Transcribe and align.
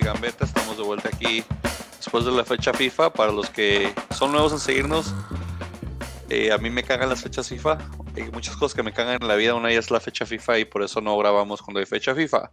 y 0.00 0.04
Gambetta. 0.04 0.44
Estamos 0.44 0.76
de 0.76 0.82
vuelta 0.82 1.08
aquí 1.12 1.44
después 1.96 2.24
de 2.24 2.32
la 2.32 2.44
fecha 2.44 2.72
FIFA. 2.72 3.12
Para 3.12 3.32
los 3.32 3.50
que 3.50 3.92
son 4.10 4.32
nuevos 4.32 4.52
en 4.52 4.58
seguirnos, 4.58 5.14
eh, 6.28 6.52
a 6.52 6.58
mí 6.58 6.70
me 6.70 6.82
cagan 6.82 7.08
las 7.08 7.22
fechas 7.22 7.48
FIFA. 7.48 7.78
Hay 8.16 8.30
muchas 8.30 8.56
cosas 8.56 8.74
que 8.74 8.82
me 8.82 8.92
cagan 8.92 9.18
en 9.20 9.28
la 9.28 9.36
vida. 9.36 9.54
Una 9.54 9.68
de 9.68 9.74
ellas 9.74 9.86
es 9.86 9.90
la 9.90 10.00
fecha 10.00 10.26
FIFA 10.26 10.58
y 10.58 10.64
por 10.64 10.82
eso 10.82 11.00
no 11.00 11.16
grabamos 11.18 11.62
cuando 11.62 11.80
hay 11.80 11.86
fecha 11.86 12.14
FIFA. 12.14 12.50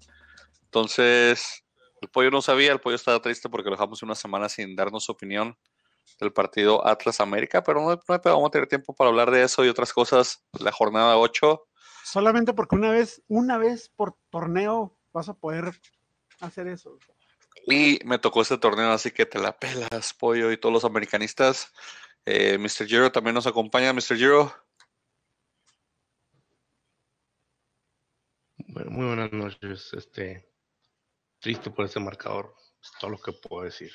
Entonces, 0.64 1.64
el 2.02 2.10
pollo 2.10 2.32
no 2.32 2.42
sabía, 2.42 2.72
el 2.72 2.80
pollo 2.80 2.96
estaba 2.96 3.22
triste 3.22 3.50
porque 3.50 3.70
lo 3.70 3.76
dejamos 3.76 4.04
una 4.04 4.16
semana 4.16 4.50
sin 4.50 4.76
darnos 4.76 5.06
su 5.06 5.12
opinión 5.12 5.58
del 6.20 6.34
partido 6.34 6.86
Atlas 6.88 7.20
América, 7.20 7.64
pero 7.64 7.82
no, 7.82 7.90
no 7.90 8.02
vamos 8.08 8.48
a 8.48 8.52
tener 8.52 8.68
tiempo 8.68 8.96
para 8.96 9.10
hablar 9.10 9.32
de 9.32 9.44
eso 9.44 9.64
y 9.64 9.70
otras 9.70 9.94
cosas. 9.94 10.44
La 10.60 10.72
jornada 10.72 11.18
8. 11.18 11.68
Solamente 12.04 12.54
porque 12.54 12.76
una 12.76 12.92
vez, 12.92 13.22
una 13.28 13.58
vez 13.58 13.90
por 13.96 14.18
torneo 14.30 14.98
vas 15.14 15.30
a 15.30 15.34
poder 15.34 15.72
hacer 16.40 16.68
eso. 16.68 16.98
Y 17.66 18.00
me 18.06 18.20
tocó 18.20 18.42
este 18.42 18.58
torneo, 18.58 18.92
así 18.92 19.12
que 19.12 19.26
te 19.26 19.40
la 19.40 19.58
pelas, 19.58 20.14
pollo 20.14 20.52
y 20.52 20.58
todos 20.58 20.74
los 20.74 20.86
americanistas. 20.86 21.74
Eh, 22.26 22.58
Mr. 22.58 22.86
Giro 22.88 23.12
también 23.12 23.34
nos 23.34 23.48
acompaña. 23.48 23.94
Mr. 23.94 24.18
Giro. 24.18 24.54
Bueno, 28.58 28.92
muy 28.92 29.06
buenas 29.06 29.32
noches. 29.32 29.94
Este, 29.94 30.50
triste 31.40 31.72
por 31.72 31.86
ese 31.86 32.00
marcador. 32.00 32.54
Es 32.82 32.92
todo 33.00 33.12
lo 33.12 33.18
que 33.18 33.32
puedo 33.34 33.64
decir. 33.64 33.92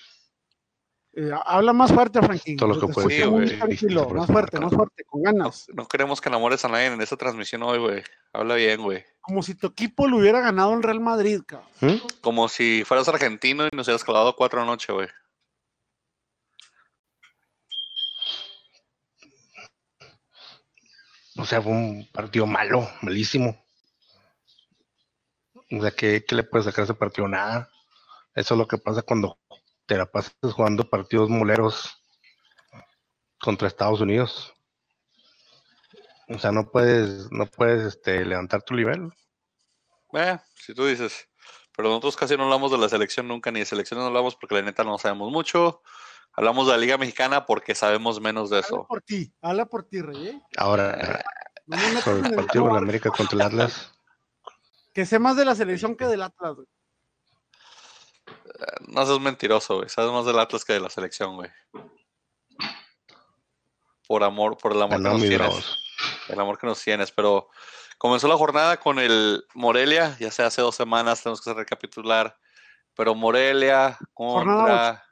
Eh, 1.15 1.31
habla 1.45 1.73
más 1.73 1.93
fuerte, 1.93 2.21
Frankie. 2.23 2.57
Todo 2.57 2.71
lo 2.71 2.81
que 2.81 2.87
escucho 2.87 3.09
decir, 3.09 3.29
muy 3.29 3.45
güey. 3.45 3.59
tranquilo, 3.59 4.09
más 4.09 4.25
eso 4.25 4.33
fuerte, 4.33 4.61
más 4.61 4.73
fuerte, 4.73 5.05
con 5.05 5.23
ganas. 5.23 5.67
No 5.75 5.87
queremos 5.87 6.21
que 6.21 6.31
enamores 6.31 6.65
a 6.65 6.69
nadie 6.69 6.87
en 6.87 7.01
esta 7.03 7.17
transmisión 7.17 7.63
hoy, 7.63 7.79
güey. 7.79 8.03
Habla 8.33 8.55
bien, 8.55 8.81
güey. 8.83 9.05
Como 9.23 9.43
si 9.43 9.55
tu 9.55 9.69
equipo 9.69 10.09
le 10.09 10.17
hubiera 10.17 10.41
ganado 10.41 10.75
el 10.75 10.83
Real 10.83 11.01
Madrid, 11.01 11.41
cabrón. 11.47 11.71
¿Mm? 11.81 12.21
Como 12.21 12.49
si 12.49 12.85
fueras 12.85 13.09
argentino 13.09 13.65
y 13.65 13.75
nos 13.75 13.87
hubieras 13.87 14.05
clavado 14.05 14.37
cuatro 14.37 14.61
anoche, 14.61 14.93
güey. 14.93 15.09
O 21.37 21.47
sea, 21.47 21.63
fue 21.63 21.73
un 21.73 22.09
partido 22.13 22.47
malo, 22.47 22.87
malísimo. 23.01 23.65
O 25.71 25.81
sea, 25.81 25.93
¿qué, 25.93 26.25
qué 26.27 26.35
le 26.35 26.43
puedes 26.43 26.67
sacar 26.67 26.83
a 26.83 26.85
ese 26.85 26.95
partido? 26.95 27.27
Nada. 27.29 27.71
Eso 28.35 28.55
es 28.55 28.59
lo 28.59 28.67
que 28.67 28.79
pasa 28.79 29.03
cuando 29.03 29.39
te 29.87 29.97
la 29.97 30.07
pasas 30.07 30.35
jugando 30.43 30.89
partidos 30.89 31.31
moleros 31.31 32.03
contra 33.41 33.69
Estados 33.69 34.01
Unidos. 34.01 34.53
O 36.35 36.39
sea, 36.39 36.53
no 36.53 36.71
puedes, 36.71 37.31
no 37.31 37.47
puedes 37.47 37.83
este, 37.83 38.25
levantar 38.25 38.63
tu 38.63 38.75
nivel. 38.75 39.11
Eh, 40.15 40.39
si 40.55 40.75
tú 40.75 40.87
dices. 40.87 41.29
Pero 41.75 41.89
nosotros 41.89 42.17
casi 42.17 42.37
no 42.37 42.45
hablamos 42.45 42.71
de 42.71 42.79
la 42.79 42.89
selección 42.89 43.27
nunca, 43.29 43.51
ni 43.51 43.61
de 43.61 43.67
selección 43.67 43.99
no 43.99 44.07
hablamos 44.07 44.37
porque 44.37 44.55
la 44.57 44.63
neta 44.63 44.85
no 44.85 44.99
sabemos 44.99 45.33
mucho. 45.33 45.83
Hablamos 46.35 46.67
de 46.67 46.73
la 46.73 46.79
Liga 46.79 46.99
Mexicana 46.99 47.47
porque 47.47 47.75
sabemos 47.75 48.21
menos 48.21 48.51
de 48.51 48.57
Habla 48.57 48.67
eso. 48.67 48.87
por 48.87 49.03
ti, 49.03 49.33
habla 49.41 49.67
por 49.67 49.85
ti, 49.85 50.01
Rey. 50.01 50.29
¿eh? 50.29 50.43
Ahora, 50.57 51.23
No 51.67 51.77
me 51.77 52.01
sobre 52.01 52.29
el 52.29 52.35
partido 52.35 52.67
de 52.67 52.73
la 52.73 52.79
América 52.79 53.11
contra 53.11 53.35
el 53.35 53.41
Atlas, 53.43 53.93
Que 54.93 55.07
sé 55.07 55.19
más 55.19 55.37
de 55.37 55.45
la 55.45 55.55
selección 55.55 55.97
que 55.97 56.07
del 56.07 56.23
Atlas, 56.23 56.57
güey. 56.57 56.67
No 58.89 59.07
seas 59.07 59.21
mentiroso, 59.21 59.77
güey. 59.77 59.89
Sabes 59.89 60.13
más 60.13 60.27
del 60.27 60.39
Atlas 60.39 60.65
que 60.65 60.75
de 60.75 60.81
la 60.81 60.91
selección, 60.91 61.37
güey. 61.37 61.51
Por 64.07 64.25
amor, 64.25 64.59
por 64.59 64.73
el 64.73 64.83
amor 64.83 64.99
que 64.99 65.03
ganó 65.03 65.13
nos 65.15 65.23
mi 65.23 65.29
tienes. 65.29 65.47
Bravos. 65.49 65.92
El 66.29 66.41
amor 66.41 66.59
que 66.59 66.67
nos 66.67 66.83
tienes. 66.83 67.11
Pero 67.13 67.49
comenzó 67.99 68.29
la 68.29 68.37
jornada 68.37 68.79
con 68.79 68.99
el 68.99 69.45
Morelia, 69.55 70.17
ya 70.19 70.31
sea 70.31 70.47
hace 70.47 70.63
dos 70.63 70.77
semanas, 70.77 71.23
tenemos 71.23 71.41
que 71.41 71.53
recapitular. 71.53 72.37
Pero 72.95 73.15
Morelia 73.15 73.99
contra. 74.13 75.05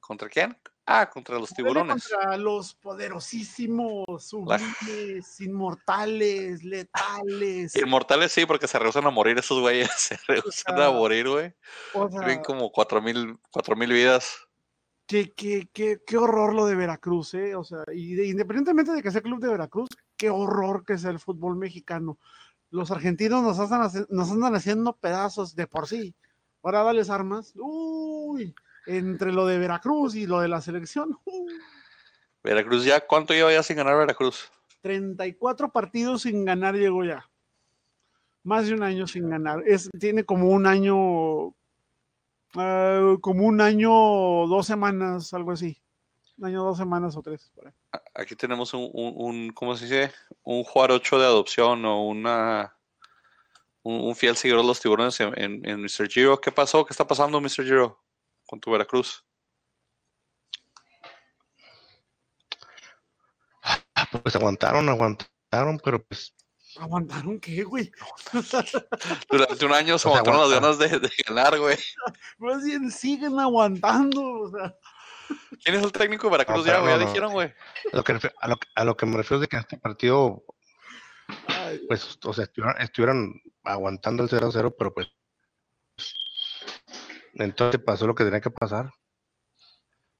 ¿Contra 0.00 0.28
quién? 0.28 0.58
Ah, 0.92 1.08
contra 1.08 1.38
los 1.38 1.50
tiburones. 1.50 2.08
Contra 2.08 2.36
los 2.36 2.74
poderosísimos, 2.74 4.26
sublimes, 4.26 5.40
inmortales, 5.40 6.64
letales. 6.64 7.76
Inmortales 7.76 8.32
sí, 8.32 8.44
porque 8.44 8.66
se 8.66 8.76
rehusan 8.76 9.06
a 9.06 9.10
morir 9.10 9.38
esos 9.38 9.60
güeyes. 9.60 9.88
Se 9.96 10.18
rehusan 10.26 10.74
a 10.74 10.86
sea, 10.86 10.90
morir, 10.90 11.28
güey. 11.28 11.54
O 11.94 12.10
sea, 12.10 12.18
Tienen 12.18 12.42
como 12.42 12.72
cuatro 12.72 13.00
mil, 13.00 13.38
cuatro 13.52 13.76
mil 13.76 13.92
vidas. 13.92 14.36
Qué, 15.10 15.32
qué, 15.32 15.68
qué, 15.72 16.00
qué 16.06 16.16
horror 16.16 16.54
lo 16.54 16.66
de 16.66 16.76
Veracruz, 16.76 17.34
¿eh? 17.34 17.56
O 17.56 17.64
sea, 17.64 17.82
y 17.92 18.14
de- 18.14 18.28
independientemente 18.28 18.92
de 18.92 19.02
que 19.02 19.10
sea 19.10 19.20
club 19.20 19.40
de 19.40 19.48
Veracruz, 19.48 19.88
qué 20.16 20.30
horror 20.30 20.84
que 20.84 20.96
sea 20.98 21.10
el 21.10 21.18
fútbol 21.18 21.56
mexicano. 21.56 22.16
Los 22.70 22.92
argentinos 22.92 23.42
nos, 23.42 23.58
hacen 23.58 23.80
hace- 23.80 24.06
nos 24.08 24.30
andan 24.30 24.54
haciendo 24.54 24.92
pedazos 24.96 25.56
de 25.56 25.66
por 25.66 25.88
sí. 25.88 26.14
Ahora 26.62 26.84
dales 26.84 27.10
armas. 27.10 27.52
Uy, 27.56 28.54
entre 28.86 29.32
lo 29.32 29.46
de 29.46 29.58
Veracruz 29.58 30.14
y 30.14 30.26
lo 30.28 30.40
de 30.40 30.48
la 30.48 30.60
selección. 30.60 31.18
uy, 31.24 31.54
Veracruz 32.44 32.84
ya, 32.84 33.04
¿cuánto 33.06 33.34
lleva 33.34 33.52
ya 33.52 33.62
sin 33.64 33.76
ganar 33.78 33.96
Veracruz? 33.98 34.50
34 34.82 35.70
partidos 35.72 36.22
sin 36.22 36.44
ganar 36.44 36.74
llegó 36.76 37.04
ya. 37.04 37.28
Más 38.44 38.66
de 38.68 38.74
un 38.74 38.82
año 38.84 39.06
sin 39.06 39.28
ganar. 39.28 39.62
Es, 39.66 39.90
tiene 39.98 40.24
como 40.24 40.48
un 40.50 40.66
año, 40.66 41.54
ah, 42.56 43.16
como 43.20 43.44
un 43.46 43.60
año, 43.60 43.90
dos 44.46 44.66
semanas, 44.66 45.32
algo 45.34 45.52
así. 45.52 45.80
Un 46.38 46.46
año, 46.46 46.64
dos 46.64 46.78
semanas 46.78 47.16
o 47.16 47.22
tres. 47.22 47.50
por 47.54 47.66
ahí. 47.66 47.72
Aquí 48.14 48.34
tenemos 48.36 48.72
un, 48.74 48.88
un, 48.92 49.12
un- 49.16 49.50
¿cómo 49.52 49.76
se 49.76 49.84
dice? 49.84 50.12
Un 50.42 50.64
juarocho 50.64 51.18
de 51.18 51.26
adopción 51.26 51.84
o 51.84 52.06
una 52.06 52.74
un, 53.82 54.00
un 54.00 54.16
fiel 54.16 54.36
seguidor 54.36 54.62
de 54.62 54.66
los 54.68 54.80
tiburones 54.80 55.18
en, 55.20 55.38
en, 55.38 55.68
en 55.68 55.80
Mr. 55.82 56.08
Giro. 56.08 56.40
¿Qué 56.40 56.52
pasó? 56.52 56.84
¿Qué 56.84 56.92
está 56.92 57.06
pasando, 57.06 57.40
Mr. 57.40 57.64
Giro? 57.64 58.02
Con 58.46 58.60
tu 58.60 58.70
Veracruz. 58.70 59.24
Ah, 63.94 64.06
Pues 64.22 64.34
aguantaron, 64.36 64.88
aguantaron, 64.88 65.78
pero 65.84 66.02
pues 66.04 66.34
¿Aguantaron 66.80 67.38
qué, 67.40 67.62
güey? 67.62 67.90
Durante 69.30 69.64
un 69.66 69.72
año 69.72 69.98
se 69.98 70.08
O 70.08 70.12
sea, 70.12 70.20
aguantaron 70.20 70.40
las 70.50 70.60
ganas 70.60 70.78
de, 70.78 70.98
de 70.98 71.10
ganar, 71.28 71.58
güey. 71.58 71.76
Más 72.38 72.64
bien 72.64 72.90
siguen 72.90 73.38
aguantando. 73.38 74.22
O 74.22 74.50
sea, 74.50 74.74
¿Quién 75.62 75.76
es 75.76 75.82
el 75.84 75.92
técnico 75.92 76.26
de 76.28 76.32
Veracruz 76.32 76.58
No, 76.60 76.64
ya, 76.66 76.72
pero 76.72 76.82
güey? 76.82 76.92
Ya 76.92 76.98
no, 76.98 77.04
no. 77.04 77.08
dijeron, 77.08 77.32
güey. 77.32 77.54
a 77.92 77.96
lo, 77.96 78.04
que, 78.04 78.14
refi- 78.14 78.32
a, 78.40 78.48
lo, 78.48 78.56
que- 78.56 78.68
a 78.74 78.84
lo 78.84 78.96
que 78.96 79.06
me 79.06 79.16
refiero 79.16 79.36
es 79.36 79.40
de 79.42 79.48
que 79.48 79.56
en 79.56 79.60
este 79.60 79.76
partido, 79.78 80.42
ay, 81.48 81.80
pues, 81.86 82.18
o 82.24 82.32
sea, 82.32 82.44
estuvieron, 82.44 82.80
estuvieron 82.80 83.42
aguantando 83.62 84.22
el 84.22 84.28
0-0, 84.30 84.74
pero 84.78 84.94
pues 84.94 85.08
entonces 87.34 87.80
pasó 87.84 88.06
lo 88.06 88.14
que 88.14 88.24
tenía 88.24 88.40
que 88.40 88.50
pasar. 88.50 88.90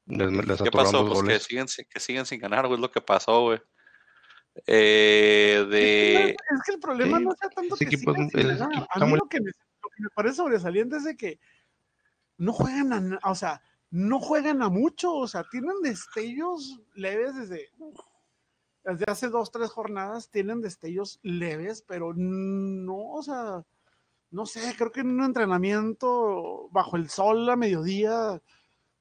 Les, 0.06 0.30
les 0.30 0.62
¿Qué 0.62 0.70
pasó? 0.70 1.06
Pues 1.06 1.42
siguen, 1.42 1.66
que 1.88 2.00
siguen 2.00 2.26
sin 2.26 2.40
ganar, 2.40 2.66
güey. 2.66 2.74
Es 2.74 2.80
lo 2.80 2.90
que 2.90 3.00
pasó, 3.00 3.42
güey. 3.42 3.60
Eh, 4.66 5.66
de... 5.70 6.30
es 6.30 6.62
que 6.66 6.72
el 6.72 6.80
problema 6.80 7.18
Sí, 7.18 7.24
no 7.24 7.32
sea 7.32 7.50
tanto 7.50 7.76
que 7.76 7.84
equipo 7.84 8.12
sigan 8.12 8.26
es- 8.26 8.30
sin 8.32 8.40
ese 8.40 8.48
ganar. 8.58 8.72
equipo 8.72 8.86
A 8.94 9.06
mí 9.06 9.12
lo 9.12 9.28
que, 9.28 9.40
me, 9.40 9.46
lo 9.50 9.88
que 9.96 10.02
me 10.02 10.08
parece 10.14 10.36
sobresaliente 10.36 10.96
es 10.96 11.04
de 11.04 11.16
que 11.16 11.40
no 12.38 12.52
juegan 12.52 12.92
a, 12.92 13.30
o 13.30 13.34
sea, 13.34 13.62
no 13.90 14.20
juegan 14.20 14.62
a 14.62 14.68
mucho, 14.68 15.14
o 15.14 15.26
sea, 15.28 15.44
tienen 15.50 15.80
destellos 15.82 16.80
leves 16.94 17.34
desde, 17.36 17.68
desde 18.84 19.04
hace 19.08 19.28
dos, 19.28 19.50
tres 19.50 19.70
jornadas, 19.70 20.30
tienen 20.30 20.60
destellos 20.60 21.18
leves, 21.22 21.82
pero 21.86 22.12
no, 22.14 23.12
o 23.12 23.22
sea, 23.22 23.64
no 24.30 24.46
sé, 24.46 24.74
creo 24.78 24.92
que 24.92 25.00
en 25.00 25.10
un 25.10 25.24
entrenamiento 25.24 26.68
bajo 26.70 26.96
el 26.96 27.10
sol 27.10 27.48
a 27.50 27.56
mediodía 27.56 28.40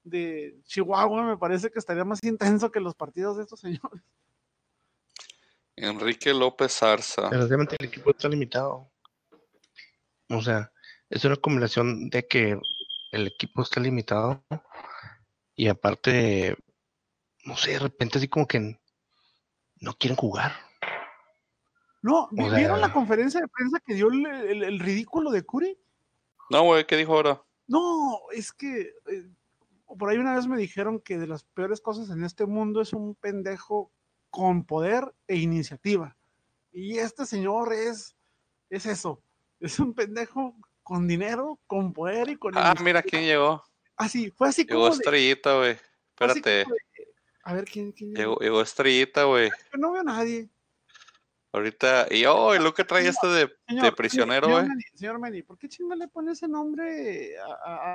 de 0.03 0.59
Chihuahua 0.66 1.24
me 1.24 1.38
parece 1.38 1.69
que 1.69 1.80
estaría 1.80 2.03
más 2.03 2.19
intenso 2.24 2.72
que 2.72 2.80
los 2.80 2.96
partidos 2.96 3.38
de 3.38 3.44
estos 3.44 3.59
señores. 3.59 4.03
Enrique 5.82 6.34
López 6.34 6.74
Zarza. 6.78 7.24
Desgraciadamente 7.24 7.76
el 7.80 7.88
equipo 7.88 8.12
está 8.12 8.28
limitado. 8.30 8.92
O 10.30 10.42
sea, 10.42 10.72
es 11.10 11.24
una 11.26 11.36
combinación 11.38 12.10
de 12.10 12.28
que 12.28 12.60
el 13.12 13.28
equipo 13.28 13.62
está 13.64 13.80
limitado 13.80 14.44
y 15.56 15.68
aparte, 15.68 16.56
no 17.46 17.58
sé, 17.58 17.72
de 17.72 17.80
repente 17.80 18.18
así 18.20 18.28
como 18.28 18.48
que 18.48 18.80
no 19.81 19.94
quieren 19.94 20.16
jugar. 20.18 20.54
No, 22.02 22.30
¿vi- 22.32 22.44
O 22.44 22.56
¿vieron 22.56 22.80
la 22.82 22.94
conferencia 22.94 23.42
de 23.42 23.48
prensa 23.48 23.80
que 23.86 23.94
dio 23.96 24.08
el, 24.10 24.25
el- 24.25 24.64
el 24.64 24.80
ridículo 24.80 25.32
de 25.32 25.44
Curi? 25.44 25.78
No, 26.50 26.64
güey, 26.64 26.86
¿qué 26.86 26.96
dijo 26.96 27.14
ahora? 27.14 27.42
No, 27.68 28.20
es 28.32 28.52
que 28.54 28.82
eh, 29.08 29.30
por 29.98 30.10
ahí 30.10 30.18
una 30.18 30.36
vez 30.36 30.48
me 30.48 30.58
dijeron 30.58 31.00
que 31.00 31.18
de 31.18 31.28
las 31.28 31.44
peores 31.44 31.82
cosas 31.82 32.10
en 32.10 32.24
este 32.24 32.46
mundo 32.46 32.82
es 32.82 32.94
un 32.94 33.16
pendejo 33.16 33.92
con 34.30 34.64
poder 34.66 35.14
e 35.28 35.36
iniciativa. 35.38 36.16
Y 36.72 36.98
este 36.98 37.26
señor 37.26 37.74
es, 37.74 38.16
es 38.70 38.86
eso, 38.86 39.22
es 39.60 39.80
un 39.80 39.94
pendejo 39.94 40.56
con 40.84 41.08
dinero, 41.08 41.60
con 41.68 41.94
poder 41.94 42.30
y 42.30 42.36
con 42.36 42.56
Ah, 42.56 42.60
iniciativa. 42.60 42.84
mira 42.86 43.02
quién 43.04 43.24
llegó. 43.24 43.64
Así, 43.96 44.31
fue 44.31 44.48
así 44.50 44.64
Llegó 44.66 44.81
como 44.81 44.94
Estrellita, 44.94 45.58
güey. 45.58 45.78
Espérate. 46.12 46.50
de- 46.50 46.66
a 47.44 47.54
ver, 47.54 47.66
¿quién, 47.66 47.92
quién 47.92 48.12
llegó? 48.12 48.20
Llegó, 48.34 48.40
llegó 48.42 48.62
Estrellita, 48.62 49.24
güey. 49.24 49.50
Yo 49.50 49.78
no 49.80 49.92
veo 49.92 50.02
a 50.02 50.06
nadie. 50.06 50.50
Ahorita, 51.52 52.06
y 52.12 52.25
oh, 52.25 52.54
lo 52.60 52.75
que 52.75 52.84
trae 52.84 53.08
este 53.08 53.25
de, 53.25 53.52
Señor, 53.68 53.84
de 53.86 53.92
prisionero, 53.94 54.46
señor 54.48 54.66
güey. 54.68 54.82
Señor 54.94 55.20
Meni, 55.20 55.42
¿por 55.42 55.58
qué 55.58 55.68
chinga 55.68 55.96
le 55.96 56.08
pone 56.08 56.34
ese 56.34 56.48
nombre 56.48 57.32
a, 57.40 57.46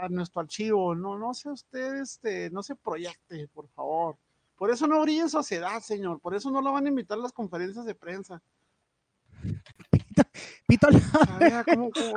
a- 0.03 0.05
a 0.05 0.09
nuestro 0.09 0.41
archivo? 0.41 0.93
No, 0.97 1.17
no 1.17 1.33
sea 1.35 1.53
usted, 1.53 1.95
este, 2.01 2.51
no 2.51 2.65
se 2.65 2.75
proyecte, 2.75 3.47
por 3.55 3.69
favor. 3.69 4.17
Por 4.57 4.71
eso 4.71 4.87
no 4.87 5.01
brilla 5.03 5.23
en 5.23 5.31
sociedad, 5.31 5.81
señor. 5.81 6.21
Por 6.21 6.35
eso 6.35 6.51
no 6.51 6.61
lo 6.63 6.73
van 6.73 6.87
a 6.87 6.89
invitar 6.89 7.19
a 7.19 7.23
las 7.23 7.33
conferencias 7.33 7.85
de 7.85 7.95
prensa. 7.95 8.41
Pito, 10.67 10.89
Ah, 11.13 11.65
cómo- 11.65 11.91
cómo- 11.91 12.15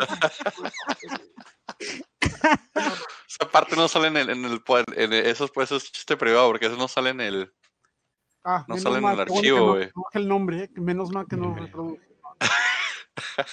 Esa 3.28 3.51
parte 3.51 3.75
no 3.75 3.88
sale 3.88 4.07
en 4.07 4.18
el, 4.18 4.30
en 4.30 4.45
el, 4.45 4.62
en 4.95 5.13
el- 5.13 5.25
esos 5.25 5.51
pues 5.51 5.72
es 5.72 5.92
chiste 5.92 6.16
privado, 6.18 6.48
porque 6.48 6.68
eso 6.68 6.78
no 6.78 6.88
sale 6.88 7.10
en 7.12 7.22
el, 7.22 7.54
Ah, 8.44 8.63
No 8.68 8.78
sale 8.78 9.00
en 9.00 9.04
el 9.06 9.19
archivo, 9.19 9.74
güey. 9.74 9.89
no 9.94 10.04
el 10.13 10.28
nombre, 10.28 10.63
eh, 10.63 10.69
menos 10.75 11.12
mal 11.12 11.28
que 11.28 11.36
no 11.36 11.54
reproduje. 11.54 12.00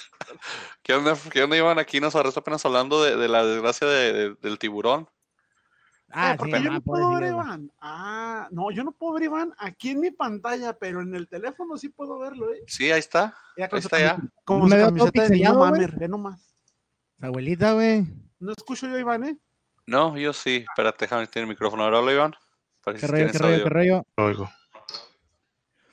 ¿Qué 0.84 0.94
onda, 0.94 1.16
¿Qué 1.32 1.42
onda, 1.42 1.56
Iván? 1.56 1.81
Aquí 1.81 1.98
nos 1.98 2.14
arresta 2.14 2.38
apenas 2.40 2.64
hablando 2.64 3.02
de, 3.02 3.16
de 3.16 3.26
la 3.28 3.44
desgracia 3.44 3.88
de- 3.88 4.12
de- 4.12 4.34
del 4.36 4.58
tiburón. 4.58 5.08
Ah, 6.16 6.37
porque 6.38 6.58
sí, 6.58 6.62
yo 6.62 6.70
ah, 6.70 6.75
no 6.75 6.81
puedo 6.81 7.14
ver. 7.14 7.32
Iván. 7.32 7.72
Ah, 7.81 8.49
no, 8.52 8.70
yo 8.70 8.84
no 8.84 8.93
puedo 8.93 9.14
ver 9.14 9.25
Iván 9.25 9.52
aquí 9.58 9.90
en 9.90 10.00
mi 10.00 10.12
pantalla, 10.12 10.72
pero 10.72 11.02
en 11.02 11.12
el 11.12 11.26
teléfono 11.26 11.76
sí 11.76 11.88
puedo 11.88 12.20
verlo, 12.20 12.55
¿eh? 12.55 12.62
Sí, 12.69 12.90
ahí 12.93 13.00
está. 13.00 13.34
Ya 13.56 13.69
Ahí 13.70 13.81
está 13.81 13.99
ya. 13.99 14.19
Como 14.44 14.66
Me 14.66 14.78
su 14.78 14.84
camiseta 14.84 15.22
de 15.25 15.31
niño 15.31 15.55
mamer, 15.55 15.96
ve 15.99 16.08
nomás. 16.08 16.55
Abuelita, 17.20 17.72
güey. 17.72 18.06
No 18.38 18.52
escucho 18.52 18.87
yo 18.87 18.94
a 18.94 19.00
Iván, 19.00 19.25
¿eh? 19.25 19.38
No, 19.87 20.16
yo 20.16 20.32
sí. 20.32 20.64
Espérate, 20.69 21.06
déjame 21.06 21.26
tener 21.26 21.44
el 21.44 21.49
micrófono. 21.49 21.82
Ahora 21.82 21.99
habla, 21.99 22.12
Iván. 22.12 22.34
Parece 22.84 23.06
¿Qué 23.06 23.12
que 23.12 23.19
rollo, 23.19 23.32
qué 23.32 23.38
rollo, 23.38 23.64
qué 23.64 23.70
rollo? 23.70 24.06
Lo 24.17 24.25
oigo. 24.26 24.50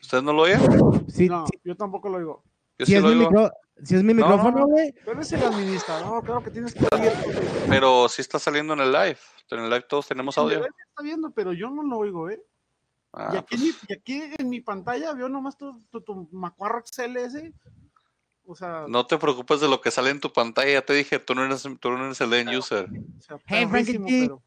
¿Ustedes 0.01 0.23
no 0.23 0.33
lo 0.33 0.41
oyen? 0.43 0.59
Sí, 1.07 1.29
no, 1.29 1.47
sí, 1.47 1.59
yo 1.63 1.75
tampoco 1.75 2.09
lo 2.09 2.17
oigo. 2.17 2.43
Yo 2.81 2.85
sí 2.85 2.95
es 2.95 3.01
lo 3.03 3.09
mi, 3.09 3.15
oigo. 3.15 3.29
micro- 3.31 3.51
sí 3.83 3.95
es 3.95 4.03
mi 4.03 4.13
No, 4.13 4.19
no, 4.21 4.27
micrófono, 4.27 4.59
no. 4.59 4.67
güey. 4.67 4.91
Tú 5.05 5.11
eres 5.11 5.31
el 5.31 5.43
administrador, 5.43 6.23
claro 6.23 6.43
que 6.43 6.51
tienes 6.51 6.73
que 6.73 6.79
oír. 6.93 7.11
Pero 7.69 8.09
sí 8.09 8.21
está 8.21 8.39
saliendo 8.39 8.73
en 8.73 8.79
el 8.81 8.91
live. 8.91 9.17
En 9.49 9.59
el 9.59 9.69
live 9.69 9.85
todos 9.89 10.07
tenemos 10.07 10.37
audio. 10.37 10.59
Está 10.65 11.03
viendo, 11.03 11.31
pero 11.31 11.53
yo 11.53 11.69
no 11.69 11.83
lo 11.83 11.97
oigo, 11.97 12.29
¿eh? 12.29 12.41
y, 12.41 12.47
Ah, 13.13 13.39
aquí, 13.39 13.55
en 13.55 13.61
mi- 13.61 13.73
y 13.89 13.93
aquí 13.93 14.23
en 14.39 14.49
mi 14.49 14.61
pantalla 14.61 15.13
veo 15.13 15.27
nomás 15.27 15.57
tu, 15.57 15.81
tu, 15.91 15.99
tu 16.01 16.29
macuarro 16.31 16.79
Excel 16.79 17.17
ese. 17.17 17.53
O 18.45 18.55
sea, 18.55 18.85
no 18.87 19.05
te 19.05 19.17
preocupes 19.17 19.59
de 19.61 19.67
lo 19.67 19.81
que 19.81 19.91
sale 19.91 20.09
en 20.09 20.19
tu 20.19 20.31
pantalla. 20.31 20.71
Ya 20.71 20.81
te 20.85 20.93
dije, 20.93 21.19
tú 21.19 21.35
no 21.35 21.43
eres, 21.45 21.63
tú 21.79 21.91
no 21.91 22.05
eres 22.05 22.19
el 22.21 22.33
end 22.33 22.49
user. 22.57 22.85
o 23.17 23.21
sea, 23.21 23.37
Hey, 23.45 23.67
Frankie 23.69 23.99
pero- 23.99 24.41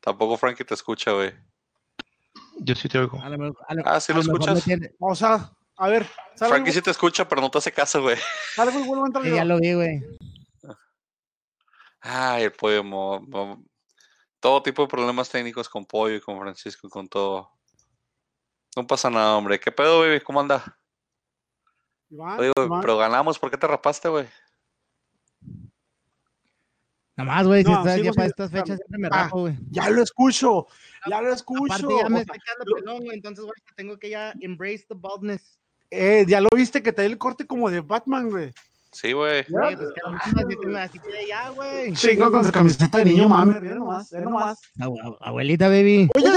Tampoco 0.00 0.36
Frankie 0.36 0.64
te 0.64 0.74
escucha, 0.74 1.12
güey. 1.12 1.32
Yo 2.58 2.74
sí 2.74 2.88
te 2.88 2.98
oigo. 2.98 3.20
A 3.22 3.28
lo 3.28 3.38
mejor- 3.38 3.64
a 3.68 3.74
lo- 3.74 3.82
Ah, 3.86 4.00
¿sí 4.00 4.12
lo 4.12 4.20
escuchas? 4.20 4.54
no 4.54 4.60
tiene- 4.60 4.94
O 4.98 5.14
sea, 5.14 5.50
a 5.76 5.88
ver, 5.88 6.06
salgo, 6.36 6.54
Frankie 6.54 6.72
sí 6.72 6.82
te 6.82 6.90
escucha, 6.90 7.28
pero 7.28 7.40
no 7.40 7.50
te 7.50 7.58
hace 7.58 7.72
caso, 7.72 8.00
güey. 8.02 8.16
salgo 8.54 8.78
y 8.78 8.82
vuelvo 8.86 9.04
a 9.04 9.06
entrar 9.08 9.24
Sí, 9.24 9.30
yo. 9.30 9.36
ya 9.36 9.44
lo 9.44 9.58
vi, 9.58 9.72
güey. 9.74 10.02
Ay, 12.00 12.44
el 12.44 12.52
pollo. 12.52 12.84
mo- 12.84 13.20
mo- 13.20 13.64
todo 14.40 14.62
tipo 14.62 14.82
de 14.82 14.88
problemas 14.88 15.30
técnicos 15.30 15.68
con 15.70 15.86
pollo 15.86 16.16
y 16.16 16.20
con 16.20 16.38
Francisco 16.38 16.86
y 16.86 16.90
con 16.90 17.08
todo. 17.08 17.50
No 18.76 18.86
pasa 18.86 19.08
nada, 19.08 19.36
hombre. 19.36 19.58
¿Qué 19.58 19.72
pedo, 19.72 20.00
baby? 20.00 20.20
¿Cómo 20.20 20.40
anda? 20.40 20.78
Iván, 22.10 22.38
Oye, 22.40 22.52
güey, 22.54 22.66
Iván. 22.66 22.80
pero 22.82 22.98
ganamos. 22.98 23.38
¿Por 23.38 23.50
qué 23.50 23.56
te 23.56 23.66
rapaste, 23.66 24.08
güey? 24.08 24.28
Nada 27.16 27.30
más, 27.32 27.46
güey. 27.46 27.62
si 27.64 27.70
No, 27.70 27.78
estás- 27.78 28.02
ya 28.02 28.12
para 28.12 28.26
estas 28.26 28.50
fechas 28.50 28.76
siempre 28.76 28.98
me 28.98 29.08
Ah, 29.10 29.24
rapo, 29.24 29.40
güey. 29.42 29.56
Ya 29.70 29.88
lo 29.88 30.02
escucho, 30.02 30.66
ya 31.08 31.20
lo 31.22 31.32
escucho. 31.32 31.72
Aparte, 31.72 31.94
ya 32.02 32.08
me 32.08 32.20
o 32.20 32.24
sea, 32.24 32.34
quedando 32.34 32.74
pelón, 32.74 32.98
güey. 33.04 33.16
Entonces, 33.16 33.44
güey, 33.44 33.54
tengo 33.76 33.98
que 33.98 34.10
ya 34.10 34.34
embrace 34.40 34.84
the 34.88 34.94
baldness. 34.96 35.58
Eh, 35.94 36.24
ya 36.28 36.40
lo 36.40 36.48
viste 36.54 36.82
que 36.82 36.92
te 36.92 37.02
dio 37.02 37.10
el 37.10 37.18
corte 37.18 37.46
como 37.46 37.70
de 37.70 37.80
Batman, 37.80 38.30
güey. 38.30 38.52
Sí, 38.94 39.12
güey. 39.12 39.42
Sí, 39.44 39.52
pues, 39.52 39.76
que 40.92 41.00
que 41.00 41.26
ya, 41.26 41.50
güey. 41.50 41.92
Chingo 41.94 42.30
con 42.30 42.44
su 42.44 42.52
camiseta 42.52 42.98
de 42.98 43.04
niño 43.06 43.28
mamer, 43.28 43.60
ve 43.60 43.74
nomás, 43.74 44.08
ve 44.10 44.20
nomás. 44.20 44.60
Abu- 44.80 45.16
Abuelita, 45.20 45.68
baby. 45.68 46.08
Oye, 46.14 46.28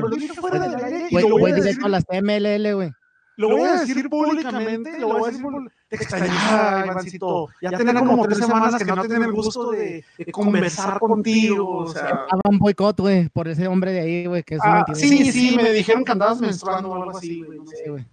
lo 0.00 0.08
dije 0.08 0.32
fuera 0.32 0.58
del 0.58 0.82
aire 0.82 1.08
Güey, 1.10 1.24
lo 1.24 1.30
voy 1.32 1.40
güey, 1.40 1.52
a 1.52 1.56
decir 1.56 1.74
directo 1.74 1.86
a 1.86 1.88
las 1.90 2.04
MLL, 2.10 2.74
güey. 2.74 2.90
Lo 3.36 3.50
voy 3.50 3.60
a 3.60 3.80
decir 3.80 4.08
públicamente, 4.08 4.98
lo 4.98 5.08
voy 5.08 5.24
a 5.24 5.26
decir 5.26 5.42
públicamente. 5.42 5.74
Te 5.88 5.96
extrañaba, 5.96 6.86
Ivancito. 6.86 7.48
Ya 7.60 7.70
tenía 7.72 7.94
como 7.94 8.26
tres 8.26 8.38
semanas 8.38 8.82
que 8.82 8.84
no 8.86 9.02
tenía 9.02 9.26
el 9.26 9.32
gusto 9.32 9.70
de, 9.72 10.02
de 10.16 10.32
conversar 10.32 10.98
contigo. 10.98 11.78
O 11.80 11.92
sea, 11.92 12.26
Hagan 12.30 12.58
boicot, 12.58 12.98
güey, 12.98 13.28
por 13.28 13.46
ese 13.46 13.68
hombre 13.68 13.92
de 13.92 14.00
ahí, 14.00 14.26
güey, 14.26 14.42
que 14.42 14.54
es 14.54 14.60
un 14.62 14.70
ah, 14.70 14.86
sí, 14.94 15.30
sí, 15.30 15.54
me 15.54 15.70
dijeron 15.70 16.02
que 16.02 16.12
andabas 16.12 16.40
menstruando 16.40 16.88
o 16.88 16.94
algo 16.94 17.18
así, 17.18 17.42
güey. 17.42 17.58
no 17.58 17.66
sé. 17.66 17.76
Sí, 17.84 17.90
güey. 17.90 18.06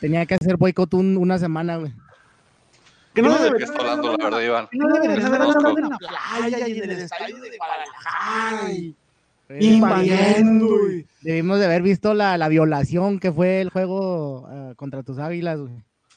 Tenía 0.00 0.24
que 0.26 0.34
hacer 0.34 0.56
boicot 0.56 0.94
un- 0.94 1.16
una 1.16 1.38
semana, 1.38 1.76
güey. 1.76 1.92
Que 3.14 3.22
No 3.22 3.28
no 3.28 3.36
sé 3.38 3.42
de 3.44 3.48
qué 3.50 3.54
debería 3.58 3.66
está 3.66 3.78
hablando, 3.80 4.16
la 4.16 4.24
verdad, 4.24 4.40
Iván. 4.40 4.68
que 4.70 4.78
no 4.78 4.86
deberías 4.94 5.24
haber 5.24 5.42
andado 5.42 5.78
en 5.78 5.88
la 5.90 5.98
playa 5.98 6.68
y 6.68 6.78
en 6.78 6.90
el 6.90 6.98
estadio 7.00 7.36
de 7.40 7.56
Guadalajara 7.58 8.70
invadiendo. 9.58 10.90
y- 10.92 11.06
Debimos 11.22 11.58
de 11.58 11.66
haber 11.66 11.82
visto 11.82 12.14
la, 12.14 12.38
la 12.38 12.48
violación 12.48 13.18
que 13.18 13.32
fue 13.32 13.60
el 13.60 13.70
juego 13.70 14.46
ah, 14.48 14.72
contra 14.76 15.02
tus 15.02 15.18
águilas, 15.18 15.58
güey. 15.60 15.72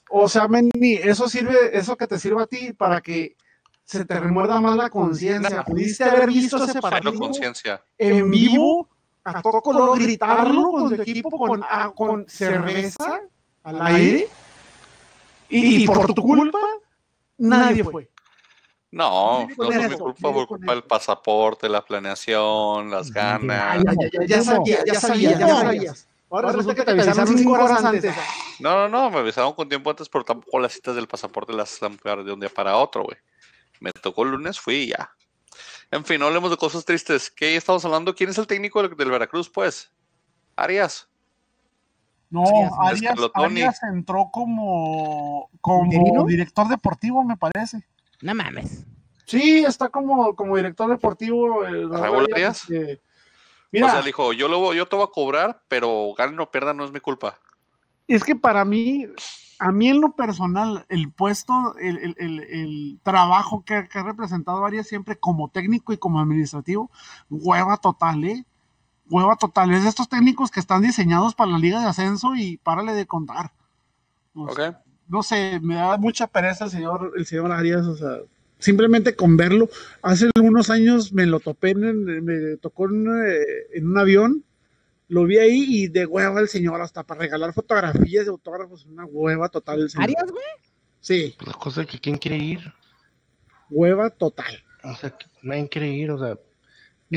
O 0.09 0.29
sea, 0.29 0.47
Menni, 0.47 0.93
eso 0.95 1.27
sirve, 1.27 1.75
eso 1.77 1.95
que 1.97 2.05
te 2.07 2.19
sirve 2.19 2.43
a 2.43 2.47
ti 2.47 2.71
para 2.73 3.01
que 3.01 3.35
se 3.83 4.05
te 4.05 4.19
remuerda 4.19 4.61
más 4.61 4.77
la 4.77 4.89
conciencia. 4.89 5.63
Pudiste 5.63 6.03
haber 6.03 6.27
visto 6.27 6.63
ese 6.63 6.79
partido 6.79 7.15
conciencia. 7.15 7.81
en 7.97 8.29
vivo, 8.29 8.87
a 9.23 9.41
todo 9.41 9.61
color, 9.61 9.99
gritarlo 9.99 10.71
con 10.71 10.89
su 10.95 11.01
equipo 11.01 11.31
con, 11.31 11.63
ah, 11.67 11.91
con 11.95 12.25
cerveza 12.29 13.19
al 13.63 13.81
aire, 13.81 14.27
y, 15.49 15.83
y 15.83 15.87
por 15.87 16.13
tu 16.13 16.21
culpa, 16.21 16.59
nadie 17.37 17.83
fue. 17.83 18.09
No, 18.91 19.47
no 19.47 19.55
fue 19.55 19.89
mi 19.89 19.95
culpa 19.95 20.31
con 20.31 20.45
culpa 20.45 20.71
del 20.71 20.79
eso. 20.79 20.87
pasaporte, 20.87 21.67
la 21.67 21.83
planeación, 21.83 22.91
las 22.91 23.11
ganas. 23.11 23.83
Ya, 23.83 23.93
ya, 23.93 24.09
ya, 24.11 24.25
ya 24.27 24.43
sabías, 24.43 24.83
ya 24.85 24.99
sabías, 24.99 25.39
ya 25.39 25.47
sabías. 25.47 26.07
Ahora 26.29 26.51
resulta 26.51 26.75
que 26.75 26.83
te 26.83 26.91
avisaron 26.91 27.37
cinco 27.37 27.53
horas 27.53 27.83
antes. 27.83 28.15
No, 28.59 28.75
no, 28.75 28.89
no, 28.89 29.09
me 29.11 29.19
avisaron 29.19 29.53
con 29.53 29.69
tiempo 29.69 29.89
antes, 29.89 30.09
pero 30.09 30.23
tampoco 30.23 30.59
las 30.59 30.73
citas 30.73 30.95
del 30.95 31.07
pasaporte 31.07 31.53
las 31.53 31.81
ampliaron 31.81 32.25
de 32.25 32.33
un 32.33 32.39
día 32.39 32.49
para 32.49 32.75
otro, 32.77 33.03
güey. 33.03 33.17
Me 33.79 33.91
tocó 33.91 34.23
el 34.23 34.31
lunes, 34.31 34.59
fui 34.59 34.75
y 34.75 34.87
ya. 34.89 35.11
En 35.91 36.03
fin, 36.05 36.19
no 36.19 36.25
hablemos 36.25 36.49
de 36.49 36.57
cosas 36.57 36.85
tristes. 36.85 37.29
¿Qué 37.29 37.55
estamos 37.55 37.85
hablando? 37.85 38.15
¿Quién 38.15 38.31
es 38.31 38.37
el 38.37 38.47
técnico 38.47 38.81
del, 38.81 38.95
del 38.95 39.11
Veracruz, 39.11 39.49
pues? 39.49 39.91
Arias. 40.55 41.07
No, 42.33 42.41
Arias, 42.79 43.15
Arias, 43.35 43.83
entró 43.83 44.29
como, 44.31 45.51
como 45.61 46.25
director 46.25 46.67
deportivo, 46.67 47.23
me 47.23 47.37
parece. 47.37 47.85
No 48.21 48.33
mames. 48.33 48.87
Sí, 49.27 49.63
está 49.63 49.89
como, 49.89 50.35
como 50.35 50.57
director 50.57 50.89
deportivo. 50.89 51.63
el 51.63 51.91
¿Raúl 51.91 52.27
Arias, 52.33 52.63
este, 52.63 52.95
o 52.95 52.99
Mira, 53.71 53.91
sea, 53.91 53.99
le 53.99 54.07
dijo, 54.07 54.33
yo, 54.33 54.47
lo, 54.47 54.73
yo 54.73 54.87
te 54.87 54.95
voy 54.95 55.05
a 55.05 55.11
cobrar, 55.13 55.61
pero 55.67 56.15
gane 56.17 56.41
o 56.41 56.49
pierda 56.49 56.73
no 56.73 56.83
es 56.85 56.91
mi 56.91 56.99
culpa. 56.99 57.37
es 58.07 58.23
que 58.23 58.35
para 58.35 58.65
mí, 58.65 59.05
a 59.59 59.71
mí 59.71 59.89
en 59.89 60.01
lo 60.01 60.15
personal, 60.15 60.87
el 60.89 61.11
puesto, 61.11 61.53
el, 61.79 61.97
el- 61.99 62.15
el- 62.17 62.39
el 62.49 62.99
trabajo 63.03 63.63
que, 63.63 63.87
que 63.87 63.99
ha 63.99 64.03
representado 64.03 64.65
Arias 64.65 64.87
siempre 64.87 65.17
como 65.19 65.49
técnico 65.49 65.93
y 65.93 65.97
como 65.97 66.19
administrativo, 66.19 66.89
hueva 67.29 67.77
total, 67.77 68.23
¿eh? 68.23 68.43
Hueva 69.09 69.35
total. 69.35 69.71
Es 69.73 69.83
de 69.83 69.89
estos 69.89 70.09
técnicos 70.09 70.49
que 70.51 70.59
están 70.59 70.81
diseñados 70.81 71.35
para 71.35 71.51
la 71.51 71.59
liga 71.59 71.81
de 71.81 71.87
ascenso 71.87 72.35
y 72.35 72.57
párale 72.57 72.93
de 72.93 73.05
contar. 73.05 73.51
O 74.33 74.43
¿Ok? 74.43 74.55
sea, 74.55 74.81
no 75.07 75.21
sé, 75.23 75.59
me 75.61 75.75
da 75.75 75.97
mucha 75.97 76.27
pereza 76.27 76.65
el 76.65 76.71
señor, 76.71 77.13
el 77.15 77.25
señor 77.25 77.51
Arias, 77.51 77.85
o 77.85 77.95
sea, 77.95 78.17
simplemente 78.59 79.15
con 79.15 79.35
verlo. 79.37 79.69
Hace 80.01 80.29
algunos 80.35 80.69
años 80.69 81.11
me 81.13 81.25
lo 81.25 81.39
topé, 81.39 81.71
en, 81.71 82.23
me 82.23 82.57
tocó 82.57 82.89
en, 82.89 83.05
eh, 83.07 83.43
en 83.73 83.87
un 83.87 83.97
avión, 83.97 84.43
lo 85.09 85.25
vi 85.25 85.37
ahí 85.37 85.65
y 85.67 85.87
de 85.89 86.05
hueva 86.05 86.39
el 86.39 86.47
señor, 86.47 86.81
hasta 86.81 87.03
para 87.03 87.19
regalar 87.21 87.53
fotografías 87.53 88.25
de 88.25 88.31
autógrafos, 88.31 88.85
una 88.85 89.05
hueva 89.05 89.49
total 89.49 89.81
el 89.81 89.89
señor. 89.89 90.05
¿Arias, 90.05 90.31
güey? 90.31 90.45
Sí, 91.01 91.35
La 91.45 91.53
cosa 91.53 91.81
es 91.81 91.87
que 91.87 91.99
quién 91.99 92.17
quiere 92.17 92.37
ir. 92.37 92.73
hueva 93.69 94.09
total. 94.09 94.63
O 94.83 94.95
sea, 94.95 95.15
nadie 95.41 95.67
quiere 95.69 95.89
ir. 95.89 96.09
O 96.11 96.17
sea, 96.17 96.37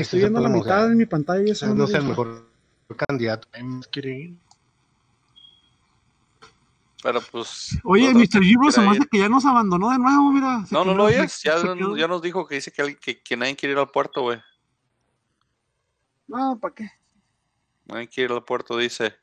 Estoy 0.01 0.19
viendo 0.19 0.39
la 0.41 0.49
mitad 0.49 0.91
en 0.91 0.97
mi 0.97 1.05
pantalla 1.05 1.43
y 1.47 1.51
eso 1.51 1.65
no 1.67 1.73
no 1.75 1.83
me 1.83 1.87
sea 1.89 1.99
el 1.99 2.05
mejor 2.05 2.49
candidato. 3.07 3.47
Nadie 3.51 3.63
más 3.65 3.87
quiere 3.87 4.17
ir. 4.19 4.37
Pero 7.03 7.21
pues. 7.31 7.77
Oye, 7.83 8.11
no- 8.13 8.19
Mr. 8.19 8.41
Gibro 8.43 8.71
se 8.71 8.81
me 8.81 8.89
hace 8.89 9.07
que 9.09 9.19
ya 9.19 9.29
nos 9.29 9.45
abandonó 9.45 9.91
de 9.91 9.99
nuevo, 9.99 10.31
mira. 10.31 10.63
No, 10.71 10.83
no 10.83 10.93
lo 10.95 11.05
oyes. 11.05 11.41
Ya, 11.43 11.55
ya 11.95 12.07
nos 12.07 12.21
dijo 12.21 12.47
que 12.47 12.55
dice 12.55 12.71
que, 12.71 12.81
alguien- 12.81 12.99
que, 13.01 13.21
que 13.21 13.37
nadie 13.37 13.55
quiere 13.55 13.73
ir 13.73 13.79
al 13.79 13.89
puerto, 13.89 14.21
güey. 14.23 14.39
No, 16.27 16.57
¿para 16.59 16.73
qué? 16.75 16.89
Nadie 17.85 18.07
quiere 18.07 18.33
ir 18.33 18.37
al 18.37 18.43
puerto, 18.43 18.77
dice. 18.77 19.13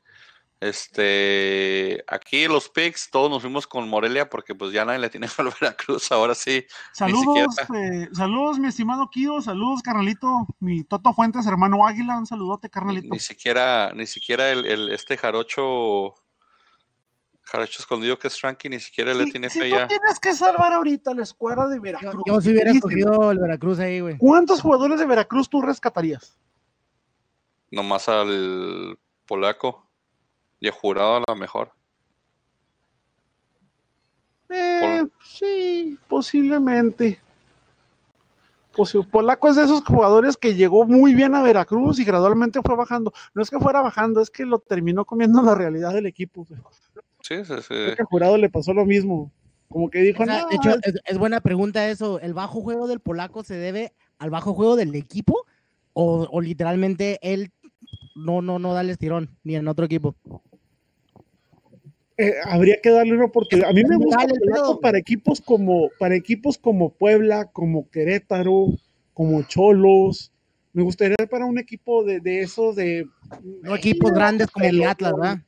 Este, 0.61 2.03
aquí 2.07 2.47
los 2.47 2.69
picks, 2.69 3.09
todos 3.11 3.29
nos 3.29 3.41
fuimos 3.41 3.67
con 3.67 3.87
Morelia 3.89 4.29
porque 4.29 4.55
pues 4.55 4.71
ya 4.71 4.85
nadie 4.85 4.99
le 4.99 5.09
tiene 5.09 5.27
al 5.37 5.49
Veracruz, 5.59 6.11
ahora 6.11 6.33
sí. 6.33 6.65
Saludos, 6.93 7.55
eh, 7.75 8.07
saludos, 8.13 8.57
mi 8.59 8.67
estimado 8.69 9.09
Kio, 9.09 9.41
saludos, 9.41 9.81
carnalito, 9.81 10.47
mi 10.59 10.83
Toto 10.83 11.13
Fuentes, 11.13 11.45
hermano 11.45 11.85
Águila, 11.85 12.17
un 12.17 12.25
saludote, 12.25 12.69
carnalito. 12.69 13.09
ni 13.11 13.19
siquiera, 13.19 13.91
ni 13.93 14.07
siquiera 14.07 14.49
el, 14.51 14.65
el- 14.65 14.89
este 14.91 15.17
jarocho, 15.17 16.15
Jaracho 17.47 17.79
escondido 17.79 18.17
que 18.17 18.27
es 18.27 18.39
Frankie 18.39 18.69
ni 18.69 18.79
siquiera 18.79 19.13
le 19.13 19.25
tiene 19.25 19.51
si 19.51 19.59
fe 19.59 19.69
tú 19.69 19.75
ya. 19.75 19.87
tienes 19.87 20.19
que 20.19 20.33
salvar 20.33 20.73
ahorita 20.73 21.13
la 21.13 21.21
escuadra 21.21 21.67
de 21.67 21.75
Yo, 21.75 21.81
Veracruz. 21.81 22.23
yo 22.25 22.41
si 22.41 22.49
hubiera 22.49 22.71
escogido 22.71 23.29
el 23.31 23.37
Veracruz 23.37 23.77
ahí, 23.77 23.99
güey. 23.99 24.17
¿Cuántos 24.17 24.61
jugadores 24.61 24.99
de 24.99 25.05
Veracruz 25.05 25.47
tú 25.47 25.61
rescatarías? 25.61 26.39
Nomás 27.69 28.09
al 28.09 28.97
polaco. 29.27 29.84
Y 30.65 30.69
jurado 30.71 31.17
a 31.17 31.23
lo 31.27 31.35
mejor. 31.35 31.69
Eh, 34.49 35.03
sí, 35.23 35.99
posiblemente. 36.07 37.19
Posi- 38.73 39.07
Polaco 39.07 39.47
es 39.49 39.57
de 39.57 39.63
esos 39.65 39.83
jugadores 39.85 40.37
que 40.37 40.55
llegó 40.55 40.85
muy 40.85 41.13
bien 41.13 41.35
a 41.35 41.43
Veracruz 41.43 41.99
y 41.99 42.03
gradualmente 42.03 42.61
fue 42.65 42.75
bajando. 42.75 43.13
No 43.35 43.43
es 43.43 43.49
que 43.51 43.59
fuera 43.59 43.81
bajando, 43.81 44.21
es 44.21 44.31
que 44.31 44.43
lo 44.43 44.57
terminó 44.57 45.05
comiendo 45.05 45.41
la 45.43 45.53
realidad 45.53 45.93
del 45.93 46.07
equipo. 46.07 46.45
Sí, 47.21 47.35
sí, 47.45 47.53
sí. 47.61 47.63
Creo 47.67 47.95
que 47.95 48.01
a 48.01 48.05
Jurado 48.05 48.35
le 48.37 48.49
pasó 48.49 48.73
lo 48.73 48.85
mismo. 48.85 49.31
Como 49.69 49.89
que 49.91 49.99
dijo, 49.99 50.23
O 50.23 50.25
sea, 50.25 50.41
"No, 50.41 50.47
de 50.47 50.55
hecho, 50.55 50.69
es, 50.81 50.95
es 51.05 51.17
buena 51.19 51.41
pregunta 51.41 51.87
eso. 51.89 52.19
¿El 52.19 52.33
bajo 52.33 52.61
juego 52.61 52.87
del 52.87 52.99
polaco 53.01 53.43
se 53.43 53.55
debe 53.55 53.93
al 54.17 54.31
bajo 54.31 54.55
juego 54.55 54.75
del 54.75 54.95
equipo? 54.95 55.45
¿O, 55.93 56.27
o 56.29 56.41
literalmente 56.41 57.19
él 57.21 57.51
no, 58.15 58.41
no, 58.41 58.59
no 58.59 58.73
da 58.73 58.81
el 58.81 58.89
estirón 58.89 59.37
ni 59.43 59.55
en 59.55 59.67
otro 59.67 59.85
equipo? 59.85 60.15
Eh, 62.17 62.35
habría 62.45 62.79
que 62.81 62.91
darle 62.91 63.13
una 63.13 63.25
oportunidad. 63.25 63.69
A 63.69 63.73
mí 63.73 63.83
me 63.83 63.97
gusta 63.97 64.25
para 64.81 64.97
equipos 64.97 65.41
como 65.41 65.89
para 65.99 66.15
equipos 66.15 66.57
como 66.57 66.91
Puebla, 66.91 67.45
como 67.51 67.89
Querétaro, 67.89 68.67
como 69.13 69.43
Cholos. 69.43 70.31
Me 70.71 70.83
gustaría 70.83 71.15
para 71.29 71.45
un 71.45 71.57
equipo 71.57 72.03
de, 72.03 72.19
de 72.19 72.41
esos 72.41 72.75
de 72.75 73.07
No 73.63 73.75
equipos 73.75 74.11
grandes 74.11 74.47
como 74.51 74.65
el. 74.65 74.83
Atlas, 74.83 75.13
¿verdad? 75.13 75.39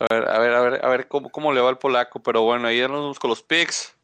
A 0.00 0.14
ver, 0.14 0.28
a 0.28 0.38
ver, 0.38 0.52
a 0.54 0.60
ver, 0.60 0.84
a 0.84 0.88
ver 0.88 1.08
cómo, 1.08 1.30
cómo 1.30 1.52
le 1.52 1.60
va 1.60 1.70
el 1.70 1.78
polaco. 1.78 2.22
Pero 2.22 2.42
bueno, 2.42 2.68
ahí 2.68 2.78
ya 2.78 2.88
nos 2.88 3.00
vamos 3.00 3.18
con 3.18 3.30
los 3.30 3.42
picks. 3.42 3.94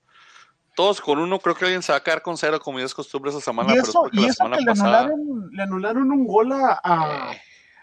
Todos 0.75 1.01
con 1.01 1.19
uno, 1.19 1.39
creo 1.39 1.55
que 1.55 1.65
alguien 1.65 1.83
se 1.83 1.93
va 1.93 1.99
a 1.99 2.03
quedar 2.03 2.21
con 2.21 2.37
cero, 2.37 2.61
como 2.61 2.79
ya 2.79 2.85
es 2.85 2.95
costumbre 2.95 3.31
esta 3.31 3.41
semana. 3.41 3.71
Y 3.71 3.73
pero 3.73 3.83
es 3.83 3.89
eso, 3.89 4.01
porque 4.03 4.19
y 4.19 4.21
la 4.21 4.27
eso 4.27 4.37
semana 4.37 4.57
que 4.59 4.63
le 4.63 4.71
pasada. 4.71 4.99
anularon, 5.05 5.51
le 5.51 5.63
anularon 5.63 6.13
un 6.13 6.27
gol 6.27 6.53
a, 6.53 7.33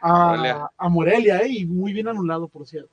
a, 0.03 0.27
Morelia. 0.27 0.55
a, 0.55 0.71
a 0.77 0.89
Morelia, 0.89 1.39
eh, 1.41 1.47
y 1.49 1.65
muy 1.65 1.93
bien 1.93 2.07
anulado, 2.07 2.47
por 2.47 2.67
cierto. 2.67 2.91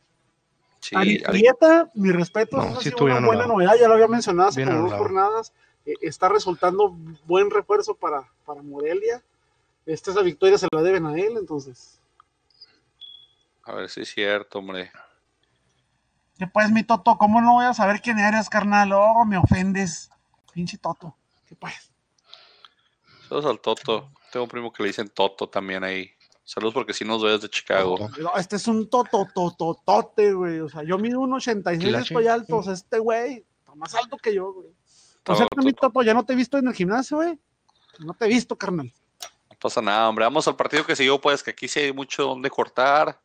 Sí, 0.80 0.96
Ari- 0.96 1.22
Ari- 1.22 1.28
Arieta, 1.28 1.90
mi 1.94 2.10
respeto, 2.10 2.56
No, 2.56 2.62
esa 2.62 2.72
ha 2.72 2.76
sí 2.76 2.84
sido 2.84 2.90
estuvo 2.96 3.08
una 3.16 3.26
buena 3.26 3.46
novedad, 3.46 3.74
ya 3.78 3.88
lo 3.88 3.94
había 3.94 4.08
mencionado 4.08 4.48
hace 4.48 4.60
Bien 4.64 4.70
como 4.76 4.88
dos 4.88 4.98
jornadas. 4.98 5.52
eh, 5.86 5.94
está 6.02 6.28
resultando 6.28 6.90
buen 7.26 7.50
refuerzo 7.50 7.94
para, 7.94 8.22
para 8.46 8.62
Morelia. 8.62 9.22
Esta 9.86 10.10
esa 10.10 10.22
victoria 10.22 10.56
se 10.58 10.68
la 10.72 10.82
deben 10.82 11.06
a 11.06 11.16
él, 11.18 11.36
entonces. 11.38 12.00
a 13.64 13.74
ver 13.74 13.88
si 13.88 14.02
es 14.02 14.10
cierto, 14.10 14.58
hombre. 14.58 14.90
¿Qué 16.38 16.46
pues, 16.46 16.70
mi 16.70 16.82
Toto? 16.84 17.16
¿Cómo 17.18 17.40
no 17.40 17.54
voy 17.54 17.66
a 17.66 17.74
saber 17.74 18.00
quién 18.00 18.18
eres, 18.18 18.48
carnal? 18.48 18.92
Oh, 18.92 19.24
me 19.26 19.36
ofendes. 19.36 20.10
Pinche 20.54 20.78
Toto. 20.78 21.14
¿Qué 21.46 21.54
pues? 21.54 21.90
Saludos 23.28 23.50
al 23.50 23.60
Toto. 23.60 24.10
Tengo 24.32 24.44
un 24.44 24.50
primo 24.50 24.72
que 24.72 24.82
le 24.82 24.88
dicen 24.88 25.08
Toto 25.08 25.48
también 25.48 25.84
ahí. 25.84 26.10
Saludos 26.52 26.74
porque 26.74 26.92
si 26.92 27.04
nos 27.04 27.22
ves 27.22 27.40
de 27.42 27.48
Chicago. 27.48 28.10
No, 28.18 28.34
este 28.36 28.56
es 28.56 28.66
un 28.66 28.90
Toto, 28.90 29.24
Toto, 29.32 29.80
Tote, 29.86 30.32
güey. 30.32 30.58
O 30.58 30.68
sea, 30.68 30.82
yo 30.82 30.98
mido 30.98 31.20
un 31.20 31.32
86, 31.32 31.88
Clase, 31.88 32.02
estoy 32.12 32.26
alto. 32.26 32.56
O 32.56 32.62
sea, 32.64 32.72
este 32.72 32.98
güey 32.98 33.44
está 33.60 33.72
más 33.76 33.94
alto 33.94 34.16
que 34.16 34.34
yo, 34.34 34.52
güey. 34.52 34.66
O 35.28 35.36
sea, 35.36 35.46
mi 35.58 35.72
Toto. 35.72 35.92
Toto, 35.92 36.02
ya 36.02 36.12
no 36.12 36.24
te 36.26 36.32
he 36.32 36.36
visto 36.36 36.58
en 36.58 36.66
el 36.66 36.74
gimnasio, 36.74 37.18
güey. 37.18 37.38
No 38.00 38.14
te 38.14 38.24
he 38.24 38.28
visto, 38.28 38.58
carnal. 38.58 38.92
No 39.48 39.56
pasa 39.60 39.80
nada, 39.80 40.08
hombre. 40.08 40.24
Vamos 40.24 40.48
al 40.48 40.56
partido 40.56 40.84
que 40.84 40.96
siguió, 40.96 41.20
pues, 41.20 41.40
que 41.44 41.52
aquí 41.52 41.68
sí 41.68 41.78
hay 41.78 41.92
mucho 41.92 42.24
donde 42.24 42.50
cortar. 42.50 43.20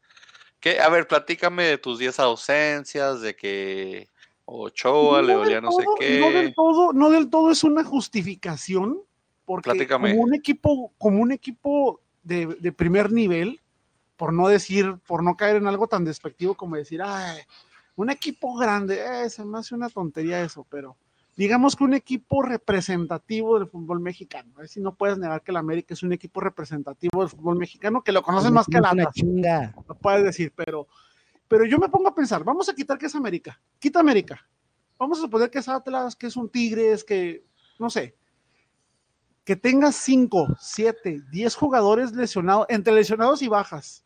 ¿Qué? 0.59 0.79
A 0.79 0.87
ver, 0.89 1.07
platícame 1.07 1.63
de 1.63 1.79
tus 1.79 1.97
10 1.97 2.19
ausencias, 2.19 3.21
de 3.21 3.35
que 3.35 4.07
Ochoa 4.45 5.23
le 5.23 5.29
del 5.29 5.37
dolía 5.37 5.61
no 5.61 5.71
sé 5.71 5.83
todo- 5.83 5.95
No 5.95 6.29
del 6.29 6.47
qué. 6.49 6.53
todo, 6.55 6.93
no 6.93 7.09
del 7.09 7.31
todo 7.31 7.49
es 7.49 7.63
una 7.63 7.83
justificación, 7.83 9.01
porque 9.45 9.87
como 9.87 10.13
un 10.13 10.35
equipo, 10.35 10.93
como 10.99 11.23
un 11.23 11.31
equipo 11.31 12.01
de, 12.25 12.47
de 12.59 12.71
primer 12.73 13.11
nivel, 13.11 13.61
por 14.17 14.33
no 14.33 14.47
decir, 14.47 14.97
por 15.07 15.23
no 15.23 15.37
caer 15.37 15.57
en 15.57 15.67
algo 15.67 15.87
tan 15.87 16.03
despectivo 16.03 16.55
como 16.55 16.75
decir, 16.75 17.01
ay, 17.01 17.39
un 17.95 18.09
equipo 18.09 18.55
grande, 18.55 18.99
eh, 18.99 19.29
se 19.29 19.45
me 19.45 19.59
hace 19.59 19.75
una 19.75 19.89
tontería 19.89 20.41
eso, 20.41 20.65
pero 20.69 20.97
digamos 21.37 21.75
que 21.75 21.83
un 21.83 21.93
equipo 21.93 22.41
representativo 22.41 23.57
del 23.57 23.67
fútbol 23.67 23.99
mexicano, 23.99 24.51
a 24.55 24.59
ver 24.59 24.67
si 24.67 24.81
no 24.81 24.95
puedes 24.95 25.17
negar 25.17 25.41
que 25.43 25.51
el 25.51 25.57
América 25.57 25.93
es 25.93 26.03
un 26.03 26.13
equipo 26.13 26.41
representativo 26.41 27.21
del 27.21 27.29
fútbol 27.29 27.57
mexicano, 27.57 28.01
que 28.01 28.11
lo 28.11 28.23
conocen 28.23 28.53
más 28.53 28.67
que 28.67 28.77
Atlas. 28.77 29.13
chinga. 29.13 29.73
lo 29.87 29.95
puedes 29.95 30.23
decir, 30.23 30.51
pero, 30.55 30.87
pero 31.47 31.65
yo 31.65 31.77
me 31.77 31.89
pongo 31.89 32.09
a 32.09 32.15
pensar, 32.15 32.43
vamos 32.43 32.67
a 32.69 32.75
quitar 32.75 32.97
que 32.97 33.05
es 33.05 33.15
América, 33.15 33.59
quita 33.79 33.99
América, 33.99 34.45
vamos 34.97 35.19
a 35.19 35.21
suponer 35.21 35.49
que 35.49 35.59
es 35.59 35.69
Atlas, 35.69 36.15
que 36.15 36.27
es 36.27 36.35
un 36.35 36.49
Tigres, 36.49 37.03
que 37.03 37.45
no 37.79 37.89
sé, 37.89 38.15
que 39.45 39.55
tenga 39.55 39.91
5, 39.91 40.57
7, 40.59 41.21
10 41.29 41.55
jugadores 41.55 42.11
lesionados, 42.13 42.65
entre 42.67 42.93
lesionados 42.93 43.41
y 43.43 43.47
bajas. 43.47 44.03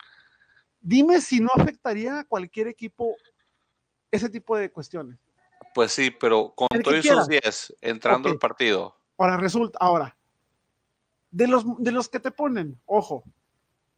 Dime 0.81 1.21
si 1.21 1.39
no 1.39 1.49
afectaría 1.55 2.19
a 2.19 2.23
cualquier 2.25 2.67
equipo 2.67 3.15
ese 4.11 4.29
tipo 4.29 4.57
de 4.57 4.69
cuestiones. 4.69 5.17
Pues 5.73 5.93
sí, 5.93 6.11
pero 6.11 6.53
con 6.55 6.67
El 6.71 6.83
todos 6.83 6.97
esos 6.97 7.27
10 7.27 7.75
entrando 7.81 8.27
Ok. 8.29 8.33
al 8.33 8.39
partido. 8.39 8.95
Ahora 9.17 9.37
resulta, 9.37 9.77
ahora, 9.81 10.17
de 11.31 11.47
los, 11.47 11.63
de 11.77 11.91
los 11.91 12.09
que 12.09 12.19
te 12.19 12.31
ponen, 12.31 12.79
ojo, 12.85 13.23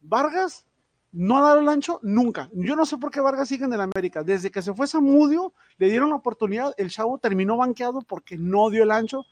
Vargas 0.00 0.64
no 1.10 1.38
ha 1.38 1.42
dado 1.42 1.60
el 1.60 1.68
ancho 1.68 1.98
nunca. 2.02 2.48
Yo 2.52 2.76
no 2.76 2.86
sé 2.86 2.98
por 2.98 3.10
qué 3.10 3.20
Vargas 3.20 3.48
sigue 3.48 3.64
en 3.64 3.72
el 3.72 3.80
América. 3.80 4.22
Desde 4.22 4.50
que 4.50 4.62
se 4.62 4.74
fue 4.74 4.86
Samudio, 4.86 5.54
le 5.78 5.88
dieron 5.88 6.10
la 6.10 6.16
oportunidad, 6.16 6.72
el 6.76 6.90
chavo 6.90 7.18
terminó 7.18 7.56
banqueado 7.56 8.02
porque 8.02 8.36
no 8.38 8.70
dio 8.70 8.84
el 8.84 8.90
ancho. 8.92 9.24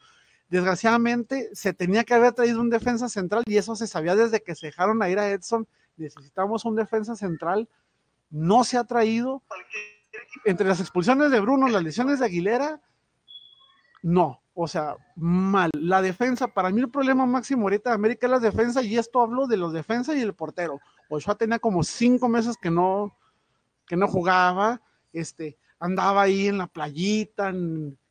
Desgraciadamente, 0.51 1.49
se 1.53 1.73
tenía 1.73 2.05
que 2.05 2.15
haber 2.15 2.33
traído 2.33 2.61
un 2.61 2.71
defensa 2.71 3.09
central 3.09 3.45
y 3.47 3.57
eso 3.57 3.77
se 3.77 3.87
sabía 3.87 4.17
desde 4.17 4.43
que 4.43 4.57
se 4.57 4.67
dejaron 4.67 5.01
a 5.01 5.09
ir 5.09 5.19
a 5.19 5.31
Edson. 5.31 5.67
Necesitamos 5.97 6.65
un 6.65 6.75
defensa 6.75 7.15
central. 7.15 7.69
No 8.31 8.65
se 8.65 8.77
ha 8.77 8.85
traído. 8.85 9.43
Entre 10.45 10.67
las 10.67 10.81
expulsiones 10.81 11.31
de 11.31 11.41
Bruno, 11.41 11.69
las 11.69 11.85
lesiones 11.85 12.19
de 12.19 12.27
Aguilera, 12.27 12.81
no, 14.03 14.43
o 14.55 14.67
sea, 14.67 14.97
mal. 15.15 15.71
La 15.75 16.03
defensa, 16.03 16.49
para 16.49 16.71
mí 16.71 16.81
el 16.81 16.91
problema 16.91 17.27
máximo 17.27 17.63
ahorita 17.63 17.91
de 17.91 17.95
América 17.95 18.27
es 18.27 18.31
la 18.31 18.39
defensa, 18.39 18.83
y 18.83 18.97
esto 18.97 19.21
hablo 19.21 19.47
de 19.47 19.57
los 19.57 19.73
defensas 19.73 20.17
y 20.17 20.21
el 20.21 20.35
portero. 20.35 20.81
Ochoa 21.09 21.35
tenía 21.35 21.59
como 21.59 21.83
cinco 21.83 22.29
meses 22.29 22.57
que 22.61 22.71
no, 22.71 23.17
que 23.87 23.97
no 23.97 24.09
jugaba, 24.09 24.81
este, 25.13 25.59
andaba 25.79 26.23
ahí 26.23 26.49
en 26.49 26.59
la 26.59 26.67
playita, 26.67 27.53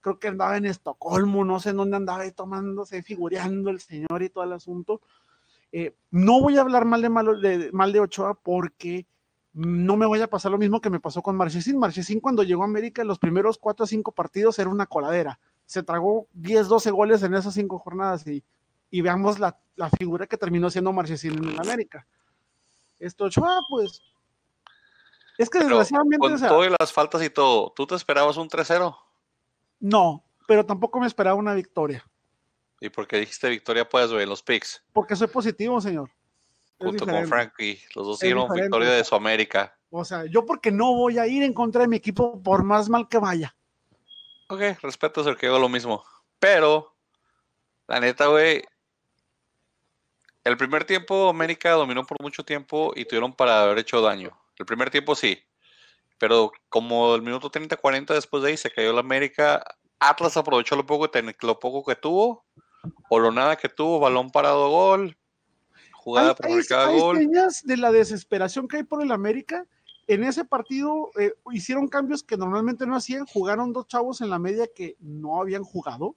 creo 0.02 0.20
que 0.20 0.28
andaba 0.30 0.58
en 0.58 0.66
Estocolmo, 0.66 1.44
no 1.46 1.60
sé 1.60 1.70
en 1.72 1.78
dónde 1.78 1.98
andaba 1.98 2.22
ahí 2.24 2.32
tomándose, 2.32 3.04
figureando 3.04 3.70
el 3.70 3.80
señor 3.80 4.22
y 4.24 4.30
todo 4.30 4.44
el 4.44 4.54
asunto. 4.54 5.02
Eh, 5.72 5.96
no 6.12 6.42
voy 6.42 6.58
a 6.58 6.62
hablar 6.62 6.86
mal 6.86 7.02
de, 7.02 7.10
malo- 7.10 7.40
de- 7.40 7.72
mal 7.72 7.92
de 7.94 8.00
Ochoa 8.00 8.34
porque 8.36 9.06
no 9.54 9.98
me 9.98 10.06
vaya 10.08 10.26
a 10.26 10.30
pasar 10.30 10.52
lo 10.52 10.58
mismo 10.58 10.80
que 10.82 10.90
me 10.90 11.00
pasó 11.00 11.22
con 11.22 11.36
Marchesín. 11.36 11.78
Marchesín 11.80 12.20
cuando 12.20 12.44
llegó 12.44 12.64
a 12.64 12.66
América, 12.66 13.04
los 13.04 13.20
primeros 13.20 13.58
cuatro 13.58 13.84
o 13.84 13.88
cinco 13.88 14.12
partidos 14.12 14.58
era 14.60 14.70
una 14.70 14.86
coladera 14.86 15.40
se 15.66 15.84
tragó 15.84 16.26
10, 16.34 16.68
12 16.68 16.90
goles 16.90 17.22
en 17.22 17.36
esas 17.36 17.54
cinco 17.54 17.78
jornadas 17.78 18.26
y, 18.26 18.44
y 18.90 19.02
veamos 19.02 19.38
la, 19.38 19.56
la 19.76 19.92
figura 19.92 20.26
que 20.26 20.36
terminó 20.36 20.72
siendo 20.72 20.92
Marchesín 20.92 21.34
en 21.38 21.50
el 21.50 21.60
América. 21.60 22.08
Esto, 22.98 23.26
Ochoa, 23.26 23.52
pues, 23.70 24.02
es 25.38 25.48
que 25.48 25.60
Pero 25.60 25.70
desgraciadamente, 25.70 26.18
con 26.18 26.34
o 26.34 26.38
sea, 26.40 26.50
todo 26.50 26.66
y 26.66 26.76
las 26.80 26.92
faltas 26.92 27.22
y 27.24 27.30
todo, 27.30 27.72
¿tú 27.76 27.86
te 27.86 27.94
esperabas 27.94 28.36
un 28.38 28.50
3-0? 28.50 28.98
No, 29.80 30.24
pero 30.48 30.66
tampoco 30.66 31.00
me 31.00 31.08
esperaba 31.08 31.36
una 31.36 31.54
victoria, 31.54 32.06
¿Y 32.82 32.90
porque 32.90 33.18
dijiste 33.18 33.50
victoria, 33.50 33.88
pues, 33.88 34.10
güey, 34.10 34.24
en 34.24 34.30
los 34.30 34.42
picks? 34.42 34.84
porque 34.94 35.16
soy 35.16 35.28
positivo, 35.28 35.82
señor. 35.82 36.10
Junto 36.78 37.06
con. 37.06 37.28
Frankie. 37.28 37.82
Los 37.94 38.08
dos 38.08 38.20
diferente, 38.20 38.62
victoria 38.62 38.92
de 38.92 39.04
su 39.04 39.16
América. 39.16 39.78
O 39.90 40.06
sea, 40.06 40.26
yo 40.26 40.46
porque 40.46 40.72
no 40.72 40.94
voy 40.94 41.18
a 41.18 41.28
ir 41.28 41.44
en 41.44 41.54
contra 41.54 41.82
de 41.82 41.90
mi 41.90 41.98
equipo 41.98 42.42
por 42.42 42.64
más 42.64 42.88
mal 42.88 43.10
que 43.10 43.18
vaya. 43.18 43.54
Ok, 44.48 44.62
respeto 44.82 45.24
ser 45.24 45.36
que 45.36 45.48
hago 45.48 45.60
lo 45.60 45.68
mismo. 45.68 46.04
Pero, 46.40 46.96
la 47.88 48.00
neta, 48.00 48.28
güey, 48.28 48.64
el 50.46 50.58
primer 50.58 50.86
tiempo 50.86 51.28
América 51.28 51.72
dominó 51.72 52.06
por 52.06 52.22
mucho 52.22 52.46
tiempo 52.46 52.94
y 52.96 53.06
tuvieron 53.06 53.34
para 53.34 53.64
haber 53.64 53.80
hecho 53.80 54.02
daño. 54.02 54.32
El 54.58 54.66
primer 54.66 54.90
tiempo 54.90 55.16
sí. 55.16 55.44
Pero 56.20 56.52
como 56.68 57.16
el 57.16 57.22
minuto 57.22 57.50
30-40 57.50 58.14
después 58.14 58.44
de 58.44 58.50
ahí 58.50 58.58
se 58.58 58.70
cayó 58.70 58.94
la 58.94 59.00
América, 59.00 59.64
Atlas 60.00 60.38
aprovechó 60.38 60.76
lo 60.76 60.86
poco, 60.86 61.06
que 61.10 61.22
ten- 61.22 61.36
lo 61.42 61.60
poco 61.60 61.84
que 61.84 61.96
tuvo, 61.96 62.46
o 63.10 63.20
lo 63.20 63.32
nada 63.32 63.56
que 63.56 63.70
tuvo, 63.70 64.00
balón 64.00 64.30
parado 64.30 64.70
gol, 64.70 65.18
jugada 65.94 66.36
por 66.36 66.66
cada 66.68 66.88
gol. 66.88 67.18
señas 67.18 67.64
de 67.64 67.78
la 67.78 67.92
desesperación 67.92 68.68
que 68.68 68.78
hay 68.78 68.84
por 68.84 69.02
el 69.02 69.12
América. 69.12 69.66
En 70.08 70.24
ese 70.24 70.44
partido 70.44 71.12
eh, 71.20 71.34
hicieron 71.52 71.88
cambios 71.88 72.24
que 72.24 72.36
normalmente 72.36 72.88
no 72.88 72.96
hacían. 72.96 73.26
Jugaron 73.28 73.74
dos 73.74 73.88
chavos 73.88 74.22
en 74.22 74.30
la 74.30 74.40
media 74.40 74.68
que 74.74 74.96
no 75.00 75.40
habían 75.40 75.64
jugado. 75.64 76.16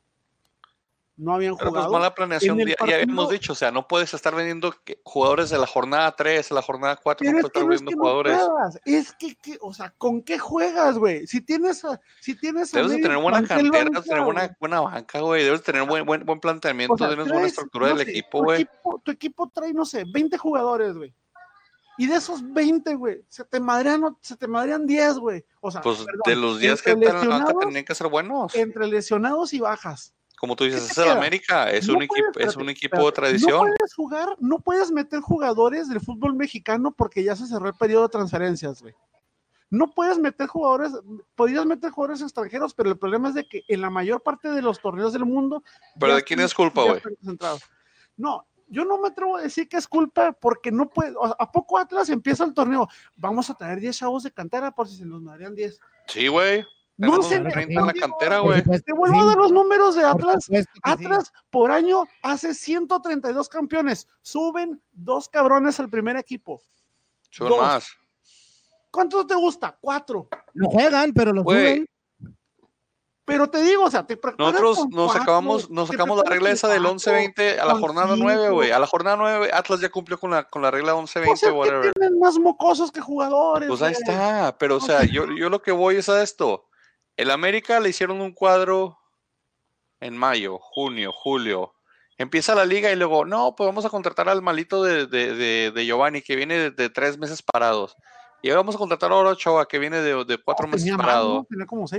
No 1.23 1.35
habían 1.35 1.57
Pero 1.57 1.71
pues 1.71 1.85
jugado. 1.85 1.93
mala 1.93 2.15
planeación, 2.15 2.59
ya, 2.59 2.75
habíamos 2.81 3.31
dicho, 3.31 3.53
o 3.53 3.57
sea, 3.57 3.71
no 3.71 3.87
puedes 3.87 4.13
estar 4.15 4.35
vendiendo 4.35 4.75
jugadores 5.05 5.51
de 5.51 5.59
la 5.59 5.67
jornada 5.67 6.15
3, 6.17 6.51
la 6.51 6.63
jornada 6.63 6.97
4, 7.03 7.25
no 7.25 7.31
puedes 7.33 7.47
estar 7.47 7.65
no 7.65 7.73
es 7.73 7.81
vendiendo 7.81 8.03
que 8.03 8.09
jugadores. 8.09 8.41
es 8.85 9.13
que, 9.13 9.35
que, 9.37 9.59
o 9.61 9.73
sea, 9.73 9.95
¿con 9.97 10.23
qué 10.23 10.39
juegas, 10.39 10.99
güey? 10.99 11.27
Si 11.27 11.41
tienes, 11.41 11.85
a- 11.85 12.01
si 12.21 12.35
tienes 12.35 12.75
a 12.75 12.79
Debes 12.79 12.93
de 12.97 13.03
tener 13.03 13.19
buena 13.19 13.45
cantera, 13.47 13.85
debes 13.85 14.03
de 14.03 14.09
tener 14.09 14.25
buena, 14.25 14.57
buena 14.61 14.81
banca, 14.81 15.21
güey. 15.21 15.45
Debes 15.45 15.61
de 15.61 15.73
tener 15.73 15.89
buen, 15.89 16.05
buen, 16.05 16.25
buen 16.27 16.41
planteamiento, 16.41 16.95
O 16.95 16.99
sea, 16.99 17.09
tienes 17.09 17.29
buena 17.29 17.47
estructura 17.47 17.89
no 17.91 17.97
del 17.97 18.05
sé, 18.07 18.11
equipo, 18.13 18.43
güey. 18.43 18.67
Tu 19.05 19.11
equipo 19.13 19.51
trae, 19.55 19.73
no 19.73 19.85
sé, 19.85 20.05
20 20.13 20.37
jugadores, 20.39 20.97
güey. 20.97 21.15
Y 21.99 22.07
de 22.07 22.17
esos 22.17 22.41
20, 22.53 22.95
güey, 22.95 23.23
se 23.29 23.45
te 23.45 23.61
madrean, 23.61 24.17
se 24.23 24.35
te 24.35 24.49
madrean 24.49 24.87
10, 24.87 25.19
güey. 25.19 25.45
O 25.61 25.71
sea, 25.71 25.83
Pues 25.83 25.99
perdón, 25.99 26.21
de 26.25 26.37
los 26.37 26.59
días 26.59 26.81
que 26.81 26.93
entre 26.93 27.09
están 27.11 27.23
en 27.25 27.29
la 27.29 27.39
banca 27.39 27.55
tenían 27.61 27.85
que 27.85 27.95
ser 27.95 28.09
buenos. 28.09 28.55
entre 28.55 28.87
lesionados 28.87 29.53
y 29.53 29.61
bajas. 29.61 30.15
Como 30.43 30.57
tú 30.57 30.65
dices, 30.65 30.91
es 30.91 30.99
el? 30.99 31.09
América, 31.09 31.71
es 31.71 31.87
No 31.87 31.95
un 31.95 32.03
equipo, 32.03 32.41
es 32.41 32.57
un 32.57 32.69
equipo 32.69 33.07
de 33.07 33.13
tradición. 33.13 33.69
No 33.69 33.75
puedes 33.77 33.95
jugar, 33.95 34.29
no 34.41 34.59
puedes 34.59 34.91
meter 34.91 35.21
jugadores 35.21 35.89
del 35.89 36.01
fútbol 36.01 36.35
mexicano 36.35 36.91
porque 36.91 37.23
ya 37.23 37.37
se 37.37 37.47
cerró 37.47 37.69
el 37.69 37.75
periodo 37.75 38.03
de 38.03 38.09
transferencias, 38.09 38.83
güey. 38.83 38.93
No 39.71 39.93
puedes 39.93 40.19
meter 40.19 40.49
jugadores, 40.49 40.91
podrías 41.37 41.65
meter 41.65 41.93
jugadores 41.93 42.23
extranjeros, 42.23 42.75
pero 42.75 42.91
el 42.91 42.99
problema 42.99 43.29
es 43.29 43.37
de 43.37 43.47
que 43.47 43.63
en 43.69 43.83
la 43.83 43.89
mayor 43.89 44.21
parte 44.21 44.51
de 44.51 44.63
los 44.63 44.81
torneos 44.81 45.13
del 45.13 45.25
mundo. 45.25 45.63
Pero 46.01 46.17
¿de 46.17 46.25
quién 46.25 46.41
es 46.41 46.53
culpa, 46.53 46.83
güey? 46.83 47.01
No, 48.17 48.45
yo 48.67 48.85
no 48.85 48.99
me 48.99 49.11
atrevo 49.11 49.37
a 49.37 49.43
decir 49.43 49.69
que 49.69 49.77
es 49.77 49.87
culpa 49.87 50.33
porque 50.33 50.73
no 50.73 50.91
puede. 50.91 51.15
¿A 51.39 51.53
poco 51.53 51.79
Atlas 51.79 52.09
empieza 52.09 52.43
el 52.43 52.53
torneo? 52.53 52.89
Vamos 53.15 53.49
a 53.49 53.55
traer 53.55 53.79
10 53.79 53.97
chavos 53.97 54.25
de 54.25 54.33
cantera 54.33 54.73
por 54.73 54.89
si 54.89 54.97
se 54.97 55.07
nos 55.07 55.23
madrean 55.23 55.55
10. 55.55 55.79
Sí, 56.09 56.27
güey. 56.27 56.67
No 56.99 57.23
se 57.23 57.41
me 57.41 57.51
30 57.51 57.81
en 57.81 57.87
la 57.87 57.93
cantera, 57.95 58.39
güey. 58.41 58.63
Te 58.63 58.93
vuelvo 58.93 59.17
a 59.19 59.21
sí, 59.23 59.27
dar 59.29 59.37
los 59.37 59.51
números 59.53 59.95
de 59.97 60.03
por 60.03 60.11
Atlas. 60.11 60.47
que 60.49 60.63
sí. 60.63 60.69
Atlas 60.83 61.33
por 61.51 61.71
año 61.73 62.05
hace 62.23 62.55
132 62.55 63.49
campeones. 63.49 64.07
Suben 64.21 64.81
dos 64.93 65.29
cabrones 65.29 65.81
al 65.81 65.89
primer 65.89 66.17
equipo. 66.17 66.63
Dos. 67.39 67.61
más. 67.61 67.89
¿Cuántos 68.91 69.27
te 69.27 69.35
gusta? 69.35 69.77
Cuatro. 69.81 70.29
Lo 70.53 70.69
juegan, 70.69 71.13
pero 71.15 71.33
lo 71.33 71.43
Güey, 71.43 71.77
suben. 71.77 71.89
Pero 73.25 73.49
te 73.49 73.63
digo, 73.63 73.85
o 73.85 73.91
sea, 73.91 74.05
te 74.05 74.19
Nosotros 74.37 74.79
nos 74.91 75.07
cuatro, 75.07 75.13
sacabamos, 75.21 75.71
nos 75.71 75.89
sacamos 75.89 76.19
la 76.19 76.25
regla 76.29 76.51
esa 76.51 76.67
del 76.69 76.83
cuatro, 76.83 77.13
11-20 77.13 77.59
a 77.59 77.65
la 77.65 77.75
jornada 77.77 78.15
9, 78.19 78.41
cinco. 78.43 78.55
güey. 78.55 78.71
A 78.73 78.79
la 78.81 78.87
jornada 78.87 79.17
9, 79.17 79.51
Atlas 79.55 79.81
ya 79.81 79.89
cumplió 79.91 80.19
con 80.19 80.33
la, 80.33 80.45
con 80.45 80.61
la 80.61 80.71
regla 80.73 80.93
Pues 80.95 81.15
11-20, 81.17 81.33
es 81.33 81.41
que 81.41 81.51
whatever. 81.51 81.93
tienen 81.93 82.19
más 82.19 82.37
mocosos 82.39 82.91
que 82.91 83.01
jugadores. 83.01 83.69
Pues 83.69 83.81
ahí 83.81 83.93
güey. 83.95 84.03
está, 84.03 84.57
pero 84.59 84.75
o 84.75 84.79
O 84.79 84.81
sea, 84.81 84.99
sea- 85.01 85.09
yo, 85.11 85.27
yo 85.39 85.49
lo 85.49 85.63
que 85.63 85.71
voy 85.73 85.97
es 85.97 86.09
a 86.09 86.21
esto. 86.23 86.67
El 87.17 87.31
América 87.31 87.81
le 87.81 87.91
hicieron 87.91 88.21
un 88.21 88.33
cuadro 88.33 88.99
en 90.01 90.17
mayo, 90.17 90.59
junio, 90.61 91.13
julio. 91.13 91.75
Empieza 92.19 92.55
la 92.55 92.65
liga 92.65 92.91
y 92.91 92.97
luego, 92.97 93.25
no, 93.25 93.55
pues 93.57 93.67
vamos 93.67 93.85
a 93.85 93.91
contratar 93.91 94.29
al 94.29 94.43
malito 94.43 94.83
de, 94.83 95.07
de, 95.07 95.35
de- 95.35 95.71
de 95.73 95.87
Giovanni 95.87 96.23
que 96.23 96.37
viene 96.37 96.71
de, 96.71 96.91
tres 96.91 97.19
meses 97.19 97.43
parados. 97.43 97.97
Y 98.43 98.51
ahora 98.51 98.61
vamos 98.63 98.75
a 98.75 98.79
contratar 98.79 99.13
a 99.13 99.17
Ochoa 99.17 99.69
que 99.69 99.79
viene 99.79 100.01
de, 100.01 100.39
cuatro 100.45 100.67
meses 100.67 100.83
Tenía 100.83 100.97
más, 100.97 101.07
parado. 101.07 101.47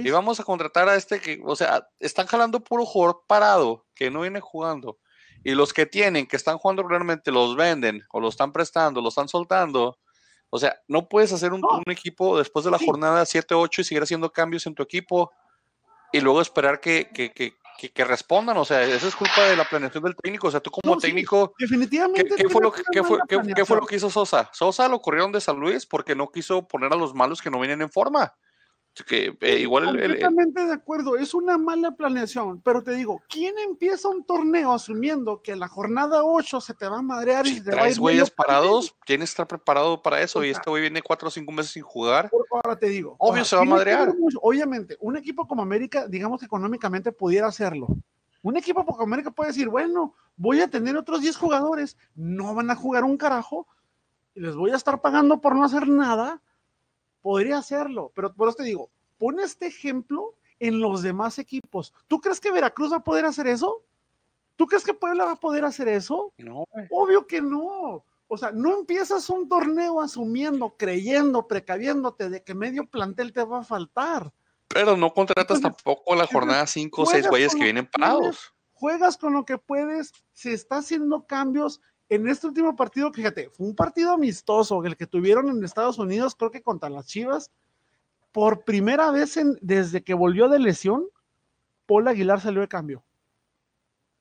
Y 0.05 0.11
vamos 0.11 0.39
a 0.39 0.43
contratar 0.43 0.89
a 0.89 0.95
este 0.95 1.21
que, 1.21 1.41
o 1.45 1.55
sea, 1.55 1.87
están 1.99 2.27
jalando 2.27 2.59
puro 2.59 2.85
jugador 2.85 3.23
parado, 3.27 3.85
que 3.95 4.11
no 4.11 4.21
viene 4.21 4.41
jugando. 4.41 4.97
Y 5.45 5.55
los 5.55 5.73
que 5.73 5.85
tienen, 5.85 6.27
que 6.27 6.35
están 6.35 6.57
jugando 6.57 6.83
realmente, 6.83 7.31
los 7.31 7.55
venden, 7.55 8.03
o 8.11 8.19
lo 8.19 8.27
están 8.29 8.51
prestando, 8.51 9.01
lo 9.01 9.09
están 9.09 9.29
soltando. 9.29 9.97
O 10.55 10.59
sea, 10.59 10.79
no 10.87 11.09
puedes 11.09 11.33
hacer 11.33 11.51
un, 11.51 11.61
No. 11.61 11.81
un 11.83 11.91
equipo 11.91 12.37
después 12.37 12.63
de 12.63 12.69
la 12.69 12.77
Sí. 12.77 12.85
jornada 12.85 13.25
7-8 13.25 13.81
y 13.81 13.83
seguir 13.83 14.03
haciendo 14.03 14.31
cambios 14.31 14.67
en 14.67 14.75
tu 14.75 14.83
equipo 14.83 15.31
y 16.11 16.19
luego 16.21 16.41
esperar 16.41 16.79
que, 16.79 17.09
que, 17.11 17.31
que, 17.31 17.53
que- 17.79 17.91
que 17.91 18.05
respondan. 18.05 18.55
O 18.57 18.63
sea, 18.63 18.83
eso 18.83 19.07
es 19.07 19.15
culpa 19.15 19.41
de 19.45 19.55
la 19.57 19.65
planeación 19.65 20.03
del 20.03 20.15
técnico. 20.15 20.47
O 20.47 20.51
sea, 20.51 20.59
tú 20.59 20.69
como 20.69 20.93
No, 20.93 21.01
técnico, 21.01 21.55
¿Qué, 21.57 21.65
Definitivamente. 21.65 22.35
qué 22.35 22.47
fue 22.49 22.61
lo 22.61 22.71
qué 22.71 23.03
fue, 23.03 23.17
qué- 23.27 23.65
fue 23.65 23.77
lo 23.77 23.87
que 23.87 23.95
hizo 23.95 24.11
Sosa? 24.11 24.47
Sosa 24.53 24.87
lo 24.87 25.01
corrieron 25.01 25.31
de 25.31 25.41
San 25.41 25.59
Luis 25.59 25.87
porque 25.87 26.13
no 26.15 26.29
quiso 26.29 26.67
poner 26.67 26.93
a 26.93 26.95
los 26.97 27.15
malos 27.15 27.41
que 27.41 27.49
no 27.49 27.59
vienen 27.59 27.81
en 27.81 27.89
forma. 27.91 28.31
Que, 29.07 29.35
eh, 29.41 29.57
igual 29.59 29.85
el- 29.85 29.89
el- 29.89 29.95
el, 29.95 30.07
Completamente 30.21 30.65
de 30.67 30.73
acuerdo, 30.73 31.17
es 31.17 31.33
una 31.33 31.57
mala 31.57 31.91
planeación, 31.95 32.61
pero 32.61 32.83
te 32.83 32.91
digo, 32.91 33.23
¿quién 33.27 33.55
empieza 33.57 34.07
un 34.07 34.23
torneo 34.23 34.71
asumiendo 34.71 35.41
que 35.41 35.55
la 35.55 35.67
jornada 35.67 36.23
8 36.23 36.61
se 36.61 36.75
te 36.75 36.87
va 36.87 36.99
a 36.99 37.01
madrear 37.01 37.47
y 37.47 37.55
Si 37.55 37.63
te 37.63 37.71
traes 37.71 37.97
güeyes 37.97 38.29
parados, 38.29 38.95
tienes 39.07 39.29
que 39.29 39.33
estar 39.33 39.47
preparado 39.47 39.99
para 40.03 40.21
eso. 40.21 40.43
Y 40.43 40.51
este 40.51 40.69
güey 40.69 40.81
viene 40.81 41.01
cuatro 41.01 41.29
o 41.29 41.31
cinco 41.31 41.51
meses 41.51 41.71
sin 41.71 41.81
jugar. 41.81 42.29
Ahora 42.51 42.77
te 42.77 42.87
digo. 42.87 43.15
Obvio 43.17 43.43
se 43.43 43.55
va 43.55 43.63
a 43.63 43.65
madrear. 43.65 44.13
Obviamente, 44.43 44.95
un 44.99 45.17
equipo 45.17 45.47
como 45.47 45.63
América, 45.63 46.07
digamos 46.07 46.39
que 46.39 46.45
económicamente 46.45 47.11
pudiera 47.11 47.47
hacerlo. 47.47 47.87
Un 48.43 48.57
equipo 48.57 48.85
como 48.85 49.01
América 49.01 49.31
puede 49.31 49.49
decir, 49.49 49.69
bueno, 49.69 50.13
voy 50.35 50.61
a 50.61 50.67
tener 50.67 50.95
otros 50.97 51.21
10 51.21 51.35
jugadores, 51.35 51.97
no 52.13 52.53
van 52.53 52.69
a 52.69 52.75
jugar 52.75 53.05
un 53.05 53.17
carajo, 53.17 53.65
y 54.35 54.41
les 54.41 54.55
voy 54.55 54.69
a 54.69 54.75
estar 54.75 55.01
pagando 55.01 55.41
por 55.41 55.55
no 55.55 55.63
hacer 55.63 55.87
nada. 55.87 56.41
Podría 57.23 57.57
hacerlo, 57.57 58.11
pero 58.13 58.31
por 58.31 58.49
eso 58.49 58.57
te 58.57 58.63
digo, 58.63 58.91
pon 59.17 59.39
este 59.39 59.65
ejemplo 59.65 60.35
en 60.59 60.79
los 60.79 61.01
demás 61.01 61.39
equipos. 61.39 61.93
¿Tú 62.07 62.21
crees 62.21 62.39
que 62.39 62.51
Veracruz 62.51 62.91
va 62.91 62.97
a 62.97 63.03
poder 63.03 63.25
hacer 63.25 63.47
eso? 63.47 63.81
¿Tú 64.55 64.67
crees 64.67 64.83
que 64.83 64.93
Puebla 64.93 65.25
va 65.25 65.31
a 65.31 65.39
poder 65.39 65.65
hacer 65.65 65.87
eso? 65.87 66.31
No. 66.37 66.65
Obvio 66.91 67.25
que 67.25 67.41
no. 67.41 68.05
O 68.27 68.37
sea, 68.37 68.51
no 68.51 68.77
empiezas 68.77 69.29
un 69.29 69.47
torneo 69.47 70.01
asumiendo, 70.01 70.75
creyendo, 70.77 71.47
precaviéndote 71.47 72.29
de 72.29 72.43
que 72.43 72.53
medio 72.53 72.85
plantel 72.85 73.33
te 73.33 73.43
va 73.43 73.59
a 73.59 73.63
faltar. 73.63 74.31
Pero 74.67 74.97
no 74.97 75.13
contratas 75.13 75.57
Entonces, 75.57 75.83
tampoco 75.83 76.15
la 76.15 76.27
jornada 76.27 76.67
cinco 76.67 77.03
o 77.03 77.05
seis 77.05 77.27
juegas 77.27 77.29
güeyes 77.29 77.51
con 77.51 77.59
que 77.59 77.65
vienen 77.65 77.87
parados. 77.87 78.53
Juegas 78.73 79.17
con 79.17 79.33
lo 79.33 79.45
que 79.45 79.57
puedes, 79.57 80.11
se 80.33 80.53
está 80.53 80.77
haciendo 80.77 81.25
cambios. 81.25 81.79
En 82.09 82.27
este 82.27 82.47
último 82.47 82.75
partido, 82.75 83.11
fíjate, 83.11 83.49
fue 83.49 83.67
un 83.67 83.75
partido 83.75 84.11
amistoso, 84.13 84.83
el 84.85 84.97
que 84.97 85.07
tuvieron 85.07 85.49
en 85.49 85.63
Estados 85.63 85.97
Unidos, 85.97 86.35
creo 86.35 86.51
que 86.51 86.61
contra 86.61 86.89
las 86.89 87.07
Chivas. 87.07 87.51
Por 88.31 88.63
primera 88.63 89.11
vez 89.11 89.37
en- 89.37 89.57
desde 89.61 90.03
que 90.03 90.13
volvió 90.13 90.49
de 90.49 90.59
lesión, 90.59 91.05
Paul 91.85 92.07
Aguilar 92.07 92.41
salió 92.41 92.61
de 92.61 92.67
cambio. 92.67 93.03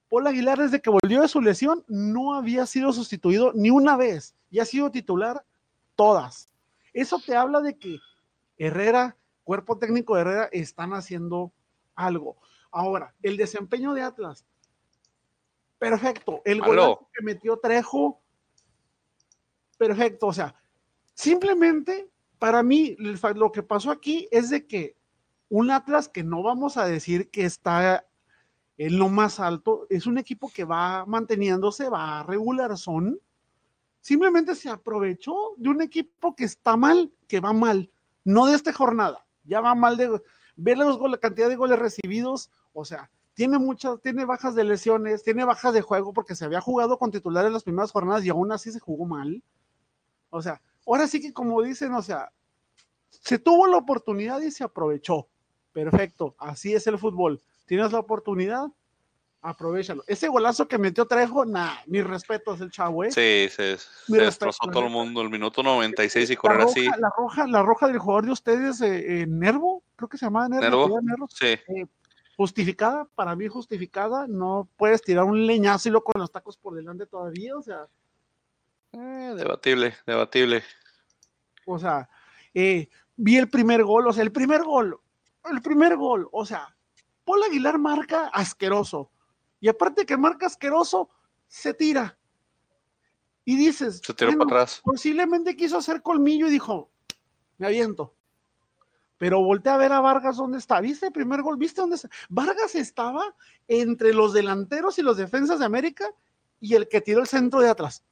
Paul 0.08 0.26
Aguilar, 0.26 0.58
desde 0.58 0.80
que 0.80 0.90
volvió 0.90 1.22
de 1.22 1.28
su 1.28 1.40
lesión, 1.40 1.84
no 1.88 2.34
había 2.34 2.66
sido 2.66 2.92
sustituido 2.92 3.52
ni 3.54 3.70
una 3.70 3.96
vez 3.96 4.34
y 4.50 4.58
ha 4.60 4.64
sido 4.64 4.90
titular 4.90 5.44
todas. 5.96 6.50
Eso 6.92 7.18
te 7.24 7.34
habla 7.34 7.60
de 7.62 7.78
que 7.78 7.98
Herrera, 8.58 9.16
cuerpo 9.44 9.78
técnico 9.78 10.14
de 10.14 10.20
Herrera, 10.20 10.48
están 10.52 10.92
haciendo 10.92 11.50
algo. 11.94 12.36
Ahora, 12.70 13.14
el 13.22 13.36
desempeño 13.38 13.94
de 13.94 14.02
Atlas. 14.02 14.44
Perfecto. 15.82 16.42
El 16.44 16.60
gol 16.60 16.98
que 17.12 17.24
metió 17.24 17.56
Trejo. 17.56 18.20
Perfecto. 19.76 20.28
O 20.28 20.32
sea, 20.32 20.54
simplemente 21.12 22.08
para 22.38 22.62
mí 22.62 22.96
lo 22.98 23.50
que 23.50 23.64
pasó 23.64 23.90
aquí 23.90 24.28
es 24.30 24.50
de 24.50 24.64
que 24.64 24.96
un 25.48 25.72
Atlas 25.72 26.08
que 26.08 26.22
no 26.22 26.42
vamos 26.44 26.76
a 26.76 26.86
decir 26.86 27.30
que 27.30 27.44
está 27.44 28.06
en 28.78 28.96
lo 28.96 29.08
más 29.08 29.40
alto, 29.40 29.86
es 29.90 30.06
un 30.06 30.18
equipo 30.18 30.50
que 30.52 30.64
va 30.64 31.04
manteniéndose, 31.04 31.88
va 31.88 32.22
regular 32.22 32.78
son. 32.78 33.20
Simplemente 34.00 34.54
se 34.54 34.70
aprovechó 34.70 35.54
de 35.56 35.68
un 35.68 35.82
equipo 35.82 36.34
que 36.36 36.44
está 36.44 36.76
mal, 36.76 37.12
que 37.26 37.40
va 37.40 37.52
mal, 37.52 37.90
no 38.24 38.46
de 38.46 38.54
esta 38.54 38.72
jornada, 38.72 39.26
ya 39.44 39.60
va 39.60 39.74
mal 39.74 39.96
de 39.96 40.20
ver 40.56 40.78
los 40.78 40.96
goles, 40.96 41.12
la 41.12 41.28
cantidad 41.28 41.48
de 41.48 41.56
goles 41.56 41.78
recibidos, 41.78 42.50
o 42.72 42.84
sea, 42.84 43.10
tiene 43.34 43.58
muchas, 43.58 44.00
tiene 44.00 44.24
bajas 44.24 44.54
de 44.54 44.64
lesiones, 44.64 45.22
tiene 45.22 45.44
bajas 45.44 45.72
de 45.72 45.82
juego 45.82 46.12
porque 46.12 46.34
se 46.34 46.44
había 46.44 46.60
jugado 46.60 46.98
con 46.98 47.10
titulares 47.10 47.48
en 47.48 47.54
las 47.54 47.64
primeras 47.64 47.90
jornadas 47.90 48.24
y 48.24 48.28
aún 48.28 48.52
así 48.52 48.70
se 48.70 48.80
jugó 48.80 49.06
mal. 49.06 49.42
O 50.30 50.42
sea, 50.42 50.60
ahora 50.86 51.06
sí 51.06 51.20
que 51.20 51.32
como 51.32 51.62
dicen, 51.62 51.94
o 51.94 52.02
sea, 52.02 52.30
se 53.08 53.38
tuvo 53.38 53.66
la 53.66 53.76
oportunidad 53.76 54.40
y 54.40 54.50
se 54.50 54.64
aprovechó. 54.64 55.28
Perfecto, 55.72 56.34
así 56.38 56.74
es 56.74 56.86
el 56.86 56.98
fútbol. 56.98 57.40
Tienes 57.66 57.92
la 57.92 58.00
oportunidad, 58.00 58.66
aprovechalo. 59.40 60.04
Ese 60.06 60.28
golazo 60.28 60.68
que 60.68 60.76
metió 60.76 61.06
Trejo, 61.06 61.46
nah, 61.46 61.76
mis 61.86 62.04
respetos 62.04 62.60
el 62.60 62.70
chavo, 62.70 63.04
¿eh? 63.04 63.10
Sí, 63.10 63.48
se, 63.54 63.78
se 63.78 63.78
destrozó 64.08 64.66
todo 64.70 64.84
el 64.84 64.90
mundo. 64.90 65.22
El 65.22 65.30
minuto 65.30 65.62
96 65.62 66.28
y 66.28 66.34
la 66.34 66.40
correr 66.40 66.60
roja, 66.60 66.70
así. 66.70 66.86
La 66.98 67.12
roja, 67.16 67.46
la 67.46 67.62
roja 67.62 67.88
del 67.88 67.98
jugador 67.98 68.26
de 68.26 68.32
ustedes, 68.32 68.80
eh, 68.82 69.22
eh, 69.22 69.26
Nervo, 69.26 69.82
creo 69.96 70.08
que 70.08 70.18
se 70.18 70.26
llamaba 70.26 70.48
Nervo. 70.48 71.00
Nervo. 71.00 71.00
¿sí 71.00 71.06
Nervo? 71.06 71.28
Sí. 71.30 71.88
Justificada, 72.42 73.04
para 73.14 73.36
mí 73.36 73.46
justificada, 73.46 74.26
no 74.26 74.68
puedes 74.76 75.00
tirar 75.00 75.22
un 75.22 75.46
leñazo 75.46 75.88
y 75.88 75.92
luego 75.92 76.06
con 76.06 76.20
los 76.20 76.32
tacos 76.32 76.56
por 76.56 76.74
delante 76.74 77.06
todavía, 77.06 77.56
o 77.56 77.62
sea, 77.62 77.86
Eh, 78.92 79.32
debatible, 79.36 79.94
debatible. 80.04 80.64
o 81.66 81.78
sea, 81.78 82.08
eh, 82.52 82.88
vi 83.16 83.36
el 83.38 83.48
primer 83.48 83.84
gol, 83.84 84.08
o 84.08 84.12
sea, 84.12 84.24
el 84.24 84.32
primer 84.32 84.64
gol, 84.64 84.98
el 85.48 85.62
primer 85.62 85.96
gol, 85.96 86.28
o 86.32 86.44
sea, 86.44 86.76
Paul 87.24 87.44
Aguilar 87.44 87.78
marca 87.78 88.26
asqueroso, 88.34 89.12
y 89.60 89.68
aparte 89.68 90.04
que 90.04 90.16
marca 90.16 90.46
asqueroso, 90.46 91.08
se 91.46 91.72
tira, 91.74 92.18
y 93.44 93.56
dices, 93.56 94.00
Se 94.04 94.14
tiró 94.14 94.32
bueno, 94.32 94.46
para 94.48 94.62
atrás. 94.62 94.80
posiblemente 94.82 95.54
quiso 95.54 95.78
hacer 95.78 96.02
colmillo 96.02 96.48
y 96.48 96.50
dijo, 96.50 96.90
me 97.58 97.68
aviento. 97.68 98.16
Pero 99.22 99.40
voltea 99.40 99.74
a 99.74 99.78
ver 99.78 99.92
a 99.92 100.00
Vargas 100.00 100.36
dónde 100.36 100.58
está. 100.58 100.80
¿Viste 100.80 101.06
el 101.06 101.12
primer 101.12 101.42
gol? 101.42 101.56
¿Viste 101.56 101.80
dónde 101.80 101.94
está? 101.94 102.10
Vargas 102.28 102.74
estaba 102.74 103.22
entre 103.68 104.12
los 104.12 104.32
delanteros 104.32 104.98
y 104.98 105.02
los 105.02 105.16
defensas 105.16 105.60
de 105.60 105.64
América 105.64 106.12
y 106.58 106.74
el 106.74 106.88
que 106.88 107.00
tiró 107.00 107.20
el 107.20 107.28
centro 107.28 107.60
de 107.60 107.68
atrás. 107.68 108.04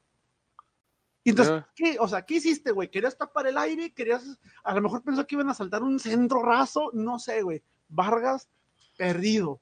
Y 1.25 1.31
entonces, 1.31 1.57
Ya. 1.57 1.69
¿qué? 1.75 1.97
O 1.99 2.07
sea, 2.07 2.23
¿qué 2.23 2.35
hiciste, 2.37 2.71
güey? 2.71 2.93
¿Querías 2.93 3.19
tapar 3.19 3.49
el 3.49 3.59
aire? 3.59 3.93
¿Querías, 3.93 4.39
a 4.63 4.73
lo 4.73 4.83
mejor 4.83 5.03
pensó 5.03 5.27
que 5.27 5.35
iban 5.35 5.51
a 5.51 5.55
saltar 5.55 5.83
un 5.83 5.99
centro 5.99 6.45
raso? 6.45 6.91
No 6.93 7.19
sé, 7.19 7.43
güey. 7.43 7.61
Vargas, 7.89 8.49
perdido, 8.97 9.61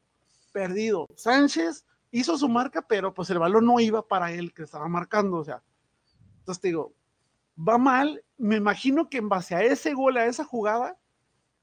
perdido. 0.53 1.07
Sánchez 1.17 1.87
hizo 2.11 2.37
su 2.37 2.51
marca, 2.51 2.83
pero 2.83 3.15
pues 3.15 3.31
el 3.31 3.39
balón 3.39 3.65
no 3.65 3.81
iba 3.81 4.07
para 4.07 4.31
él, 4.33 4.53
que 4.53 4.65
estaba 4.65 4.87
marcando, 4.87 5.39
o 5.39 5.45
sea. 5.45 5.63
Entonces 6.41 6.61
te 6.61 6.69
digo, 6.69 6.93
va 7.59 7.79
mal. 7.79 8.23
Me 8.37 8.57
imagino 8.57 9.09
que 9.09 9.17
en 9.17 9.31
base 9.31 9.55
a 9.55 9.63
ese 9.63 9.95
gol, 9.95 10.19
a 10.19 10.27
esa 10.27 10.45
jugada, 10.45 10.99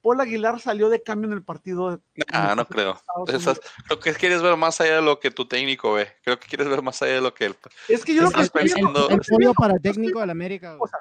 Paul 0.06 0.22
Aguilar 0.22 0.60
salió 0.60 0.90
de 0.90 1.02
cambio 1.02 1.32
en 1.32 1.34
el 1.36 1.42
partido. 1.44 2.00
Ah, 2.32 2.54
no 2.56 2.68
creo. 2.68 2.96
Creo 3.26 4.00
que 4.00 4.14
quieres 4.14 4.40
ver 4.44 4.56
más 4.56 4.80
allá 4.80 4.98
de 4.98 5.02
lo 5.02 5.20
que 5.20 5.32
tu 5.32 5.48
técnico 5.48 5.94
ve. 5.94 6.08
Creo 6.24 6.40
que 6.40 6.48
quieres 6.48 6.68
ver 6.68 6.84
más 6.84 7.02
allá 7.02 7.14
de 7.16 7.22
lo 7.22 7.34
que 7.34 7.46
el. 7.46 7.56
Es 7.90 8.06
que 8.06 8.14
yo 8.14 8.22
lo 8.22 8.30
que 8.30 8.42
Estás 8.42 8.46
estoy 8.46 8.64
viendo, 8.66 8.82
pensando- 8.94 9.10
yo 9.10 9.16
El 9.16 9.22
estoy 9.22 9.34
pollo 9.36 9.40
viendo- 9.40 9.54
para 9.56 9.74
el 9.74 9.82
técnico 9.82 10.20
del 10.20 10.30
América. 10.30 10.76
o 10.76 10.78
güey. 10.78 10.90
sea, 10.92 11.00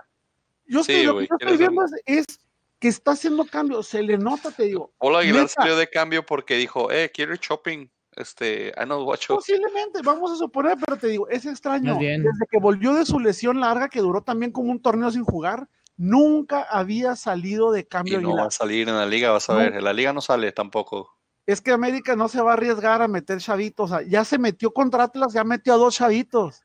yo 0.65 0.81
estoy, 0.81 0.95
Sí, 0.97 1.03
lo 1.05 1.19
que 1.19 1.25
estoy 1.25 1.57
viendo 1.59 1.85
es, 1.85 1.93
es 2.07 2.41
que 2.79 2.89
está 2.89 3.11
haciendo 3.11 3.45
cambios, 3.45 3.87
se 3.89 4.03
le 4.03 4.17
nota, 4.17 4.51
te 4.51 4.63
digo. 4.63 4.91
Paul 4.97 5.17
Aguilar 5.17 5.43
Neta. 5.43 5.53
salió 5.55 5.77
de 5.77 5.87
cambio 5.91 6.25
porque 6.25 6.57
dijo, 6.57 6.91
eh, 6.91 7.11
quiero 7.13 7.35
ir 7.35 7.41
shopping. 7.41 7.87
Este, 8.17 8.69
I 8.81 8.85
know 8.85 9.03
what 9.05 9.19
Posiblemente, 9.29 10.01
vamos 10.03 10.33
a 10.33 10.37
suponer, 10.37 10.79
pero 10.83 10.97
te 10.97 11.09
digo, 11.09 11.29
es 11.29 11.45
extraño. 11.45 11.99
Desde 11.99 12.47
que 12.51 12.59
volvió 12.59 12.95
de 12.95 13.05
su 13.05 13.21
lesión 13.21 13.61
larga, 13.61 13.91
que 13.91 14.01
duró 14.01 14.23
también 14.23 14.51
como 14.51 14.71
un 14.71 14.81
torneo 14.81 15.11
sin 15.11 15.25
jugar, 15.25 15.69
nunca 15.97 16.63
había 16.63 17.17
salido 17.17 17.71
de 17.73 17.81
Y 17.81 17.85
cambio. 17.85 18.21
no 18.21 18.37
va 18.37 18.47
a 18.47 18.51
salir 18.51 18.89
en 18.89 18.97
la 18.97 19.07
liga, 19.07 19.31
vas 19.31 19.49
a 19.51 19.53
No. 19.55 19.59
ver. 19.61 19.75
En 19.77 19.85
la 19.85 19.93
liga 19.93 20.13
no 20.13 20.21
sale 20.21 20.53
tampoco. 20.53 21.11
Es 21.47 21.61
que 21.61 21.73
América 21.73 22.17
no 22.17 22.29
se 22.29 22.41
va 22.41 22.53
a 22.53 22.55
arriesgar 22.55 23.03
a 23.03 23.09
meter 23.09 23.39
chavitos. 23.39 23.91
O 23.91 23.95
sea, 23.99 24.07
ya 24.07 24.25
se 24.25 24.39
metió 24.39 24.73
contra 24.73 25.05
Atlas, 25.05 25.33
ya 25.35 25.45
metió 25.45 25.75
a 25.75 25.77
dos 25.77 25.95
chavitos. 25.95 26.63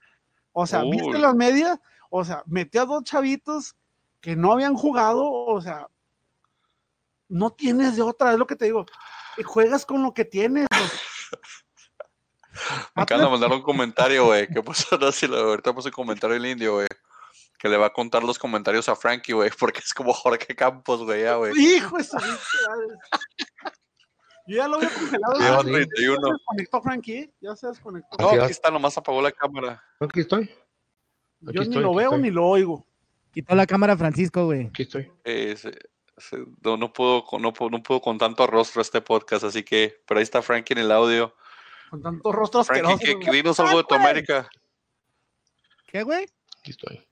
O 0.54 0.66
sea, 0.66 0.84
¿viste 0.84 1.18
las 1.20 1.36
medias? 1.36 1.80
O 2.10 2.24
sea, 2.26 2.44
metió 2.46 2.82
a 2.82 2.86
dos 2.86 3.04
chavitos 3.04 3.76
que 4.22 4.36
no 4.36 4.52
habían 4.54 4.76
jugado. 4.76 5.30
O 5.30 5.62
sea, 5.62 5.88
no 7.28 7.52
tienes 7.52 7.96
de 7.98 8.02
otra, 8.02 8.32
es 8.34 8.40
lo 8.40 8.48
que 8.48 8.56
te 8.56 8.66
digo. 8.66 8.86
Y 9.38 9.44
Juegas 9.44 9.86
con 9.86 10.02
lo 10.02 10.14
que 10.14 10.26
tienes. 10.26 10.68
Me 12.96 13.04
acaban 13.04 13.22
de 13.22 13.28
Atlas- 13.28 13.32
mandar 13.32 13.52
un 13.52 13.62
comentario, 13.62 14.26
güey. 14.26 14.48
¿Qué 14.48 14.62
pasó? 14.64 14.98
No, 15.00 15.12
si 15.12 15.28
lo, 15.28 15.38
ahorita 15.38 15.74
puse 15.74 15.90
un 15.90 15.94
comentario 15.94 16.36
el 16.36 16.46
indio, 16.46 16.74
güey. 16.76 16.88
Que 17.60 17.70
le 17.70 17.78
va 17.78 17.88
a 17.88 17.94
contar 17.94 18.24
los 18.24 18.40
comentarios 18.40 18.90
a 18.90 18.96
Frankie, 18.96 19.34
güey. 19.34 19.52
Porque 19.60 19.80
es 19.80 19.94
como 19.94 20.14
Jorge 20.14 20.56
Campos, 20.56 21.04
güey, 21.04 21.24
ya, 21.24 21.36
güey. 21.36 21.54
Hijo 21.56 21.98
de 21.98 22.04
su. 22.04 22.18
Yo 24.48 24.56
ya 24.58 24.68
lo 24.68 24.78
había 24.78 24.90
congelado. 24.90 25.34
Lleva 25.40 25.58
ya, 25.58 25.64
31. 25.64 26.16
Ya 26.16 26.22
se 26.26 26.32
desconectó 26.34 26.82
Frankie, 26.82 27.18
¿eh? 27.18 27.34
ya 27.42 27.56
se 27.56 27.68
desconectó. 27.68 28.18
No, 28.18 28.30
Aquí 28.44 28.52
está, 28.52 28.72
nomás 28.72 28.98
apagó 28.98 29.22
la 29.22 29.32
cámara. 29.32 29.84
Aquí 30.00 30.22
estoy, 30.22 30.46
Yo 31.42 31.50
aquí 31.52 31.60
ni 31.60 31.66
estoy, 31.66 31.84
lo 31.84 31.94
veo 31.94 32.10
estoy. 32.10 32.22
ni 32.24 32.32
lo 32.32 32.48
oigo. 32.48 32.88
Quitó 33.32 33.54
la 33.54 33.68
cámara 33.68 33.96
Francisco, 33.96 34.46
güey. 34.46 34.68
aquí 34.68 34.84
estoy. 34.84 35.12
Eh, 35.24 35.56
se- 35.56 35.78
se- 36.18 36.46
no, 36.64 36.78
no 36.78 36.92
puedo, 36.92 37.24
con- 37.26 37.42
no, 37.44 37.54
puedo, 37.54 37.70
no 37.70 37.84
puedo 37.84 38.02
con 38.02 38.18
tanto 38.18 38.48
rostro 38.48 38.82
este 38.82 39.02
podcast, 39.02 39.44
así 39.44 39.62
que, 39.64 40.02
pero 40.08 40.18
ahí 40.20 40.24
está 40.24 40.42
Frankie 40.42 40.74
en 40.74 40.80
el 40.80 40.92
audio. 40.92 41.36
Con 41.92 42.02
tantos 42.02 42.34
rostros 42.34 42.66
Frankie, 42.68 42.98
que, 42.98 43.20
que 43.20 43.32
dinos 43.32 43.60
algo 43.60 43.78
de 43.78 43.84
tu 43.84 43.90
güey. 43.96 44.02
América. 44.02 44.50
¿Qué, 45.86 46.02
güey? 46.04 46.26
Aquí 46.60 46.72
estoy. 46.72 47.08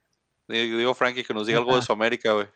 Digo, 0.48 0.94
Frankie, 0.94 1.24
que 1.24 1.34
nos 1.34 1.46
diga 1.48 1.60
algo 1.60 1.76
de 1.76 1.82
su 1.82 1.92
América, 1.92 2.32
güey. 2.34 2.48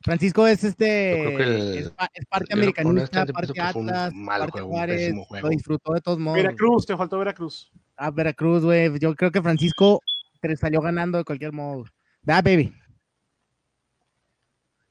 Francisco 0.00 0.46
es 0.46 0.62
Yo 0.62 0.68
este. 0.68 1.18
creo 1.24 1.36
que 1.36 1.42
el- 1.42 1.78
es, 1.78 1.90
pa- 1.90 2.10
es 2.14 2.24
parte 2.26 2.52
americanista, 2.54 2.88
honestamente 2.88 3.32
parte 3.32 3.60
Atlas, 3.60 4.14
mal 4.14 4.40
parte 4.40 4.52
juego, 4.52 4.68
Juárez. 4.68 5.14
Lo 5.42 5.48
disfrutó 5.48 5.92
de 5.92 6.00
todos 6.00 6.18
modos. 6.18 6.36
Veracruz, 6.36 6.86
te 6.86 6.96
faltó 6.96 7.18
Veracruz. 7.18 7.70
A 7.96 8.10
Veracruz, 8.12 8.64
güey. 8.64 8.96
Yo 9.00 9.14
creo 9.16 9.32
que 9.32 9.42
Francisco 9.42 10.00
te 10.40 10.56
salió 10.56 10.80
ganando 10.80 11.18
de 11.18 11.24
cualquier 11.24 11.52
modo. 11.52 11.84
Da, 12.22 12.40
baby. 12.42 12.72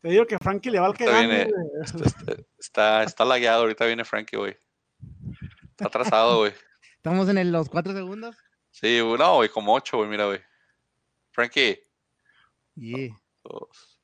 Te 0.01 0.10
digo 0.10 0.27
que 0.27 0.38
Frankie 0.39 0.69
le 0.69 0.79
va 0.79 0.88
al 0.88 0.93
que 0.93 1.05
Está. 1.05 1.47
Está, 1.83 2.33
está, 2.60 3.03
está 3.03 3.25
lagueado, 3.25 3.62
ahorita 3.62 3.86
viene 3.86 4.03
Frankie, 4.03 4.36
güey. 4.38 4.57
Está 5.71 5.86
atrasado, 5.88 6.39
güey. 6.39 6.51
Estamos 6.97 7.29
en 7.29 7.38
el- 7.38 7.51
los 7.51 7.69
cuatro 7.69 7.93
segundos. 7.93 8.36
Sí, 8.80 9.00
güey, 9.00 9.18
no, 9.18 9.38
güey, 9.38 9.50
como 9.50 9.74
ocho, 9.74 9.98
güey, 9.98 10.08
mira, 10.08 10.26
güey. 10.28 10.40
Frankie. 11.32 11.84
Yeah. 12.76 13.18
dos. 13.44 14.00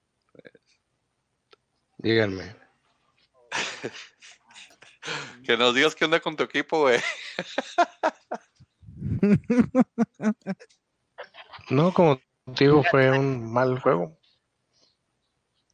Díganme. 2.00 2.56
Que 5.44 5.58
nos 5.58 5.76
digas 5.76 5.94
qué 5.96 6.06
onda 6.06 6.22
con 6.22 6.38
tu 6.38 6.44
equipo, 6.44 6.80
güey. 6.80 7.00
No, 11.70 11.94
como 11.94 12.22
te 12.56 12.64
digo, 12.64 12.84
fue 12.90 13.12
un 13.12 13.52
mal 13.52 13.80
juego. 13.80 14.18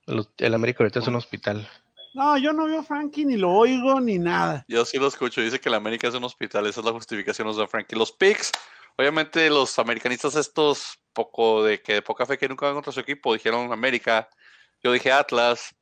El, 0.07 0.27
el 0.37 0.53
América 0.53 0.83
ahorita 0.83 0.99
es 0.99 1.07
un 1.07 1.15
hospital. 1.15 1.67
No, 2.13 2.37
yo 2.37 2.53
no 2.53 2.65
veo 2.65 2.79
a 2.79 2.83
Frankie, 2.83 3.25
ni 3.25 3.37
lo 3.37 3.51
oigo, 3.51 4.01
ni 4.01 4.17
nada. 4.17 4.65
Yo 4.67 4.83
sí 4.83 4.97
lo 4.97 5.07
escucho, 5.07 5.41
dice 5.41 5.59
que 5.59 5.69
la 5.69 5.77
América 5.77 6.07
es 6.07 6.15
un 6.15 6.23
hospital, 6.23 6.65
esa 6.65 6.81
es 6.81 6.85
la 6.85 6.91
justificación, 6.91 7.47
nos 7.47 7.57
da 7.57 7.67
Frankie. 7.67 7.95
Los 7.95 8.11
picks, 8.11 8.51
obviamente 8.99 9.49
los 9.49 9.79
americanistas 9.79 10.35
estos, 10.35 10.99
poco 11.13 11.63
de 11.63 11.81
que 11.81 11.93
de 11.93 12.01
poca 12.01 12.25
fe 12.25 12.37
que 12.37 12.49
nunca 12.49 12.65
van 12.65 12.75
contra 12.75 12.91
su 12.91 12.99
equipo, 12.99 13.33
dijeron 13.33 13.71
América, 13.71 14.27
yo 14.83 14.91
dije 14.91 15.09
Atlas, 15.09 15.73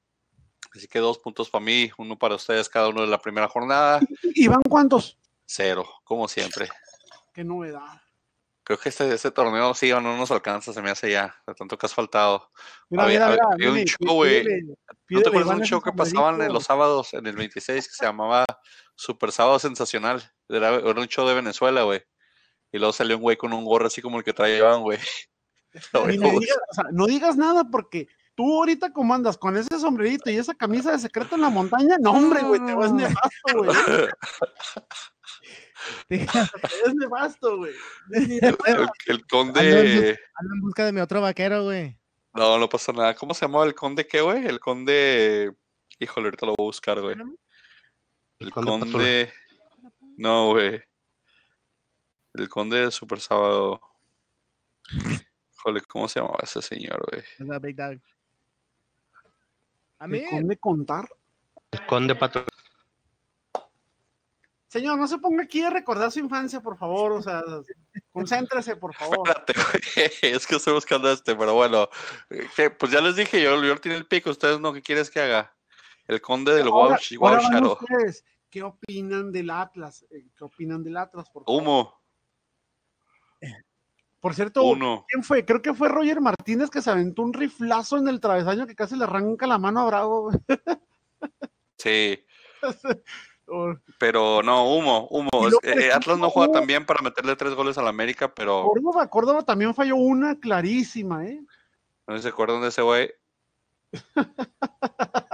así 0.76 0.88
que 0.88 1.00
dos 1.00 1.18
puntos 1.18 1.50
para 1.50 1.66
mí, 1.66 1.90
uno 1.98 2.16
para 2.16 2.36
ustedes, 2.36 2.70
cada 2.70 2.90
uno 2.90 3.02
de 3.02 3.08
la 3.08 3.18
primera 3.18 3.48
jornada, 3.48 4.00
¿Y 4.22 4.48
van 4.48 4.62
cuántos? 4.70 5.18
cero, 5.48 5.90
como 6.04 6.28
siempre. 6.28 6.70
Qué 7.34 7.44
novedad. 7.44 8.02
Creo 8.64 8.78
que 8.78 8.90
este, 8.90 9.12
este 9.12 9.32
torneo 9.32 9.74
sí 9.74 9.92
o 9.94 10.00
no 10.00 10.16
nos 10.16 10.30
alcanza, 10.30 10.72
se 10.74 10.82
me 10.84 10.92
hace 10.92 11.10
ya, 11.10 11.36
de 11.48 11.56
tanto 11.56 11.76
que 11.76 11.88
has 11.88 11.94
faltado. 11.96 12.52
Mira, 12.90 13.04
Había- 13.06 13.20
mira, 13.20 13.26
había- 13.30 13.44
mira, 13.58 13.70
había 13.70 13.82
un 13.82 13.88
show, 13.88 14.14
güey. 14.16 14.44
¿No 15.10 15.22
te 15.22 15.30
acuerdas 15.30 15.50
de 15.56 15.62
un 15.62 15.64
show 15.68 15.82
que 15.82 15.92
pasaban 15.92 16.40
en 16.42 16.54
los 16.54 16.66
sábados, 16.66 17.14
en 17.16 17.26
el 17.26 17.36
26, 17.36 17.88
que 17.88 17.94
se 17.96 18.06
llamaba 18.06 18.46
Super 18.96 19.32
Sábado 19.32 19.58
Sensacional? 19.58 20.22
Era, 20.50 20.76
era 20.76 21.00
un 21.00 21.08
show 21.08 21.28
de 21.28 21.34
Venezuela, 21.34 21.82
güey. 21.84 22.04
Y 22.72 22.78
luego 22.78 22.94
salió 22.94 23.18
un 23.18 23.22
güey 23.22 23.38
con 23.38 23.54
un 23.54 23.66
gorro 23.66 23.88
así 23.88 24.02
como 24.02 24.18
el 24.18 24.24
que 24.24 24.34
traían, 24.34 24.82
güey. 24.82 25.00
Güey. 25.94 26.18
digas, 26.18 26.58
o 26.72 26.74
sea, 26.74 26.86
no 26.92 27.06
digas 27.06 27.38
nada 27.38 27.66
porque 27.70 28.08
tú 28.34 28.56
ahorita 28.58 28.94
como 28.94 29.14
andas 29.14 29.38
con 29.38 29.56
ese 29.58 29.78
sombrerito 29.80 30.32
y 30.32 30.38
esa 30.38 30.56
camisa 30.56 30.92
de 30.92 30.98
secreto 30.98 31.36
en 31.36 31.42
la 31.42 31.50
montaña, 31.50 31.98
no 32.00 32.14
hombre, 32.14 32.42
güey, 32.42 32.66
te 32.66 32.74
vas 32.74 32.92
nefasto, 32.94 33.54
güey. 33.54 33.70
Te 36.08 36.18
ves 36.18 36.96
nefasto, 36.96 37.58
güey. 37.58 37.74
El, 38.12 38.32
el- 38.42 38.90
el 39.08 39.28
conde. 39.28 40.20
Ando 40.36 40.54
en 40.56 40.62
busca 40.62 40.86
de 40.86 40.92
mi 40.92 41.02
otro 41.02 41.22
vaquero, 41.22 41.64
güey. 41.66 41.98
No, 42.34 42.58
no 42.58 42.68
pasa 42.68 42.92
nada. 42.92 43.16
¿Cómo 43.16 43.34
se 43.34 43.46
llamaba 43.46 43.66
el 43.66 43.76
conde 43.76 44.08
qué, 44.08 44.22
güey? 44.22 44.46
El 44.46 44.60
conde. 44.60 45.54
Híjole, 46.00 46.28
ahorita 46.28 46.46
lo 46.46 46.56
voy 46.56 46.66
a 46.66 46.68
buscar, 46.68 47.02
güey. 47.02 47.16
El 48.40 48.52
conde. 48.52 49.32
No, 50.18 50.52
güey. 50.52 50.82
El 52.38 52.50
conde 52.50 52.82
de 52.86 52.92
Super 52.92 53.20
Sábado. 53.20 53.82
Híjole, 55.56 55.82
¿cómo 55.82 56.08
se 56.08 56.20
llamaba 56.20 56.40
ese 56.44 56.62
señor, 56.62 57.04
güey? 57.12 57.24
A 60.00 60.08
mí, 60.08 60.22
¿Me 60.22 60.30
conde 60.30 60.58
contar? 60.58 61.10
El 61.72 61.86
Conde 61.86 62.16
Patrón. 62.16 62.46
Señor, 64.70 64.98
no 64.98 65.08
se 65.08 65.18
ponga 65.18 65.44
aquí 65.44 65.62
a 65.64 65.70
recordar 65.70 66.12
su 66.12 66.20
infancia, 66.20 66.62
por 66.62 66.78
favor. 66.78 67.14
O 67.14 67.22
sea, 67.22 67.42
concéntrese, 68.12 68.76
por 68.76 68.94
favor. 68.94 69.28
Espérate, 69.28 69.54
güey. 69.54 70.12
Es 70.36 70.46
que 70.46 70.56
estoy 70.58 70.74
buscando 70.74 71.12
este, 71.12 71.36
pero 71.36 71.54
bueno. 71.56 71.90
eh, 72.30 72.70
Pues 72.70 72.92
ya 72.92 73.02
les 73.02 73.16
dije, 73.16 73.42
yo, 73.42 73.62
yo 73.64 73.78
tiene 73.78 73.98
el 73.98 74.06
pico. 74.08 74.30
Ustedes 74.30 74.60
no, 74.60 74.74
¿qué 74.74 74.82
quieres 74.82 75.10
que 75.10 75.20
haga? 75.22 75.56
El 76.06 76.22
conde 76.22 76.54
del 76.54 76.68
Ahora- 76.68 77.00
Wow, 77.12 77.20
wow 77.20 77.28
ahora 77.30 77.42
van 77.42 77.52
Shadow. 77.54 77.78
ustedes. 77.82 78.26
¿Qué 78.50 78.64
opinan 78.64 79.32
del 79.32 79.50
Atlas? 79.50 80.06
Eh, 80.12 80.26
¿Qué 80.38 80.44
opinan 80.44 80.84
del 80.84 80.96
Atlas? 80.98 81.30
Por, 81.30 81.44
favor? 81.44 81.62
Humo, 81.62 82.02
por 84.20 84.34
cierto, 84.34 84.64
uno. 84.64 85.06
¿quién 85.08 85.24
fue? 85.24 85.46
Creo 85.46 85.62
que 85.62 85.74
fue 85.74 85.90
Roger 85.90 86.22
Martínez 86.22 86.70
que 86.70 86.82
se 86.82 86.90
aventó 86.90 87.22
un 87.22 87.34
riflazo 87.34 87.98
en 87.98 88.08
el 88.08 88.20
travesaño 88.20 88.68
que 88.68 88.76
casi 88.76 88.98
le 88.98 89.04
arranca 89.06 89.48
la 89.48 89.58
mano 89.58 89.82
a 89.82 89.86
Bravo. 89.86 90.32
Sí, 91.78 92.26
pero 94.00 94.42
no, 94.44 94.76
humo, 94.76 95.08
humo. 95.10 95.30
Eh, 95.64 95.92
Atlas 95.94 96.18
no 96.18 96.30
juega 96.30 96.52
tan 96.52 96.68
bien 96.68 96.86
para 96.86 97.02
meterle 97.02 97.36
tres 97.36 97.54
goles 97.54 97.78
al 97.78 97.88
América, 97.88 98.34
pero 98.34 98.64
Córdoba, 98.66 99.10
Córdoba 99.10 99.44
también 99.44 99.74
falló 99.74 99.96
una 99.96 100.40
clarísima, 100.40 101.26
¿eh? 101.26 101.40
no 102.08 102.18
se 102.18 102.30
acuerdan 102.30 102.62
de 102.62 102.70
ese 102.70 102.82
güey. 102.82 103.12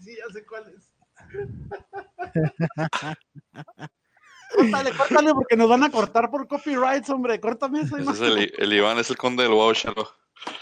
Sí, 0.00 0.16
ya 0.16 0.32
sé 0.32 0.44
cuál 0.44 0.74
es. 0.74 0.92
córtale, 4.56 4.92
córtale, 4.92 5.34
porque 5.34 5.56
nos 5.56 5.68
van 5.68 5.84
a 5.84 5.90
cortar 5.90 6.30
por 6.30 6.46
copyrights, 6.46 7.10
hombre. 7.10 7.40
Córtame 7.40 7.82
Ese 7.82 7.96
es 8.00 8.20
el, 8.20 8.52
el 8.56 8.72
Iván, 8.72 8.98
es 8.98 9.10
el 9.10 9.16
conde 9.16 9.42
del 9.42 9.52
Wow 9.52 9.72
Shadow. 9.72 10.08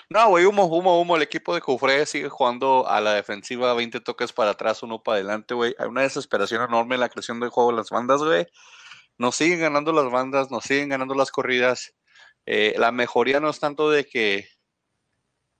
No, 0.08 0.28
güey, 0.28 0.44
humo, 0.44 0.64
humo, 0.64 1.00
humo. 1.00 1.16
El 1.16 1.22
equipo 1.22 1.54
de 1.54 1.60
Cufré 1.60 2.04
sigue 2.06 2.28
jugando 2.28 2.86
a 2.88 3.00
la 3.00 3.14
defensiva, 3.14 3.74
20 3.74 4.00
toques 4.00 4.32
para 4.32 4.50
atrás, 4.50 4.82
uno 4.82 5.02
para 5.02 5.16
adelante, 5.16 5.54
güey. 5.54 5.74
Hay 5.78 5.88
una 5.88 6.02
desesperación 6.02 6.62
enorme 6.62 6.96
en 6.96 7.00
la 7.00 7.08
creación 7.08 7.40
del 7.40 7.50
juego 7.50 7.70
de 7.70 7.76
las 7.76 7.90
bandas, 7.90 8.22
güey. 8.22 8.46
Nos 9.18 9.36
siguen 9.36 9.60
ganando 9.60 9.92
las 9.92 10.10
bandas, 10.10 10.50
nos 10.50 10.64
siguen 10.64 10.88
ganando 10.90 11.14
las 11.14 11.30
corridas. 11.30 11.94
Eh, 12.46 12.74
la 12.78 12.92
mejoría 12.92 13.40
no 13.40 13.50
es 13.50 13.60
tanto 13.60 13.90
de 13.90 14.04
que 14.06 14.48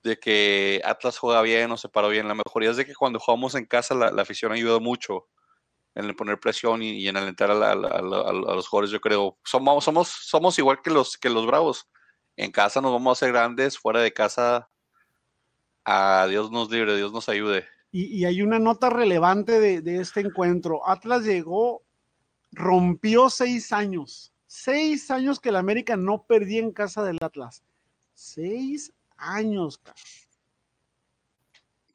de 0.02 0.18
que 0.18 0.80
Atlas 0.84 1.18
juega 1.18 1.42
bien 1.42 1.70
o 1.70 1.76
se 1.76 1.90
paró 1.90 2.08
bien. 2.08 2.26
La 2.26 2.34
mejoría 2.34 2.70
es 2.70 2.76
de 2.76 2.86
que 2.86 2.94
cuando 2.94 3.20
jugamos 3.20 3.54
en 3.54 3.66
casa 3.66 3.94
la, 3.94 4.10
la 4.10 4.22
afición 4.22 4.52
ayuda 4.52 4.78
mucho 4.80 5.28
en 5.94 6.04
el 6.04 6.14
poner 6.16 6.38
presión 6.38 6.82
y, 6.82 6.90
y 6.98 7.08
en 7.08 7.16
alentar 7.16 7.50
a, 7.50 7.54
la- 7.54 7.72
a 7.72 7.74
la- 7.74 7.88
a 7.88 8.02
la- 8.02 8.18
a 8.52 8.54
los 8.54 8.68
jugadores, 8.68 8.90
yo 8.90 9.00
creo. 9.00 9.38
Somos, 9.44 9.84
somos, 9.84 10.08
somos 10.08 10.58
igual 10.58 10.80
que 10.82 10.90
los, 10.90 11.16
que 11.18 11.28
los 11.30 11.46
bravos. 11.46 11.88
En 12.36 12.52
casa 12.52 12.80
nos 12.80 12.92
vamos 12.92 13.10
a 13.10 13.12
hacer 13.18 13.32
grandes, 13.32 13.76
fuera 13.78 14.00
de 14.00 14.12
casa, 14.12 14.68
a 15.84 16.26
Dios 16.28 16.50
nos 16.50 16.70
libre, 16.70 16.96
Dios 16.96 17.12
nos 17.12 17.28
ayude. 17.28 17.66
Y, 17.92 18.04
y 18.04 18.24
hay 18.24 18.40
una 18.42 18.58
nota 18.58 18.88
relevante 18.88 19.58
de, 19.58 19.80
de 19.82 20.00
este 20.00 20.20
encuentro. 20.20 20.86
Atlas 20.88 21.24
llegó, 21.24 21.82
rompió 22.52 23.28
seis 23.30 23.72
años. 23.72 24.32
Seis 24.46 25.10
años 25.10 25.38
que 25.40 25.48
el 25.50 25.56
América 25.56 25.96
no 25.96 26.22
perdía 26.24 26.60
en 26.60 26.72
casa 26.72 27.02
del 27.02 27.18
Atlas. 27.20 27.62
Seis 28.14 28.92
años, 29.16 29.78
ca- 29.78 29.94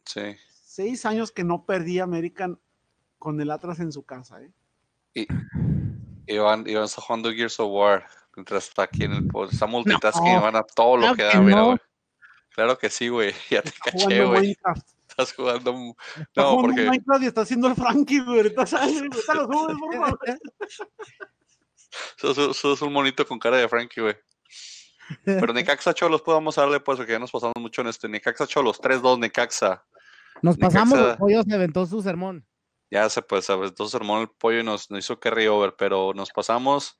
Sí. 0.05 0.21
seis 0.53 1.05
años 1.05 1.31
que 1.31 1.43
no 1.43 1.65
perdía 1.65 2.03
América 2.03 2.57
con 3.25 3.41
el 3.41 3.49
Atlas 3.49 3.79
en 3.79 3.91
su 3.91 4.03
casa. 4.03 4.37
¿eh? 4.39 5.25
Iván, 6.27 6.63
Iván 6.67 6.83
está 6.83 7.01
jugando 7.01 7.31
Gears 7.31 7.59
of 7.59 7.71
War 7.71 8.05
mientras 8.35 8.67
está 8.67 8.83
aquí 8.83 9.03
en 9.03 9.13
el 9.13 9.27
pod. 9.27 9.51
Está 9.51 9.65
multitasking, 9.65 10.23
No, 10.31 10.39
Iván, 10.41 10.55
a 10.55 10.61
todo 10.63 10.97
lo 10.97 11.01
claro 11.01 11.15
que 11.15 11.23
que 11.23 11.37
da, 11.37 11.41
mira, 11.41 11.57
no. 11.57 11.65
güey. 11.65 11.77
Claro 12.49 12.77
que 12.77 12.89
sí, 12.91 13.07
güey. 13.07 13.33
Ya 13.49 13.63
te 13.63 13.71
caché, 13.83 14.23
güey. 14.25 14.55
Estás 15.09 15.33
jugando. 15.33 15.71
Está 16.17 16.41
No, 16.43 16.49
jugando 16.51 16.61
porque. 16.67 16.85
Minecraft 16.87 17.23
y 17.23 17.25
está 17.25 17.41
haciendo 17.41 17.67
el 17.67 17.75
Frankie, 17.75 18.19
güey. 18.19 18.37
Ahorita 18.37 18.61
lo 18.61 18.67
subes, 18.67 19.77
por 19.79 19.93
favor. 19.95 20.19
Sos, 22.53 22.81
un 22.83 22.93
monito 22.93 23.25
con 23.25 23.39
cara 23.39 23.57
de 23.57 23.67
Frankie, 23.67 24.01
güey. 24.01 24.15
Pero 25.23 25.51
Necaxa 25.51 25.93
Cholos, 25.95 26.21
a 26.27 26.61
darle, 26.61 26.79
pues, 26.79 26.97
porque 26.97 27.13
ya 27.13 27.19
nos 27.19 27.31
pasamos 27.31 27.55
mucho 27.59 27.81
en 27.81 27.87
este. 27.87 28.07
Necaxa 28.07 28.45
Cholos, 28.45 28.79
3-2 28.79 29.17
Necaxa. 29.19 29.83
Nos 30.43 30.57
Necaxa- 30.57 30.61
pasamos, 30.61 30.99
el 30.99 31.17
pollo 31.17 31.41
se 31.43 31.55
aventó 31.55 31.85
su 31.87 32.01
sermón. 32.03 32.45
Ya 32.91 33.09
se 33.09 33.21
pues, 33.21 33.45
¿sabes? 33.45 33.69
Entonces 33.71 33.95
armó 33.95 34.21
el 34.21 34.29
pollo 34.29 34.59
y 34.59 34.63
nos, 34.63 34.89
nos 34.91 34.99
hizo 34.99 35.19
carry 35.19 35.47
over, 35.47 35.75
pero 35.77 36.13
nos 36.13 36.29
pasamos. 36.31 36.99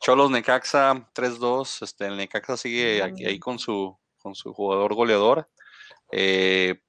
Cholos 0.00 0.30
Necaxa 0.30 0.94
3-2. 1.14 1.82
Este, 1.82 2.06
el 2.06 2.16
Necaxa 2.16 2.56
sigue 2.56 3.02
aquí, 3.02 3.24
ahí 3.24 3.38
con 3.38 3.58
su, 3.58 3.96
con 4.18 4.34
su 4.34 4.52
jugador 4.52 4.94
goleador. 4.94 5.48
Eh, 6.12 6.80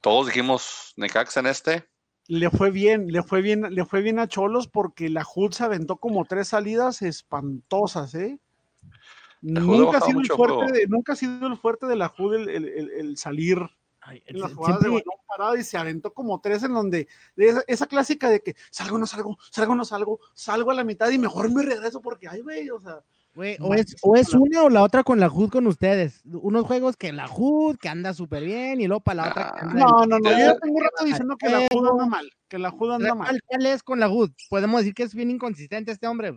todos 0.00 0.26
dijimos 0.26 0.92
Necaxa 0.96 1.40
en 1.40 1.46
este. 1.46 1.88
Le 2.28 2.48
fue 2.50 2.70
bien, 2.70 3.08
le 3.08 3.22
fue 3.24 3.42
bien, 3.42 3.62
le 3.74 3.84
fue 3.84 4.02
bien 4.02 4.20
a 4.20 4.28
Cholos 4.28 4.68
porque 4.68 5.08
la 5.08 5.24
HUD 5.34 5.50
se 5.52 5.64
aventó 5.64 5.96
como 5.96 6.24
tres 6.24 6.48
salidas 6.48 7.02
espantosas, 7.02 8.14
¿eh? 8.14 8.38
Nunca 9.42 9.98
ha, 9.98 10.00
sido 10.02 10.20
el 10.20 10.26
fuerte 10.28 10.72
de, 10.72 10.86
nunca 10.86 11.14
ha 11.14 11.16
sido 11.16 11.46
el 11.46 11.56
fuerte 11.56 11.86
de 11.86 11.96
la 11.96 12.12
HUD 12.16 12.34
el, 12.34 12.48
el- 12.50 12.68
el- 12.68 12.90
el 12.90 13.16
salir 13.16 13.58
Ay, 14.02 14.22
en 14.26 14.38
las 14.38 14.52
sie- 14.52 14.54
jugadas 14.54 14.80
de 14.80 14.88
siempre- 14.90 15.04
balón 15.06 15.19
parado 15.30 15.56
y 15.56 15.64
se 15.64 15.78
aventó 15.78 16.12
como 16.12 16.40
tres 16.40 16.62
en 16.62 16.74
donde 16.74 17.08
de 17.36 17.48
esa, 17.48 17.62
esa 17.66 17.86
clásica 17.86 18.28
de 18.28 18.40
que 18.40 18.56
salgo 18.70 18.98
no 18.98 19.06
salgo, 19.06 19.38
salgo 19.50 19.74
no 19.74 19.84
salgo, 19.84 20.20
salgo 20.34 20.70
a 20.70 20.74
la 20.74 20.84
mitad 20.84 21.08
y 21.10 21.18
mejor 21.18 21.50
me 21.52 21.62
regreso 21.62 22.00
porque 22.00 22.28
ay 22.28 22.40
güey, 22.40 22.70
o 22.70 22.80
sea, 22.80 23.00
güey, 23.34 23.56
o 23.60 23.74
es, 23.74 23.96
o 24.02 24.16
es 24.16 24.34
una 24.34 24.64
o 24.64 24.68
la 24.68 24.82
otra 24.82 25.04
con 25.04 25.20
la 25.20 25.28
HUD 25.28 25.50
con 25.50 25.66
ustedes. 25.66 26.22
Unos 26.24 26.66
juegos 26.66 26.96
que 26.96 27.12
la 27.12 27.28
HUD, 27.28 27.76
que 27.78 27.88
anda 27.88 28.12
súper 28.12 28.44
bien, 28.44 28.80
y 28.80 28.86
luego 28.86 29.02
para 29.02 29.22
la 29.22 29.30
otra 29.30 29.52
que 29.54 29.60
Ah, 29.60 29.68
anda 29.70 29.80
no, 29.80 30.06
no, 30.06 30.18
no, 30.18 30.30
yo 30.30 30.38
ya 30.38 30.58
tengo 30.58 30.80
rato 30.80 31.04
diciendo 31.04 31.36
que 31.36 31.48
la 31.48 31.60
HUD 31.60 31.88
anda 31.88 32.06
mal, 32.06 32.30
que 32.48 32.58
la 32.58 32.70
HUD 32.70 32.92
anda 32.92 33.14
mal. 33.14 33.40
¿Cuál, 33.46 33.66
es 33.66 33.82
con 33.82 34.00
la 34.00 34.08
HUD? 34.08 34.30
Podemos 34.48 34.80
decir 34.80 34.94
que 34.94 35.04
es 35.04 35.14
bien 35.14 35.30
inconsistente 35.30 35.92
este 35.92 36.06
hombre. 36.06 36.36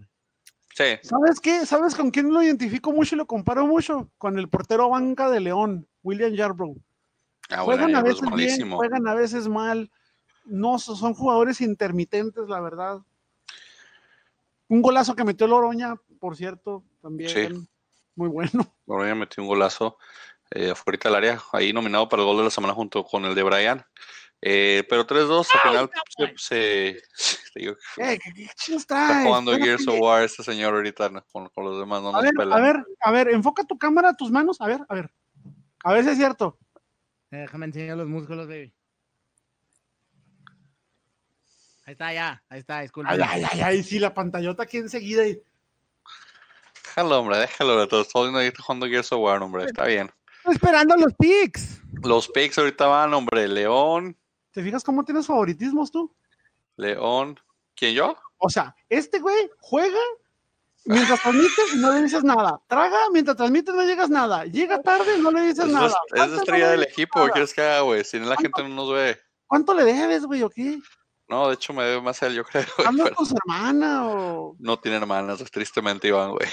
Sí, 0.75 0.85
¿Sabes 1.03 1.39
qué? 1.39 1.65
¿Sabes 1.67 1.93
con 1.93 2.09
quién 2.09 2.33
lo 2.33 2.41
identifico 2.41 2.91
mucho 2.91 3.13
y 3.13 3.19
lo 3.19 3.27
comparo 3.27 3.67
mucho? 3.67 4.09
Con 4.17 4.39
el 4.39 4.49
portero 4.49 4.89
banca 4.89 5.29
de 5.29 5.39
León, 5.39 5.87
William 6.01 6.33
Yarbrough. 6.33 6.81
Ah, 7.49 7.61
juegan 7.61 7.95
a 7.95 8.01
pues, 8.01 8.21
veces 8.21 8.57
bien, 8.57 8.71
juegan 8.71 9.07
a 9.07 9.13
veces 9.13 9.47
mal. 9.47 9.91
No, 10.45 10.79
so- 10.79 10.95
son 10.95 11.13
jugadores 11.13 11.61
intermitentes, 11.61 12.47
la 12.47 12.59
verdad. 12.59 12.99
Un 14.67 14.81
golazo 14.81 15.15
que 15.15 15.23
metió 15.23 15.47
Loroña, 15.47 15.95
por 16.19 16.35
cierto, 16.35 16.83
también. 17.01 17.29
Sí. 17.29 17.67
Muy 18.15 18.29
bueno. 18.29 18.51
Ya 18.87 19.15
metió 19.15 19.41
un 19.43 19.49
golazo 19.49 19.97
eh, 20.51 20.71
afuera 20.71 20.99
del 21.03 21.15
área, 21.15 21.41
ahí 21.51 21.73
nominado 21.73 22.09
para 22.09 22.21
el 22.21 22.27
gol 22.27 22.37
de 22.37 22.43
la 22.43 22.49
semana 22.49 22.73
junto 22.73 23.03
con 23.03 23.25
el 23.25 23.33
de 23.35 23.43
Brian. 23.43 23.85
Eh, 24.45 24.83
pero 24.89 25.07
3-2 25.07 25.47
al 25.53 25.59
final 25.61 25.89
se, 26.35 27.01
digo 27.55 27.75
Eh, 27.95 28.19
¿Qué, 28.21 28.49
qué 28.65 28.75
está 28.75 29.23
jugando. 29.23 29.55
Gears 29.55 29.87
of 29.87 29.95
War 30.01 30.23
este 30.23 30.43
señor 30.43 30.73
ahorita 30.73 31.07
¿no? 31.07 31.23
con, 31.31 31.47
con 31.47 31.63
los 31.63 31.79
demás, 31.79 32.01
no 32.01 32.09
A 32.09 32.11
nos 32.11 32.23
ver, 32.23 32.33
a 32.51 32.59
ver, 32.59 32.85
a 32.99 33.11
ver, 33.11 33.29
enfoca 33.29 33.63
tu 33.63 33.77
cámara 33.77 34.13
tus 34.15 34.31
manos. 34.31 34.59
A 34.59 34.67
ver, 34.67 34.81
a 34.89 34.93
ver. 34.93 35.09
A 35.85 35.93
ver 35.93 36.03
si 36.03 36.09
es 36.09 36.17
cierto. 36.17 36.57
Eh, 37.33 37.37
Déjame 37.37 37.65
enseñar 37.65 37.97
los 37.97 38.07
músculos, 38.07 38.47
baby. 38.47 38.71
Ahí 41.85 41.93
está, 41.93 42.13
ya. 42.13 42.43
Ahí 42.47 42.59
está, 42.59 42.81
disculpa. 42.81 43.11
Ay, 43.11 43.19
ay, 43.27 43.43
ay, 43.51 43.61
ay, 43.61 43.83
sí, 43.83 43.97
la 43.97 44.13
pantallota 44.13 44.63
aquí 44.63 44.77
enseguida. 44.77 45.27
y- 45.27 45.41
Déjalo, 46.85 47.19
hombre, 47.19 47.37
déjalo, 47.39 47.75
modos, 48.13 48.35
ahí 48.35 48.47
está 48.47 48.61
jugando 48.61 48.85
Gears 48.85 49.11
of 49.11 49.19
War, 49.19 49.41
hombre, 49.41 49.65
está 49.65 49.85
bien. 49.85 50.11
Estoy 50.37 50.53
esperando 50.53 50.95
los 50.95 51.11
picks. 51.15 51.81
Los 52.03 52.27
picks 52.29 52.57
ahorita 52.59 52.85
van, 52.85 53.13
hombre, 53.15 53.47
León, 53.47 54.15
¿Te 54.51 54.61
fijas 54.61 54.83
cómo 54.83 55.03
tienes 55.03 55.25
favoritismos 55.25 55.91
tú? 55.91 56.15
León, 56.75 57.39
¿quién 57.75 57.95
yo? 57.95 58.15
O 58.37 58.47
sea, 58.51 58.75
este 58.87 59.19
güey 59.19 59.49
juega 59.59 59.97
mientras 60.85 61.21
transmites 61.21 61.75
no 61.77 61.91
le 61.93 62.01
dices 62.03 62.23
nada. 62.23 62.59
Traga 62.67 62.97
mientras 63.11 63.37
transmites 63.37 63.73
no 63.73 63.83
llegas 63.83 64.09
nada. 64.09 64.45
Llega 64.45 64.81
tarde 64.81 65.17
no 65.17 65.31
le 65.31 65.41
dices 65.41 65.65
Es, 65.65 65.71
nada. 65.71 65.87
es 66.13 66.29
no 66.29 66.35
estrella 66.37 66.69
del 66.71 66.83
equipo, 66.83 67.13
¿qué 67.13 67.19
nada. 67.21 67.31
quieres 67.33 67.53
que 67.53 67.61
haga, 67.61 67.81
güey? 67.81 68.03
Si 68.03 68.19
no 68.19 68.25
la 68.27 68.35
gente 68.37 68.61
no 68.63 68.69
nos 68.69 68.91
ve. 68.93 69.19
¿Cuánto 69.47 69.73
le 69.73 69.83
debes, 69.83 70.25
güey, 70.25 70.41
o 70.43 70.49
qué? 70.49 70.79
No, 71.27 71.47
de 71.47 71.53
hecho 71.55 71.73
me 71.73 71.83
debe 71.83 72.01
más 72.01 72.21
a 72.21 72.27
él, 72.27 72.35
yo 72.35 72.43
creo, 72.43 72.65
güey, 72.77 72.87
¿Andas 72.87 73.05
pero 73.05 73.15
con 73.15 73.25
su 73.25 73.35
hermana 73.35 74.07
o...? 74.07 74.55
no 74.59 74.77
tiene 74.79 74.97
hermanas, 74.97 75.39
tristemente, 75.51 76.07
Iván, 76.09 76.31
güey. 76.31 76.47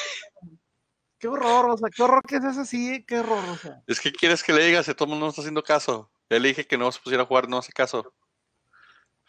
Qué 1.18 1.28
horror, 1.28 1.70
o 1.70 1.76
sea, 1.76 1.90
qué 1.94 2.02
horror 2.02 2.22
que 2.26 2.40
seas 2.40 2.56
así, 2.56 3.04
qué 3.06 3.18
horror, 3.18 3.44
o 3.50 3.56
sea. 3.56 3.82
Es 3.86 4.00
que 4.00 4.10
quieres 4.12 4.42
que 4.42 4.52
le 4.54 4.64
digas 4.64 4.86
si 4.86 4.94
todo 4.94 5.04
el 5.06 5.10
mundo 5.10 5.26
no 5.26 5.30
está 5.30 5.42
haciendo 5.42 5.62
caso. 5.62 6.10
Le 6.30 6.38
dije 6.40 6.66
que 6.66 6.78
no 6.78 6.90
se 6.92 7.00
pusiera 7.00 7.24
a 7.24 7.26
jugar, 7.26 7.48
no 7.48 7.58
hace 7.58 7.72
caso. 7.72 8.14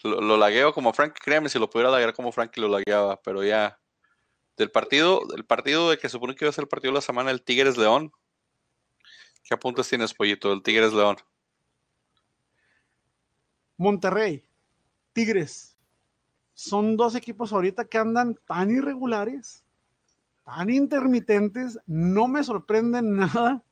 Lo, 0.03 0.21
lo 0.21 0.37
lagueo 0.37 0.73
como 0.73 0.93
Frank, 0.93 1.17
créeme, 1.21 1.49
si 1.49 1.59
lo 1.59 1.69
pudiera 1.69 1.91
laguear 1.91 2.13
como 2.13 2.31
Frank 2.31 2.55
lo 2.57 2.67
lagueaba, 2.69 3.19
pero 3.21 3.43
ya. 3.43 3.77
Del 4.57 4.69
partido, 4.71 5.25
del 5.27 5.45
partido 5.45 5.89
de 5.89 5.97
que 5.97 6.07
se 6.07 6.13
supone 6.13 6.35
que 6.35 6.45
iba 6.45 6.49
a 6.49 6.53
ser 6.53 6.63
el 6.63 6.67
partido 6.67 6.91
de 6.91 6.95
la 6.97 7.01
semana, 7.01 7.31
el 7.31 7.41
Tigres 7.41 7.77
León. 7.77 8.11
¿Qué 9.43 9.53
apuntes 9.55 9.89
tienes, 9.89 10.13
pollito? 10.13 10.51
El 10.53 10.61
Tigres 10.61 10.93
León. 10.93 11.17
Monterrey, 13.77 14.43
Tigres. 15.13 15.77
Son 16.53 16.95
dos 16.95 17.15
equipos 17.15 17.51
ahorita 17.53 17.85
que 17.85 17.97
andan 17.97 18.35
tan 18.45 18.69
irregulares, 18.69 19.63
tan 20.45 20.69
intermitentes. 20.69 21.79
No 21.87 22.27
me 22.27 22.43
sorprende 22.43 23.01
nada 23.01 23.63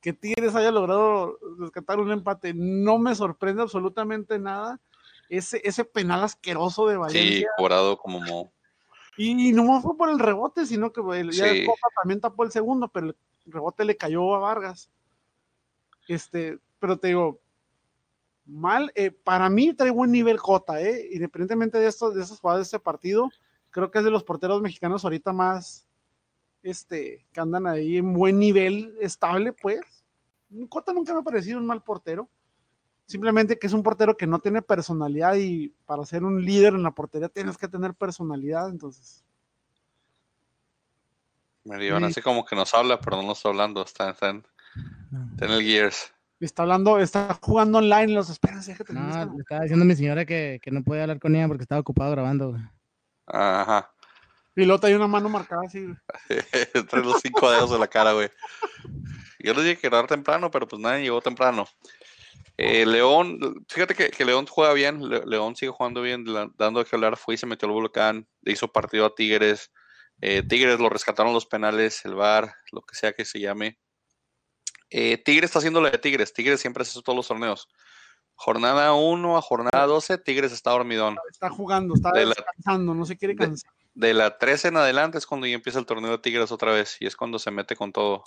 que 0.00 0.12
Tigres 0.12 0.54
haya 0.56 0.72
logrado 0.72 1.38
rescatar 1.58 2.00
un 2.00 2.10
empate. 2.10 2.52
No 2.54 2.98
me 2.98 3.14
sorprende 3.14 3.62
absolutamente 3.62 4.38
nada. 4.38 4.80
Ese, 5.28 5.60
ese 5.64 5.84
penal 5.84 6.24
asqueroso 6.24 6.86
de 6.88 6.94
Sí, 6.94 6.98
Valencia. 6.98 7.48
cobrado 7.56 7.96
como 7.96 8.20
mo- 8.20 8.52
Y 9.16 9.52
no 9.52 9.80
fue 9.82 9.96
por 9.96 10.08
el 10.08 10.18
rebote, 10.18 10.64
sino 10.66 10.92
que 10.92 11.00
el, 11.18 11.30
ya 11.32 11.46
el 11.48 11.60
Sí. 11.60 11.66
Copa 11.66 11.88
también 12.00 12.20
tapó 12.20 12.44
el 12.44 12.50
segundo, 12.50 12.88
pero 12.88 13.08
el 13.08 13.16
rebote 13.46 13.84
le 13.84 13.96
cayó 13.96 14.34
a 14.34 14.38
Vargas. 14.38 14.90
Este, 16.08 16.58
pero 16.78 16.98
te 16.98 17.08
digo, 17.08 17.40
mal, 18.46 18.90
eh, 18.94 19.10
para 19.10 19.48
mí 19.50 19.74
trae 19.74 19.90
buen 19.90 20.10
nivel 20.10 20.40
Cota, 20.40 20.80
eh, 20.80 21.10
independientemente 21.12 21.78
de 21.78 21.86
estos, 21.86 22.14
de 22.14 22.22
esas 22.22 22.40
jugadas 22.40 22.60
de 22.60 22.62
este 22.64 22.80
partido, 22.80 23.28
creo 23.70 23.90
que 23.90 23.98
es 23.98 24.04
de 24.04 24.10
los 24.10 24.24
porteros 24.24 24.62
mexicanos 24.62 25.04
ahorita 25.04 25.32
más, 25.32 25.86
este, 26.62 27.26
que 27.32 27.40
andan 27.40 27.66
ahí 27.66 27.98
en 27.98 28.12
buen 28.14 28.38
nivel 28.38 28.96
estable, 29.00 29.52
pues. 29.52 29.80
Cota 30.68 30.92
nunca 30.92 31.12
me 31.14 31.20
ha 31.20 31.22
parecido 31.22 31.58
un 31.58 31.66
mal 31.66 31.82
portero. 31.82 32.28
Simplemente 33.06 33.58
que 33.58 33.66
es 33.66 33.72
un 33.72 33.82
portero 33.82 34.16
que 34.16 34.26
no 34.26 34.38
tiene 34.38 34.62
personalidad 34.62 35.34
y 35.36 35.68
para 35.86 36.04
ser 36.04 36.24
un 36.24 36.42
líder 36.44 36.74
en 36.74 36.82
la 36.82 36.92
portería 36.92 37.28
tienes 37.28 37.58
que 37.58 37.68
tener 37.68 37.94
personalidad, 37.94 38.68
entonces. 38.68 39.24
Me 41.64 41.84
Iván 41.84 42.02
Sí. 42.02 42.06
así 42.10 42.22
como 42.22 42.44
que 42.44 42.56
nos 42.56 42.72
habla, 42.74 42.98
pero 43.00 43.16
no 43.18 43.22
nos 43.24 43.38
está 43.38 43.50
hablando. 43.50 43.82
Está, 43.84 44.10
está 44.10 44.30
en, 44.30 44.46
está 45.32 45.44
en 45.46 45.52
el 45.52 45.62
Gears. 45.62 46.12
Está 46.40 46.62
hablando, 46.62 46.98
está 46.98 47.38
jugando 47.40 47.78
online, 47.78 48.08
los 48.08 48.28
esperas, 48.28 48.66
déjate. 48.66 48.92
No, 48.92 49.00
le 49.32 49.40
estaba 49.42 49.60
diciendo 49.60 49.84
a 49.84 49.86
mi 49.86 49.94
señora 49.94 50.24
que, 50.24 50.58
que 50.60 50.72
no 50.72 50.82
podía 50.82 51.02
hablar 51.02 51.20
con 51.20 51.36
ella 51.36 51.46
porque 51.46 51.62
estaba 51.62 51.80
ocupado 51.80 52.10
grabando. 52.10 52.50
güey. 52.50 52.62
Ajá. 53.26 53.92
Y 54.56 54.64
luego 54.64 54.84
hay 54.86 54.94
una 54.94 55.06
mano 55.06 55.28
marcada 55.28 55.62
así. 55.66 55.86
Entre 56.74 57.00
los 57.04 57.20
cinco 57.22 57.48
dedos 57.50 57.70
de 57.70 57.78
la 57.78 57.86
cara, 57.86 58.12
güey. 58.12 58.28
Yo 59.38 59.54
les 59.54 59.64
dije 59.64 59.76
que 59.78 59.86
era 59.86 60.04
temprano, 60.06 60.50
pero 60.50 60.66
pues 60.66 60.82
nadie 60.82 61.04
llegó 61.04 61.20
temprano. 61.20 61.66
Eh, 62.58 62.84
León, 62.86 63.64
fíjate 63.68 63.94
que, 63.94 64.10
que 64.10 64.24
León 64.24 64.46
juega 64.46 64.72
bien, 64.74 65.08
Le- 65.08 65.24
León 65.26 65.56
sigue 65.56 65.72
jugando 65.72 66.02
bien, 66.02 66.24
la- 66.32 66.50
dando 66.56 66.80
de 66.80 66.86
que 66.88 66.94
hablar, 66.96 67.16
fue 67.16 67.34
y 67.34 67.38
se 67.38 67.46
metió 67.46 67.66
al 67.66 67.72
volcán, 67.74 68.28
le 68.42 68.52
hizo 68.52 68.68
partido 68.68 69.06
a 69.06 69.14
Tigres, 69.14 69.72
eh, 70.20 70.42
Tigres 70.42 70.78
lo 70.78 70.88
rescataron 70.88 71.32
los 71.32 71.46
penales, 71.46 72.04
el 72.04 72.14
VAR, 72.14 72.54
lo 72.70 72.82
que 72.82 72.94
sea 72.94 73.12
que 73.12 73.24
se 73.24 73.40
llame. 73.40 73.78
Eh, 74.90 75.16
Tigres 75.16 75.48
está 75.48 75.58
haciendo 75.58 75.80
la 75.80 75.90
de 75.90 75.98
Tigres, 75.98 76.32
Tigres 76.34 76.60
siempre 76.60 76.82
hace 76.82 76.90
eso 76.90 77.02
todos 77.02 77.16
los 77.16 77.26
torneos. 77.28 77.68
Jornada 78.34 78.92
1 78.92 79.36
a 79.38 79.42
jornada 79.42 79.86
12, 79.86 80.18
Tigres 80.18 80.52
está 80.52 80.70
dormidón. 80.72 81.16
Está 81.30 81.48
jugando, 81.48 81.94
está 81.94 82.12
De 82.12 82.26
la- 82.26 82.34
no 82.78 83.04
se 83.06 83.16
quiere 83.16 83.34
de- 83.34 83.46
cansar. 83.46 83.72
De 83.94 84.14
la 84.14 84.38
13 84.38 84.68
en 84.68 84.76
adelante 84.78 85.18
es 85.18 85.26
cuando 85.26 85.46
ya 85.46 85.54
empieza 85.54 85.78
el 85.78 85.86
torneo 85.86 86.10
de 86.12 86.18
Tigres 86.18 86.50
otra 86.50 86.72
vez 86.72 86.96
y 87.00 87.06
es 87.06 87.14
cuando 87.16 87.38
se 87.38 87.50
mete 87.50 87.76
con 87.76 87.92
todo. 87.92 88.24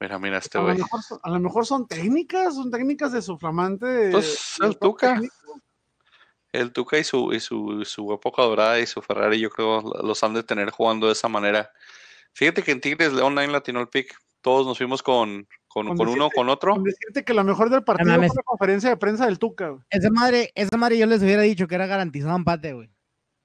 Mira, 0.00 0.18
mira 0.18 0.38
este 0.38 0.58
A 0.58 0.60
lo, 0.60 0.66
güey. 0.68 0.78
mejor, 0.78 1.02
son- 1.02 1.18
a 1.22 1.30
lo 1.30 1.40
mejor 1.40 1.66
son 1.66 1.88
técnicas, 1.88 2.54
son 2.54 2.70
técnicas 2.70 3.12
de 3.12 3.20
su 3.22 3.36
flamante. 3.38 4.10
Pues, 4.12 4.56
el 4.62 4.78
Tuca. 4.78 5.14
técnico. 5.14 5.34
El 6.52 6.72
Tuca 6.72 6.98
y 6.98 7.04
su, 7.04 7.32
y 7.32 7.40
su, 7.40 7.84
su 7.84 8.12
época 8.12 8.42
dorada 8.42 8.78
y 8.80 8.86
su 8.86 9.02
Ferrari, 9.02 9.38
yo 9.38 9.50
creo, 9.50 9.82
los 10.02 10.22
han 10.24 10.34
de 10.34 10.42
tener 10.42 10.70
jugando 10.70 11.06
de 11.06 11.12
esa 11.12 11.28
manera. 11.28 11.70
Fíjate 12.32 12.62
que 12.62 12.70
en 12.72 12.80
Tigres 12.80 13.12
León 13.12 13.34
nadie 13.34 13.48
latinó 13.48 13.80
el 13.80 13.88
pick. 13.88 14.16
Todos 14.40 14.64
nos 14.66 14.78
fuimos 14.78 15.02
con, 15.02 15.46
con, 15.66 15.88
Con 15.88 15.96
con 15.96 16.08
uno 16.08 16.30
con 16.30 16.48
otro. 16.48 16.72
Con 16.74 16.84
decirte 16.84 17.24
que 17.24 17.34
lo 17.34 17.42
mejor 17.42 17.68
del 17.70 17.82
partido 17.82 18.14
fue 18.14 18.26
la 18.28 18.42
conferencia 18.44 18.88
de 18.88 18.96
prensa 18.96 19.26
del 19.26 19.38
Tuca. 19.38 19.70
güey. 19.70 19.82
Esa 19.90 20.10
madre, 20.10 20.52
esa 20.54 20.76
madre 20.76 20.96
yo 20.96 21.06
les 21.06 21.20
hubiera 21.22 21.42
dicho 21.42 21.66
que 21.66 21.74
era 21.74 21.86
garantizado 21.86 22.36
empate, 22.36 22.72
güey. 22.72 22.88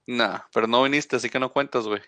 Nah, 0.05 0.39
pero 0.53 0.67
no 0.67 0.83
viniste, 0.83 1.15
así 1.15 1.29
que 1.29 1.39
no 1.39 1.51
cuentas, 1.51 1.85
güey. 1.87 2.01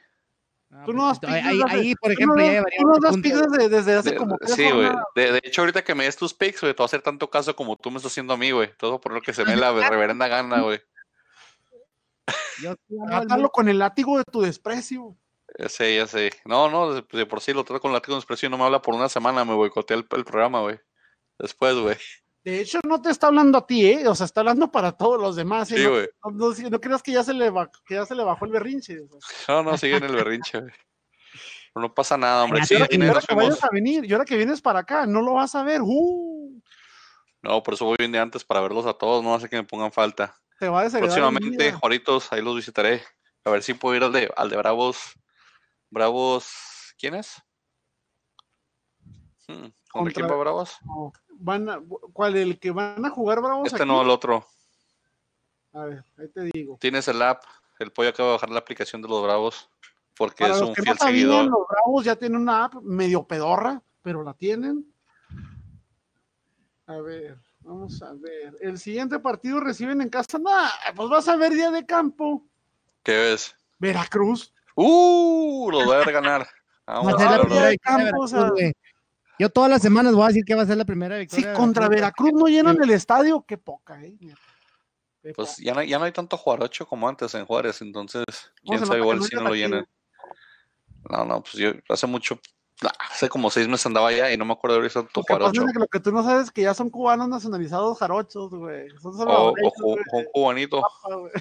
Tú 0.86 0.93
no 0.93 1.08
das 1.08 1.19
ahí, 1.23 1.32
picks 1.34 1.45
ahí, 1.45 1.58
desde 1.58 1.63
hace- 1.65 1.75
ahí, 1.75 1.95
por 1.95 2.13
tú 2.15 2.25
no 2.25 2.36
ejemplo, 2.36 2.69
ya 2.69 2.78
tú 2.82 2.88
no 2.88 2.99
das 2.99 3.15
picks 3.17 3.41
desde, 3.41 3.69
desde 3.69 3.93
hace 3.95 4.12
De- 4.12 4.17
como 4.17 4.38
tres 4.38 4.56
sí, 4.56 4.69
güey. 4.71 4.89
De, 5.15 5.32
de 5.32 5.41
hecho, 5.43 5.62
ahorita 5.62 5.84
que 5.84 5.95
me 5.95 6.04
des 6.04 6.17
tus 6.17 6.34
picks, 6.34 6.62
güey, 6.62 6.73
te 6.73 6.78
voy 6.78 6.84
a 6.84 6.88
hacer 6.88 7.01
tanto 7.01 7.30
caso 7.30 7.56
como 7.56 7.78
tú 7.78 7.91
me 7.91 7.97
estás 7.97 8.12
haciendo 8.12 8.34
a 8.34 8.38
mí, 8.38 8.51
güey. 8.51 8.71
Todo 8.78 8.99
por 8.99 9.13
lo 9.13 9.21
que 9.21 9.34
se 9.34 9.45
me 9.45 9.56
la 9.56 9.71
reverenda 9.89 10.28
gana, 10.28 10.62
güey. 10.62 10.82
El 12.63 12.78
Trátalo 13.08 13.49
con 13.49 13.69
el 13.69 13.80
látigo 13.80 14.17
de 14.17 14.23
tu 14.23 14.41
desprecio. 14.41 15.15
Ya 15.60 15.69
sé, 15.69 15.95
ya 15.95 16.08
sé. 16.08 16.32
No, 16.45 16.69
no, 16.69 16.93
de, 16.93 17.06
de 17.12 17.25
por 17.25 17.39
sí 17.41 17.54
lo 17.54 17.63
trato 17.63 17.82
con 17.82 17.93
látigo 17.93 18.15
de 18.15 18.19
expresión. 18.19 18.51
No 18.51 18.58
me 18.58 18.63
habla 18.65 18.82
por 18.82 18.95
una 18.95 19.10
semana, 19.10 19.45
me 19.45 19.54
boicotea 19.54 19.97
el, 19.97 20.08
el 20.12 20.25
programa, 20.25 20.62
güey. 20.62 20.80
Después, 21.38 21.75
güey. 21.75 21.95
De 22.46 22.62
hecho, 22.62 22.80
no 22.88 23.02
te 23.02 23.10
está 23.10 23.28
hablando 23.28 23.58
a 23.58 23.66
ti, 23.66 23.86
¿eh? 23.88 24.08
O 24.08 24.14
sea, 24.16 24.26
está 24.28 24.42
hablando 24.42 24.72
para 24.72 24.92
todos 24.92 25.20
los 25.20 25.36
demás. 25.36 25.70
¿eh? 25.72 25.78
Sí, 25.78 25.84
no, 25.84 25.90
güey. 25.90 26.08
no, 26.24 26.54
no- 26.54 26.70
no 26.70 26.80
creas 26.80 27.02
que 27.04 27.12
ya, 27.12 27.24
se 27.24 27.34
le 27.34 27.52
que 27.86 27.96
ya 27.96 28.06
se 28.06 28.14
le 28.16 28.24
bajó 28.24 28.46
el 28.46 28.52
berrinche. 28.52 29.00
o 29.02 29.20
sea. 29.20 29.20
No, 29.64 29.64
no, 29.72 29.78
sigue 29.78 29.98
en 29.98 30.04
el 30.04 30.16
berrinche, 30.16 30.62
güey. 30.62 30.74
No 31.76 31.94
pasa 31.94 32.16
nada, 32.18 32.44
hombre. 32.46 32.64
Sí, 32.66 32.76
ahora, 32.76 32.88
ahora 33.08 33.22
que 33.28 33.36
vayas 33.36 33.64
a 33.64 33.70
venir, 33.70 34.06
y 34.06 34.14
ahora 34.14 34.24
que 34.24 34.38
vienes 34.38 34.62
para 34.62 34.80
acá, 34.80 35.06
no 35.06 35.22
lo 35.22 35.34
vas 35.34 35.56
a 35.56 35.64
ver. 35.64 35.82
¡Uh! 35.84 36.62
No, 37.42 37.62
por 37.64 37.74
eso 37.74 37.84
voy 37.86 37.98
bien 38.00 38.12
de 38.14 38.20
antes 38.20 38.46
para 38.46 38.62
verlos 38.62 38.86
a 38.86 38.94
todos. 38.94 39.24
No 39.24 39.34
hace 39.36 39.50
que 39.50 39.58
me 39.58 39.64
pongan 39.64 39.92
falta. 39.92 40.40
Te 40.60 40.70
va 40.70 40.82
a 40.84 40.90
Próximamente, 40.90 41.64
día. 41.64 41.74
Juaritos, 41.78 42.32
ahí 42.32 42.42
los 42.42 42.56
visitaré. 42.56 43.04
A 43.44 43.50
ver 43.50 43.62
si 43.62 43.74
puedo 43.74 43.96
ir 43.96 44.04
al 44.04 44.14
de, 44.14 44.32
al 44.38 44.50
de 44.50 44.56
Bravos. 44.56 44.98
Bravos. 45.90 46.48
¿Quién 46.98 47.16
es? 47.16 47.42
Hmm, 49.48 49.54
¿Contra 49.56 49.74
Contra- 49.92 50.14
quién 50.14 50.30
va 50.32 50.36
Bravos? 50.38 50.78
No, 50.86 51.12
van 51.39 51.69
a- 51.69 51.82
¿Cuál? 52.13 52.36
¿El 52.38 52.60
que 52.60 52.71
van 52.71 53.06
a 53.06 53.10
jugar 53.10 53.41
bravos 53.41 53.67
Este 53.67 53.84
aquí? 53.84 53.91
no, 53.91 54.02
el 54.02 54.10
otro. 54.10 54.45
A 55.74 55.86
ver, 55.86 56.04
ahí 56.17 56.28
te 56.30 56.41
digo. 56.54 56.78
Tienes 56.80 57.08
el 57.08 57.21
app. 57.21 57.43
El 57.80 57.91
pollo 57.91 58.10
acaba 58.10 58.30
de 58.30 58.34
bajar 58.36 58.50
la 58.50 58.60
aplicación 58.60 59.02
de 59.02 59.10
los 59.10 59.21
Bravos. 59.21 59.69
Porque 60.17 60.43
Para 60.45 60.54
es 60.54 60.60
los 60.62 60.69
un 60.69 60.76
que 60.76 60.82
fiel 60.82 60.95
no 60.95 60.98
sabían, 60.98 61.17
seguidor. 61.30 61.45
los 61.45 61.67
bravos 61.67 62.06
ya 62.06 62.15
tienen 62.15 62.39
una 62.41 62.63
app 62.65 62.76
medio 62.76 63.28
pedorra, 63.28 63.82
pero 64.02 64.24
la 64.24 64.34
tienen. 64.34 64.86
A 66.88 66.98
ver, 66.98 67.38
vamos 67.60 68.02
a 68.02 68.13
ver. 68.13 68.56
El 68.62 68.78
siguiente 68.78 69.19
partido 69.19 69.60
reciben 69.60 70.00
en 70.02 70.08
casa. 70.10 70.38
Nah, 70.39 70.69
pues 70.95 71.10
vas 71.10 71.28
a 71.28 71.36
ver 71.36 71.52
día 71.52 71.69
de 71.71 71.86
campo. 71.86 72.48
¿Qué 73.04 73.13
ves? 73.17 73.56
Veracruz. 73.78 74.54
¡Uh! 74.76 75.69
Los 75.71 75.84
voy 75.86 75.95
a 75.95 76.04
ganar. 76.12 76.48
Vamos 76.88 77.08
Va 77.08 77.12
a 77.12 77.15
a 77.15 77.17
ser 77.17 77.32
la 77.32 77.38
ver, 78.54 78.76
Yo 79.39 79.50
todas 79.50 79.69
las 79.69 79.82
semanas 79.82 80.13
voy 80.13 80.24
a 80.24 80.28
decir 80.28 80.43
que 80.45 80.56
va 80.56 80.62
a 80.63 80.65
ser 80.65 80.78
la 80.78 80.86
primera 80.86 81.17
victoria. 81.17 81.50
de 81.50 81.54
contra 81.56 81.89
Veracruz 81.89 82.32
no 82.34 82.45
llenan 82.48 82.82
el 82.82 82.89
estadio, 82.91 83.43
qué 83.48 83.58
poca, 83.58 84.02
¿eh? 84.04 84.15
Qué 84.19 85.34
Pues 85.34 85.50
poca. 85.50 85.62
ya 85.63 85.74
no, 85.74 85.84
ya 85.84 86.00
no 86.00 86.06
hay 86.06 86.12
tanto 86.12 86.38
Juarocho 86.38 86.86
como 86.88 87.08
antes 87.10 87.34
en 87.36 87.45
Juárez, 87.45 87.82
entonces 87.82 88.24
quién 88.63 88.86
sabe 88.86 89.00
igual 89.00 89.21
si 89.24 89.36
no 89.36 89.41
lo 89.43 89.56
llenan. 89.56 89.88
No, 91.10 91.26
no, 91.26 91.41
pues 91.41 91.54
yo 91.56 91.71
hace 91.89 92.08
mucho, 92.08 92.39
ah, 92.84 92.91
hace 93.12 93.28
como 93.30 93.50
seis 93.52 93.67
meses 93.67 93.86
andaba 93.86 94.08
allá 94.08 94.32
y 94.32 94.38
no 94.38 94.45
me 94.45 94.54
acuerdo 94.54 94.76
de 94.76 94.80
haber 94.80 94.86
visto 94.89 95.04
tanto 95.04 95.19
Lo 95.19 95.24
que 95.26 95.34
pasa 95.34 95.39
Juarocho. 95.52 95.65
es 95.67 95.74
que 95.74 95.80
lo 95.80 95.88
que 95.88 96.00
tú 96.00 96.12
no 96.12 96.24
sabes 96.24 96.45
es 96.45 96.52
que 96.52 96.62
ya 96.63 96.74
son 96.74 96.89
cubanos 96.89 97.28
nacionalizados 97.28 97.98
jarochos, 98.00 98.50
güey. 98.52 98.89
Son 99.02 99.13
O, 99.13 99.17
salvadoreños, 99.17 99.74
o 99.74 99.82
ju- 99.82 99.84
güey. 99.84 100.04
un 100.13 100.26
cubanito, 100.32 100.82
Ah, 100.86 101.15
güey. 101.15 101.32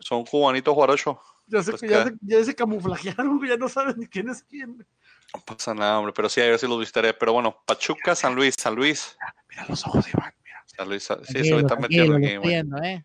son 0.00 0.24
cubanito 0.24 0.74
Juarocho. 0.74 1.20
Ya 1.46 1.62
se, 1.62 1.72
Pues 1.72 1.82
ya, 1.82 2.04
que- 2.04 2.10
se, 2.10 2.16
ya 2.22 2.44
se 2.44 2.54
camuflajearon, 2.54 3.36
güey, 3.38 3.50
ya 3.50 3.56
no 3.56 3.68
saben 3.68 3.96
ni 3.98 4.06
quién 4.06 4.28
es 4.30 4.42
quién. 4.42 4.86
No 5.34 5.40
pasa 5.44 5.74
nada, 5.74 5.98
hombre, 5.98 6.12
pero 6.14 6.28
sí, 6.28 6.40
a 6.40 6.44
ver 6.44 6.58
si 6.58 6.66
los 6.66 6.78
visitaré. 6.78 7.14
Pero 7.14 7.32
bueno, 7.32 7.62
Pachuca, 7.66 8.14
San 8.14 8.34
Luis, 8.34 8.54
San 8.58 8.74
Luis. 8.74 9.16
Mira 9.48 9.66
los 9.68 9.86
ojos, 9.86 10.06
Iván, 10.12 10.34
mira. 10.44 10.62
San 10.66 10.88
Luis, 10.88 11.08
sí, 11.24 11.44
se 11.44 11.56
está 11.56 11.76
metiendo 11.76 12.18
viendo, 12.42 12.78
¿eh? 12.82 13.04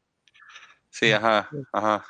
Sí, 0.90 1.12
ajá, 1.12 1.50
ajá. 1.72 2.06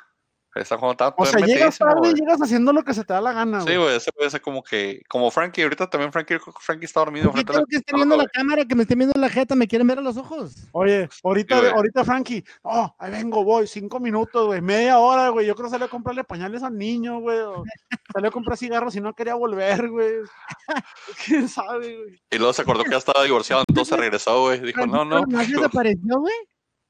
Está 0.54 0.76
jugando 0.76 0.92
está 1.04 1.14
O 1.16 1.24
sea, 1.26 1.40
llegas 1.46 1.78
tarde 1.78 1.98
y 1.98 2.10
güey. 2.10 2.14
llegas 2.14 2.42
haciendo 2.42 2.72
lo 2.72 2.82
que 2.82 2.92
se 2.94 3.04
te 3.04 3.12
da 3.12 3.20
la 3.20 3.32
gana, 3.32 3.60
Sí, 3.60 3.66
güey. 3.66 3.78
güey, 3.78 3.96
ese 3.96 4.10
puede 4.12 4.28
ser 4.30 4.40
como 4.40 4.62
que, 4.62 5.02
como 5.08 5.30
Frankie, 5.30 5.62
ahorita 5.62 5.88
también 5.88 6.10
Frankie, 6.12 6.38
Frankie 6.60 6.86
está 6.86 7.00
dormido 7.00 7.26
¿Por 7.30 7.34
qué 7.34 7.40
enfrente 7.42 7.52
de 7.52 7.62
tengo 7.62 7.64
la 7.64 7.68
que 7.70 7.76
estar 7.76 7.94
viendo 7.96 8.16
la 8.16 8.22
güey. 8.24 8.28
cámara, 8.32 8.64
que 8.64 8.74
me 8.74 8.82
estén 8.82 8.98
viendo 8.98 9.20
la 9.20 9.28
jeta? 9.28 9.54
¿Me 9.54 9.68
quieren 9.68 9.86
ver 9.86 9.98
a 9.98 10.02
los 10.02 10.16
ojos? 10.16 10.56
Oye, 10.72 11.08
ahorita, 11.22 11.54
Sí, 11.56 11.60
güey. 11.60 11.72
ahorita 11.74 12.04
Frankie, 12.04 12.44
oh, 12.62 12.92
ahí 12.98 13.10
vengo, 13.12 13.44
voy, 13.44 13.66
cinco 13.68 14.00
minutos, 14.00 14.46
güey, 14.46 14.60
media 14.60 14.98
hora, 14.98 15.28
güey. 15.28 15.46
Yo 15.46 15.54
creo 15.54 15.66
que 15.66 15.70
salió 15.70 15.86
a 15.86 15.90
comprarle 15.90 16.24
pañales 16.24 16.62
al 16.64 16.76
niño, 16.76 17.20
güey. 17.20 17.38
Salió 18.14 18.30
a 18.30 18.32
comprar 18.32 18.56
cigarros 18.56 18.96
y 18.96 19.00
no 19.02 19.14
quería 19.14 19.34
volver, 19.34 19.88
güey. 19.90 20.14
¿Quién 21.26 21.48
sabe, 21.48 21.96
güey? 21.96 22.20
Y 22.30 22.38
luego 22.38 22.52
se 22.52 22.62
acordó 22.62 22.84
que 22.84 22.90
ya 22.90 22.96
estaba 22.96 23.22
divorciado, 23.22 23.62
entonces 23.68 23.96
regresó, 23.98 24.40
güey. 24.42 24.60
Dijo, 24.60 24.86
no, 24.86 25.04
no. 25.04 25.22
¿Más 25.26 25.46
desapareció, 25.52 26.18
güey? 26.20 26.34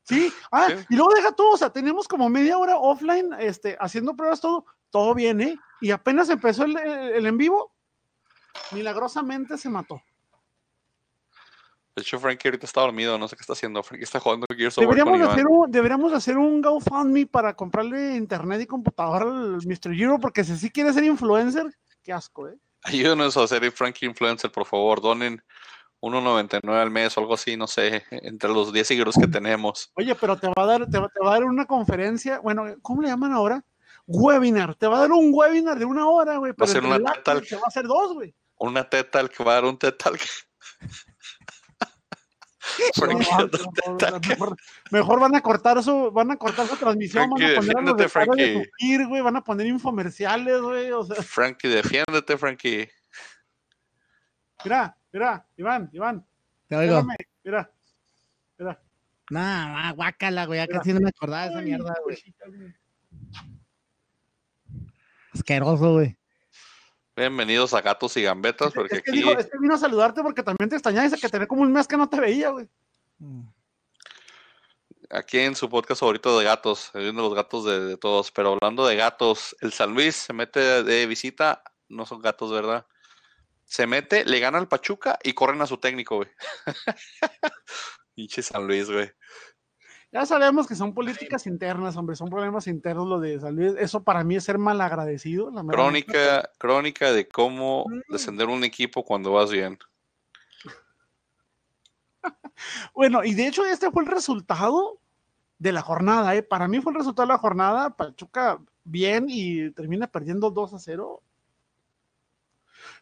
Sí, 0.09 0.33
ah, 0.51 0.67
Sí. 0.69 0.75
y 0.91 0.97
luego 0.97 1.13
deja 1.15 1.33
todo, 1.33 1.51
o 1.53 1.57
sea, 1.57 1.71
teníamos 1.71 2.09
como 2.09 2.29
media 2.31 2.57
hora 2.59 2.79
offline, 2.79 3.33
este, 3.39 3.77
haciendo 3.79 4.15
pruebas, 4.17 4.41
todo, 4.41 4.65
todo 4.91 5.15
bien, 5.15 5.41
¿eh? 5.43 5.57
Y 5.81 5.91
apenas 5.91 6.31
empezó 6.31 6.65
el, 6.65 6.77
el- 6.79 7.13
el 7.13 7.27
en 7.27 7.37
vivo, 7.37 7.73
milagrosamente 8.73 9.59
se 9.59 9.69
mató. 9.69 10.03
De 11.95 12.03
hecho, 12.03 12.19
Frankie 12.21 12.47
ahorita 12.49 12.65
está 12.65 12.81
dormido, 12.83 13.19
no 13.19 13.27
sé 13.27 13.35
qué 13.35 13.41
está 13.41 13.55
haciendo. 13.55 13.83
Frankie 13.83 14.05
está 14.05 14.21
jugando 14.21 14.47
Gears 14.57 14.79
of 14.79 14.83
War 14.87 14.95
Deberíamos 14.95 15.19
Iván. 15.19 15.31
hacer 15.33 15.47
un, 15.49 15.71
deberíamos 15.71 16.11
de 16.13 16.17
hacer 16.17 16.39
un 16.39 16.63
GoFundMe 16.63 17.27
para 17.27 17.55
comprarle 17.55 18.15
internet 18.15 18.61
y 18.61 18.67
computadora 18.67 19.25
al 19.25 19.57
Mr. 19.67 19.93
Giro, 19.95 20.19
porque 20.21 20.45
si 20.45 20.57
sí 20.57 20.71
quiere 20.71 20.93
ser 20.93 21.03
influencer, 21.05 21.67
qué 22.05 22.13
asco, 22.13 22.49
¿eh? 22.49 22.57
Ayúdenos 22.85 23.37
a 23.37 23.43
hacer 23.43 23.71
Frankie 23.73 24.07
Influencer, 24.07 24.53
por 24.53 24.65
favor. 24.65 25.01
Donen 25.01 25.43
1.99 26.01 26.81
al 26.81 26.91
mes 26.91 27.17
o 27.17 27.21
algo 27.21 27.35
así, 27.35 27.57
no 27.57 27.67
sé, 27.67 28.05
entre 28.11 28.51
los 28.51 28.73
10 28.73 28.87
seguidores 28.87 29.17
que 29.21 29.27
tenemos. 29.27 29.91
Oye, 29.95 30.15
pero 30.15 30.37
te 30.37 30.47
va 30.49 30.63
a 30.63 30.67
dar, 30.67 30.87
te 30.89 30.99
va, 30.99 31.09
te 31.09 31.21
va 31.21 31.31
a 31.31 31.35
dar 31.35 31.45
una 31.45 31.67
conferencia, 31.67 32.39
bueno, 32.41 32.65
¿cómo 32.83 33.03
le 33.03 33.09
llaman 33.09 33.33
ahora? 33.33 33.65
Webinar, 34.07 34.75
te 34.75 34.87
va 34.87 34.97
a 34.99 35.01
dar 35.01 35.13
un 35.13 35.31
webinar 35.33 35.79
de 35.79 35.85
una 35.85 36.07
hora, 36.09 36.37
güey, 36.39 36.53
pero 36.55 36.67
ser 36.67 36.83
entre 36.85 36.97
una 36.97 37.13
Talk. 37.13 37.39
acto 37.39 37.41
te 37.43 37.57
va 37.57 37.63
a 37.65 37.69
hacer 37.69 37.87
dos, 37.87 38.15
güey. 38.15 38.35
Una 38.59 38.89
teta 38.89 39.21
al 39.21 39.29
que 39.31 39.45
va 39.45 39.53
a 39.53 39.55
dar 39.57 39.65
un 39.67 39.79
teta 39.79 40.09
al 40.09 40.19
que. 40.19 40.25
Frankie 42.95 43.27
No, 43.31 43.39
dando 43.39 43.59
no, 43.59 43.73
TED 43.73 43.91
no, 44.11 44.21
Talk. 44.21 44.27
mejor, 44.29 44.57
mejor 44.91 45.21
van 45.21 45.35
a 45.35 45.41
cortar 45.43 45.83
su, 45.83 46.11
van 46.13 46.31
a 46.31 46.37
cortar 46.37 46.67
su 46.67 46.77
transmisión, 46.77 47.29
van 47.31 47.43
a 47.43 47.47
Frankie, 47.49 47.57
poner 47.57 47.77
a 47.79 47.81
los 47.83 47.97
defiéndete, 47.97 48.03
de 48.03 48.09
Frankie. 48.09 48.63
Tupir, 48.71 49.07
güey, 49.09 49.23
van 49.23 49.37
a 49.37 49.45
poner 49.45 49.67
infomerciales, 49.67 50.61
güey, 50.61 50.91
o 50.93 51.05
sea, 51.05 51.17
Frankie, 51.23 51.69
defiéndete, 51.69 52.37
Frankie. 52.37 52.89
mira, 54.65 54.98
mira, 55.13 55.47
Iván, 55.57 55.91
Iván, 55.93 56.27
Te 56.69 56.77
oigo. 56.77 56.99
espérame, 56.99 57.17
mira, 57.45 57.71
mira. 58.59 58.83
Nah, 59.31 59.69
nah, 59.69 59.93
guácala, 59.93 60.47
güey. 60.47 60.59
Ya 60.59 60.67
casi 60.67 60.93
no 60.93 61.01
me 61.01 61.11
acordaba 61.11 61.45
de 61.45 61.51
esa 61.51 61.61
mierda, 61.61 61.95
güey. 62.03 62.17
Asqueroso, 65.33 65.93
güey. 65.95 66.17
Bienvenidos 67.17 67.75
a 67.75 67.81
Gatos 67.83 68.17
y 68.17 68.23
Gambetas, 68.23 68.73
porque 68.73 68.97
Es 68.97 69.03
que, 69.03 69.11
aquí. 69.11 69.29
es 69.29 69.47
que 69.51 69.59
vino 69.59 69.75
a 69.75 69.79
saludarte 69.79 70.23
porque 70.23 70.43
también 70.43 70.69
te 70.71 70.77
extrañaba, 70.77 71.05
dice 71.05 71.21
que 71.21 71.29
tenía 71.29 71.49
como 71.49 71.63
un 71.63 71.73
mes 71.73 71.87
que 71.89 71.97
no 71.97 72.09
te 72.09 72.21
veía, 72.21 72.51
güey. 72.51 72.69
aquí 75.11 75.39
en 75.41 75.57
su 75.57 75.69
podcast 75.69 76.01
favorito 76.01 76.39
de 76.39 76.45
gatos, 76.45 76.91
viendo 76.95 77.23
los 77.23 77.35
gatos 77.35 77.65
de, 77.65 77.81
de 77.87 77.97
todos, 77.97 78.31
pero 78.31 78.53
hablando 78.53 78.87
de 78.87 78.95
gatos, 78.97 79.57
el 79.61 79.73
San 79.73 79.95
Luis 79.95 80.15
se 80.15 80.33
mete 80.33 80.85
de 80.85 81.07
visita, 81.07 81.63
no 81.89 82.07
son 82.07 82.23
gatos, 82.23 82.53
¿verdad? 82.53 82.87
Se 83.69 83.87
mete, 83.87 84.25
le 84.25 84.41
gana 84.41 84.57
al 84.59 84.67
Pachuca 84.67 85.19
y 85.23 85.35
corren 85.35 85.61
a 85.61 85.67
su 85.67 85.77
técnico, 85.77 86.17
güey. 86.17 86.29
Pinche 88.15 88.43
San 88.43 88.67
Luis, 88.67 88.91
güey. 88.91 89.13
Ya 90.11 90.25
sabemos 90.25 90.67
que 90.67 90.75
son 90.75 90.95
políticas 90.95 91.47
internas, 91.47 91.95
hombre, 91.99 92.17
son 92.17 92.31
problemas 92.31 92.67
internos 92.67 93.07
lo 93.07 93.21
de 93.21 93.39
San 93.39 93.55
Luis. 93.55 93.75
Eso 93.79 94.03
para 94.03 94.25
mí 94.25 94.37
es 94.37 94.45
ser 94.45 94.57
malagradecido. 94.57 95.51
La. 95.51 95.63
Crónica, 95.65 96.51
crónica 96.59 97.13
de 97.13 97.29
cómo 97.29 97.85
Mm. 97.87 98.13
descender 98.13 98.49
un 98.49 98.65
equipo 98.65 99.05
cuando 99.05 99.33
vas 99.33 99.51
bien. 99.53 99.79
Bueno, 102.95 103.23
y 103.23 103.35
de 103.35 103.47
hecho 103.47 103.65
este 103.65 103.91
fue 103.91 104.03
el 104.03 104.09
resultado 104.09 104.99
de 105.59 105.73
la 105.73 105.83
jornada, 105.83 106.35
¿eh? 106.35 106.43
Para 106.43 106.69
mí 106.69 106.81
fue 106.81 106.93
el 106.93 106.99
resultado 106.99 107.27
de 107.27 107.35
la 107.35 107.39
jornada. 107.39 107.91
Pachuca 107.97 108.59
bien 108.85 109.27
y 109.29 109.71
termina 109.73 110.07
perdiendo 110.07 110.51
2 110.51 110.75
a 110.75 110.79
0. 110.79 111.23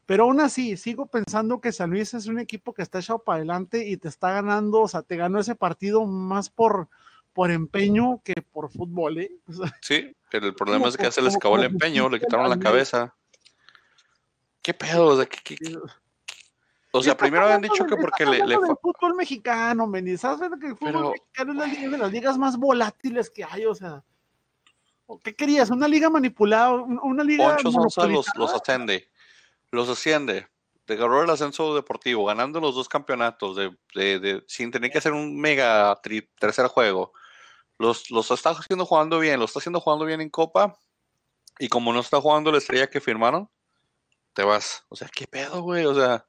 Pero 0.06 0.24
aún 0.24 0.40
así, 0.40 0.76
sigo 0.76 1.06
pensando 1.06 1.60
que 1.60 1.72
San 1.72 1.90
Luis 1.90 2.14
es 2.14 2.26
un 2.26 2.38
equipo 2.38 2.72
que 2.72 2.82
está 2.82 3.00
echado 3.00 3.18
para 3.18 3.36
adelante 3.38 3.86
y 3.86 3.96
te 3.96 4.06
está 4.08 4.30
ganando, 4.32 4.82
o 4.82 4.88
sea, 4.88 5.02
te 5.02 5.16
ganó 5.16 5.40
ese 5.40 5.56
partido 5.56 6.06
más 6.06 6.48
por, 6.48 6.88
por 7.32 7.50
empeño 7.50 8.20
que 8.24 8.34
por 8.40 8.70
fútbol, 8.70 9.18
¿eh? 9.18 9.32
O 9.48 9.52
sea, 9.52 9.74
Sí, 9.82 10.14
pero 10.30 10.46
el 10.46 10.54
problema 10.54 10.78
Como 10.78 10.88
es 10.90 10.96
que 10.96 11.02
ya 11.02 11.10
se 11.10 11.22
les 11.22 11.34
acabó 11.34 11.56
el 11.56 11.64
empeño, 11.64 12.08
le 12.08 12.20
quitaron 12.20 12.48
la 12.48 12.58
cabeza. 12.58 13.14
¿Qué 14.62 14.74
pedo? 14.74 15.06
O 15.06 15.16
sea, 15.16 15.26
¿qué- 15.26 15.38
qué- 15.42 15.56
qué- 15.56 15.76
o 16.92 17.02
sea, 17.02 17.12
Estás 17.12 17.14
primero 17.26 17.44
habían 17.44 17.60
dicho 17.62 17.84
de- 17.84 17.90
que 17.90 17.96
porque 17.96 18.24
le, 18.24 18.38
le 18.46 18.56
del 18.58 18.76
fútbol 18.80 19.14
mexicano, 19.16 19.86
men, 19.86 20.16
¿sabes 20.16 20.48
que 20.60 20.66
el 20.68 20.76
fútbol 20.76 20.92
Pero- 20.92 21.10
mexicano 21.10 21.52
es 21.52 21.58
la 21.58 21.66
liga 21.66 21.90
de 21.90 21.98
las 21.98 22.12
ligas 22.12 22.38
más 22.38 22.56
volátiles 22.56 23.28
que 23.28 23.44
hay? 23.44 23.66
O 23.66 23.74
sea, 23.74 24.02
¿o 25.06 25.18
¿qué 25.18 25.34
querías? 25.34 25.70
¿Una 25.70 25.88
liga 25.88 26.08
manipulada? 26.10 26.72
un- 26.72 26.98
¿Una 27.02 27.22
liga 27.24 27.54
Poncho 27.56 27.70
Sonsa 27.72 28.02
los, 28.06 28.10
los 28.10 28.26
monopolizada? 28.52 29.00
Los 29.70 29.88
asciende, 29.88 30.48
agarró 30.88 31.22
el 31.22 31.30
ascenso 31.30 31.74
deportivo, 31.74 32.24
ganando 32.26 32.60
los 32.60 32.74
dos 32.74 32.88
campeonatos, 32.88 33.56
de, 33.56 33.76
de- 33.94 34.18
de- 34.20 34.44
sin 34.46 34.70
tener 34.70 34.90
que 34.90 34.98
hacer 34.98 35.12
un 35.12 35.38
mega 35.40 36.00
tri- 36.02 36.28
tercer 36.38 36.66
juego. 36.68 37.12
Los, 37.78 38.10
los 38.10 38.30
está 38.30 38.50
haciendo 38.50 38.86
jugando 38.86 39.18
bien, 39.18 39.40
los 39.40 39.50
está 39.50 39.58
haciendo 39.60 39.80
jugando 39.80 40.04
bien 40.04 40.20
en 40.20 40.30
Copa, 40.30 40.78
y 41.58 41.68
como 41.68 41.92
no 41.92 42.00
está 42.00 42.20
jugando 42.20 42.52
la 42.52 42.58
estrella 42.58 42.88
que 42.88 43.00
firmaron, 43.00 43.50
te 44.32 44.44
vas. 44.44 44.84
O 44.88 44.96
sea, 44.96 45.08
¿qué 45.08 45.26
pedo, 45.26 45.62
güey? 45.62 45.84
O 45.86 45.94
sea, 45.94 46.26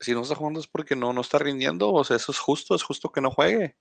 si 0.00 0.12
no 0.12 0.22
está 0.22 0.34
jugando 0.34 0.60
es 0.60 0.66
porque 0.66 0.96
no, 0.96 1.12
no 1.12 1.20
está 1.20 1.38
rindiendo, 1.38 1.92
o 1.92 2.04
sea, 2.04 2.16
eso 2.16 2.32
es 2.32 2.38
justo, 2.38 2.74
es 2.74 2.82
justo 2.82 3.10
que 3.12 3.20
no 3.20 3.30
juegue. 3.30 3.76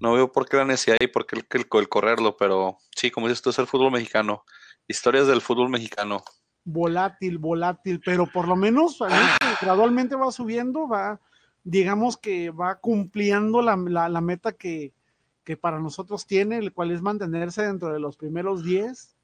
No 0.00 0.14
veo 0.14 0.32
por 0.32 0.48
qué 0.48 0.56
la 0.56 0.64
necesidad 0.64 0.96
y 1.00 1.08
por 1.08 1.26
qué 1.26 1.36
el, 1.36 1.46
el- 1.50 1.68
el 1.70 1.88
correrlo, 1.88 2.36
pero 2.36 2.78
sí, 2.96 3.10
como 3.10 3.28
dices 3.28 3.42
tú, 3.42 3.50
es 3.50 3.58
el 3.58 3.66
fútbol 3.66 3.92
mexicano. 3.92 4.44
Historias 4.88 5.26
del 5.26 5.42
fútbol 5.42 5.68
mexicano. 5.68 6.24
Volátil, 6.72 7.38
volátil, 7.38 8.00
pero 8.04 8.26
por 8.26 8.46
lo 8.46 8.54
menos 8.56 8.96
pues, 8.98 9.12
gradualmente 9.60 10.14
va 10.14 10.30
subiendo, 10.30 10.86
va, 10.88 11.18
digamos 11.64 12.16
que 12.16 12.50
va 12.50 12.76
cumpliendo 12.76 13.60
la, 13.60 13.76
la- 13.76 14.08
la 14.08 14.20
meta 14.20 14.52
que, 14.52 14.92
que 15.42 15.56
para 15.56 15.78
nosotros 15.80 16.26
tiene, 16.26 16.58
el 16.58 16.72
cual 16.72 16.92
es 16.92 17.02
mantenerse 17.02 17.62
dentro 17.66 17.92
de 17.92 17.98
los 17.98 18.16
primeros 18.16 18.62
10. 18.64 19.16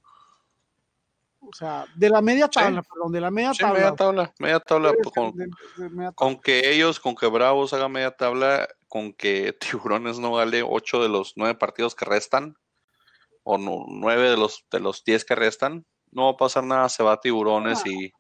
O 1.41 1.53
sea, 1.53 1.85
de 1.95 2.11
la 2.11 2.21
media 2.21 2.47
Sí. 2.47 2.59
tabla, 2.59 2.83
perdón, 2.83 3.13
de 3.13 3.21
la 3.21 3.31
media 3.31 3.53
Sí, 3.55 3.61
tabla. 3.61 3.79
media 3.79 3.95
tabla, 3.95 4.35
media 4.41 4.61
Con, 4.61 4.83
de- 5.37 5.45
de 5.77 5.91
media 5.91 6.11
tabla. 6.11 6.13
con 6.15 6.41
que 6.41 6.73
ellos, 6.73 6.99
con 6.99 7.15
que 7.15 7.27
Bravos 7.29 7.73
haga 7.73 7.89
media 7.89 8.11
tabla, 8.11 8.67
con 8.89 9.13
que 9.13 9.57
Tiburones 9.93 10.19
no 10.19 10.33
vale 10.33 10.65
8 10.65 11.01
de 11.01 11.09
los 11.09 11.35
9 11.37 11.55
partidos 11.55 11.95
que 11.95 12.05
restan, 12.05 12.57
o 13.45 13.59
no, 13.59 13.85
9 13.89 14.29
de 14.31 14.37
los, 14.37 14.65
de 14.73 14.81
los 14.81 15.05
10 15.05 15.25
que 15.25 15.37
restan, 15.37 15.87
no 16.17 16.25
va 16.25 16.31
a 16.31 16.37
pasar 16.37 16.65
nada, 16.65 16.89
se 16.89 17.03
va 17.05 17.13
a 17.13 17.21
Tiburones 17.21 17.83
Ah. 17.85 17.89
y 17.89 18.13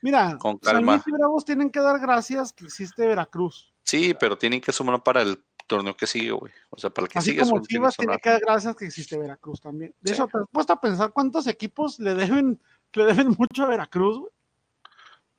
Mira, 0.00 0.36
Con 0.38 0.58
San 0.60 0.74
calma. 0.74 0.94
Luis 0.94 1.04
y 1.06 1.12
Bravos 1.12 1.44
tienen 1.44 1.70
que 1.70 1.78
dar 1.78 2.00
gracias 2.00 2.52
que 2.52 2.64
existe 2.64 3.06
Veracruz. 3.06 3.72
sí, 3.84 4.14
pero 4.18 4.36
tienen 4.36 4.60
que 4.60 4.72
sumar 4.72 5.00
para 5.04 5.22
el 5.22 5.44
torneo 5.68 5.96
que 5.96 6.08
sigue, 6.08 6.32
güey. 6.32 6.52
O 6.70 6.78
sea, 6.78 6.90
para 6.90 7.04
el 7.06 7.12
que 7.12 7.18
Así 7.20 7.30
sigue 7.30 7.42
como 7.42 7.62
Chivas 7.62 7.96
que 7.96 8.02
tiene 8.06 8.18
que 8.20 8.30
dar 8.30 8.40
gracias 8.40 8.74
que 8.74 8.86
existe 8.86 9.16
Veracruz 9.16 9.60
también. 9.60 9.94
De 10.00 10.08
Sí. 10.08 10.14
hecho, 10.14 10.26
te 10.26 10.38
has 10.38 10.44
puesto 10.50 10.72
a 10.72 10.80
pensar 10.80 11.12
cuántos 11.12 11.46
equipos 11.46 12.00
le 12.00 12.14
deben, 12.14 12.60
le 12.94 13.04
deben 13.04 13.36
mucho 13.38 13.62
a 13.62 13.68
Veracruz, 13.68 14.18
güey? 14.18 14.30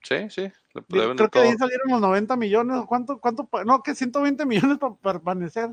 Sí, 0.01 0.30
sí, 0.30 0.41
le 0.74 0.84
deben 1.01 1.18
de 1.18 1.28
Creo 1.28 1.30
que 1.30 1.39
de 1.39 1.45
ahí 1.45 1.51
todo. 1.51 1.59
salieron 1.59 1.89
los 1.91 2.01
90 2.01 2.36
millones. 2.38 2.78
¿o 2.78 2.86
¿Cuánto, 2.88 3.18
cuánto? 3.20 3.49
No, 3.66 3.84
que 3.84 3.95
120 3.95 4.45
millones 4.45 4.78
para 4.78 4.95
permanecer. 4.95 5.72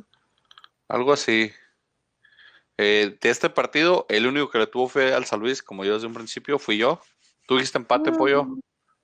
Algo 0.88 1.12
así. 1.12 1.51
Eh, 2.83 3.18
de 3.20 3.28
este 3.28 3.51
partido, 3.51 4.07
el 4.09 4.26
único 4.26 4.49
que 4.49 4.57
le 4.57 4.66
tuvo 4.66 4.89
fe 4.89 5.12
al 5.12 5.26
San 5.26 5.39
Luis, 5.39 5.62
como 5.62 5.85
yo 5.85 5.93
desde 5.93 6.07
un 6.07 6.14
principio, 6.14 6.59
fui 6.59 6.78
yo. 6.78 6.99
Tú 7.47 7.57
dijiste 7.57 7.76
empate, 7.76 8.11
pollo. 8.11 8.45
Mm. 8.45 8.61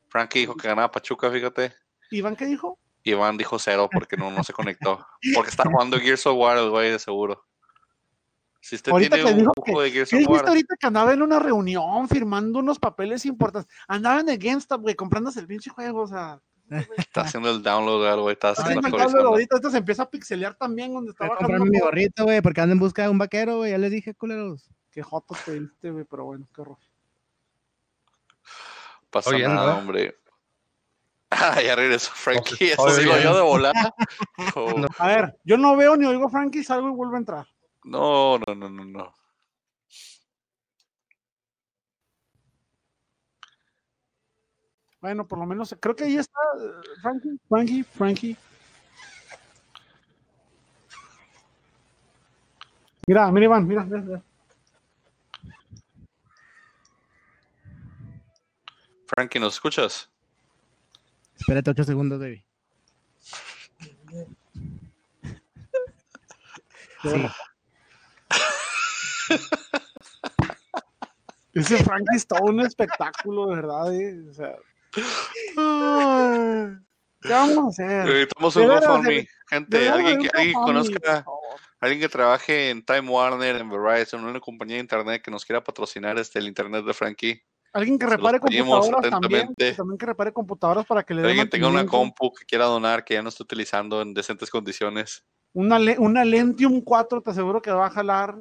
Frankie 0.09 0.39
dijo 0.39 0.57
que 0.57 0.67
ganaba 0.67 0.91
Pachuca, 0.91 1.31
fíjate. 1.31 1.75
Iván, 2.11 2.37
¿qué 2.37 2.47
dijo? 2.47 2.79
Iván 3.03 3.37
dijo 3.37 3.59
cero 3.59 3.91
porque 3.93 4.17
no, 4.17 4.31
no 4.31 4.43
se 4.45 4.55
conectó. 4.55 5.07
Porque 5.35 5.51
está 5.51 5.65
jugando 5.65 5.99
Gears 5.99 6.27
of 6.27 6.39
War 6.39 6.57
el 6.57 6.71
güey, 6.71 6.91
de 6.91 6.99
seguro. 6.99 7.45
Si 8.63 8.77
usted 8.77 8.93
Ahorita 8.93 9.17
tiene 9.17 9.29
que 9.29 9.35
un 9.35 9.41
dijo 9.41 9.53
juego 9.59 9.83
de 9.83 9.91
Gears 9.91 10.09
¿Qué 10.09 10.17
of 10.17 10.21
dijiste 10.21 10.41
War, 10.41 10.49
ahorita 10.49 10.75
que 10.81 10.87
andaba 10.87 11.13
en 11.13 11.21
una 11.21 11.39
reunión 11.39 12.09
firmando 12.09 12.61
unos 12.61 12.79
papeles 12.79 13.27
importantes? 13.27 13.71
Andaba 13.89 14.21
en 14.21 14.31
el 14.31 14.39
GameStop, 14.39 14.81
güey, 14.81 14.95
comprándose 14.95 15.41
el 15.41 15.47
pinche 15.47 15.69
juego, 15.69 16.01
o 16.01 16.07
sea. 16.07 16.41
Está 16.97 17.21
haciendo 17.23 17.51
el 17.51 17.63
download 17.63 18.03
de 18.05 18.11
algo, 18.11 18.31
está 18.31 18.51
Está 18.51 18.63
haciendo 18.63 18.87
actualizando. 18.89 19.29
ahorita, 19.29 19.57
esto 19.57 19.71
se 19.71 19.79
empieza 19.79 20.03
a 20.05 20.11
pixelear 20.11 20.55
también 20.55 20.93
donde 20.93 21.09
Voy 21.11 21.13
estaba 21.13 21.35
a 21.35 21.37
comprarme 21.39 21.65
mi 21.67 21.71
bajando. 21.71 21.87
gorrito, 21.87 22.25
güey, 22.25 22.41
porque 22.41 22.61
ando 22.61 22.73
en 22.75 22.79
busca 22.81 23.03
de 23.03 23.09
un 23.09 23.19
vaquero, 23.19 23.57
güey. 23.59 23.71
Ya 23.73 23.79
les 23.79 23.91
dije, 23.91 24.15
culeros. 24.15 24.69
Qué 24.91 25.03
joto 25.03 25.35
te 25.45 25.61
diste, 25.61 25.91
güey, 25.91 26.05
pero 26.05 26.25
bueno, 26.25 26.49
qué 26.55 26.61
horror. 26.63 26.79
Pasa 29.11 29.31
Oye, 29.31 29.47
nada, 29.47 29.75
¿no? 29.75 29.79
hombre. 29.79 30.17
Ah, 31.31 31.61
ya 31.63 31.75
regresó 31.77 32.11
Frankie. 32.15 32.73
Eso 32.73 32.89
sí 32.91 33.05
lo 33.05 33.19
yo 33.21 33.35
de 33.35 33.43
volada. 33.43 33.95
Oh, 34.55 34.73
No. 34.79 34.87
A 34.99 35.07
ver, 35.09 35.37
yo 35.45 35.57
no 35.57 35.77
veo 35.77 35.97
ni 35.97 36.07
oigo 36.07 36.29
Frankie, 36.29 36.63
salgo 36.65 36.89
y 36.89 36.93
vuelvo 36.93 37.15
a 37.17 37.19
entrar. 37.19 37.47
No, 37.85 38.39
no, 38.39 38.55
no, 38.55 38.69
no, 38.69 38.85
no. 38.85 39.15
Bueno, 45.07 45.25
por 45.25 45.39
lo 45.39 45.47
menos 45.47 45.73
creo 45.79 45.95
que 45.95 46.03
ahí 46.03 46.17
está 46.17 46.37
eh, 46.61 46.99
Frankie, 47.01 47.39
Frankie, 47.49 47.85
Frankie. 47.85 48.37
Mira, 53.07 53.31
mira 53.31 53.45
Iván, 53.45 53.69
mira, 53.69 53.85
mira, 53.85 54.01
mira. 54.03 54.23
Frankie, 59.07 59.39
¿nos 59.39 59.55
escuchas? 59.55 60.11
Espérate 61.39 61.71
ocho 61.71 61.85
segundos, 61.85 62.19
baby. 62.19 62.45
Sí. 67.03 67.27
Ese 71.55 71.85
Frankie 71.85 72.17
es 72.17 72.27
todo 72.27 72.43
un 72.43 72.59
espectáculo, 72.59 73.47
de 73.47 73.55
verdad, 73.55 73.95
eh, 73.95 74.29
o 74.29 74.35
sea, 74.35 74.57
¿qué 77.23 77.33
vamos 77.33 77.59
a 77.59 77.69
hacer? 77.69 78.05
Necesitamos 78.07 78.55
De 78.55 78.61
un 78.61 78.69
GoFundMe. 78.69 79.29
Gente, 79.49 79.89
alguien 79.89 80.19
que, 80.19 80.29
alguien 80.35 80.55
conozca, 80.55 81.25
alguien 81.81 82.01
que 82.01 82.09
trabaje 82.09 82.71
en 82.71 82.85
Time 82.85 83.09
Warner, 83.09 83.57
en 83.57 83.71
Verizon, 83.71 84.25
una 84.25 84.41
compañía 84.41 84.77
de 84.77 84.83
internet 84.83 85.23
que 85.23 85.31
nos 85.31 85.45
quiera 85.45 85.63
patrocinar 85.63 86.19
este, 86.19 86.39
el 86.39 86.49
internet 86.49 86.85
de 86.85 86.95
Frankie. 86.95 87.43
Alguien 87.73 87.99
que 87.99 88.07
repare 88.07 88.41
computadoras 88.41 89.11
también, 89.11 89.55
también 89.77 89.99
que 89.99 90.07
repare 90.07 90.33
computadoras 90.33 90.87
para 90.87 91.03
que 91.03 91.13
le 91.15 91.21
den 91.21 91.31
alguien 91.31 91.51
tenga 91.51 91.69
una 91.69 91.85
compu 91.85 92.33
que 92.33 92.47
quiera 92.47 92.65
donar, 92.65 93.05
que 93.05 93.15
ya 93.15 93.23
no 93.23 93.29
esté 93.29 93.43
utilizando 93.43 94.01
en 94.01 94.15
decentes 94.15 94.49
condiciones, 94.49 95.25
Una, 95.53 95.79
una 95.99 96.25
Lentium 96.25 96.81
4, 96.81 97.21
te 97.21 97.31
aseguro 97.31 97.61
que 97.61 97.71
va 97.71 97.87
a 97.87 97.91
jalar. 97.91 98.39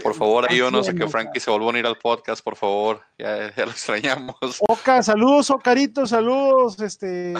Por 0.00 0.14
favor, 0.14 0.44
al 0.44 0.52
ayúdanos 0.52 0.88
a 0.88 0.92
100, 0.92 0.98
que. 0.98 1.08
Frankie 1.08 1.40
se 1.40 1.50
vuelva 1.50 1.66
a 1.66 1.70
unir 1.70 1.86
al 1.86 1.98
podcast, 1.98 2.42
por 2.42 2.56
favor. 2.56 3.02
Ya, 3.18 3.54
ya 3.54 3.66
lo 3.66 3.72
extrañamos. 3.72 4.36
Oca, 4.60 5.02
saludos, 5.02 5.50
Ocarito, 5.50 6.06
saludos. 6.06 6.80
Este, 6.80 7.34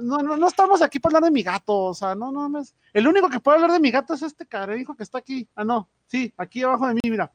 no, 0.00 0.18
no, 0.18 0.36
no 0.36 0.48
estamos 0.48 0.82
aquí 0.82 0.98
para 0.98 1.18
hablar 1.18 1.30
de 1.30 1.34
mi 1.34 1.42
gato, 1.42 1.76
o 1.76 1.94
sea, 1.94 2.14
no, 2.14 2.32
no, 2.32 2.48
no 2.48 2.60
es. 2.60 2.74
El 2.92 3.06
único 3.06 3.28
que 3.28 3.40
puede 3.40 3.56
hablar 3.56 3.72
de 3.72 3.80
mi 3.80 3.90
gato 3.90 4.14
es 4.14 4.22
este 4.22 4.46
carajo 4.46 4.96
que 4.96 5.02
está 5.02 5.18
aquí. 5.18 5.48
Ah, 5.54 5.64
no, 5.64 5.88
sí, 6.06 6.32
aquí 6.36 6.62
abajo 6.62 6.88
de 6.88 6.94
mí, 6.94 7.00
mira. 7.04 7.30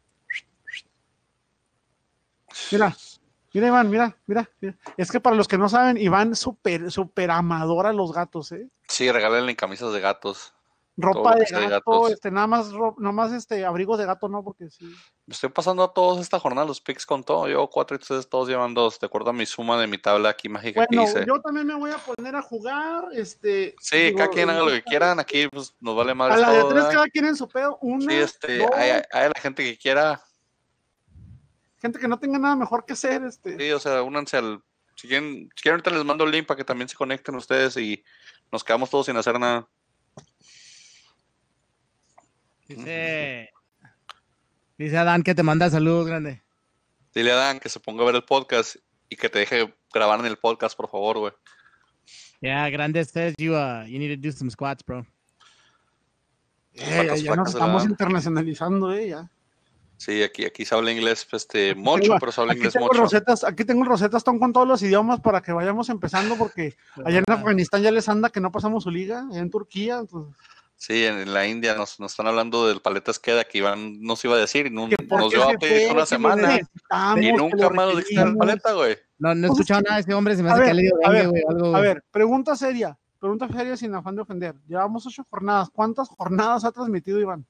Mira, 2.71 2.95
mira, 3.53 3.67
Iván, 3.67 3.89
mira, 3.89 4.17
mira, 4.25 4.49
mira. 4.59 4.75
Es 4.97 5.11
que 5.11 5.19
para 5.19 5.35
los 5.35 5.47
que 5.47 5.57
no 5.57 5.69
saben, 5.69 5.97
Iván 5.97 6.35
super, 6.35 6.91
super 6.91 7.31
amador 7.31 7.85
a 7.85 7.93
los 7.93 8.11
gatos, 8.11 8.51
¿eh? 8.51 8.67
Sí, 8.87 9.11
regálenle 9.11 9.55
camisas 9.55 9.93
de 9.93 9.99
gatos. 9.99 10.53
Ropa 10.99 11.35
de 11.35 11.45
gato, 11.69 12.09
este, 12.09 12.31
nada 12.31 12.47
más, 12.47 12.71
nada 12.71 13.11
más 13.11 13.31
este, 13.31 13.63
abrigos 13.63 13.99
de 13.99 14.07
gato, 14.07 14.27
no, 14.27 14.43
porque 14.43 14.67
sí. 14.71 14.85
Me 15.27 15.33
estoy 15.33 15.49
pasando 15.49 15.83
a 15.83 15.93
todos 15.93 16.19
esta 16.19 16.39
jornada 16.39 16.65
los 16.65 16.81
picks 16.81 17.05
con 17.05 17.23
todo. 17.23 17.47
Yo 17.47 17.69
cuatro 17.69 17.95
y 17.95 17.99
ustedes 18.01 18.27
todos 18.27 18.49
llevan 18.49 18.73
dos. 18.73 18.99
De 18.99 19.05
acuerdo 19.05 19.29
a 19.29 19.33
mi 19.33 19.45
suma 19.45 19.79
de 19.79 19.85
mi 19.85 19.99
tabla 19.99 20.29
aquí 20.29 20.49
mágica 20.49 20.87
Bueno, 20.89 21.05
que 21.05 21.09
hice. 21.11 21.25
yo 21.27 21.39
también 21.39 21.67
me 21.67 21.75
voy 21.75 21.91
a 21.91 21.97
poner 21.97 22.35
a 22.35 22.41
jugar, 22.41 23.09
este. 23.13 23.75
Sí, 23.79 23.97
digo, 23.97 24.17
cada 24.17 24.29
quien 24.31 24.49
haga 24.49 24.63
lo 24.63 24.71
que 24.71 24.81
quieran. 24.81 25.19
Aquí 25.19 25.47
pues, 25.49 25.75
nos 25.79 25.95
vale 25.95 26.11
A 26.11 26.15
más 26.15 26.39
la 26.39 26.51
de 26.51 26.61
tres, 26.61 26.73
¿verdad? 26.73 26.91
cada 26.91 27.07
quien 27.09 27.25
en 27.25 27.35
su 27.35 27.47
pedo. 27.47 27.77
Una, 27.81 28.11
Sí, 28.11 28.17
este, 28.17 28.57
dos, 28.57 28.71
hay, 28.73 29.01
hay 29.11 29.27
la 29.27 29.39
gente 29.39 29.63
que 29.63 29.77
quiera. 29.77 30.19
gente 31.79 31.99
que 31.99 32.07
no 32.07 32.17
tenga 32.17 32.39
nada 32.39 32.55
mejor 32.55 32.85
que 32.85 32.93
hacer, 32.93 33.23
este. 33.23 33.55
Sí, 33.55 33.71
o 33.71 33.79
sea, 33.79 34.01
únanse 34.01 34.37
al. 34.37 34.63
Si 34.95 35.07
quieren, 35.07 35.47
si 35.55 35.61
quieren 35.61 35.73
ahorita 35.75 35.91
les 35.91 36.03
mando 36.03 36.23
el 36.23 36.31
link 36.31 36.47
para 36.47 36.57
que 36.57 36.63
también 36.63 36.89
se 36.89 36.95
conecten 36.95 37.35
ustedes 37.35 37.77
y 37.77 38.03
nos 38.51 38.63
quedamos 38.63 38.89
todos 38.89 39.05
sin 39.05 39.15
hacer 39.15 39.39
nada. 39.39 39.67
Dice, 42.67 43.49
dice 44.77 44.97
Adán 44.97 45.23
que 45.23 45.35
te 45.35 45.43
manda 45.43 45.69
saludos, 45.69 46.07
grande. 46.07 46.41
Dile 47.13 47.31
a 47.31 47.35
Dan 47.35 47.59
que 47.59 47.69
se 47.69 47.79
ponga 47.79 48.03
a 48.03 48.05
ver 48.05 48.15
el 48.15 48.23
podcast 48.23 48.75
y 49.09 49.15
que 49.15 49.29
te 49.29 49.39
deje 49.39 49.73
grabar 49.93 50.19
en 50.19 50.25
el 50.27 50.37
podcast, 50.37 50.77
por 50.77 50.89
favor, 50.89 51.17
güey. 51.17 51.33
Yeah, 52.41 52.69
grande 52.69 53.03
says 53.05 53.33
you, 53.37 53.53
uh, 53.55 53.83
you 53.87 53.97
need 53.97 54.15
to 54.15 54.21
do 54.21 54.31
some 54.31 54.51
squats, 54.51 54.83
bro. 54.85 55.05
Eh, 56.73 57.21
ya, 57.23 57.35
nos 57.35 57.49
estamos 57.49 57.85
internacionalizando, 57.85 58.93
eh, 58.93 59.09
ya. 59.09 59.31
Sí, 59.97 60.21
aquí, 60.21 60.45
aquí 60.45 60.63
se 60.63 60.75
habla 60.75 60.91
inglés, 60.91 61.25
pues, 61.27 61.41
este, 61.41 61.73
mucho, 61.73 62.03
tengo- 62.03 62.19
pero 62.19 62.31
se 62.31 62.41
habla 62.41 62.53
Aquí 62.53 62.59
inglés 62.59 62.73
tengo, 62.73 62.85
mucho. 62.85 63.01
rosetas, 63.01 63.43
aquí 63.43 63.65
tengo 63.65 63.83
rosetas 63.83 64.23
con 64.23 64.53
todos 64.53 64.67
los 64.67 64.83
idiomas 64.83 65.19
para 65.21 65.41
que 65.41 65.51
vayamos 65.51 65.89
empezando 65.89 66.35
porque 66.37 66.75
allá 67.03 67.17
en 67.17 67.23
Afganistán 67.27 67.81
ya 67.81 67.89
les 67.89 68.07
anda 68.07 68.29
que 68.29 68.39
no 68.39 68.51
pasamos 68.51 68.83
su 68.83 68.91
liga, 68.91 69.25
allá 69.31 69.39
en 69.39 69.49
Turquía, 69.49 69.97
entonces, 69.97 70.35
Sí, 70.79 71.05
en, 71.05 71.17
en 71.17 71.33
la 71.33 71.47
India 71.47 71.73
nos, 71.73 71.99
nos 71.99 72.11
están 72.11 72.27
hablando 72.27 72.67
del 72.67 72.81
paletas 72.81 73.17
queda 73.17 73.43
que 73.43 73.57
Iván 73.57 73.99
nos 73.99 74.23
iba 74.23 74.35
a 74.35 74.37
decir 74.37 74.67
y 74.67 74.69
no- 74.69 74.87
nos 74.87 75.33
lleva 75.33 75.45
a 75.51 75.57
pedir 75.57 75.87
fue, 75.87 75.95
una 75.95 76.05
semana 76.05 76.59
y 77.19 77.31
nunca 77.33 77.69
más 77.71 77.87
nos 77.87 77.97
dijiste 77.97 78.21
el 78.21 78.37
paleta, 78.37 78.73
güey. 78.73 78.95
No, 79.17 79.33
no 79.33 79.47
he 79.47 79.49
escuchado 79.49 79.81
nada 79.81 79.95
de 79.95 80.01
ese 80.01 80.13
hombre, 80.13 80.35
se 80.35 80.43
me 80.43 80.49
a 80.49 80.53
hace 80.53 80.61
que 80.61 80.67
ver, 80.67 80.75
le 80.75 80.81
dio 80.83 80.91
a 81.03 81.09
dengue, 81.11 81.19
ver, 81.19 81.29
güey, 81.29 81.43
algo, 81.49 81.75
A 81.75 81.79
ver, 81.79 82.03
pregunta 82.11 82.55
seria, 82.55 82.95
pregunta 83.19 83.47
seria 83.47 83.75
sin 83.75 83.95
afán 83.95 84.15
de 84.15 84.21
ofender. 84.21 84.55
Llevamos 84.67 85.03
ocho 85.07 85.25
jornadas, 85.27 85.69
¿cuántas 85.73 86.07
jornadas 86.09 86.63
ha 86.63 86.71
transmitido 86.71 87.19
Iván? 87.19 87.43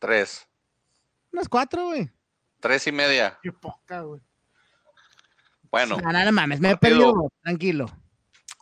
Tres. 0.00 0.44
Unas 1.32 1.48
cuatro, 1.48 1.84
güey. 1.86 2.10
Tres 2.58 2.84
y 2.88 2.92
media. 2.92 3.38
Qué 3.44 3.52
poca, 3.52 4.00
güey. 4.00 4.20
Bueno, 5.70 5.98
No, 6.02 6.12
no, 6.12 6.32
mames, 6.32 6.58
me 6.60 6.72
he 6.72 6.76
perdido, 6.76 7.30
tranquilo. 7.44 7.86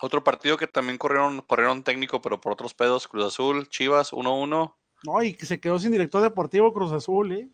Otro 0.03 0.24
partido 0.24 0.57
que 0.57 0.66
también 0.66 0.98
corrieron, 0.98 1.40
corrieron 1.42 1.84
técnico, 1.84 2.20
pero 2.20 2.40
por 2.40 2.53
otros 2.53 2.74
pedos, 2.74 3.07
Cruz 3.07 3.26
Azul, 3.26 3.68
Chivas, 3.68 4.12
1-1, 4.12 4.74
No, 5.05 5.22
y 5.22 5.34
que 5.34 5.46
se 5.46 5.61
quedó 5.61 5.78
sin 5.78 5.92
director 5.92 6.20
deportivo 6.22 6.72
Cruz 6.72 6.90
Azul, 6.92 7.32
¿eh? 7.32 7.48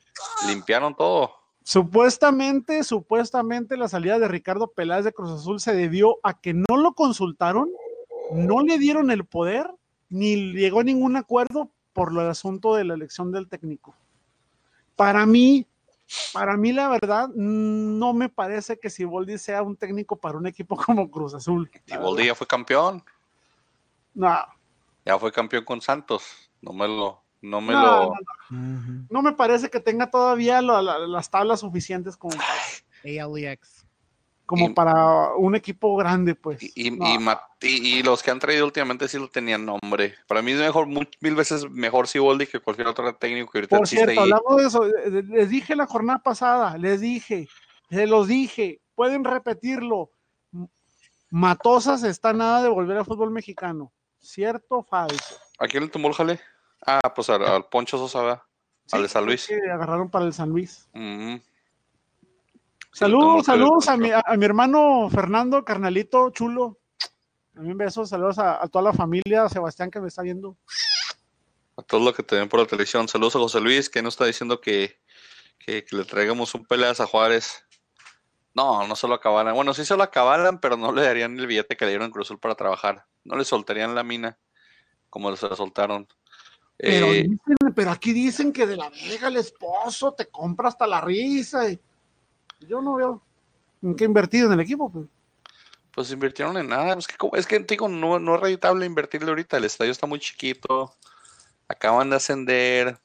limpiaron 0.46 0.94
todo. 0.94 1.32
Supuestamente, 1.62 2.84
supuestamente 2.84 3.76
la 3.76 3.88
salida 3.88 4.18
de 4.18 4.28
Ricardo 4.28 4.68
Peláez 4.68 5.04
de 5.04 5.12
Cruz 5.12 5.30
Azul 5.30 5.60
se 5.60 5.74
debió 5.74 6.18
a 6.22 6.40
que 6.40 6.54
no 6.54 6.78
lo 6.78 6.94
consultaron, 6.94 7.68
no 8.32 8.62
le 8.62 8.78
dieron 8.78 9.10
el 9.10 9.26
poder, 9.26 9.70
ni 10.08 10.52
llegó 10.54 10.80
a 10.80 10.84
ningún 10.84 11.16
acuerdo 11.16 11.70
por 11.92 12.12
el 12.12 12.20
asunto 12.20 12.74
de 12.74 12.84
la 12.84 12.94
elección 12.94 13.30
del 13.30 13.48
técnico. 13.48 13.94
Para 14.96 15.26
mí, 15.26 15.66
para 16.32 16.56
mí 16.56 16.72
la 16.72 16.88
verdad, 16.88 17.28
no 17.34 18.12
me 18.14 18.28
parece 18.28 18.78
que 18.78 18.90
Siboldi 18.90 19.38
sea 19.38 19.62
un 19.62 19.76
técnico 19.76 20.16
para 20.16 20.38
un 20.38 20.46
equipo 20.46 20.76
como 20.76 21.10
Cruz 21.10 21.34
Azul. 21.34 21.70
Y 21.86 21.96
Boldi 21.96 22.26
ya 22.26 22.34
fue 22.34 22.46
campeón, 22.46 23.02
No, 24.14 24.36
ya 25.04 25.18
fue 25.18 25.32
campeón 25.32 25.64
con 25.64 25.80
Santos. 25.80 26.50
No 26.60 26.72
me 26.72 26.88
lo, 26.88 27.22
no 27.40 27.60
me 27.60 27.72
no, 27.72 27.82
lo. 27.82 28.04
no, 28.10 28.14
no. 28.50 29.06
No 29.10 29.22
me 29.22 29.32
parece 29.32 29.70
que 29.70 29.80
tenga 29.80 30.10
todavía 30.10 30.60
la- 30.60 30.82
la- 30.82 30.98
las 30.98 31.30
tablas 31.30 31.60
suficientes 31.60 32.16
como 32.16 32.36
para, 32.36 33.22
ALEX. 33.24 33.77
Como 34.48 34.70
Y- 34.70 34.72
para 34.72 35.34
un 35.34 35.54
equipo 35.54 35.94
grande, 35.94 36.34
pues. 36.34 36.62
Y, 36.62 36.72
y, 36.74 36.90
No. 36.90 37.06
y 37.14 37.18
ma- 37.18 37.38
y- 37.60 37.98
y 37.98 38.02
los 38.02 38.22
que 38.22 38.30
han 38.30 38.38
traído 38.38 38.64
últimamente 38.64 39.06
sí 39.06 39.18
lo 39.18 39.28
tenían 39.28 39.66
nombre. 39.66 40.14
Para 40.26 40.40
mí 40.40 40.52
es 40.52 40.58
mejor, 40.58 40.86
mil 40.86 41.34
veces 41.34 41.68
mejor 41.70 42.08
Siboldi 42.08 42.46
que 42.46 42.58
cualquier 42.58 42.86
otro 42.88 43.14
técnico 43.14 43.52
que 43.52 43.58
ahorita 43.58 43.76
Por 43.76 43.84
existe 43.84 44.06
cierto, 44.14 44.22
ahí. 44.22 44.56
de 44.62 44.66
eso, 44.66 44.84
les 45.28 45.50
dije 45.50 45.76
la 45.76 45.86
jornada 45.86 46.20
pasada, 46.20 46.78
les 46.78 47.02
dije, 47.02 47.46
se 47.90 48.06
los 48.06 48.26
dije, 48.26 48.80
pueden 48.94 49.22
repetirlo. 49.22 50.12
Matosas 51.30 52.02
está 52.04 52.32
nada 52.32 52.62
de 52.62 52.70
volver 52.70 52.96
al 52.96 53.04
fútbol 53.04 53.30
mexicano. 53.30 53.92
¿Cierto 54.18 54.78
o 54.78 54.82
falso? 54.82 55.36
¿A 55.58 55.66
quién 55.66 55.82
le 55.84 55.90
tomó 55.90 56.08
el 56.08 56.14
jale? 56.14 56.40
Ah, 56.86 57.12
pues 57.14 57.28
al, 57.28 57.44
al 57.44 57.66
Poncho 57.66 57.98
Sosa, 57.98 58.22
¿verdad? 58.22 58.42
Al 58.92 59.02
de 59.02 59.08
San 59.08 59.26
Luis. 59.26 59.46
que 59.46 59.70
agarraron 59.70 60.08
para 60.10 60.24
el 60.24 60.32
San 60.32 60.48
Luis. 60.48 60.88
Mm. 60.94 61.36
Sí, 61.36 61.42
Saludos, 62.98 63.46
saludos 63.46 63.88
a 63.88 63.96
mi, 63.96 64.10
a 64.12 64.36
mi 64.36 64.44
hermano 64.44 65.08
Fernando, 65.10 65.64
carnalito 65.64 66.30
chulo. 66.30 66.78
También 67.54 67.76
besos, 67.78 68.08
saludos 68.08 68.38
a, 68.38 68.62
a 68.62 68.68
toda 68.68 68.82
la 68.84 68.92
familia, 68.92 69.44
a 69.44 69.48
Sebastián 69.48 69.90
que 69.90 70.00
me 70.00 70.08
está 70.08 70.22
viendo. 70.22 70.56
A 71.76 71.82
todos 71.82 72.02
los 72.02 72.14
que 72.14 72.22
te 72.24 72.36
ven 72.36 72.48
por 72.48 72.58
la 72.60 72.66
televisión. 72.66 73.06
Saludos 73.08 73.36
a 73.36 73.38
José 73.38 73.60
Luis, 73.60 73.88
que 73.88 74.02
nos 74.02 74.14
está 74.14 74.24
diciendo 74.24 74.60
que, 74.60 75.00
que, 75.58 75.84
que 75.84 75.96
le 75.96 76.04
traigamos 76.04 76.54
un 76.54 76.64
peleas 76.66 77.00
a 77.00 77.06
Juárez. 77.06 77.64
No, 78.54 78.86
no 78.88 78.96
se 78.96 79.06
lo 79.06 79.14
acabaran. 79.14 79.54
Bueno, 79.54 79.72
sí 79.74 79.84
se 79.84 79.96
lo 79.96 80.02
acabaran, 80.02 80.58
pero 80.60 80.76
no 80.76 80.90
le 80.92 81.02
darían 81.02 81.38
el 81.38 81.46
billete 81.46 81.76
que 81.76 81.84
le 81.84 81.92
dieron 81.92 82.06
en 82.06 82.12
Cruzul 82.12 82.40
para 82.40 82.56
trabajar. 82.56 83.06
No 83.22 83.36
le 83.36 83.44
soltarían 83.44 83.94
la 83.94 84.02
mina 84.02 84.36
como 85.10 85.34
se 85.36 85.48
la 85.48 85.54
soltaron. 85.54 86.08
Pero, 86.76 87.06
Eh, 87.06 87.22
dicen- 87.28 87.74
pero 87.74 87.90
aquí 87.92 88.12
dicen 88.12 88.52
que 88.52 88.66
de 88.66 88.76
la 88.76 88.90
verga 88.90 89.28
el 89.28 89.36
esposo 89.36 90.12
te 90.14 90.26
compra 90.26 90.68
hasta 90.68 90.86
la 90.86 91.00
risa. 91.00 91.70
y- 91.70 91.78
yo 92.60 92.80
no 92.80 92.94
veo 92.94 93.22
en 93.82 93.94
qué 93.94 94.04
invertir 94.04 94.44
en 94.44 94.52
el 94.52 94.60
equipo. 94.60 94.90
Pues. 94.90 95.06
pues 95.94 96.10
invirtieron 96.10 96.56
en 96.56 96.68
nada. 96.68 96.94
Es 96.94 97.06
que, 97.06 97.14
es 97.34 97.46
que 97.46 97.58
digo, 97.60 97.88
no, 97.88 98.18
no 98.18 98.34
es 98.36 98.40
rentable 98.40 98.86
invertirle 98.86 99.28
ahorita. 99.28 99.56
El 99.56 99.64
estadio 99.64 99.90
está 99.92 100.06
muy 100.06 100.18
chiquito. 100.18 100.94
Acaban 101.68 102.10
de 102.10 102.16
ascender. 102.16 102.98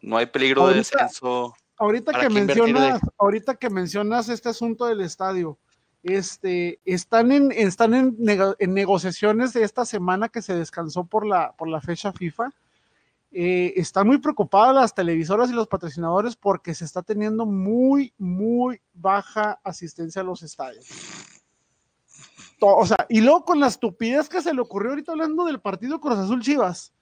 No 0.00 0.16
hay 0.16 0.26
peligro 0.26 0.66
de 0.68 0.74
descenso. 0.76 1.54
Ahorita 1.76 2.12
¿Para 2.12 2.28
que 2.28 2.34
mencionas, 2.34 3.00
ahorita 3.18 3.54
que 3.54 3.70
mencionas 3.70 4.28
este 4.28 4.50
asunto 4.50 4.84
del 4.86 5.00
estadio, 5.00 5.56
este, 6.02 6.78
están 6.84 7.32
en, 7.32 7.52
están 7.52 7.94
en, 7.94 8.16
nego- 8.18 8.54
en 8.58 8.74
negociaciones 8.74 9.52
de 9.54 9.64
esta 9.64 9.84
semana 9.86 10.28
que 10.28 10.42
se 10.42 10.54
descansó 10.54 11.04
por 11.04 11.26
la, 11.26 11.52
por 11.52 11.68
la 11.68 11.80
fecha 11.80 12.12
FIFA. 12.12 12.50
Eh, 13.32 13.74
están 13.76 14.08
muy 14.08 14.18
preocupadas 14.18 14.74
las 14.74 14.94
televisoras 14.94 15.50
y 15.50 15.52
los 15.52 15.68
patrocinadores 15.68 16.34
porque 16.34 16.74
se 16.74 16.84
está 16.84 17.02
teniendo 17.02 17.46
muy, 17.46 18.12
muy 18.18 18.80
baja 18.92 19.60
asistencia 19.62 20.22
a 20.22 20.24
los 20.24 20.42
estadios. 20.42 20.86
O 22.60 22.84
sea, 22.84 23.06
y 23.08 23.20
luego 23.20 23.44
con 23.44 23.60
la 23.60 23.68
estupidez 23.68 24.28
que 24.28 24.42
se 24.42 24.52
le 24.52 24.60
ocurrió 24.60 24.90
ahorita 24.90 25.12
hablando 25.12 25.44
del 25.44 25.60
partido 25.60 26.00
Cruz 26.00 26.18
Azul 26.18 26.42
Chivas, 26.42 26.92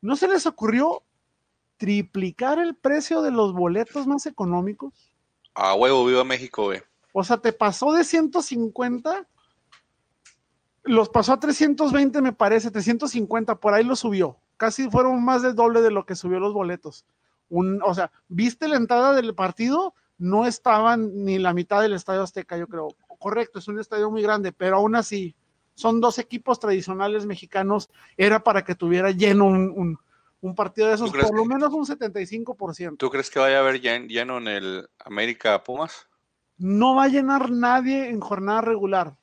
¿no 0.00 0.16
se 0.16 0.28
les 0.28 0.46
ocurrió 0.46 1.02
triplicar 1.76 2.58
el 2.58 2.74
precio 2.74 3.20
de 3.20 3.30
los 3.30 3.52
boletos 3.52 4.06
más 4.06 4.26
económicos? 4.26 5.12
A 5.54 5.74
huevo, 5.74 6.06
viva 6.06 6.24
México, 6.24 6.66
güey. 6.66 6.80
O 7.12 7.24
sea, 7.24 7.38
te 7.38 7.52
pasó 7.52 7.92
de 7.92 8.04
150, 8.04 9.26
los 10.84 11.08
pasó 11.08 11.32
a 11.32 11.40
320, 11.40 12.22
me 12.22 12.32
parece, 12.32 12.70
350, 12.70 13.56
por 13.56 13.74
ahí 13.74 13.84
lo 13.84 13.96
subió. 13.96 14.38
Casi 14.58 14.90
fueron 14.90 15.24
más 15.24 15.40
del 15.40 15.54
doble 15.54 15.80
de 15.80 15.90
lo 15.90 16.04
que 16.04 16.14
subió 16.14 16.38
los 16.38 16.52
boletos. 16.52 17.06
Un, 17.48 17.80
o 17.82 17.94
sea, 17.94 18.10
viste 18.28 18.68
la 18.68 18.76
entrada 18.76 19.14
del 19.14 19.34
partido, 19.34 19.94
no 20.18 20.44
estaban 20.46 21.24
ni 21.24 21.38
la 21.38 21.54
mitad 21.54 21.80
del 21.80 21.94
Estadio 21.94 22.22
Azteca, 22.22 22.58
yo 22.58 22.66
creo. 22.66 22.88
Correcto, 23.18 23.58
es 23.58 23.68
un 23.68 23.78
estadio 23.80 24.10
muy 24.10 24.20
grande, 24.20 24.52
pero 24.52 24.76
aún 24.76 24.94
así, 24.96 25.34
son 25.74 26.00
dos 26.00 26.18
equipos 26.18 26.60
tradicionales 26.60 27.24
mexicanos, 27.24 27.88
era 28.16 28.42
para 28.44 28.62
que 28.64 28.74
tuviera 28.74 29.10
lleno 29.12 29.46
un, 29.46 29.70
un- 29.74 29.98
un 30.40 30.54
partido 30.54 30.86
de 30.88 30.94
esos, 30.94 31.06
¿Tú 31.10 31.12
crees 31.14 31.26
por 31.28 31.36
lo 31.36 31.44
menos 31.44 31.72
un 31.72 31.84
75%. 31.84 32.96
¿Tú 32.96 33.10
crees 33.10 33.28
que 33.30 33.40
vaya 33.40 33.56
a 33.56 33.60
haber 33.60 33.80
llen- 33.80 34.06
lleno 34.08 34.38
en 34.38 34.46
el 34.48 34.88
América 35.04 35.64
Pumas? 35.64 36.08
No 36.58 36.94
va 36.96 37.04
a 37.04 37.08
llenar 37.08 37.50
nadie 37.50 38.08
en 38.08 38.20
jornada 38.20 38.60
regular. 38.60 39.16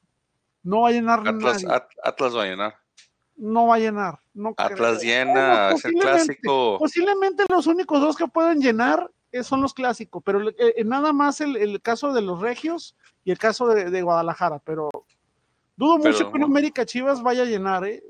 No 0.63 0.81
va 0.81 0.89
a 0.89 0.91
llenar 0.91 1.19
Atlas, 1.19 1.63
nadie. 1.63 1.67
At- 1.69 1.88
Atlas 2.03 2.36
va 2.36 2.43
a 2.43 2.45
llenar. 2.45 2.75
No 3.38 3.67
va 3.67 3.75
a 3.75 3.79
llenar. 3.79 4.19
No 4.33 4.53
Atlas 4.57 4.99
creo. 4.99 5.25
llena, 5.25 5.71
es 5.71 5.86
el 5.86 5.93
clásico. 5.93 6.77
Posiblemente 6.79 7.43
los 7.49 7.67
únicos 7.67 7.99
dos 8.01 8.15
que 8.15 8.27
pueden 8.27 8.61
llenar 8.61 9.09
eh, 9.31 9.43
son 9.43 9.61
los 9.61 9.73
clásicos, 9.73 10.21
pero 10.25 10.49
eh, 10.49 10.55
eh, 10.57 10.83
nada 10.86 11.11
más 11.13 11.41
el, 11.41 11.55
el 11.57 11.81
caso 11.81 12.13
de 12.13 12.21
los 12.21 12.41
regios 12.41 12.95
y 13.23 13.31
el 13.31 13.38
caso 13.38 13.67
de, 13.67 13.89
de 13.89 14.01
Guadalajara, 14.01 14.59
pero 14.59 14.89
dudo 15.75 15.97
Pero, 16.01 16.13
mucho 16.13 16.31
que 16.31 16.38
un. 16.38 16.43
América 16.43 16.86
Chivas 16.86 17.21
vaya 17.21 17.41
a 17.43 17.45
llenar, 17.45 17.86
¿eh? 17.86 18.01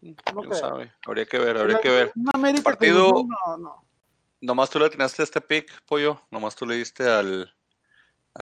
No 0.00 0.14
¿Quién 0.40 0.50
creo. 0.50 0.54
sabe? 0.54 0.92
Habría 1.06 1.26
que 1.26 1.38
ver, 1.38 1.56
habría 1.58 1.80
que 1.80 1.90
ver. 1.90 2.12
Un 2.14 2.30
América 2.32 2.62
Partido- 2.62 3.12
no, 3.46 3.56
no. 3.58 3.84
Nomás 4.40 4.70
tú 4.70 4.78
le 4.78 4.86
atinaste 4.86 5.22
a 5.22 5.24
este 5.24 5.40
pick, 5.40 5.70
pollo. 5.86 6.20
Nomás 6.30 6.56
tú 6.56 6.66
le 6.66 6.74
diste 6.76 7.08
al, 7.08 7.52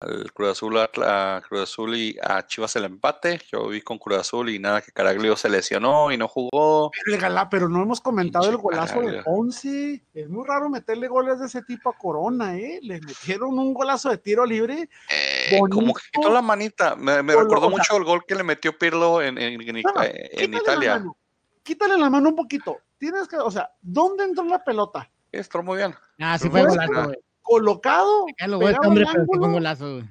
al 0.02 0.32
Cruz 0.34 0.50
Azul, 0.52 0.78
a 0.78 1.42
Cruz 1.48 1.62
Azul 1.62 1.96
y 1.96 2.16
a 2.22 2.46
Chivas 2.46 2.76
el 2.76 2.86
empate. 2.86 3.42
Yo 3.52 3.68
vi 3.70 3.82
con 3.82 3.98
Cruz 3.98 4.20
Azul 4.20 4.50
y 4.50 4.60
nada, 4.60 4.82
que 4.82 4.92
Caraglio 4.92 5.36
se 5.36 5.50
lesionó 5.50 6.12
y 6.12 6.18
no 6.18 6.28
jugó. 6.28 6.92
Pero, 6.92 7.16
el 7.16 7.22
Galá, 7.22 7.50
pero 7.50 7.68
no 7.70 7.82
hemos 7.82 8.00
comentado 8.00 8.44
Pinche 8.44 8.56
el 8.58 8.62
golazo 8.62 8.94
de 8.96 9.00
Caraglio. 9.08 9.24
Ponce. 9.24 10.04
Es 10.14 10.30
muy 10.30 10.46
raro 10.48 10.70
meterle 10.70 11.08
goles 11.08 11.40
de 11.40 11.48
ese 11.48 11.62
tipo 11.64 11.90
a 11.90 11.98
Corona, 11.98 12.56
¿eh? 12.58 12.80
Le 12.84 13.02
metieron 13.02 13.58
un 13.58 13.74
golazo 13.74 14.10
de 14.10 14.18
tiro 14.20 14.46
libre. 14.46 14.90
Eh, 15.10 15.58
como 15.72 15.94
que 15.94 16.04
quitó 16.14 16.30
la 16.30 16.42
manita. 16.42 16.96
Me, 16.96 17.24
me 17.24 17.34
Con 17.34 17.44
lo- 17.44 17.50
recordó 17.50 17.68
o 17.68 17.70
sea- 17.72 17.78
mucho 17.80 17.98
el 17.98 18.04
gol 18.04 18.26
que 18.28 18.36
le 18.36 18.44
metió 18.44 18.78
Pirlo 18.78 19.22
en, 19.22 19.38
en- 19.38 19.62
en- 19.62 20.52
la 20.52 20.58
Italia. 20.60 20.94
mano, 21.00 21.18
Quítale 21.64 21.98
la 21.98 22.10
mano 22.10 22.30
un 22.30 22.36
poquito. 22.36 22.78
Tienes 22.98 23.28
que, 23.28 23.38
o 23.38 23.52
sea, 23.52 23.72
¿dónde 23.82 24.24
entró 24.24 24.44
la 24.44 24.64
pelota? 24.64 25.10
Estuvo 25.32 25.62
muy 25.64 25.78
bien. 25.78 25.94
Ah, 26.20 26.38
sí 26.40 26.50
fue 26.50 26.64
golazo, 26.66 27.06
güey. 27.06 27.18
Colocado. 27.50 28.26
Ya 28.40 28.48
lo 28.48 28.62
este 28.62 28.88
hombre, 28.88 29.06
pero 29.12 29.24
sí 29.26 29.28
fue 29.38 29.48
un 29.48 29.54
golazo. 29.54 30.02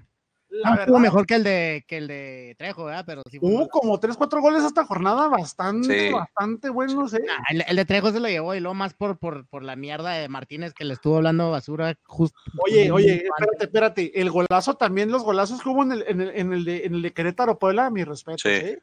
La 0.51 0.71
No 0.71 0.71
verdad, 0.71 0.81
estuvo 0.87 0.99
mejor 0.99 1.27
que 1.27 1.35
el 1.35 1.45
de 1.45 1.85
que 1.87 1.99
el 1.99 2.09
de 2.09 2.55
Trejo, 2.59 2.87
¿verdad? 2.87 3.05
Pero 3.07 3.23
sí 3.31 3.39
hubo 3.41 3.69
como 3.69 4.01
3, 4.01 4.17
4 4.17 4.41
goles 4.41 4.65
esta 4.65 4.87
jornada 4.87 5.29
bastante, 5.29 6.09
Sí. 6.09 6.15
bastante 6.15 6.71
buenos, 6.71 7.13
¿eh? 7.13 7.21
Ah, 7.31 7.43
el, 7.51 7.65
el 7.69 7.77
de 7.77 7.85
Trejo 7.85 8.11
se 8.11 8.19
lo 8.19 8.29
llevó 8.29 8.55
y 8.55 8.61
luego 8.61 8.75
más 8.75 8.95
por, 8.95 9.19
por, 9.19 9.47
por 9.47 9.63
la 9.63 9.77
mierda 9.77 10.13
de 10.13 10.27
Martínez 10.31 10.73
que 10.73 10.87
le 10.87 10.95
estuvo 10.95 11.19
hablando 11.19 11.51
basura 11.51 11.95
justo. 12.07 12.39
Oye, 12.67 12.91
oye, 12.91 13.25
espérate, 13.27 13.65
espérate. 13.65 14.21
El 14.21 14.31
golazo 14.31 14.75
también, 14.75 15.11
los 15.11 15.23
golazos 15.23 15.63
que 15.63 15.69
hubo 15.69 15.83
en 15.83 15.93
el, 15.93 16.05
en 16.09 16.21
el, 16.23 16.31
en 16.35 16.53
el, 16.55 16.65
de, 16.65 16.87
en 16.87 16.95
el 16.95 17.03
de 17.03 17.13
Querétaro 17.13 17.59
Puebla, 17.59 17.91
mi 17.91 18.05
respeto. 18.05 18.39
Sí. 18.39 18.49
¿eh? 18.49 18.79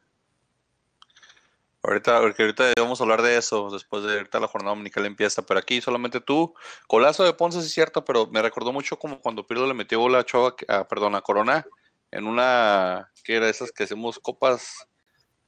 Ahorita, 1.87 2.19
porque 2.19 2.43
ahorita 2.43 2.73
vamos 2.77 2.99
a 2.99 3.03
hablar 3.03 3.21
de 3.21 3.37
eso 3.37 3.69
después 3.69 4.03
de 4.03 4.13
ahorita 4.17 4.39
la 4.39 4.47
jornada 4.47 4.71
dominical 4.71 5.05
empieza, 5.05 5.45
pero 5.45 5.59
aquí 5.59 5.81
solamente 5.81 6.19
tú, 6.19 6.53
golazo 6.89 7.23
de 7.23 7.33
Ponce 7.33 7.61
sí 7.61 7.67
es 7.67 7.73
cierto, 7.73 8.03
pero 8.03 8.27
me 8.27 8.41
recordó 8.41 8.73
mucho 8.73 8.97
como 8.97 9.19
cuando 9.21 9.45
Pirlo 9.45 9.67
le 9.67 9.73
metió 9.73 9.99
bola 9.99 10.19
a 10.19 10.25
Chava, 10.25 10.55
a, 10.67 10.87
perdón, 10.87 11.15
a 11.15 11.21
Corona 11.21 11.65
en 12.11 12.27
una 12.27 13.11
que 13.23 13.35
era 13.35 13.49
esas 13.49 13.71
que 13.71 13.83
hacemos 13.83 14.19
copas 14.19 14.87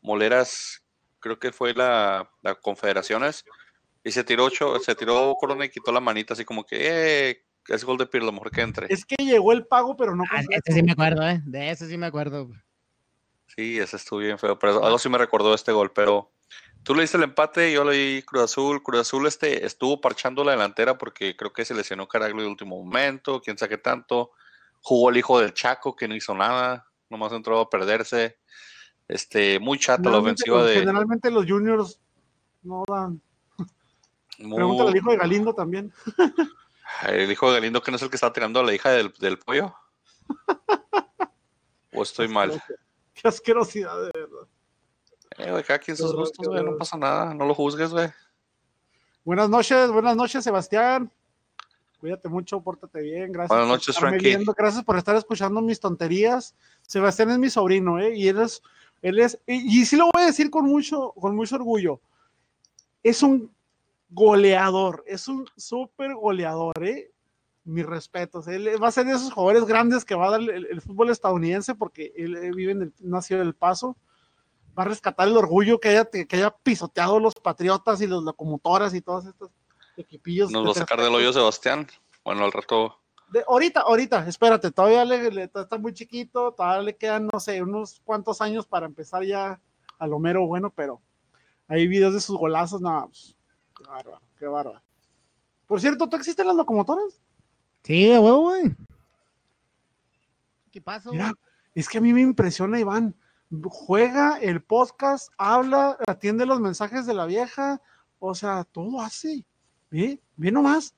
moleras, 0.02 0.84
creo 1.20 1.40
que 1.40 1.52
fue 1.52 1.74
la, 1.74 2.30
la 2.42 2.56
Confederaciones, 2.56 3.44
y 4.04 4.12
se 4.12 4.24
tiró 4.24 4.50
Cho- 4.50 4.80
se 4.80 4.96
tiró 4.96 5.34
Corona 5.40 5.66
y 5.66 5.70
quitó 5.70 5.92
la 5.92 6.00
manita 6.00 6.34
así 6.34 6.46
como 6.46 6.66
que 6.66 7.30
eh, 7.32 7.44
es 7.68 7.84
gol 7.84 7.98
de 7.98 8.06
Pirlo, 8.06 8.32
mejor 8.32 8.52
que 8.52 8.62
entre. 8.62 8.88
Es 8.90 9.06
que 9.06 9.16
llegó 9.24 9.52
el 9.54 9.66
pago, 9.66 9.96
pero 9.98 10.16
no 10.16 10.24
Ah, 10.32 10.42
de 10.48 10.56
ese 10.56 10.74
sí 10.74 10.84
me 10.84 10.92
acuerdo, 10.92 11.28
¿eh? 11.28 11.42
De 11.46 11.72
ese 11.72 11.88
sí 11.88 11.98
me 11.98 12.06
acuerdo. 12.06 12.50
Sí, 13.56 13.80
ese 13.80 13.96
estuvo 13.96 14.20
bien 14.20 14.38
feo, 14.38 14.58
pero 14.60 14.84
algo 14.84 15.00
sí 15.00 15.10
me 15.10 15.18
recordó 15.18 15.54
este 15.54 15.72
gol, 15.72 15.92
pero 15.92 16.32
tú 16.84 16.94
le 16.94 17.02
diste 17.02 17.18
el 17.18 17.24
empate, 17.24 17.72
yo 17.72 17.84
leí 17.84 18.22
Cruz 18.22 18.44
Azul, 18.44 18.84
Cruz 18.84 19.02
Azul 19.02 19.26
este 19.28 19.66
estuvo 19.66 20.00
parchando 20.00 20.44
la 20.44 20.52
delantera 20.52 20.98
porque 20.98 21.36
creo 21.36 21.52
que 21.54 21.66
se 21.66 21.74
lesionó 21.74 22.08
Caraglio 22.08 22.44
de 22.44 22.50
último 22.50 22.82
momento, 22.82 23.42
quién 23.42 23.58
sabe 23.58 23.70
qué 23.70 23.78
tanto, 23.78 24.32
jugó 24.82 25.10
el 25.10 25.18
hijo 25.18 25.40
del 25.40 25.54
Chaco 25.54 25.96
que 25.96 26.08
no 26.08 26.16
hizo 26.16 26.36
nada, 26.36 26.88
nomás 27.10 27.32
entró 27.34 27.60
a 27.60 27.70
perderse, 27.70 28.38
este, 29.08 29.60
muy 29.60 29.80
chata 29.80 30.10
la 30.10 30.20
ofensiva 30.20 30.64
de 30.64 30.80
Generalmente 30.80 31.32
los 31.32 31.46
juniors 31.46 32.00
no 32.62 32.84
dan. 32.88 33.22
muy- 34.40 34.56
Pregúntale 34.56 34.90
al 34.92 34.98
hijo 34.98 35.12
de 35.12 35.18
Galindo 35.18 35.56
también. 35.56 35.94
el 37.08 37.32
hijo 37.32 37.48
de 37.48 37.56
Galindo 37.56 37.82
que 37.82 37.92
no 37.92 37.98
es 37.98 38.04
el 38.04 38.10
que 38.10 38.18
está 38.18 38.32
tirando 38.34 38.60
a 38.60 38.64
la 38.64 38.74
hija 38.74 38.92
del, 38.92 39.14
del 39.20 39.40
pollo. 39.40 39.74
o 41.94 42.04
estoy 42.04 42.28
mal. 42.28 42.62
Qué 43.22 43.28
asquerosidad, 43.28 43.98
de 43.98 44.12
verdad. 44.14 44.48
Eh, 45.38 45.52
güey, 45.52 45.64
cada 45.64 45.80
quien 45.80 45.98
sus 45.98 46.14
gustos, 46.14 46.48
güey, 46.48 46.64
no 46.64 46.78
pasa 46.78 46.98
nada, 46.98 47.34
no 47.34 47.46
lo 47.46 47.54
juzgues, 47.54 47.92
güey. 47.92 48.10
Buenas 49.24 49.50
noches, 49.50 49.92
buenas 49.92 50.16
noches, 50.16 50.44
Sebastián. 50.44 51.12
Cuídate 52.00 52.30
mucho, 52.30 52.62
pórtate 52.62 53.02
bien. 53.02 53.32
Gracias 53.32 53.50
Buenas 53.50 53.68
noches, 53.68 53.98
Frankie. 53.98 54.38
Gracias 54.56 54.84
por 54.84 54.98
estar 54.98 55.16
escuchando 55.16 55.62
mis 55.62 55.80
tonterías. 55.80 56.56
Sebastián 56.84 57.32
es 57.32 57.40
mi 57.40 57.50
sobrino, 57.50 58.00
¿eh? 58.00 58.16
Y 58.16 58.28
él 58.28 58.40
es, 58.40 58.62
él 59.02 59.20
es, 59.20 59.40
y, 59.48 59.82
y 59.82 59.86
sí 59.86 59.96
lo 59.96 60.06
voy 60.14 60.24
a 60.24 60.28
decir 60.28 60.50
con 60.50 60.66
mucho, 60.66 61.12
con 61.20 61.36
mucho 61.36 61.56
orgullo. 61.56 62.00
Es 63.04 63.24
un 63.24 63.52
goleador, 64.10 65.04
es 65.08 65.28
un 65.28 65.48
súper 65.58 66.14
goleador, 66.14 66.84
¿eh? 66.84 67.12
Mis 67.68 67.86
respetos. 67.86 68.48
Él 68.48 68.82
va 68.82 68.88
a 68.88 68.92
ser 68.92 69.06
de 69.06 69.12
esos 69.12 69.34
jugadores 69.34 69.66
grandes 69.68 70.06
que 70.06 70.16
va 70.16 70.28
a 70.28 70.32
dar 70.32 70.40
el, 70.40 70.66
el 70.68 70.82
fútbol 70.82 71.10
estadounidense 71.10 71.76
porque 71.76 72.14
él 72.16 72.54
vive 72.56 72.72
en 72.72 72.82
el, 72.84 72.94
nació 73.00 73.40
del 73.40 73.54
paso. 73.56 73.98
Va 74.78 74.84
a 74.84 74.86
rescatar 74.88 75.28
el 75.28 75.36
orgullo 75.36 75.80
que 75.80 75.90
haya, 75.90 76.06
que 76.06 76.28
haya 76.36 76.52
pisoteado 76.64 77.20
los 77.20 77.34
patriotas 77.36 78.00
y 78.02 78.08
los 78.08 78.24
locomotoras 78.24 78.94
y 78.94 79.02
todos 79.02 79.26
estos 79.26 79.52
equipillos. 79.98 80.50
Nos 80.50 80.66
va 80.66 80.72
a 80.72 80.74
sacar 80.76 81.02
del 81.02 81.14
hoyo 81.14 81.34
Sebastián. 81.34 81.88
Bueno, 82.24 82.46
al 82.46 82.52
rato 82.54 83.00
de- 83.32 83.44
ahorita, 83.46 83.82
ahorita, 83.82 84.26
espérate, 84.30 84.72
todavía 84.72 85.04
le, 85.04 85.30
le- 85.32 85.44
está 85.54 85.78
muy 85.78 85.94
chiquito, 85.94 86.54
todavía 86.54 86.84
le 86.84 86.96
quedan, 86.96 87.28
no 87.34 87.40
sé, 87.42 87.62
unos 87.62 88.00
cuantos 88.06 88.40
años 88.40 88.66
para 88.66 88.86
empezar 88.86 89.24
ya 89.26 89.60
a 90.00 90.08
lo 90.08 90.20
mero 90.20 90.48
bueno, 90.48 90.70
pero 90.74 91.02
hay 91.68 91.86
videos 91.88 92.14
de 92.14 92.22
sus 92.22 92.38
golazos, 92.38 92.80
no, 92.80 93.08
pues, 93.08 93.36
qué 93.76 93.84
bárbaro, 93.84 94.22
qué 94.40 94.46
bárbaro. 94.46 94.82
Por 95.66 95.82
cierto, 95.82 96.08
¿tú 96.08 96.16
existen 96.16 96.48
las 96.48 96.56
locomotoras? 96.56 97.20
Sí, 97.88 98.06
de 98.06 98.20
huevo, 98.20 98.42
güey. 98.50 98.76
¿Qué 100.74 100.82
pasó? 100.82 101.10
Mira, 101.14 101.32
es 101.74 101.88
que 101.88 102.00
a 102.00 102.02
mí 102.02 102.12
me 102.12 102.20
impresiona, 102.20 102.78
Iván. 102.82 103.16
Juega 103.70 104.40
el 104.42 104.62
podcast, 104.62 105.32
habla, 105.38 105.98
atiende 106.06 106.46
los 106.46 106.60
mensajes 106.60 107.06
de 107.06 107.14
la 107.14 107.26
vieja, 107.26 107.82
o 108.20 108.36
sea, 108.36 108.66
todo 108.66 109.00
hace. 109.00 109.46
¿Ve? 109.90 110.20
¿Ve 110.36 110.52
nomás? 110.52 110.94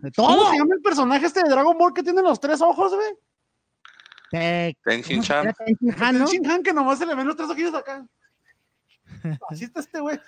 De 0.00 0.10
¿Cómo 0.10 0.34
todo. 0.34 0.50
se 0.50 0.58
llama 0.58 0.74
el 0.74 0.82
personaje 0.82 1.26
este 1.26 1.44
de 1.44 1.48
Dragon 1.48 1.78
Ball 1.78 1.94
que 1.94 2.02
tiene 2.02 2.22
los 2.22 2.40
tres 2.40 2.60
ojos, 2.60 2.92
güey? 2.92 3.14
Te- 4.32 4.76
Ten 4.82 5.22
Chan. 5.22 5.44
Era 5.46 5.54
Ten 5.54 6.24
Shinhan 6.24 6.62
que 6.64 6.72
nomás 6.72 6.98
se 6.98 7.06
le 7.06 7.14
ven 7.14 7.28
los 7.28 7.36
tres 7.36 7.50
ojillos 7.50 7.74
acá. 7.74 8.04
Así 9.48 9.62
está 9.62 9.78
este 9.78 10.00
güey. 10.00 10.18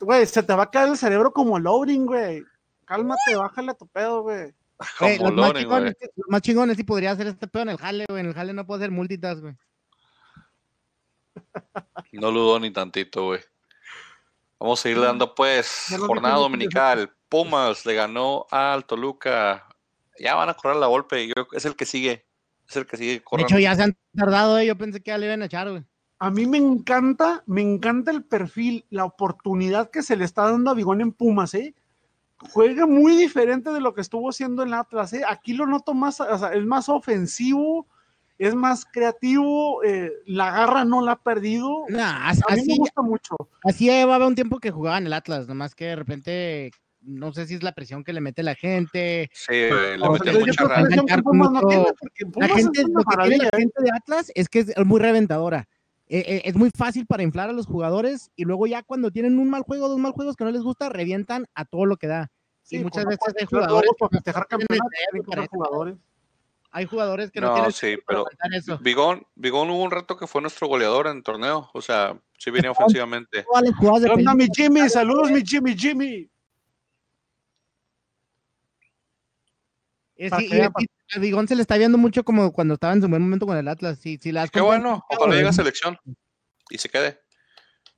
Güey, 0.00 0.26
se 0.26 0.42
te 0.42 0.54
va 0.54 0.64
a 0.64 0.70
caer 0.70 0.90
el 0.90 0.98
cerebro 0.98 1.32
como 1.32 1.58
loading, 1.58 2.04
güey. 2.04 2.42
Cálmate, 2.84 3.36
bájale 3.36 3.70
a 3.70 3.74
tu 3.74 3.86
pedo, 3.86 4.22
güey. 4.22 4.52
Los, 5.20 5.32
más 5.32 5.52
chingones, 5.52 5.96
los 6.16 6.28
más 6.28 6.42
chingones 6.42 6.76
sí 6.76 6.84
podría 6.84 7.12
hacer 7.12 7.26
este 7.26 7.46
pedo 7.46 7.62
en 7.64 7.68
el 7.70 7.78
jale, 7.78 8.06
güey. 8.08 8.20
En 8.20 8.26
el 8.26 8.34
jale 8.34 8.52
no 8.52 8.66
puedo 8.66 8.78
hacer 8.78 8.90
multitask, 8.90 9.40
güey. 9.42 9.54
No 12.12 12.30
lo 12.30 12.40
dudo 12.40 12.60
ni 12.60 12.70
tantito, 12.70 13.26
güey. 13.26 13.40
Vamos 14.58 14.80
a 14.80 14.82
seguir 14.82 15.00
dando, 15.00 15.34
pues, 15.34 15.86
jornada 15.98 16.36
dominical. 16.36 17.12
Pumas 17.28 17.84
le 17.86 17.94
ganó 17.94 18.46
al 18.50 18.84
Toluca. 18.84 19.66
Ya 20.18 20.34
van 20.34 20.48
a 20.50 20.54
correr 20.54 20.76
la 20.76 20.86
golpe. 20.86 21.26
Yo, 21.26 21.46
es 21.52 21.64
el 21.64 21.74
que 21.74 21.86
sigue. 21.86 22.26
Es 22.68 22.76
el 22.76 22.86
que 22.86 22.96
sigue 22.96 23.12
De 23.14 23.22
corriendo. 23.24 23.54
hecho, 23.54 23.60
ya 23.60 23.74
se 23.74 23.82
han 23.82 23.96
tardado, 24.14 24.58
eh. 24.58 24.66
Yo 24.66 24.76
pensé 24.76 25.02
que 25.02 25.10
ya 25.10 25.18
le 25.18 25.26
iban 25.26 25.42
a 25.42 25.46
echar, 25.46 25.70
güey. 25.70 25.84
A 26.18 26.30
mí 26.30 26.46
me 26.46 26.58
encanta, 26.58 27.42
me 27.46 27.62
encanta 27.62 28.12
el 28.12 28.22
perfil, 28.22 28.86
la 28.90 29.04
oportunidad 29.04 29.90
que 29.90 30.04
se 30.04 30.14
le 30.14 30.24
está 30.24 30.48
dando 30.48 30.70
a 30.70 30.74
Bigón 30.74 31.00
en 31.00 31.12
Pumas, 31.12 31.54
¿eh? 31.54 31.74
Juega 32.50 32.86
muy 32.86 33.16
diferente 33.16 33.70
de 33.70 33.80
lo 33.80 33.94
que 33.94 34.00
estuvo 34.00 34.28
haciendo 34.28 34.62
en 34.62 34.68
el 34.68 34.74
Atlas, 34.74 35.12
¿eh? 35.12 35.22
Aquí 35.28 35.52
lo 35.54 35.66
noto 35.66 35.94
más, 35.94 36.20
o 36.20 36.38
sea, 36.38 36.52
es 36.54 36.64
más 36.64 36.88
ofensivo, 36.88 37.86
es 38.38 38.54
más 38.54 38.84
creativo, 38.84 39.82
eh, 39.84 40.10
la 40.26 40.50
garra 40.50 40.84
no 40.84 41.00
la 41.02 41.12
ha 41.12 41.22
perdido. 41.22 41.84
Nah, 41.88 42.28
A 42.30 42.32
mí 42.34 42.40
me 42.56 42.60
así, 42.62 42.76
gusta 42.78 43.02
mucho. 43.02 43.36
así 43.64 43.84
llevaba 43.86 44.26
un 44.26 44.34
tiempo 44.34 44.58
que 44.58 44.70
jugaba 44.70 44.98
en 44.98 45.06
el 45.06 45.12
Atlas, 45.12 45.46
nomás 45.46 45.74
que 45.74 45.86
de 45.86 45.96
repente, 45.96 46.70
no 47.00 47.32
sé 47.32 47.46
si 47.46 47.54
es 47.54 47.62
la 47.62 47.72
presión 47.72 48.02
que 48.04 48.12
le 48.12 48.20
mete 48.20 48.42
la 48.42 48.54
gente. 48.54 49.30
Sí, 49.32 49.52
le 49.52 49.96
O 50.00 50.12
meten 50.12 50.24
sea, 50.24 50.32
yo 50.32 50.40
mucha 50.40 50.52
creo 50.64 50.68
que 50.68 50.74
raya. 50.74 50.82
la 50.82 50.82
presión 50.86 51.06
que 51.06 51.22
Pumas 51.22 51.50
no 51.52 51.60
tiene, 51.68 51.84
porque 52.00 52.24
La 52.24 52.30
Pumas 52.32 52.52
gente, 52.52 52.80
es 52.80 52.84
una 52.86 52.94
lo 52.94 53.04
que 53.04 53.16
tiene 53.16 53.16
maravilla, 53.16 53.44
la 53.44 53.58
¿eh? 53.58 53.60
gente 53.60 53.82
de 53.82 53.90
Atlas 53.96 54.32
es 54.34 54.48
que 54.48 54.58
es 54.60 54.84
muy 54.84 55.00
reventadora. 55.00 55.68
Eh, 56.14 56.24
eh, 56.26 56.42
es 56.44 56.54
muy 56.56 56.68
fácil 56.76 57.06
para 57.06 57.22
inflar 57.22 57.48
a 57.48 57.54
los 57.54 57.64
jugadores 57.64 58.30
y 58.36 58.44
luego 58.44 58.66
ya 58.66 58.82
cuando 58.82 59.10
tienen 59.10 59.38
un 59.38 59.48
mal 59.48 59.62
juego, 59.62 59.88
dos 59.88 59.98
mal 59.98 60.12
juegos 60.12 60.36
que 60.36 60.44
no 60.44 60.50
les 60.50 60.60
gusta, 60.60 60.90
revientan 60.90 61.46
a 61.54 61.64
todo 61.64 61.86
lo 61.86 61.96
que 61.96 62.06
da. 62.06 62.30
Sí, 62.60 62.76
y 62.76 62.82
muchas 62.82 63.06
pues, 63.06 63.16
veces 63.18 63.34
hay 63.40 63.46
jugadores, 63.46 63.90
para 63.98 65.46
jugadores. 65.46 65.96
hay 66.70 66.84
jugadores 66.84 67.30
que 67.30 67.40
no, 67.40 67.46
No, 67.46 67.54
tienen 67.54 67.72
sí, 67.72 67.96
pero 68.06 68.26
eso. 68.52 68.76
Bigón, 68.82 69.26
Bigón 69.36 69.70
hubo 69.70 69.82
un 69.82 69.90
rato 69.90 70.18
que 70.18 70.26
fue 70.26 70.42
nuestro 70.42 70.68
goleador 70.68 71.06
en 71.06 71.16
el 71.16 71.22
torneo. 71.22 71.70
O 71.72 71.80
sea, 71.80 72.20
sí 72.36 72.50
venía 72.50 72.72
ofensivamente. 72.72 73.44
Todas 73.44 73.62
las 73.62 73.74
jugadas 73.76 74.02
de 74.02 74.08
¿Qué 74.08 74.12
onda, 74.12 74.32
película- 74.34 74.34
mi 74.34 74.64
Jimmy? 74.78 74.88
Saludos, 74.90 75.30
mi 75.30 75.40
Jimmy, 75.40 75.74
Jimmy. 75.74 76.30
Eh, 80.16 80.28
sí, 80.28 80.46
y- 80.50 80.56
y 80.56 80.86
a 81.14 81.18
Bigón 81.18 81.48
se 81.48 81.54
le 81.54 81.62
está 81.62 81.76
viendo 81.76 81.98
mucho 81.98 82.24
como 82.24 82.52
cuando 82.52 82.74
estaba 82.74 82.92
en 82.92 83.02
su 83.02 83.08
buen 83.08 83.22
momento 83.22 83.46
con 83.46 83.56
el 83.56 83.68
Atlas. 83.68 83.98
Sí, 83.98 84.18
sí, 84.20 84.32
las 84.32 84.50
Qué 84.50 84.60
bueno, 84.60 85.04
ojalá 85.08 85.34
llegue 85.34 85.48
a 85.48 85.52
selección 85.52 85.98
y 86.70 86.78
se 86.78 86.88
quede. 86.88 87.20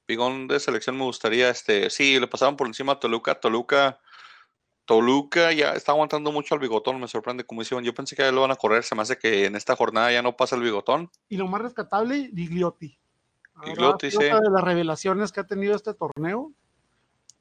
Bigón 0.06 0.48
de 0.48 0.60
selección 0.60 0.98
me 0.98 1.04
gustaría, 1.04 1.48
este, 1.48 1.88
sí, 1.88 2.20
le 2.20 2.26
pasaron 2.26 2.56
por 2.56 2.66
encima 2.66 2.92
a 2.92 3.00
Toluca, 3.00 3.40
Toluca, 3.40 4.00
Toluca 4.84 5.50
ya 5.52 5.70
está 5.70 5.92
aguantando 5.92 6.30
mucho 6.30 6.54
al 6.54 6.60
bigotón, 6.60 7.00
me 7.00 7.08
sorprende 7.08 7.44
como 7.44 7.62
hicieron. 7.62 7.84
Yo 7.84 7.94
pensé 7.94 8.14
que 8.14 8.22
ya 8.22 8.32
lo 8.32 8.42
van 8.42 8.50
a 8.50 8.56
correr, 8.56 8.84
se 8.84 8.94
me 8.94 9.02
hace 9.02 9.16
que 9.16 9.46
en 9.46 9.56
esta 9.56 9.76
jornada 9.76 10.12
ya 10.12 10.22
no 10.22 10.36
pasa 10.36 10.56
el 10.56 10.62
bigotón. 10.62 11.10
Y 11.28 11.36
lo 11.36 11.46
más 11.46 11.62
rescatable, 11.62 12.30
Gigliotti. 12.34 12.98
La 13.54 13.62
Gigliotti, 13.68 14.06
verdad, 14.06 14.06
ha 14.06 14.10
sido 14.10 14.20
sí. 14.20 14.26
una 14.26 14.40
de 14.40 14.50
las 14.50 14.64
revelaciones 14.64 15.32
que 15.32 15.40
ha 15.40 15.46
tenido 15.46 15.74
este 15.74 15.94
torneo. 15.94 16.52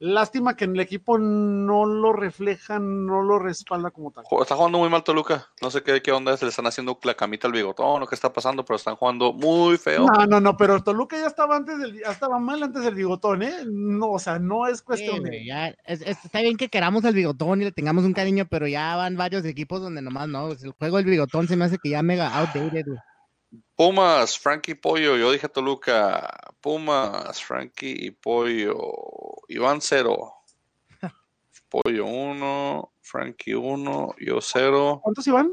Lástima 0.05 0.57
que 0.57 0.65
en 0.65 0.75
el 0.75 0.81
equipo 0.81 1.17
no 1.17 1.85
lo 1.85 2.11
refleja, 2.11 2.77
no 2.77 3.21
lo 3.21 3.39
respalda 3.39 3.89
como 3.89 4.11
tal. 4.11 4.25
Está 4.41 4.57
jugando 4.57 4.77
muy 4.77 4.89
mal 4.89 5.01
Toluca, 5.01 5.47
no 5.61 5.71
sé 5.71 5.81
qué, 5.81 6.01
qué 6.01 6.11
onda, 6.11 6.35
se 6.35 6.43
le 6.43 6.49
están 6.49 6.67
haciendo 6.67 6.99
la 7.03 7.13
camita 7.13 7.47
al 7.47 7.53
bigotón 7.53 8.03
o 8.03 8.05
qué 8.05 8.13
está 8.13 8.33
pasando, 8.33 8.65
pero 8.65 8.75
están 8.75 8.97
jugando 8.97 9.31
muy 9.31 9.77
feo. 9.77 10.05
No, 10.05 10.25
no, 10.25 10.41
no, 10.41 10.57
pero 10.57 10.83
Toluca 10.83 11.17
ya 11.17 11.27
estaba 11.27 11.55
antes 11.55 11.77
del, 11.79 12.01
ya 12.01 12.11
estaba 12.11 12.37
mal 12.37 12.61
antes 12.61 12.83
del 12.83 12.95
bigotón, 12.95 13.43
¿eh? 13.43 13.59
No, 13.65 14.11
o 14.11 14.19
sea, 14.19 14.39
no 14.39 14.67
es 14.67 14.81
cuestión 14.81 15.23
de. 15.23 15.45
ya, 15.45 15.69
es- 15.85 16.01
es- 16.01 16.25
está 16.25 16.41
bien 16.41 16.57
que 16.57 16.67
queramos 16.67 17.05
al 17.05 17.13
bigotón 17.13 17.61
y 17.61 17.63
le 17.63 17.71
tengamos 17.71 18.03
un 18.03 18.11
cariño, 18.11 18.45
pero 18.51 18.67
ya 18.67 18.97
van 18.97 19.15
varios 19.15 19.45
equipos 19.45 19.79
donde 19.81 20.01
nomás 20.01 20.27
no. 20.27 20.47
pues, 20.47 20.63
El 20.65 20.73
juego 20.73 20.97
del 20.97 21.05
bigotón 21.05 21.47
se 21.47 21.55
me 21.55 21.63
hace 21.63 21.77
que 21.81 21.91
ya 21.91 22.03
mega 22.03 22.27
outdated, 22.39 22.87
güey. 22.87 22.99
Pumas, 23.75 24.37
Frankie 24.37 24.75
Pollo, 24.75 25.15
yo 25.15 25.31
dije 25.31 25.47
Toluca, 25.47 26.29
Pumas, 26.59 27.41
Frankie 27.41 27.95
y 28.07 28.11
Pollo, 28.11 28.75
Iván 29.47 29.81
cero. 29.81 30.33
Pollo 31.69 32.05
1, 32.05 32.91
Frankie 33.01 33.55
1, 33.55 34.15
yo 34.19 34.39
0. 34.41 34.99
¿Cuántos 35.03 35.25
iban? 35.27 35.51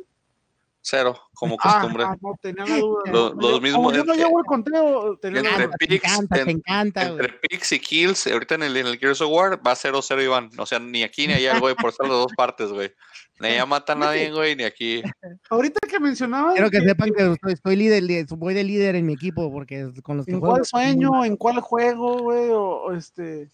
Cero, 0.83 1.19
como 1.35 1.57
Ah, 1.63 1.73
costumbre. 1.81 2.05
ah, 2.05 2.17
no, 2.23 2.35
tenía 2.41 2.65
la 2.65 2.77
duda. 2.79 3.01
Los 3.13 3.35
yo- 3.39 3.61
mismos 3.61 3.93
yo 3.95 4.05
no 4.05 4.13
entre- 4.13 4.25
llevo 4.27 4.39
el 4.39 4.45
conteo, 4.47 5.19
tenía 5.19 5.43
la 5.43 5.49
entre 5.51 5.67
duda. 5.67 5.77
Te 5.79 5.87
picks, 5.87 6.05
encanta, 6.05 6.35
te 6.37 6.41
en- 6.43 6.49
encanta, 6.51 7.03
güey. 7.11 7.13
Entre 7.27 7.39
picks 7.39 7.73
y 7.73 7.81
kills, 7.81 8.27
ahorita 8.27 8.55
en 8.55 8.63
el, 8.63 8.77
en 8.79 8.87
el 8.87 8.99
Gears 8.99 9.21
of 9.21 9.31
War 9.31 9.61
va 9.67 9.75
0-0 9.75 10.23
Iván. 10.23 10.51
O 10.59 10.65
sea, 10.65 10.79
ni 10.79 11.03
aquí 11.03 11.27
ni 11.27 11.35
allá, 11.35 11.59
güey, 11.59 11.75
por 11.75 11.91
estar 11.91 12.07
las 12.09 12.17
dos 12.17 12.33
partes, 12.35 12.71
güey. 12.73 12.93
Ni 13.41 13.49
allá 13.49 13.67
mata 13.67 13.93
a 13.93 13.97
nadie, 13.97 14.31
güey, 14.33 14.57
ni 14.57 14.65
aquí. 14.65 15.03
Ahorita 15.51 15.87
que 15.87 16.01
mencionabas 16.01 16.55
Quiero 16.55 16.71
que 16.71 16.79
que- 16.81 16.85
sepan 16.87 17.11
que 17.15 17.33
estoy, 17.33 17.53
estoy 17.53 17.77
líder, 17.77 18.27
voy 18.37 18.55
de 18.55 18.65
líder 18.65 18.95
en 18.97 19.05
mi 19.07 19.13
equipo 19.15 19.51
porque 19.53 19.81
es 19.83 20.01
con 20.03 20.17
los 20.19 20.25
que 20.27 20.33
¿En 20.33 20.41
juego. 20.41 20.55
cuál 20.55 20.65
sueño? 20.67 21.25
¿En 21.25 21.37
cuál 21.37 21.61
juego, 21.61 22.19
güey? 22.19 22.49
O, 22.51 22.85
o, 22.85 22.93
este. 22.93 23.51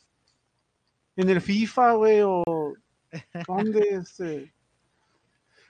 En 1.17 1.29
el 1.31 1.41
FIFA, 1.41 1.93
güey, 1.93 2.21
o. 2.23 2.43
¿Dónde? 3.47 3.81
Este. 4.03 4.53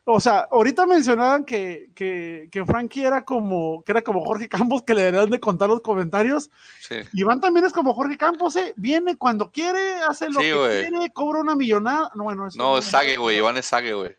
O 0.09 0.21
sea, 0.21 0.47
ahorita 0.53 0.87
mencionaban 0.87 1.45
que, 1.45 1.91
que, 1.93 2.49
que 2.53 2.65
Frankie 2.65 3.05
era 3.05 3.25
como, 3.25 3.83
que 3.83 3.91
era 3.91 4.03
como 4.03 4.25
Jorge 4.25 4.49
Campos, 4.49 4.85
que 4.85 4.95
le 4.95 5.03
deberían 5.03 5.31
de 5.31 5.41
contar 5.41 5.69
los 5.69 5.81
comentarios. 5.81 6.49
Sí. 6.81 6.95
Iván 7.13 7.41
también 7.41 7.67
es 7.67 7.73
como 7.73 7.93
Jorge 7.93 8.17
Campos, 8.17 8.55
¿eh? 8.55 8.73
Viene 8.77 9.17
cuando 9.17 9.51
quiere, 9.51 9.95
hace 10.09 10.29
lo 10.31 10.39
Sí, 10.39 10.47
que 10.47 10.55
güey. 10.55 10.89
quiere, 10.89 11.11
cobra 11.11 11.41
una 11.41 11.57
millonada. 11.57 12.13
No, 12.15 12.23
bueno, 12.23 12.47
eso 12.47 12.57
No, 12.57 12.79
es 12.79 12.85
Sage, 12.85 13.17
güey. 13.17 13.39
Iván 13.39 13.57
es 13.57 13.67
Sage, 13.67 13.95
güey. 13.95 14.17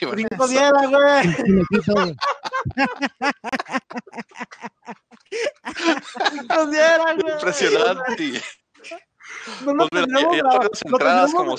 Iván 0.00 0.18
es 0.18 0.28
Brinco 0.28 0.48
diera, 0.48 0.86
güey. 0.86 1.34
Sí, 1.34 1.42
me 1.52 1.62
quito, 1.68 1.92
güey. 1.92 2.16
Brinco 6.30 6.66
diera, 6.68 7.14
güey. 7.20 7.34
Impresionante. 7.34 8.42
No 9.64 9.74
lo 9.74 9.88
Pues 9.88 10.06
mira, 10.06 10.20
ya, 10.32 10.42
las 10.42 10.84
entradas 10.84 11.34
como 11.34 11.56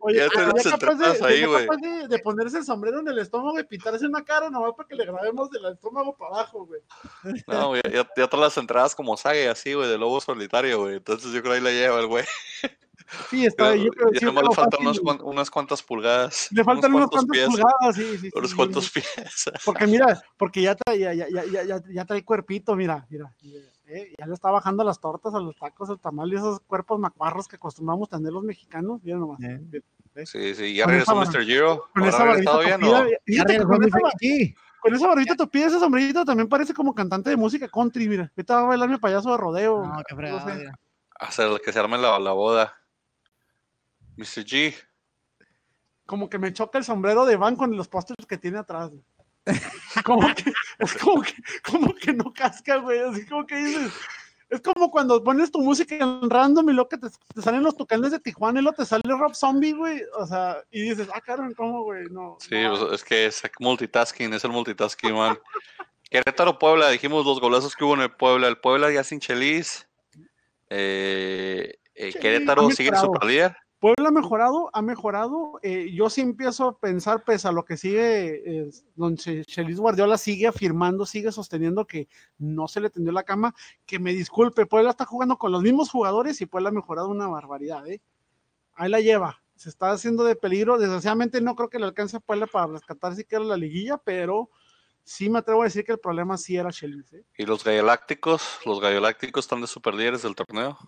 güey. 0.00 0.16
Ya 0.16 0.22
las 0.24 0.64
capaz 0.64 0.94
de, 0.94 1.06
ahí, 1.06 1.16
sería 1.16 1.46
güey. 1.46 1.66
capaz 1.66 1.76
de, 1.80 2.08
de 2.08 2.18
ponerse 2.18 2.58
el 2.58 2.64
sombrero 2.64 3.00
en 3.00 3.08
el 3.08 3.18
estómago 3.18 3.58
y 3.58 3.64
pintarse 3.64 4.06
una 4.06 4.24
cara 4.24 4.50
nomás 4.50 4.72
para 4.76 4.88
que 4.88 4.94
le 4.94 5.04
grabemos 5.04 5.50
del 5.50 5.64
estómago 5.66 6.16
para 6.16 6.36
abajo, 6.36 6.66
güey. 6.66 6.80
No, 7.46 7.68
güey, 7.68 7.82
ya, 7.92 8.08
ya 8.16 8.28
trae 8.28 8.40
las 8.40 8.56
entradas 8.56 8.94
como 8.94 9.16
Sage, 9.16 9.48
así, 9.48 9.74
güey, 9.74 9.88
de 9.88 9.98
lobo 9.98 10.20
solitario, 10.20 10.80
güey. 10.80 10.96
Entonces 10.96 11.32
yo 11.32 11.42
creo 11.42 11.54
ahí 11.54 11.60
la 11.60 11.70
lleva 11.70 12.00
el 12.00 12.06
güey. 12.06 12.24
Sí, 13.30 13.44
está. 13.44 13.74
Que 13.74 13.84
ya 14.14 14.18
sí, 14.20 14.24
nomás 14.24 14.44
le 14.44 14.54
faltan 14.54 14.70
fácil, 14.70 14.86
unas, 14.86 15.00
cuan- 15.00 15.20
unas 15.22 15.50
cuantas 15.50 15.82
pulgadas. 15.82 16.48
Le 16.50 16.64
faltan 16.64 16.94
unos 16.94 17.10
cuantos 17.10 17.26
cuantos 17.28 17.36
pies. 17.36 17.46
pulgadas, 17.48 17.96
sí, 17.96 18.18
sí. 18.18 18.30
Unos 18.34 18.50
sí, 18.50 18.56
cuantos 18.56 18.84
sí. 18.86 18.90
pies. 19.00 19.44
Porque 19.64 19.86
mira, 19.86 20.22
porque 20.38 20.62
ya 20.62 20.74
trae, 20.74 20.98
ya, 20.98 21.12
ya, 21.12 21.26
ya, 21.28 21.62
ya, 21.64 21.82
ya 21.86 22.04
trae 22.06 22.24
cuerpito, 22.24 22.74
mira, 22.74 23.06
mira. 23.10 23.32
Eh, 23.86 24.14
ya 24.18 24.26
le 24.26 24.34
está 24.34 24.50
bajando 24.50 24.82
las 24.84 25.00
tortas 25.00 25.34
a 25.34 25.40
los 25.40 25.56
tacos, 25.56 25.90
el 25.90 25.98
tamal 25.98 26.32
y 26.32 26.36
esos 26.36 26.60
cuerpos 26.60 26.98
macuarros 26.98 27.48
que 27.48 27.56
acostumbramos 27.56 28.08
tener 28.08 28.32
los 28.32 28.42
mexicanos. 28.42 29.00
Mira 29.02 29.18
nomás. 29.18 29.38
Eh. 29.42 29.82
Sí, 30.24 30.54
sí, 30.54 30.74
ya 30.74 30.86
regresó 30.86 31.14
Mr. 31.16 31.44
Giro. 31.44 31.90
Con 31.92 32.04
¿Habrá 32.04 32.08
esa 32.08 32.24
barbita 32.24 32.58
bien 32.60 33.18
fíjate 33.24 33.62
con 33.64 33.84
esa, 33.84 33.98
con 34.80 34.94
esa 34.94 35.06
barbita 35.08 35.34
tupida, 35.34 35.66
ese 35.66 35.80
sombrerito 35.80 36.24
también 36.24 36.48
parece 36.48 36.72
como 36.72 36.94
cantante 36.94 37.30
de 37.30 37.36
música 37.36 37.68
country, 37.68 38.08
mira. 38.08 38.30
Ahorita 38.36 38.54
va 38.54 38.60
a 38.60 38.66
bailar 38.66 38.88
mi 38.88 38.98
payaso 38.98 39.30
de 39.30 39.36
rodeo. 39.36 39.84
No, 39.84 40.02
qué 40.06 40.14
fregado, 40.14 40.48
sé. 40.48 40.54
mira. 40.54 40.78
Hacer 41.18 41.60
que 41.64 41.72
se 41.72 41.78
arme 41.78 41.98
la, 41.98 42.18
la 42.18 42.32
boda. 42.32 42.74
Mr. 44.16 44.44
G. 44.44 44.74
como 46.06 46.30
que 46.30 46.38
me 46.38 46.52
choca 46.52 46.78
el 46.78 46.84
sombrero 46.84 47.24
de 47.24 47.36
Van 47.36 47.56
con 47.56 47.76
los 47.76 47.88
pósters 47.88 48.26
que 48.26 48.38
tiene 48.38 48.58
atrás. 48.58 48.92
Como 50.04 50.34
que, 50.34 50.52
es 50.78 50.94
como 50.94 51.22
que, 51.22 51.34
como 51.62 51.94
que 51.94 52.12
no 52.12 52.32
casca, 52.32 52.76
güey. 52.76 53.00
Así 53.00 53.26
como 53.26 53.46
que 53.46 53.56
dices. 53.56 53.92
Es 54.50 54.60
como 54.60 54.90
cuando 54.90 55.24
pones 55.24 55.50
tu 55.50 55.60
música 55.60 55.96
en 55.96 56.30
random 56.30 56.68
y 56.68 56.74
luego 56.74 56.88
que 56.88 56.98
te, 56.98 57.08
te 57.08 57.42
salen 57.42 57.62
los 57.62 57.76
tucanes 57.76 58.12
de 58.12 58.20
Tijuana 58.20 58.60
y 58.60 58.62
luego 58.62 58.76
te 58.76 58.84
sale 58.84 59.02
Rob 59.06 59.34
Zombie, 59.34 59.72
güey. 59.72 60.02
O 60.16 60.26
sea, 60.26 60.62
y 60.70 60.82
dices, 60.82 61.08
ah, 61.12 61.20
cabrón, 61.20 61.54
¿cómo, 61.54 61.82
güey? 61.82 62.04
No. 62.10 62.36
Sí, 62.38 62.62
no. 62.62 62.78
pues, 62.78 62.92
es 62.92 63.04
que 63.04 63.26
es 63.26 63.42
multitasking, 63.58 64.32
es 64.32 64.44
el 64.44 64.52
multitasking, 64.52 65.14
man. 65.14 65.38
Querétaro 66.08 66.58
Puebla, 66.58 66.90
dijimos 66.90 67.26
los 67.26 67.40
golazos 67.40 67.74
que 67.74 67.84
hubo 67.84 67.94
en 67.94 68.02
el 68.02 68.12
Puebla. 68.12 68.46
El 68.46 68.58
Puebla 68.58 68.92
ya 68.92 69.02
sin 69.02 69.18
Chelis. 69.18 69.88
Eh, 70.70 71.78
eh, 71.94 72.12
Querétaro 72.12 72.70
sigue 72.70 72.94
super 72.96 73.24
líder. 73.24 73.56
Puebla 73.84 74.08
ha 74.08 74.12
mejorado, 74.12 74.70
ha 74.72 74.80
mejorado. 74.80 75.60
eh, 75.62 75.90
yo 75.92 76.08
sí 76.08 76.22
empiezo 76.22 76.68
a 76.68 76.78
pensar, 76.78 77.22
pese 77.22 77.48
a 77.48 77.52
lo 77.52 77.66
que 77.66 77.76
sigue, 77.76 78.60
eh, 78.60 78.70
don 78.94 79.14
Che- 79.18 79.44
Chelis 79.44 79.78
Guardiola 79.78 80.16
sigue 80.16 80.46
afirmando, 80.46 81.04
sigue 81.04 81.30
sosteniendo 81.30 81.86
que 81.86 82.08
no 82.38 82.66
se 82.66 82.80
le 82.80 82.88
tendió 82.88 83.12
la 83.12 83.24
cama. 83.24 83.54
Que 83.84 83.98
me 83.98 84.14
disculpe, 84.14 84.64
Puebla 84.64 84.88
está 84.88 85.04
jugando 85.04 85.36
con 85.36 85.52
los 85.52 85.60
mismos 85.60 85.90
jugadores 85.90 86.40
y 86.40 86.46
Puebla 86.46 86.70
ha 86.70 86.72
mejorado 86.72 87.08
una 87.10 87.28
barbaridad. 87.28 87.86
¿eh? 87.86 88.00
Ahí 88.72 88.88
la 88.88 89.00
lleva, 89.02 89.42
se 89.54 89.68
está 89.68 89.90
haciendo 89.90 90.24
de 90.24 90.34
peligro. 90.34 90.78
Desgraciadamente 90.78 91.42
no 91.42 91.54
creo 91.54 91.68
que 91.68 91.78
le 91.78 91.84
alcance 91.84 92.16
a 92.16 92.20
Puebla 92.20 92.46
para 92.46 92.68
rescatar 92.68 93.14
siquiera 93.14 93.44
la 93.44 93.58
liguilla, 93.58 93.98
pero 93.98 94.48
sí 95.02 95.28
me 95.28 95.40
atrevo 95.40 95.60
a 95.60 95.64
decir 95.66 95.84
que 95.84 95.92
el 95.92 95.98
problema 96.00 96.38
sí 96.38 96.56
era 96.56 96.72
Chelis. 96.72 97.12
¿eh? 97.12 97.22
Y 97.36 97.44
los 97.44 97.62
Gallolácticos, 97.62 98.60
los 98.64 98.80
Gallolácticos 98.80 99.44
están 99.44 99.60
de 99.60 99.66
super 99.66 99.92
líderes 99.92 100.22
del 100.22 100.34
torneo. 100.34 100.78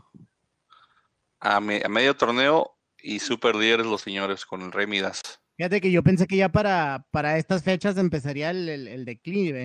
A 1.39 1.61
medio 1.61 2.17
torneo 2.17 2.76
y 3.03 3.19
super 3.19 3.55
líderes 3.57 3.87
los 3.87 4.01
señores 4.03 4.45
con 4.47 4.63
el 4.63 4.73
Rey 4.73 4.87
Midas. 4.87 5.21
Fíjate 5.57 5.81
que 5.81 5.91
yo 5.91 6.03
pensé 6.03 6.27
que 6.27 6.37
ya 6.37 6.51
para, 6.51 7.07
para 7.11 7.39
estas 7.39 7.63
fechas 7.63 7.97
empezaría 7.97 8.51
el, 8.51 8.69
el, 8.69 8.89
el 8.89 9.05
declive. 9.05 9.65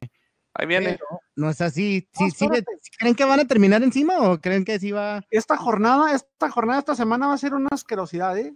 Ahí 0.53 0.65
viene. 0.67 0.93
pero 0.99 1.19
no 1.35 1.49
es 1.49 1.61
así. 1.61 2.07
¿Sí, 2.13 2.25
No, 2.25 2.29
sí. 2.31 2.63
¿Creen 2.99 3.15
que 3.15 3.25
van 3.25 3.39
a 3.39 3.45
terminar 3.45 3.83
encima 3.83 4.17
o 4.19 4.39
creen 4.39 4.63
que 4.65 4.79
sí 4.79 4.91
va? 4.91 5.21
esta 5.29 5.57
jornada, 5.57 6.13
esta 6.13 6.49
jornada, 6.49 6.79
esta 6.79 6.95
semana 6.95 7.27
va 7.27 7.33
a 7.33 7.37
ser 7.37 7.53
una 7.53 7.69
asquerosidad, 7.71 8.37
¿eh? 8.37 8.53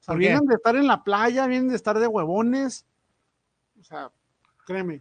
O 0.00 0.04
sea, 0.06 0.14
vienen 0.14 0.46
de 0.46 0.54
estar 0.54 0.76
en 0.76 0.86
la 0.86 1.02
playa, 1.02 1.46
vienen 1.46 1.68
de 1.68 1.76
estar 1.76 1.98
de 1.98 2.06
huevones. 2.06 2.84
O 3.80 3.82
sea, 3.84 4.10
créeme. 4.66 5.00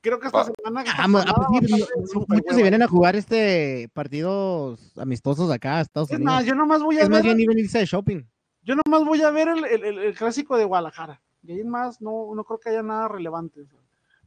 Creo 0.00 0.20
que 0.20 0.26
esta 0.26 0.38
Va. 0.38 0.44
semana. 0.44 0.84
Ah, 0.86 1.06
ah, 1.26 1.34
pues 1.58 1.70
sí, 1.70 1.84
súper 2.12 2.36
muchos 2.38 2.56
se 2.56 2.62
vienen 2.62 2.82
a 2.82 2.88
jugar 2.88 3.16
este 3.16 3.88
partidos 3.94 4.92
amistosos 4.98 5.50
acá 5.50 5.78
a 5.78 5.80
Estados 5.80 6.10
Es 6.10 6.16
Unidos. 6.16 6.34
más, 6.34 6.44
yo 6.44 6.54
nomás 6.54 6.82
voy 6.82 6.98
a 6.98 7.02
Es 7.02 7.08
más 7.08 7.22
bien 7.22 7.40
irse 7.40 7.78
de 7.78 7.86
shopping. 7.86 8.22
Yo 8.64 8.74
nomás 8.76 9.04
voy 9.04 9.22
a 9.22 9.30
ver 9.30 9.48
el, 9.48 9.64
el- 9.64 9.98
el- 9.98 10.14
clásico 10.16 10.56
de 10.56 10.64
Guadalajara. 10.64 11.20
Y 11.42 11.52
ahí 11.52 11.64
más, 11.64 12.00
no, 12.00 12.34
no 12.34 12.44
creo 12.44 12.58
que 12.58 12.70
haya 12.70 12.82
nada 12.82 13.08
relevante. 13.08 13.60
o 13.60 13.66
sea. 13.66 13.78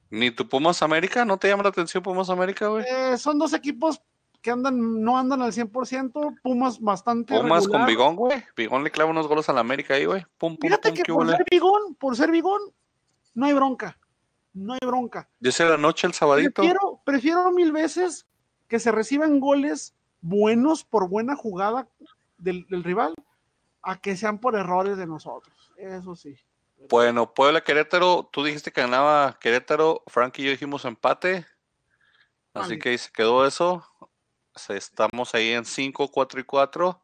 Ni 0.10 0.32
tu 0.32 0.48
Pumas 0.48 0.82
América, 0.82 1.26
¿no 1.26 1.38
te 1.38 1.48
llama 1.50 1.64
la 1.64 1.70
atención 1.70 2.04
Pumas 2.04 2.30
América, 2.30 2.68
güey? 2.68 2.86
Eh, 2.88 3.18
son 3.18 3.40
dos 3.40 3.54
equipos 3.54 4.02
que 4.42 4.52
andan, 4.52 5.04
no 5.04 5.18
andan 5.18 5.42
al 5.42 5.52
100%, 5.52 6.40
Pumas 6.42 6.80
bastante. 6.80 7.38
Pumas 7.38 7.68
con. 7.68 7.86
Bigón, 7.86 8.16
güey. 8.16 8.44
Bigón 8.56 8.84
le 8.84 8.92
clava 8.92 9.10
unos 9.12 9.28
goles 9.28 9.50
a 9.50 9.54
la 9.54 9.60
América 9.62 9.96
ahí, 9.96 10.06
güey. 10.06 10.22
Pum, 10.38 10.56
pum, 10.56 10.68
Fíjate 10.70 10.90
pum, 10.90 10.96
que 11.04 11.12
por 11.14 11.24
huele. 11.26 11.38
ser 11.38 11.46
bigón, 11.50 11.96
por 11.96 12.16
ser 12.16 12.32
bigón, 12.32 12.62
no 13.34 13.46
hay 13.48 13.54
bronca. 13.54 13.98
No 14.54 14.74
hay 14.74 14.80
bronca. 14.86 15.28
Dice 15.40 15.66
la 15.66 15.78
noche 15.78 16.08
el 16.08 16.14
sabadito. 16.14 16.62
Prefiero, 16.62 17.02
prefiero 17.04 17.52
mil 17.52 17.72
veces 17.72 18.26
que 18.68 18.80
se 18.80 18.92
reciban 18.92 19.40
goles 19.40 19.94
buenos 20.22 20.84
por 20.84 21.10
buena 21.10 21.36
jugada 21.36 21.88
del, 22.38 22.66
del 22.70 22.84
rival 22.84 23.14
a 23.88 23.98
que 24.00 24.18
sean 24.18 24.40
por 24.40 24.56
errores 24.56 24.98
de 24.98 25.08
nosotros. 25.08 25.72
Eso 25.78 26.16
sí. 26.16 26.36
Bueno, 26.90 27.34
Puebla 27.34 27.62
Querétaro, 27.62 28.30
tú 28.32 28.44
dijiste 28.44 28.72
que 28.72 28.82
ganaba 28.82 29.38
Querétaro, 29.40 30.04
Frank 30.08 30.38
y 30.40 30.44
yo 30.44 30.52
dijimos 30.52 30.86
empate. 30.86 31.46
Así 32.54 32.70
Vale. 32.72 32.80
que 32.80 32.90
ahí 32.90 32.98
se 32.98 33.12
quedó 33.12 33.46
eso. 33.48 33.84
Estamos 34.70 35.34
ahí 35.36 35.52
en 35.52 35.66
5, 35.66 36.10
4 36.12 36.40
y 36.40 36.44
4. 36.44 37.02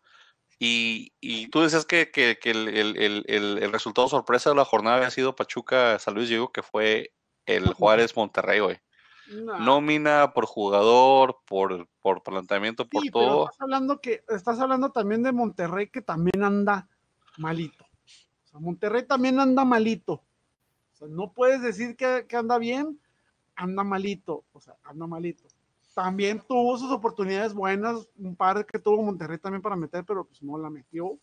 Y, 0.59 1.13
y 1.19 1.47
tú 1.47 1.61
decías 1.61 1.85
que, 1.85 2.11
que- 2.11 2.37
que 2.39 2.51
el, 2.51 2.67
el- 2.67 2.97
el- 2.97 3.23
el- 3.27 3.63
el 3.63 3.71
resultado 3.71 4.07
sorpresa 4.07 4.49
de 4.49 4.55
la 4.55 4.65
jornada 4.65 4.97
había 4.97 5.09
sido 5.09 5.35
Pachuca 5.35 5.97
San 5.99 6.13
Luis, 6.15 6.29
yo 6.29 6.35
digo 6.35 6.51
que 6.51 6.63
fue 6.63 7.13
el 7.45 7.73
Juárez 7.73 8.15
Monterrey, 8.15 8.59
güey. 8.59 8.79
Nómina 9.59 10.33
por 10.33 10.45
jugador, 10.45 11.37
por, 11.45 11.87
por 12.01 12.23
planteamiento, 12.23 12.87
por 12.87 13.03
Sí, 13.03 13.09
todo. 13.11 13.45
estás 13.45 13.61
hablando 13.61 13.99
que 14.01 14.23
estás 14.29 14.59
hablando 14.59 14.91
también 14.91 15.23
de 15.23 15.31
Monterrey 15.31 15.89
que 15.89 16.01
también 16.01 16.43
anda 16.43 16.87
malito. 17.37 17.85
O 18.43 18.47
sea, 18.47 18.59
Monterrey 18.59 19.03
también 19.05 19.39
anda 19.39 19.65
malito. 19.65 20.13
O 20.93 20.95
sea, 20.95 21.07
no 21.07 21.33
puedes 21.33 21.61
decir 21.61 21.95
que, 21.95 22.25
que 22.27 22.35
anda 22.35 22.57
bien, 22.57 22.99
anda 23.55 23.83
malito. 23.83 24.43
O 24.53 24.59
sea, 24.59 24.75
anda 24.83 25.07
malito. 25.07 25.43
También 25.93 26.41
tuvo 26.47 26.77
sus 26.77 26.91
oportunidades 26.91 27.53
buenas, 27.53 28.07
un 28.17 28.35
par 28.35 28.65
que 28.65 28.79
tuvo 28.79 29.03
Monterrey 29.03 29.37
también 29.37 29.61
para 29.61 29.75
meter, 29.75 30.03
pero 30.03 30.25
pues 30.25 30.41
no 30.41 30.57
la 30.57 30.69
metió. 30.69 31.19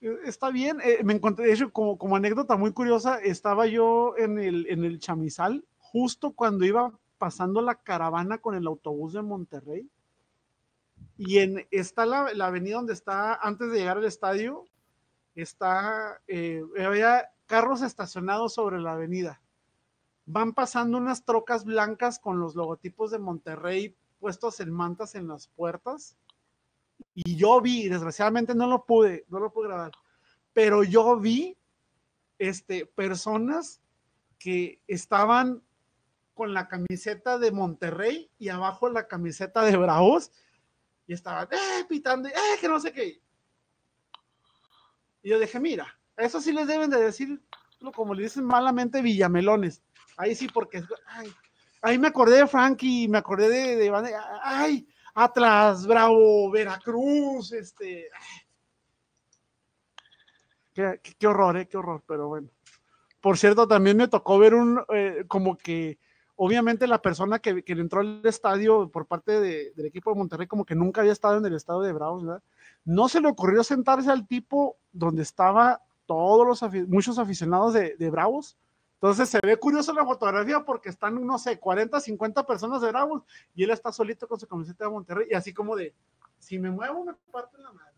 Eh, 0.00 0.16
Está 0.24 0.50
bien, 0.50 0.78
eh, 0.82 1.02
me 1.04 1.14
encontré, 1.14 1.46
de 1.46 1.52
hecho, 1.54 1.72
como, 1.72 1.98
como 1.98 2.16
anécdota 2.16 2.56
muy 2.56 2.72
curiosa, 2.72 3.18
estaba 3.18 3.66
yo 3.66 4.14
en 4.16 4.38
el, 4.38 4.66
en 4.68 4.84
el 4.84 4.98
chamizal 4.98 5.64
justo 5.92 6.32
cuando 6.32 6.64
iba 6.64 6.98
pasando 7.18 7.60
la 7.60 7.74
caravana 7.74 8.38
con 8.38 8.54
el 8.54 8.66
autobús 8.66 9.12
de 9.12 9.22
Monterrey. 9.22 9.88
Y 11.18 11.38
en, 11.38 11.66
está 11.70 12.06
la, 12.06 12.32
la 12.32 12.46
avenida 12.46 12.76
donde 12.76 12.94
está, 12.94 13.34
antes 13.34 13.70
de 13.70 13.78
llegar 13.78 13.98
al 13.98 14.06
estadio, 14.06 14.64
está, 15.34 16.20
eh, 16.26 16.62
había 16.84 17.30
carros 17.46 17.82
estacionados 17.82 18.54
sobre 18.54 18.80
la 18.80 18.92
avenida. 18.92 19.40
Van 20.24 20.54
pasando 20.54 20.96
unas 20.96 21.24
trocas 21.24 21.64
blancas 21.64 22.18
con 22.18 22.40
los 22.40 22.54
logotipos 22.54 23.10
de 23.10 23.18
Monterrey 23.18 23.94
puestos 24.18 24.60
en 24.60 24.72
mantas 24.72 25.14
en 25.14 25.28
las 25.28 25.48
puertas. 25.48 26.16
Y 27.14 27.36
yo 27.36 27.60
vi, 27.60 27.88
desgraciadamente 27.88 28.54
no 28.54 28.66
lo 28.66 28.84
pude, 28.84 29.26
no 29.28 29.40
lo 29.40 29.52
pude 29.52 29.68
grabar, 29.68 29.92
pero 30.52 30.84
yo 30.84 31.18
vi 31.18 31.56
este, 32.38 32.86
personas 32.86 33.80
que 34.38 34.80
estaban 34.86 35.62
con 36.34 36.54
la 36.54 36.68
camiseta 36.68 37.38
de 37.38 37.52
Monterrey 37.52 38.30
y 38.38 38.48
abajo 38.48 38.88
la 38.88 39.06
camiseta 39.06 39.62
de 39.64 39.76
Bravos 39.76 40.32
y 41.06 41.12
estaban 41.12 41.48
eh, 41.50 41.84
pitando, 41.88 42.28
eh, 42.28 42.58
que 42.60 42.68
no 42.68 42.80
sé 42.80 42.92
qué. 42.92 43.20
Y 45.22 45.30
yo 45.30 45.38
dije, 45.38 45.60
mira, 45.60 45.98
eso 46.16 46.40
sí 46.40 46.52
les 46.52 46.66
deben 46.66 46.90
de 46.90 47.00
decir, 47.00 47.40
como 47.94 48.14
le 48.14 48.24
dicen 48.24 48.44
malamente, 48.44 49.02
villamelones. 49.02 49.82
Ahí 50.16 50.34
sí, 50.34 50.48
porque 50.48 50.82
ay, 51.06 51.32
ahí 51.80 51.98
me 51.98 52.08
acordé 52.08 52.36
de 52.36 52.46
Frankie, 52.46 53.08
me 53.08 53.18
acordé 53.18 53.48
de, 53.48 53.76
de, 53.76 54.14
ay, 54.42 54.86
Atlas, 55.14 55.86
Bravo, 55.86 56.50
Veracruz, 56.50 57.52
este. 57.52 58.08
Qué, 60.72 61.26
horror, 61.26 61.58
eh, 61.58 61.68
qué 61.68 61.76
horror, 61.76 62.02
pero 62.06 62.28
bueno. 62.28 62.48
Por 63.20 63.36
cierto, 63.36 63.68
también 63.68 63.96
me 63.96 64.08
tocó 64.08 64.38
ver 64.38 64.54
un, 64.54 64.82
eh, 64.92 65.24
como 65.28 65.56
que, 65.56 65.98
obviamente 66.44 66.88
la 66.88 67.00
persona 67.00 67.38
que, 67.38 67.62
que 67.62 67.72
entró 67.72 68.00
al 68.00 68.20
estadio 68.24 68.88
por 68.88 69.06
parte 69.06 69.40
de, 69.40 69.72
del 69.76 69.86
equipo 69.86 70.10
de 70.10 70.16
Monterrey, 70.18 70.48
como 70.48 70.64
que 70.64 70.74
nunca 70.74 71.00
había 71.00 71.12
estado 71.12 71.38
en 71.38 71.46
el 71.46 71.54
estadio 71.54 71.82
de 71.82 71.92
Bravos, 71.92 72.26
¿verdad? 72.26 72.42
No 72.84 73.08
se 73.08 73.20
le 73.20 73.28
ocurrió 73.28 73.62
sentarse 73.62 74.10
al 74.10 74.26
tipo 74.26 74.76
donde 74.92 75.22
estaba 75.22 75.82
todos 76.04 76.44
los, 76.44 76.88
muchos 76.88 77.20
aficionados 77.20 77.74
de, 77.74 77.94
de 77.96 78.10
Bravos, 78.10 78.56
entonces 78.94 79.28
se 79.28 79.38
ve 79.40 79.56
curioso 79.56 79.92
la 79.92 80.04
fotografía 80.04 80.64
porque 80.64 80.88
están, 80.88 81.24
no 81.24 81.38
sé, 81.38 81.60
40, 81.60 82.00
50 82.00 82.44
personas 82.44 82.82
de 82.82 82.88
Bravos 82.88 83.22
y 83.54 83.62
él 83.62 83.70
está 83.70 83.92
solito 83.92 84.26
con 84.26 84.40
su 84.40 84.48
camiseta 84.48 84.84
de 84.84 84.90
Monterrey 84.90 85.28
y 85.30 85.34
así 85.34 85.54
como 85.54 85.76
de, 85.76 85.94
si 86.40 86.58
me 86.58 86.72
muevo 86.72 87.04
me 87.04 87.14
parto 87.30 87.56
la 87.58 87.70
madre. 87.70 87.92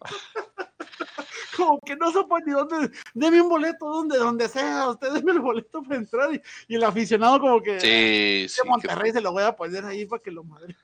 como 1.56 1.80
que 1.80 1.96
no 1.96 2.12
puede 2.28 2.44
ni 2.46 2.52
dónde, 2.52 2.90
deme 3.14 3.40
un 3.40 3.48
boleto 3.48 3.86
donde, 3.86 4.18
donde 4.18 4.48
sea, 4.48 4.88
usted 4.90 5.12
deme 5.12 5.32
el 5.32 5.40
boleto 5.40 5.82
para 5.82 5.96
entrar 5.96 6.34
y, 6.34 6.42
y 6.68 6.76
el 6.76 6.84
aficionado 6.84 7.40
como 7.40 7.62
que 7.62 7.80
sí, 7.80 8.48
sí, 8.48 8.60
de 8.62 8.68
Monterrey 8.68 9.12
se 9.12 9.20
lo 9.20 9.32
voy 9.32 9.42
a 9.44 9.56
poner 9.56 9.84
ahí 9.84 10.06
para 10.06 10.22
que 10.22 10.30
lo 10.30 10.44
madre. 10.44 10.76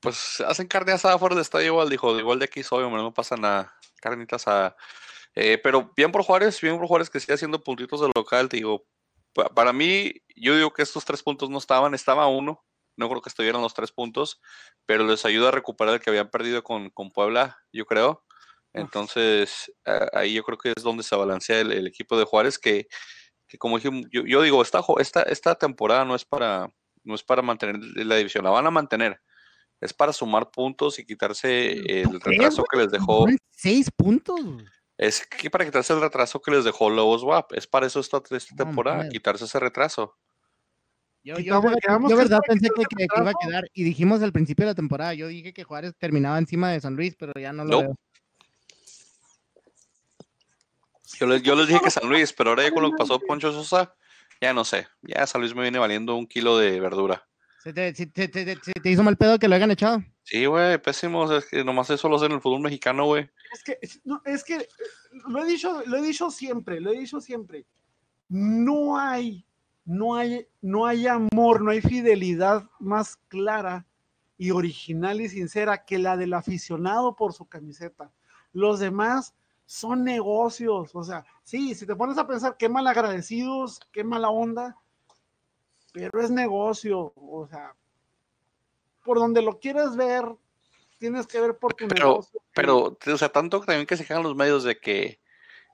Pues 0.00 0.40
hacen 0.40 0.66
carne 0.66 0.92
asada 0.92 1.18
fuera 1.18 1.34
del 1.34 1.42
estadio 1.42 1.66
igual, 1.68 1.88
dijo, 1.88 2.18
igual 2.18 2.38
de 2.38 2.46
aquí 2.46 2.62
soy, 2.62 2.82
hombre, 2.84 3.02
no 3.02 3.14
pasa 3.14 3.36
nada, 3.36 3.72
carnitas 4.00 4.48
a 4.48 4.76
eh, 5.34 5.58
pero 5.62 5.92
bien 5.96 6.12
por 6.12 6.22
Juárez, 6.22 6.60
bien 6.60 6.78
por 6.78 6.86
Juárez 6.86 7.08
que 7.08 7.20
sigue 7.20 7.34
haciendo 7.34 7.62
puntitos 7.62 8.00
de 8.00 8.10
local, 8.14 8.48
te 8.48 8.58
digo. 8.58 8.84
Para 9.54 9.72
mí, 9.72 10.12
yo 10.36 10.54
digo 10.56 10.72
que 10.72 10.82
estos 10.82 11.04
tres 11.04 11.22
puntos 11.22 11.48
no 11.48 11.56
estaban, 11.56 11.94
estaba 11.94 12.26
uno, 12.26 12.62
no 12.96 13.08
creo 13.08 13.22
que 13.22 13.30
estuvieran 13.30 13.62
los 13.62 13.72
tres 13.72 13.90
puntos, 13.90 14.42
pero 14.84 15.06
les 15.06 15.24
ayuda 15.24 15.48
a 15.48 15.52
recuperar 15.52 15.94
el 15.94 16.00
que 16.00 16.10
habían 16.10 16.30
perdido 16.30 16.62
con, 16.62 16.90
con 16.90 17.10
Puebla, 17.10 17.58
yo 17.72 17.86
creo. 17.86 18.24
Entonces, 18.74 19.72
ahí 20.12 20.34
yo 20.34 20.42
creo 20.42 20.58
que 20.58 20.72
es 20.74 20.82
donde 20.82 21.02
se 21.02 21.16
balancea 21.16 21.60
el, 21.60 21.86
equipo 21.86 22.18
de 22.18 22.24
Juárez, 22.24 22.58
que, 22.58 22.86
que 23.46 23.58
como 23.58 23.78
dije, 23.78 23.90
yo, 24.10 24.22
yo, 24.26 24.42
digo, 24.42 24.62
esta, 24.62 24.82
esta, 24.98 25.22
esta 25.22 25.54
temporada 25.54 26.04
no 26.04 26.14
es, 26.14 26.24
para, 26.24 26.68
no 27.04 27.14
es 27.14 27.22
para 27.22 27.42
mantener 27.42 27.78
la 27.96 28.16
división, 28.16 28.44
la 28.44 28.50
van 28.50 28.66
a 28.66 28.70
mantener. 28.70 29.20
Es 29.80 29.92
para 29.92 30.12
sumar 30.12 30.50
puntos 30.50 30.98
y 30.98 31.04
quitarse 31.04 31.72
el 31.72 32.20
retraso 32.20 32.64
que 32.70 32.78
les 32.78 32.90
dejó. 32.90 33.26
Seis 33.50 33.90
puntos. 33.90 34.40
Es 34.96 35.26
que 35.26 35.50
para 35.50 35.64
quitarse 35.64 35.92
el 35.92 36.00
retraso 36.00 36.40
que 36.40 36.52
les 36.52 36.64
dejó 36.64 36.88
Lobos 36.88 37.24
WAP. 37.24 37.54
Es 37.54 37.66
para 37.66 37.86
eso 37.86 37.98
esta, 37.98 38.22
esta 38.30 38.54
temporada, 38.54 39.08
quitarse 39.08 39.44
ese 39.44 39.58
retraso. 39.58 40.16
Yo, 41.24 41.36
yo, 41.38 41.60
yo, 42.08 42.16
verdad 42.16 42.40
pensé 42.46 42.68
que, 42.74 42.82
que, 42.84 43.06
iba 43.16 43.30
a 43.30 43.34
quedar, 43.40 43.64
y 43.72 43.84
dijimos 43.84 44.22
al 44.22 44.32
principio 44.32 44.64
de 44.64 44.72
la 44.72 44.74
temporada, 44.74 45.14
yo 45.14 45.28
dije 45.28 45.52
que 45.52 45.62
Juárez 45.62 45.94
terminaba 45.96 46.36
encima 46.36 46.72
de 46.72 46.80
San 46.80 46.96
Luis, 46.96 47.14
pero 47.16 47.32
ya 47.40 47.52
no 47.52 47.64
lo 47.64 47.78
veo. 47.78 47.96
Yo 51.18 51.26
les, 51.26 51.42
yo 51.42 51.54
les 51.54 51.68
dije 51.68 51.80
que 51.82 51.90
San 51.90 52.08
Luis, 52.08 52.32
pero 52.32 52.50
ahora 52.50 52.64
ya 52.64 52.72
con 52.72 52.82
lo 52.82 52.90
que 52.90 52.96
pasó 52.96 53.20
Poncho 53.20 53.52
Sosa, 53.52 53.94
ya 54.40 54.52
no 54.52 54.64
sé. 54.64 54.86
Ya 55.02 55.26
San 55.26 55.40
Luis 55.40 55.54
me 55.54 55.62
viene 55.62 55.78
valiendo 55.78 56.16
un 56.16 56.26
kilo 56.26 56.58
de 56.58 56.80
verdura. 56.80 57.26
¿Se 57.62 57.72
te, 57.72 57.94
se 57.94 58.06
te, 58.06 58.28
te, 58.28 58.56
te 58.56 58.90
hizo 58.90 59.02
mal 59.04 59.16
pedo 59.16 59.38
que 59.38 59.46
lo 59.46 59.54
hayan 59.54 59.70
echado? 59.70 60.02
Sí, 60.24 60.46
güey, 60.46 60.78
pésimo. 60.78 61.30
Es 61.32 61.46
que 61.46 61.64
nomás 61.64 61.90
eso 61.90 62.08
lo 62.08 62.16
hacen 62.16 62.32
en 62.32 62.36
el 62.36 62.40
fútbol 62.40 62.60
mexicano, 62.60 63.06
güey. 63.06 63.30
Es 63.52 63.62
que, 63.62 63.78
no, 64.04 64.20
es 64.24 64.42
que 64.42 64.66
lo 65.28 65.44
he 65.44 65.46
dicho, 65.46 65.82
lo 65.86 65.96
he 65.96 66.02
dicho 66.02 66.30
siempre, 66.30 66.80
lo 66.80 66.92
he 66.92 66.98
dicho 66.98 67.20
siempre. 67.20 67.66
No 68.28 68.98
hay, 68.98 69.44
no 69.84 70.16
hay, 70.16 70.48
no 70.60 70.86
hay 70.86 71.06
amor, 71.06 71.62
no 71.62 71.70
hay 71.70 71.80
fidelidad 71.80 72.68
más 72.80 73.16
clara 73.28 73.86
y 74.38 74.50
original 74.50 75.20
y 75.20 75.28
sincera 75.28 75.84
que 75.84 75.98
la 75.98 76.16
del 76.16 76.34
aficionado 76.34 77.14
por 77.14 77.32
su 77.32 77.46
camiseta. 77.46 78.10
Los 78.52 78.80
demás 78.80 79.34
son 79.72 80.04
negocios. 80.04 80.90
O 80.94 81.02
sea, 81.02 81.24
sí, 81.42 81.74
si 81.74 81.86
te 81.86 81.96
pones 81.96 82.18
a 82.18 82.26
pensar 82.26 82.58
qué 82.58 82.68
mal 82.68 82.86
agradecidos, 82.86 83.80
qué 83.90 84.04
mala 84.04 84.28
onda, 84.28 84.76
pero 85.94 86.20
es 86.20 86.30
negocio, 86.30 87.14
o 87.16 87.46
sea, 87.48 87.74
por 89.02 89.18
donde 89.18 89.40
lo 89.40 89.58
quieres 89.58 89.96
ver, 89.96 90.24
tienes 90.98 91.26
que 91.26 91.40
ver 91.40 91.56
por 91.56 91.72
tu 91.72 91.88
pero, 91.88 92.08
negocio. 92.08 92.40
Pero, 92.54 92.98
o 93.06 93.18
sea, 93.18 93.30
tanto 93.30 93.60
también 93.60 93.86
que 93.86 93.96
se 93.96 94.04
quejan 94.04 94.22
los 94.22 94.36
medios 94.36 94.62
de 94.62 94.78
que 94.78 95.20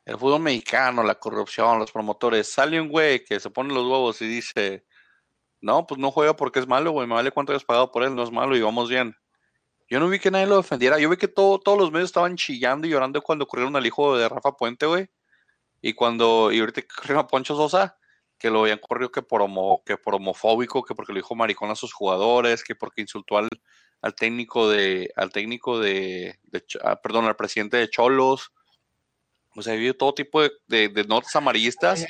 el 0.04 0.16
fútbol 0.16 0.42
mexicano, 0.42 1.02
la 1.02 1.18
corrupción, 1.18 1.80
los 1.80 1.90
promotores, 1.90 2.48
sale 2.48 2.80
un 2.80 2.90
güey 2.90 3.24
que 3.24 3.40
se 3.40 3.50
pone 3.50 3.74
los 3.74 3.84
huevos 3.84 4.22
y 4.22 4.28
dice, 4.28 4.86
no, 5.60 5.88
pues 5.88 6.00
no 6.00 6.12
juega 6.12 6.36
porque 6.36 6.60
es 6.60 6.68
malo, 6.68 6.92
güey, 6.92 7.08
me 7.08 7.14
vale 7.14 7.32
cuánto 7.32 7.50
hayas 7.50 7.64
pagado 7.64 7.90
por 7.90 8.04
él, 8.04 8.14
no 8.14 8.22
es 8.22 8.30
malo 8.30 8.56
y 8.56 8.62
vamos 8.62 8.88
bien. 8.88 9.16
Yo 9.88 10.00
no 10.00 10.08
vi 10.08 10.18
que 10.18 10.30
nadie 10.30 10.46
lo 10.46 10.58
defendiera, 10.58 10.98
yo 10.98 11.08
vi 11.08 11.16
que 11.16 11.28
todo, 11.28 11.58
todos 11.58 11.78
los 11.78 11.90
medios 11.90 12.10
estaban 12.10 12.36
chillando 12.36 12.86
y 12.86 12.90
llorando 12.90 13.22
cuando 13.22 13.44
ocurrieron 13.44 13.74
al 13.74 13.86
hijo 13.86 14.16
de 14.18 14.28
Rafa 14.28 14.52
Puente, 14.52 14.84
güey. 14.86 15.08
Y 15.80 15.94
cuando, 15.94 16.52
y 16.52 16.60
ahorita 16.60 16.82
corrieron 16.82 17.24
a 17.24 17.26
Poncho 17.26 17.56
Sosa, 17.56 17.96
que 18.38 18.50
lo 18.50 18.60
habían 18.60 18.78
corrido 18.78 19.10
que 19.10 19.22
por, 19.22 19.40
homo, 19.42 19.82
que 19.86 19.96
por 19.96 20.14
homofóbico, 20.14 20.82
que 20.82 20.94
porque 20.94 21.12
lo 21.12 21.18
dijo 21.18 21.34
maricón 21.34 21.70
a 21.70 21.74
sus 21.74 21.92
jugadores, 21.92 22.62
que 22.62 22.74
porque 22.74 23.00
insultó 23.00 23.38
al, 23.38 23.48
al 24.02 24.14
técnico 24.14 24.68
de, 24.68 25.10
al 25.16 25.30
técnico 25.30 25.78
de, 25.78 26.38
de 26.44 26.64
ah, 26.84 27.00
perdón, 27.00 27.24
al 27.24 27.36
presidente 27.36 27.78
de 27.78 27.88
Cholos. 27.88 28.52
O 29.56 29.62
sea, 29.62 29.72
habido 29.72 29.94
todo 29.94 30.14
tipo 30.14 30.42
de, 30.42 30.52
de, 30.66 30.88
de 30.88 31.04
notas 31.04 31.34
amarillistas 31.34 32.06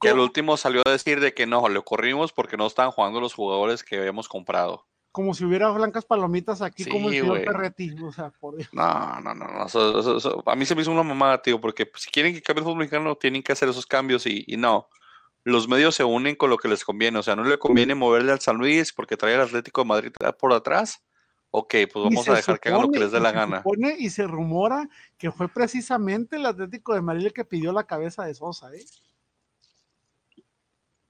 que 0.00 0.08
al 0.08 0.18
último 0.18 0.56
salió 0.56 0.82
a 0.84 0.90
decir 0.90 1.20
de 1.20 1.32
que 1.32 1.46
no, 1.46 1.66
lo 1.68 1.84
corrimos 1.84 2.32
porque 2.32 2.56
no 2.56 2.66
estaban 2.66 2.90
jugando 2.90 3.20
los 3.20 3.34
jugadores 3.34 3.84
que 3.84 3.96
habíamos 3.96 4.28
comprado. 4.28 4.86
Como 5.12 5.34
si 5.34 5.44
hubiera 5.44 5.70
blancas 5.70 6.04
palomitas 6.04 6.62
aquí, 6.62 6.84
sí, 6.84 6.90
como 6.90 7.10
el 7.10 7.20
señor 7.20 7.44
Perretti. 7.44 7.94
O 8.02 8.12
sea, 8.12 8.30
por 8.30 8.56
Dios. 8.56 8.70
No, 8.72 9.20
no, 9.20 9.34
no. 9.34 9.46
no 9.46 9.66
eso, 9.66 10.00
eso, 10.00 10.16
eso, 10.16 10.42
a 10.46 10.56
mí 10.56 10.64
se 10.64 10.74
me 10.74 10.82
hizo 10.82 10.90
una 10.90 11.02
mamada, 11.02 11.40
tío, 11.42 11.60
porque 11.60 11.90
si 11.96 12.10
quieren 12.10 12.32
que 12.32 12.40
cambie 12.40 12.60
el 12.60 12.64
fútbol 12.64 12.78
mexicano, 12.78 13.14
tienen 13.16 13.42
que 13.42 13.52
hacer 13.52 13.68
esos 13.68 13.86
cambios 13.86 14.26
y, 14.26 14.44
y 14.46 14.56
no 14.56 14.88
los 15.44 15.68
medios 15.68 15.94
se 15.94 16.04
unen 16.04 16.36
con 16.36 16.50
lo 16.50 16.56
que 16.56 16.68
les 16.68 16.84
conviene. 16.84 17.18
O 17.18 17.22
sea, 17.22 17.36
no 17.36 17.44
le 17.44 17.58
conviene 17.58 17.94
moverle 17.94 18.32
al 18.32 18.40
San 18.40 18.56
Luis 18.58 18.92
porque 18.92 19.16
trae 19.16 19.34
al 19.34 19.42
Atlético 19.42 19.82
de 19.82 19.88
Madrid 19.88 20.12
por 20.38 20.52
atrás. 20.52 21.02
Ok, 21.50 21.74
pues 21.92 22.04
vamos 22.04 22.26
a 22.28 22.34
dejar 22.34 22.56
supone, 22.56 22.60
que 22.60 22.68
hagan 22.70 22.82
lo 22.82 22.90
que 22.90 22.98
les 22.98 23.12
dé 23.12 23.20
la 23.20 23.32
gana. 23.32 23.58
Supone, 23.58 23.94
y 23.98 24.08
se 24.08 24.26
rumora 24.26 24.88
que 25.18 25.30
fue 25.30 25.48
precisamente 25.48 26.36
el 26.36 26.46
Atlético 26.46 26.94
de 26.94 27.02
Madrid 27.02 27.26
el 27.26 27.32
que 27.32 27.44
pidió 27.44 27.72
la 27.72 27.84
cabeza 27.84 28.24
de 28.24 28.34
Sosa, 28.34 28.72
¿eh? 28.74 28.82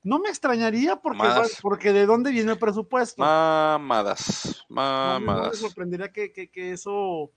No 0.05 0.19
me 0.19 0.29
extrañaría 0.29 0.97
porque, 0.97 1.29
porque 1.61 1.93
de 1.93 2.07
dónde 2.07 2.33
viene 2.33 2.53
el 2.53 2.59
presupuesto. 2.59 3.23
Mamadas, 3.23 4.65
mamadas. 4.69 5.45
No, 5.45 5.51
me 5.51 5.57
sorprendería 5.57 6.13
que, 6.13 6.33
que, 6.33 6.51
que, 6.51 6.73
eso, 6.73 7.31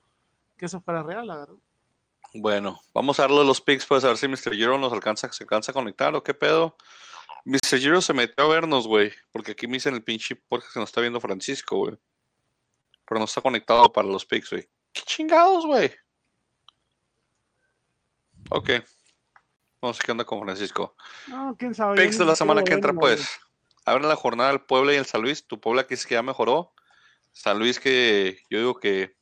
que 0.58 0.66
eso 0.66 0.82
fuera 0.82 1.04
real, 1.04 1.28
la 1.28 1.38
verdad. 1.38 1.56
Bueno, 2.34 2.82
vamos 2.94 3.20
a 3.20 3.24
darle 3.24 3.46
los 3.46 3.62
picks 3.62 3.86
pues 3.86 4.04
a 4.04 4.08
ver 4.08 4.18
si 4.18 4.28
Mr. 4.28 4.54
Giro 4.56 4.78
nos 4.78 4.92
alcanza, 4.92 5.32
se 5.32 5.44
alcanza 5.44 5.72
a 5.72 5.74
conectar 5.74 6.16
o 6.16 6.24
qué 6.24 6.34
pedo. 6.34 6.76
Mr. 7.46 7.78
Giro 7.80 8.02
se 8.02 8.14
metió 8.14 8.44
a 8.44 8.48
vernos, 8.48 8.88
güey, 8.88 9.14
porque 9.32 9.52
aquí 9.52 9.68
me 9.68 9.74
dicen 9.74 9.94
el 9.94 10.04
pinche 10.04 10.36
porque 10.36 10.68
se 10.74 10.80
nos 10.80 10.90
está 10.90 11.02
viendo 11.02 11.22
Francisco, 11.22 11.78
güey. 11.78 11.98
Pero 13.08 13.20
no 13.20 13.26
está 13.26 13.42
conectado 13.42 13.94
para 13.94 14.08
los 14.08 14.26
picks, 14.26 14.50
güey. 14.50 14.68
¿Qué 14.92 15.04
chingados, 15.06 15.66
güey? 15.68 15.92
Ok. 18.50 18.70
Vamos 19.86 19.98
a 19.98 20.00
ver 20.00 20.06
qué 20.08 20.12
onda 20.14 20.26
con 20.26 20.42
Francisco. 20.42 20.96
No, 21.28 21.56
quién 21.60 21.76
sabe. 21.76 22.02
Picks 22.02 22.18
de 22.18 22.26
la 22.26 22.36
semana 22.36 22.64
que 22.64 22.74
entra, 22.74 22.92
pues. 22.92 23.40
Abre 23.86 24.08
la 24.08 24.16
jornada 24.16 24.50
el 24.50 24.62
Puebla 24.62 24.94
y 24.94 24.96
el 24.96 25.06
San 25.06 25.22
Luis. 25.22 25.46
Tu 25.46 25.62
Puebla 25.62 25.86
que 25.86 25.94
es 25.94 26.08
que 26.08 26.16
ya 26.16 26.24
mejoró. 26.24 26.74
San 27.34 27.60
Luis 27.60 27.80
que 27.80 28.40
yo 28.50 28.58
digo 28.58 28.80
que 28.80 29.16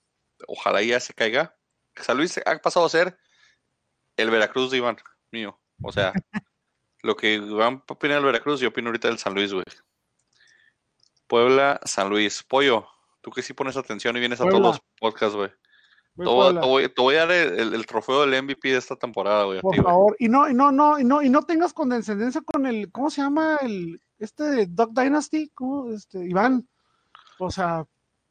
ojalá 0.47 0.81
ya 0.81 1.01
se 1.01 1.13
caiga. 1.13 1.57
San 1.97 2.15
Luis 2.15 2.39
ha 2.45 2.57
pasado 2.59 2.85
a 2.85 2.89
ser 2.89 3.17
el 4.15 4.31
Veracruz 4.31 4.71
de 4.71 4.77
Iván, 4.77 4.95
mío. 5.31 5.59
O 5.81 5.91
sea, 5.91 6.13
lo 7.01 7.17
que 7.17 7.33
Iván 7.33 7.83
opina 7.89 8.15
del 8.15 8.23
Veracruz, 8.23 8.61
yo 8.61 8.69
opino 8.69 8.87
ahorita 8.87 9.09
del 9.09 9.17
San 9.17 9.33
Luis, 9.33 9.51
güey. 9.51 9.65
Puebla, 11.27 11.81
San 11.83 12.07
Luis. 12.07 12.41
Pollo, 12.41 12.87
tú 13.19 13.31
que 13.31 13.41
sí 13.41 13.51
pones 13.51 13.75
atención 13.75 14.15
y 14.15 14.21
vienes 14.21 14.39
a 14.39 14.47
todos 14.47 14.61
los 14.61 14.79
podcasts, 14.97 15.35
güey. 15.35 15.51
Te, 16.15 16.23
te, 16.25 16.89
te, 16.89 17.01
voy 17.01 17.15
a 17.15 17.25
dar 17.25 17.31
el, 17.31 17.73
el, 17.73 17.85
trofeo 17.87 18.25
del 18.25 18.43
MVP 18.43 18.69
de 18.69 18.77
esta 18.77 18.95
temporada, 18.95 19.45
güey. 19.45 19.61
Por 19.61 19.75
ti, 19.75 19.81
favor, 19.81 20.15
y 20.19 20.29
no, 20.29 20.47
y 20.47 20.53
no, 20.53 20.71
no, 20.71 20.99
y 20.99 21.03
no, 21.03 21.23
y 21.23 21.29
no 21.29 21.41
tengas 21.41 21.73
condescendencia 21.73 22.41
con 22.41 22.67
el, 22.67 22.91
¿cómo 22.91 23.09
se 23.09 23.21
llama? 23.21 23.57
El, 23.61 23.99
este 24.19 24.67
Dog 24.67 24.93
Dynasty, 24.93 25.49
¿cómo? 25.55 25.91
Este, 25.91 26.23
Iván. 26.23 26.67
O 27.39 27.49
sea, 27.49 27.85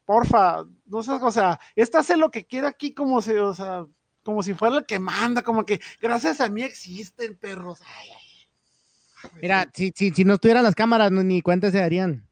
porfa, 0.05 0.65
no 0.87 1.03
sé, 1.03 1.13
o 1.13 1.31
sea, 1.33 1.59
esta 1.75 1.99
hace 1.99 2.17
lo 2.17 2.31
que 2.31 2.47
quiere 2.47 2.69
aquí 2.69 2.95
como 2.95 3.21
si, 3.21 3.33
o 3.33 3.53
sea, 3.53 3.85
como 4.23 4.45
si 4.45 4.55
fuera 4.55 4.79
el 4.79 4.87
que 4.87 5.01
manda, 5.01 5.43
como 5.43 5.67
que 5.67 5.81
gracias 6.01 6.41
a 6.41 6.49
mí 6.49 6.63
existen 6.63 7.37
perros. 7.37 7.81
Ay, 7.85 8.11
ay. 8.11 9.31
Mira, 9.41 9.69
si, 9.75 9.93
si, 9.95 10.11
si 10.11 10.25
no 10.25 10.35
estuvieran 10.35 10.65
las 10.65 10.75
cámaras, 10.75 11.11
no- 11.11 11.23
ni 11.23 11.43
cuenta 11.43 11.71
se 11.71 11.79
darían. 11.79 12.29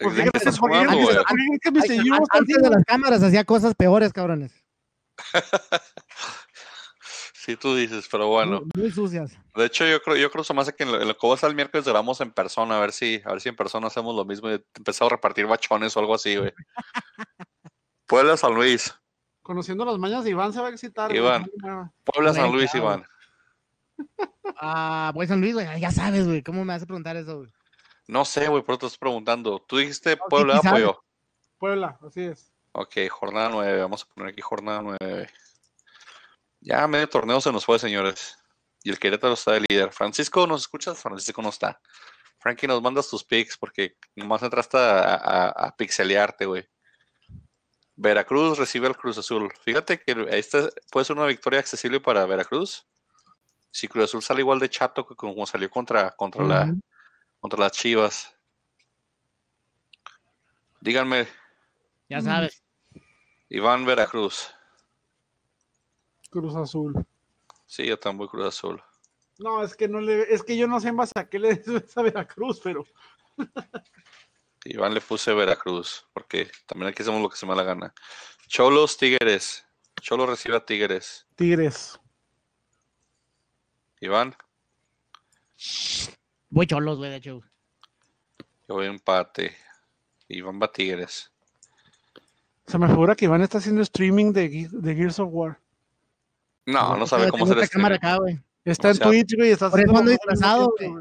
¿Por 0.00 0.14
¿De 0.14 0.22
qué 0.24 0.30
estás 0.34 0.58
crees- 0.58 0.86
güey? 1.02 1.16
Antes 2.30 2.62
de 2.62 2.70
las 2.70 2.84
cámaras 2.84 3.22
hacía 3.22 3.44
cosas 3.44 3.74
peores, 3.74 4.12
cabrones. 4.12 4.52
Sí, 7.42 7.56
tú 7.56 7.74
dices, 7.74 8.06
pero 8.10 8.28
bueno. 8.28 8.60
Muy, 8.74 8.82
muy 8.82 8.90
sucias. 8.90 9.32
De 9.56 9.64
hecho, 9.64 9.86
yo 9.86 10.02
creo, 10.02 10.14
yo 10.16 10.30
creo 10.30 10.44
hace 10.60 10.74
que 10.74 10.82
en 10.84 10.92
lo, 10.92 11.00
en 11.00 11.08
lo 11.08 11.16
que 11.16 11.26
va 11.26 11.32
a 11.32 11.36
estar 11.36 11.48
el 11.48 11.56
miércoles 11.56 11.86
grabamos 11.86 12.20
en 12.20 12.32
persona, 12.32 12.76
a 12.76 12.80
ver 12.80 12.92
si, 12.92 13.22
a 13.24 13.30
ver 13.30 13.40
si 13.40 13.48
en 13.48 13.56
persona 13.56 13.86
hacemos 13.86 14.14
lo 14.14 14.26
mismo 14.26 14.50
y 14.50 14.62
empezamos 14.76 15.10
a 15.10 15.16
repartir 15.16 15.46
bachones 15.46 15.96
o 15.96 16.00
algo 16.00 16.14
así, 16.14 16.36
güey. 16.36 16.52
Puebla 18.06 18.36
San 18.36 18.54
Luis. 18.54 18.94
Conociendo 19.40 19.86
las 19.86 19.96
mañas 19.96 20.22
de 20.22 20.30
Iván 20.30 20.52
se 20.52 20.60
va 20.60 20.68
a 20.68 20.70
excitar. 20.70 21.08
güey. 21.08 21.18
Iván. 21.18 21.46
Puebla 22.04 22.34
San 22.34 22.48
Güey, 22.48 22.60
Luis. 22.60 22.74
Iván. 22.74 23.04
Ah, 24.60 25.10
voy 25.14 25.24
a 25.24 25.28
San 25.28 25.40
Luis, 25.40 25.54
güey. 25.54 25.80
Ya 25.80 25.90
sabes, 25.90 26.26
güey. 26.26 26.42
¿Cómo 26.42 26.64
me 26.66 26.74
hace 26.74 26.84
preguntar 26.84 27.16
eso, 27.16 27.38
güey? 27.38 27.50
No 28.08 28.24
sé, 28.24 28.48
güey, 28.48 28.62
por 28.62 28.74
eso 28.74 28.80
te 28.80 28.86
estoy 28.86 28.98
preguntando. 28.98 29.60
Tú 29.60 29.78
dijiste 29.78 30.16
Puebla, 30.16 30.54
quizás. 30.54 30.66
apoyo. 30.66 31.04
Puebla, 31.58 31.98
así 32.06 32.22
es. 32.22 32.52
Ok, 32.72 32.96
jornada 33.10 33.48
9. 33.50 33.80
Vamos 33.82 34.02
a 34.02 34.14
poner 34.14 34.32
aquí 34.32 34.40
jornada 34.40 34.82
9. 34.82 35.30
Ya 36.60 36.86
medio 36.86 37.08
torneo 37.08 37.40
se 37.40 37.52
nos 37.52 37.64
fue, 37.64 37.78
señores. 37.78 38.36
Y 38.82 38.90
el 38.90 38.98
Querétaro 38.98 39.34
está 39.34 39.52
de 39.52 39.64
líder. 39.68 39.92
Francisco, 39.92 40.46
¿nos 40.46 40.62
escuchas? 40.62 40.98
Francisco 41.00 41.42
no 41.42 41.50
está. 41.50 41.80
Frankie, 42.38 42.66
nos 42.66 42.80
mandas 42.80 43.08
tus 43.08 43.22
picks 43.22 43.58
porque 43.58 43.96
nomás 44.16 44.42
entraste 44.42 44.78
a, 44.78 45.14
a, 45.14 45.48
a 45.48 45.76
pixelearte, 45.76 46.46
güey. 46.46 46.66
Veracruz 47.96 48.56
recibe 48.56 48.86
al 48.86 48.96
Cruz 48.96 49.18
Azul. 49.18 49.52
Fíjate 49.62 50.00
que 50.00 50.26
esta 50.30 50.70
puede 50.90 51.04
ser 51.04 51.16
una 51.16 51.26
victoria 51.26 51.60
accesible 51.60 52.00
para 52.00 52.24
Veracruz. 52.24 52.86
Si 53.70 53.88
Cruz 53.88 54.04
Azul 54.04 54.22
sale 54.22 54.40
igual 54.40 54.58
de 54.58 54.70
chato 54.70 55.06
que 55.06 55.14
como 55.14 55.46
salió 55.46 55.68
contra, 55.68 56.10
contra, 56.12 56.44
la. 56.44 56.74
Contra 57.40 57.60
las 57.60 57.72
Chivas. 57.72 58.34
Díganme, 60.80 61.28
Ya 62.08 62.20
sabes. 62.20 62.62
Iván 63.48 63.84
Veracruz. 63.84 64.54
Cruz 66.30 66.54
Azul. 66.54 66.94
Sí, 67.66 67.86
yo 67.86 67.98
también 67.98 68.18
voy 68.18 68.28
Cruz 68.28 68.46
Azul. 68.46 68.82
No, 69.38 69.62
es 69.62 69.74
que 69.74 69.88
no 69.88 70.00
le, 70.00 70.32
es 70.32 70.42
que 70.42 70.56
yo 70.56 70.66
no 70.66 70.80
sé 70.80 70.88
en 70.88 70.96
base 70.96 71.12
a 71.16 71.28
qué 71.28 71.38
le 71.38 71.56
des 71.56 71.96
a 71.96 72.02
Veracruz, 72.02 72.60
pero 72.62 72.84
Iván 74.64 74.94
le 74.94 75.00
puse 75.00 75.32
Veracruz, 75.32 76.06
porque 76.12 76.50
también 76.66 76.90
aquí 76.90 77.02
hacemos 77.02 77.20
lo 77.22 77.28
que 77.28 77.36
se 77.36 77.46
me 77.46 77.52
da 77.52 77.56
la 77.56 77.64
gana. 77.64 77.94
Cholos, 78.46 78.96
Tigres. 78.96 79.66
Cholos 80.00 80.28
recibe 80.28 80.56
a 80.56 80.64
Tigres. 80.64 81.26
Tigres. 81.36 81.98
Iván, 84.00 84.34
Voy 86.50 86.66
cholos, 86.66 86.98
güey, 86.98 87.10
de 87.10 87.16
hecho. 87.16 87.40
yo 88.68 88.74
voy 88.74 88.86
empate. 88.86 89.56
Iván 90.28 90.60
va 90.60 90.66
a 90.66 90.72
Tigres. 90.72 91.30
Se 92.66 92.78
me 92.78 92.86
figura 92.88 93.16
que 93.16 93.24
Iván 93.24 93.42
está 93.42 93.58
haciendo 93.58 93.82
streaming 93.82 94.32
de, 94.32 94.48
Ge- 94.48 94.68
de 94.70 94.94
Gears 94.94 95.18
of 95.18 95.28
War. 95.32 95.58
No, 96.66 96.96
no 96.96 97.06
sabe 97.06 97.30
cómo 97.30 97.44
otra 97.44 97.62
este. 97.64 97.74
cámara 97.74 97.96
acá, 97.96 98.16
güey. 98.16 98.38
Está 98.64 98.90
en 98.90 98.96
sea, 98.96 99.06
Twitch, 99.06 99.34
güey. 99.36 99.50
Está 99.50 99.66
haciendo 99.66 99.98
ando 99.98 100.10
disfrazado, 100.10 100.72
güey. 100.78 100.92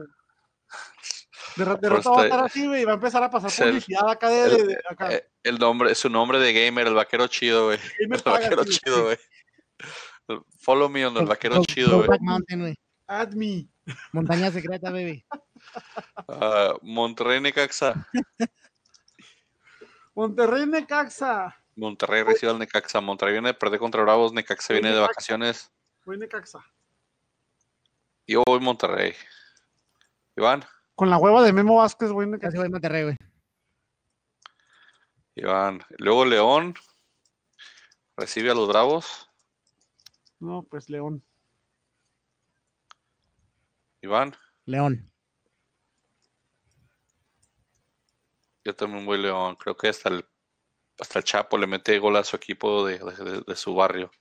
De, 1.56 1.66
de 1.66 1.90
rato 1.90 2.12
va 2.14 2.22
a 2.22 2.26
estar 2.26 2.44
así, 2.46 2.66
güey, 2.68 2.84
y 2.84 2.86
va 2.86 2.92
a 2.94 2.96
empezar 2.96 3.22
a 3.22 3.30
pasar 3.30 3.52
publicidad 3.68 4.10
acá 4.10 4.30
de, 4.30 4.78
acá. 4.90 5.14
Eh, 5.14 5.28
el 5.44 5.58
nombre, 5.60 5.94
su 5.94 6.10
nombre 6.10 6.40
de 6.40 6.54
gamer, 6.54 6.88
el 6.88 6.94
vaquero 6.94 7.28
chido, 7.28 7.66
güey. 7.66 7.80
El 8.00 8.10
paga, 8.24 8.40
vaquero 8.40 8.64
chido, 8.66 9.04
güey. 9.04 9.18
Follow 10.60 10.90
me 10.90 11.06
on 11.06 11.18
el 11.18 11.26
vaquero 11.26 11.62
chido, 11.66 12.04
güey. 12.04 12.76
Add 13.08 13.34
me. 13.34 13.68
Montaña 14.12 14.52
secreta, 14.52 14.92
baby. 14.92 15.26
Ah, 16.28 16.74
Monterrey, 16.82 17.40
Necaxa. 17.42 18.08
Monterrey 20.16 20.66
Necaxa. 20.66 21.56
Monterrey 21.76 22.24
recibe 22.24 22.52
al 22.52 22.60
Necaxa. 22.60 23.00
Monterrey 23.02 23.34
viene 23.34 23.50
de 23.50 23.54
perder 23.54 23.80
contra 23.80 24.02
Bravos. 24.02 24.34
Necaxa 24.34 24.74
viene 24.74 24.92
de 24.92 25.00
vacaciones. 25.00 25.72
Voy 26.06 26.18
Necaxa. 26.18 26.60
Yo 28.28 28.44
voy 28.46 28.60
Monterrey. 28.60 29.14
Iván, 30.36 30.64
Con 30.96 31.10
la 31.10 31.18
hueva 31.18 31.44
de 31.44 31.52
Memo 31.54 31.78
Vázquez, 31.78 32.10
Casi 32.10 32.30
Necaxa. 32.30 32.58
voy 32.58 32.68
a 32.68 32.70
Monterrey, 32.70 33.04
güey. 33.04 33.18
Iván. 35.36 35.82
Luego 35.98 36.26
León 36.26 36.76
recibe 38.18 38.52
a 38.52 38.54
los 38.56 38.68
Bravos. 38.68 39.30
No, 40.40 40.64
pues 40.64 40.90
León. 40.90 41.24
Iván, 44.02 44.36
León. 44.66 45.12
yo 48.64 48.76
también 48.76 49.06
voy 49.06 49.18
León. 49.18 49.56
Creo 49.56 49.76
que 49.76 49.90
hasta 49.90 50.10
el, 50.10 50.26
hasta 51.00 51.20
el 51.20 51.26
Chapo 51.26 51.58
le 51.58 51.68
mete 51.68 51.98
gol 52.00 52.16
a 52.18 52.24
su 52.24 52.36
equipo 52.36 52.86
de, 52.86 53.00
de- 53.00 53.24
de- 53.32 53.42
de 53.42 53.56
su 53.56 53.74
barrio. 53.74 54.12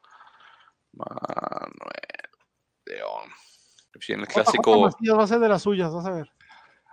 Manuel 0.93 1.71
León. 2.87 3.31
Viene 4.07 4.23
el 4.23 4.29
JJ 4.29 4.35
clásico. 4.35 4.91
Va 5.17 5.23
a 5.23 5.27
ser 5.27 5.39
de 5.41 5.49
las 5.49 5.63
suyas, 5.63 5.93
vas 5.93 6.07
a 6.07 6.11
ver. 6.13 6.33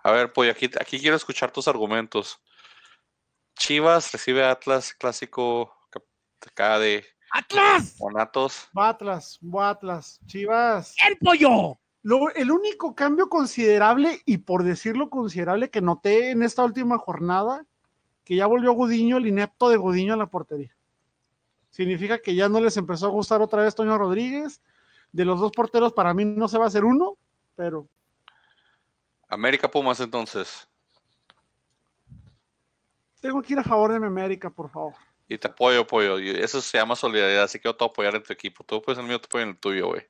A 0.04 0.12
ver, 0.12 0.34
pues 0.34 0.52
aquí, 0.52 0.70
aquí 0.80 1.00
quiero 1.00 1.16
escuchar 1.16 1.52
tus 1.52 1.68
argumentos. 1.68 2.40
Chivas 3.58 4.12
recibe 4.12 4.44
a 4.44 4.52
Atlas, 4.52 4.94
clásico 4.94 5.74
acá 6.46 6.78
de 6.78 7.06
¡Atlas! 7.32 7.96
Monatos. 8.00 8.68
Va 8.78 8.90
Atlas, 8.90 9.40
va 9.42 9.70
Atlas. 9.70 10.20
Chivas. 10.28 10.96
¡El 11.08 11.18
pollo! 11.18 11.80
Lo- 12.06 12.30
el 12.36 12.52
único 12.52 12.94
cambio 12.94 13.30
considerable, 13.30 14.22
y 14.26 14.38
por 14.38 14.62
decirlo 14.62 15.10
considerable, 15.10 15.72
que 15.72 15.82
noté 15.82 16.30
en 16.30 16.44
esta 16.44 16.64
última 16.64 17.00
jornada, 17.00 17.66
que 18.24 18.36
ya 18.36 18.46
volvió 18.46 18.74
Gudiño, 18.74 19.18
el 19.18 19.26
inepto 19.26 19.70
de 19.70 19.78
Gudiño 19.78 20.14
a 20.14 20.18
la 20.18 20.28
portería. 20.28 20.72
Significa 21.72 22.20
que 22.20 22.36
ya 22.36 22.48
no 22.48 22.62
les 22.62 22.78
empezó 22.78 23.08
a 23.08 23.10
gustar 23.10 23.42
otra 23.42 23.64
vez 23.64 23.74
Toño 23.74 23.98
Rodríguez. 23.98 24.62
De 25.12 25.26
los 25.26 25.40
dos 25.40 25.52
porteros, 25.52 25.94
para 25.94 26.14
mí 26.14 26.26
no 26.26 26.48
se 26.48 26.60
va 26.60 26.66
a 26.66 26.68
hacer 26.68 26.86
uno, 26.86 27.18
pero 27.56 27.88
América 29.28 29.68
Pumas 29.72 30.00
entonces. 30.00 30.68
tengo 33.20 33.42
que 33.42 33.54
ir 33.54 33.60
a 33.60 33.64
favor 33.64 33.92
de 33.92 34.00
mi 34.00 34.06
América, 34.06 34.52
por 34.52 34.70
favor. 34.70 34.94
Y 35.28 35.40
te 35.40 35.48
apoyo, 35.48 35.82
apoyo. 35.82 36.18
Eso 36.20 36.62
se 36.62 36.78
llama 36.78 36.96
solidaridad, 36.96 37.46
así 37.46 37.58
que 37.58 37.68
yo 37.68 37.76
te 37.76 37.84
voy 37.84 37.90
a 37.90 37.92
apoyar 37.92 38.16
en 38.16 38.22
tu 38.22 38.32
equipo. 38.32 38.64
Tú 38.64 38.80
puedes 38.80 39.00
en 39.00 39.06
el 39.06 39.10
mío, 39.10 39.20
te 39.20 39.26
apoyo 39.26 39.42
en 39.44 39.50
el 39.50 39.58
tuyo, 39.58 39.88
güey. 39.88 40.08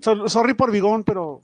So- 0.00 0.28
sorry 0.28 0.54
por 0.54 0.70
Bigón, 0.70 1.04
pero. 1.04 1.40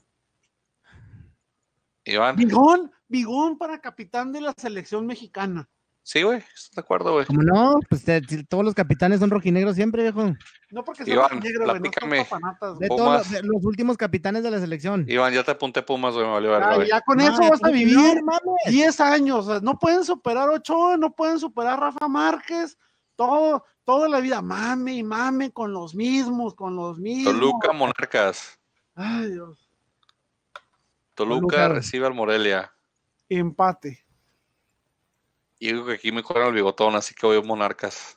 Iván. 2.05 2.35
Bigón, 2.35 2.91
Bigón 3.07 3.57
para 3.57 3.79
capitán 3.79 4.31
de 4.31 4.41
la 4.41 4.53
selección 4.57 5.05
mexicana. 5.05 5.69
Sí, 6.03 6.23
güey, 6.23 6.37
estoy 6.37 6.75
de 6.75 6.79
acuerdo, 6.79 7.11
güey. 7.11 7.25
¿Cómo 7.25 7.41
no? 7.43 7.73
Pues 7.89 8.05
te- 8.05 8.23
si 8.23 8.41
todos 8.45 8.63
los 8.63 8.73
capitanes 8.73 9.19
son 9.19 9.29
rojinegros 9.29 9.75
siempre, 9.75 10.03
viejo. 10.03 10.33
No 10.71 10.81
porque 10.85 11.03
Iván, 11.05 11.41
negro, 11.41 11.65
güey, 11.65 11.81
no 11.81 12.25
son 12.25 12.79
De 12.79 12.87
todos 12.87 13.29
los, 13.43 13.65
últimos 13.65 13.97
capitanes 13.97 14.41
de 14.43 14.51
la 14.51 14.59
selección. 14.59 15.03
Iván, 15.09 15.33
ya 15.33 15.43
te 15.43 15.51
apunté 15.51 15.81
Pumas, 15.81 16.13
güey, 16.13 16.25
me 16.25 16.31
valió 16.31 16.51
verga, 16.51 16.69
Ya, 16.69 16.75
güey. 16.77 16.87
ya 16.87 17.01
con 17.01 17.17
No, 17.17 17.23
eso 17.25 17.41
ya 17.41 17.49
vas 17.49 17.61
a 17.61 17.69
vivir 17.71 17.93
no, 17.93 18.23
mames. 18.23 18.41
10 18.69 19.01
años. 19.01 19.47
o 19.47 19.51
sea, 19.51 19.59
no 19.59 19.77
pueden 19.77 20.05
superar 20.05 20.47
Ochoa, 20.49 20.95
no 20.95 21.13
pueden 21.13 21.39
superar 21.39 21.77
Rafa 21.77 22.07
Márquez. 22.07 22.77
Todo, 23.17 23.65
toda 23.83 24.07
la 24.07 24.21
vida, 24.21 24.41
mame 24.41 24.93
y 24.93 25.03
mame 25.03 25.51
con 25.51 25.73
los 25.73 25.93
mismos, 25.93 26.53
con 26.55 26.77
los 26.77 26.97
mismos. 26.99 27.33
Toluca, 27.33 27.73
Monarcas. 27.73 28.57
Ay, 28.95 29.31
Dios. 29.31 29.69
Toluca 31.15 31.39
Toluca. 31.57 31.67
recibe 31.69 32.05
al 32.07 32.13
Morelia. 32.13 32.71
Empate. 33.27 34.05
Y 35.59 35.73
digo 35.73 35.87
que 35.87 35.93
aquí 35.93 36.11
me 36.11 36.21
corren 36.23 36.47
el 36.47 36.53
bigotón, 36.53 36.95
así 36.95 37.15
que 37.15 37.25
voy 37.25 37.37
a 37.37 37.41
Monarcas. 37.41 38.15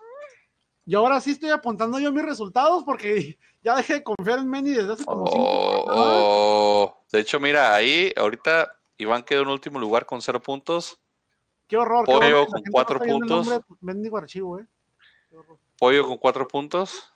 Y 0.85 0.95
ahora 0.95 1.21
sí 1.21 1.31
estoy 1.33 1.51
apuntando 1.51 1.99
yo 1.99 2.13
mis 2.13 2.25
resultados 2.25 2.85
porque 2.85 3.39
ya 3.63 3.75
dejé 3.77 3.95
de 3.95 4.03
confiar 4.05 4.39
en 4.41 4.49
Mendy 4.51 4.73
desde 4.75 4.93
hace 4.93 5.05
como 5.05 5.27
cinco 5.27 5.39
Oh, 5.43 5.83
jornadas. 5.87 6.13
oh. 6.27 7.05
De 7.11 7.21
hecho, 7.21 7.41
mira, 7.41 7.75
ahí 7.75 8.13
ahorita 8.17 8.79
Iván 8.99 9.23
quedó 9.23 9.43
en 9.43 9.49
último 9.49 9.79
lugar 9.79 10.05
con 10.05 10.21
cero 10.21 10.41
puntos. 10.43 11.01
Qué 11.67 11.79
horror. 11.79 12.05
qué 12.05 12.13
Pollo 12.13 12.27
horror 12.27 12.47
que 12.47 12.53
la 12.53 12.63
con 12.63 12.63
cuatro 12.71 12.99
puntos. 13.01 13.49
Mendigo 13.81 14.19
archivo, 14.19 14.59
eh. 14.59 14.67
Pollo 15.79 16.07
con 16.07 16.19
cuatro 16.19 16.47
puntos. 16.47 17.13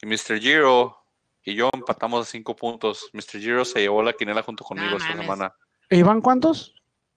Y 0.00 0.06
Mr. 0.06 0.38
Giro 0.40 0.96
y 1.44 1.54
yo 1.54 1.70
empatamos 1.72 2.26
a 2.26 2.30
cinco 2.30 2.54
puntos. 2.54 3.10
Mr. 3.12 3.40
Giro 3.40 3.64
se 3.64 3.80
llevó 3.80 4.02
la 4.02 4.12
quinela 4.12 4.42
junto 4.42 4.64
conmigo 4.64 4.90
No 4.90 4.96
esta 4.96 5.08
mames. 5.10 5.22
semana. 5.24 5.54
¿E 5.88 5.96
Iván 5.98 6.20
cuántos? 6.20 6.74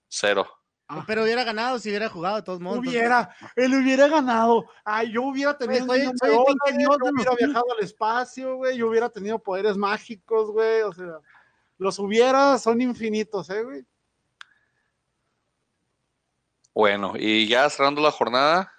Cero. 0.08 0.46
Ah. 0.88 1.02
Pero 1.04 1.24
hubiera 1.24 1.42
ganado 1.42 1.80
si 1.80 1.88
hubiera 1.88 2.08
jugado 2.08 2.36
de 2.36 2.42
todos 2.42 2.60
modos. 2.60 2.78
Hubiera, 2.78 3.34
él 3.56 3.74
hubiera 3.74 4.06
ganado. 4.06 4.66
Ay, 4.84 5.10
yo 5.12 5.22
hubiera 5.24 5.58
tenido 5.58 5.84
soy- 5.84 6.02
soy 6.16 6.76
dios 6.76 6.96
yo 7.00 7.10
hubiera 7.10 7.34
viajado 7.34 7.64
al 7.76 7.84
espacio, 7.84 8.54
güey, 8.56 8.76
yo 8.76 8.88
hubiera 8.88 9.08
tenido 9.08 9.38
poderes 9.40 9.76
mágicos, 9.76 10.50
güey, 10.52 10.82
o 10.82 10.92
sea, 10.92 11.18
los 11.78 11.98
hubiera 11.98 12.56
son 12.58 12.80
infinitos, 12.80 13.50
eh, 13.50 13.64
güey. 13.64 13.84
Bueno, 16.72 17.14
y 17.16 17.48
ya 17.48 17.68
cerrando 17.70 18.00
la 18.02 18.10
jornada, 18.10 18.72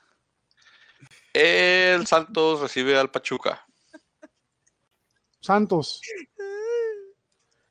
el 1.38 2.08
Santos 2.08 2.62
recibe 2.62 2.98
al 2.98 3.12
Pachuca. 3.12 3.66
Santos. 5.40 6.02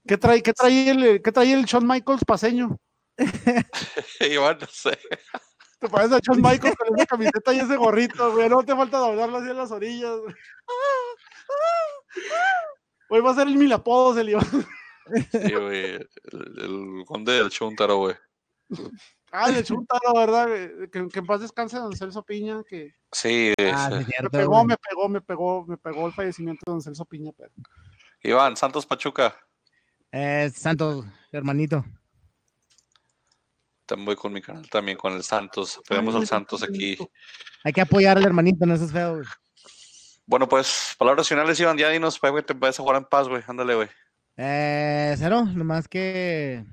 ¿Qué 0.07 0.17
trae, 0.17 0.43
qué 0.43 0.53
trae 0.53 0.91
el, 0.91 1.23
qué 1.23 1.33
trae 1.33 1.53
el 1.53 1.65
Shawn 1.65 1.87
Michaels 1.87 2.25
paseño? 2.25 2.79
Iván, 4.21 4.59
no 4.61 4.67
sé. 4.69 4.99
Te 5.81 5.89
pareces 5.89 6.19
a 6.19 6.21
Shawn 6.21 6.41
Michaels 6.41 6.77
con 6.77 6.97
esa 6.97 7.07
camiseta 7.07 7.53
y 7.53 7.59
ese 7.59 7.77
gorrito, 7.77 8.33
güey. 8.33 8.49
No 8.49 8.63
te 8.63 8.75
falta 8.75 8.99
doblarlo 8.99 9.39
así 9.39 9.51
en 9.51 9.57
las 9.57 9.71
orillas. 9.73 10.17
güey. 10.17 10.35
Hoy 13.09 13.21
va 13.21 13.33
a 13.33 13.35
ser 13.35 13.49
el 13.49 13.57
mil 13.57 13.73
apodos, 13.73 14.17
el 14.17 14.31
Iván. 14.31 14.47
Sí, 15.31 15.53
güey. 15.55 15.95
El, 15.95 16.09
el 16.33 17.05
conde 17.05 17.33
del 17.33 17.51
Chuntaro, 17.51 17.97
güey. 17.99 18.17
Ah, 19.33 19.51
el 19.51 19.65
Chuntaro, 19.65 20.15
¿verdad? 20.15 20.47
güey? 20.49 20.91
Que, 20.91 21.09
que 21.09 21.19
en 21.19 21.27
paz 21.27 21.41
descanse 21.41 21.77
don 21.79 21.95
Celso 21.97 22.23
Piña, 22.25 22.63
que 22.69 22.95
Sí, 23.13 23.53
Ah, 23.73 23.91
me 24.23 24.31
pegó, 24.31 24.51
güey. 24.53 24.67
me 24.67 24.77
pegó, 24.77 25.09
me 25.09 25.21
pegó, 25.21 25.67
me 25.67 25.77
pegó 25.77 26.07
el 26.07 26.13
fallecimiento 26.13 26.61
de 26.67 26.73
don 26.73 26.81
Celso 26.83 27.05
Piña, 27.05 27.33
pero. 27.37 27.51
Iván, 28.23 28.57
Santos 28.57 28.87
Pachuca. 28.87 29.37
Eh, 30.13 30.51
Santos, 30.55 31.05
hermanito. 31.33 31.85
También 33.85 34.07
voy 34.07 34.17
con 34.17 34.33
mi 34.33 34.41
canal, 34.43 34.69
también 34.69 34.97
con 34.99 35.13
el 35.13 35.23
Santos. 35.23 35.79
Apoyamos 35.79 36.15
Ay, 36.15 36.21
al 36.23 36.27
Santos 36.27 36.63
aquí. 36.63 36.97
Hay 37.63 37.73
que 37.73 37.81
apoyar 37.81 38.17
al 38.17 38.25
hermanito, 38.25 38.67
no 38.67 38.75
es 38.75 38.91
feo, 38.93 39.17
güey. 39.17 39.27
Bueno, 40.27 40.49
pues, 40.49 40.95
palabras 40.99 41.29
finales, 41.29 41.61
Iván. 41.61 41.79
Ya 41.79 41.89
dinos, 41.91 42.19
para 42.19 42.35
que 42.35 42.43
te 42.43 42.55
vayas 42.55 42.81
a 42.81 42.83
jugar 42.83 42.97
en 42.97 43.05
paz, 43.05 43.29
güey. 43.29 43.43
Ándale, 43.47 43.75
güey. 43.77 43.89
Eh, 44.37 45.15
cero, 45.17 45.45
nomás 45.45 45.87
que 45.87 46.65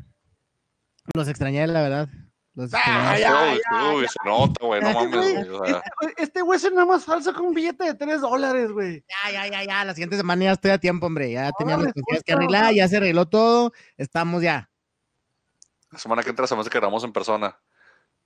los 1.14 1.28
extrañé, 1.28 1.68
la 1.68 1.82
verdad. 1.82 2.10
Los 2.56 2.72
Ah, 2.74 3.18
extrañé. 3.18 3.20
ya, 3.20 3.54
Uy, 3.54 3.62
ya, 3.72 3.93
uy, 3.95 4.08
se 4.08 4.30
nota, 4.30 4.66
güey. 4.66 4.82
No 4.82 4.88
Este 4.89 4.99
mames, 4.99 5.20
güey, 5.20 5.49
o 5.49 5.66
sea, 5.66 5.78
Este 6.18 6.41
güey- 6.43 6.54
Este 6.54 6.60
se 6.60 6.72
nada 6.72 6.86
más 6.86 7.04
falsa 7.04 7.34
con 7.34 7.47
un 7.47 7.54
billete 7.54 7.84
de 7.86 7.93
3 7.95 8.22
dólares, 8.22 8.72
güey. 8.72 9.04
Ya, 9.26 9.32
ya, 9.32 9.47
ya, 9.47 9.64
ya, 9.66 9.86
la 9.86 9.93
siguiente 9.93 10.18
semana 10.18 10.43
ya 10.45 10.51
estoy 10.51 10.72
a 10.72 10.78
tiempo, 10.78 11.08
hombre. 11.08 11.32
Ya 11.32 11.51
teníamos 11.58 11.86
Órale, 11.86 11.93
cosillas 12.01 12.24
que 12.24 12.34
arreglar, 12.34 12.74
ya 12.74 12.88
se 12.88 12.97
arregló 12.97 13.28
todo. 13.28 13.72
Estamos 13.97 14.41
ya. 14.43 14.70
la 15.89 15.99
semana 15.99 16.24
que 16.24 16.30
entra 16.32 16.47
se 16.47 16.56
me 16.56 16.62
hace 16.62 16.70
que 16.72 16.78
grabamos 16.80 17.04
en 17.04 17.14
persona. 17.14 17.56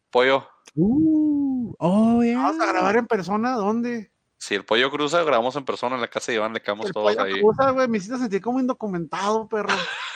Pollo. 0.09 0.47
Uh, 0.75 1.73
oh, 1.79 2.23
yeah. 2.23 2.37
Vamos 2.41 2.61
a 2.61 2.65
grabar 2.65 2.95
en 2.95 3.07
persona, 3.07 3.51
¿dónde? 3.53 4.09
Si 4.39 4.53
el 4.53 4.63
pollo 4.65 4.91
cruza, 4.91 5.23
grabamos 5.23 5.55
en 5.55 5.65
persona 5.65 5.95
en 5.95 6.01
la 6.01 6.07
casa 6.07 6.31
de 6.31 6.37
Iván, 6.37 6.53
le 6.53 6.61
quedamos 6.61 6.85
El 6.85 6.93
todos 6.93 7.15
pollo 7.15 7.23
ahí. 7.25 7.41
cruza, 7.41 7.71
güey, 7.71 7.87
me 7.87 7.97
hiciste 7.97 8.17
sentir 8.17 8.41
como 8.41 8.59
indocumentado, 8.59 9.47
perro. 9.47 9.73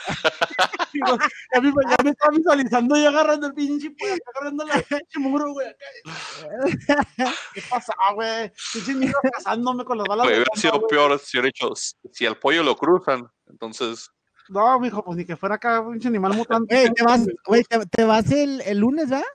Digo, 0.93 1.17
ya, 1.53 1.61
me, 1.61 1.71
ya 1.89 2.03
me 2.03 2.09
estaba 2.11 2.31
visualizando 2.35 2.97
y 2.97 3.05
agarrando 3.05 3.47
el 3.47 3.53
pinche, 3.53 3.91
pues, 3.97 4.19
agarrando 4.35 4.65
la 4.65 4.73
pinche 4.75 5.19
muro, 5.19 5.53
güey. 5.53 5.67
¿Qué 7.53 7.61
pasa, 7.69 7.93
güey? 8.13 8.51
Pinche 8.73 8.93
niño 8.93 9.13
casándome 9.33 9.85
con 9.85 9.97
las 9.97 10.07
balas 10.07 10.25
Güey, 10.27 10.35
hubiera 10.35 10.55
sido 10.55 10.85
peor 10.87 11.17
si 11.19 11.37
hubiera 11.37 11.49
hecho, 11.49 11.73
si 11.75 12.25
al 12.25 12.37
pollo 12.37 12.61
lo 12.61 12.75
cruzan, 12.75 13.27
entonces, 13.47 14.11
No, 14.49 14.79
mijo, 14.79 15.03
pues 15.03 15.17
ni 15.17 15.25
que 15.25 15.35
fuera 15.35 15.55
acá, 15.55 15.83
pinche 15.89 16.09
animal 16.09 16.33
mutante. 16.35 16.75
Güey, 16.75 16.93
te 16.93 17.03
vas, 17.03 17.25
te, 17.69 17.85
te 17.87 18.03
vas 18.03 18.31
el, 18.31 18.61
el 18.61 18.77
lunes, 18.79 19.09
¿verdad? 19.09 19.25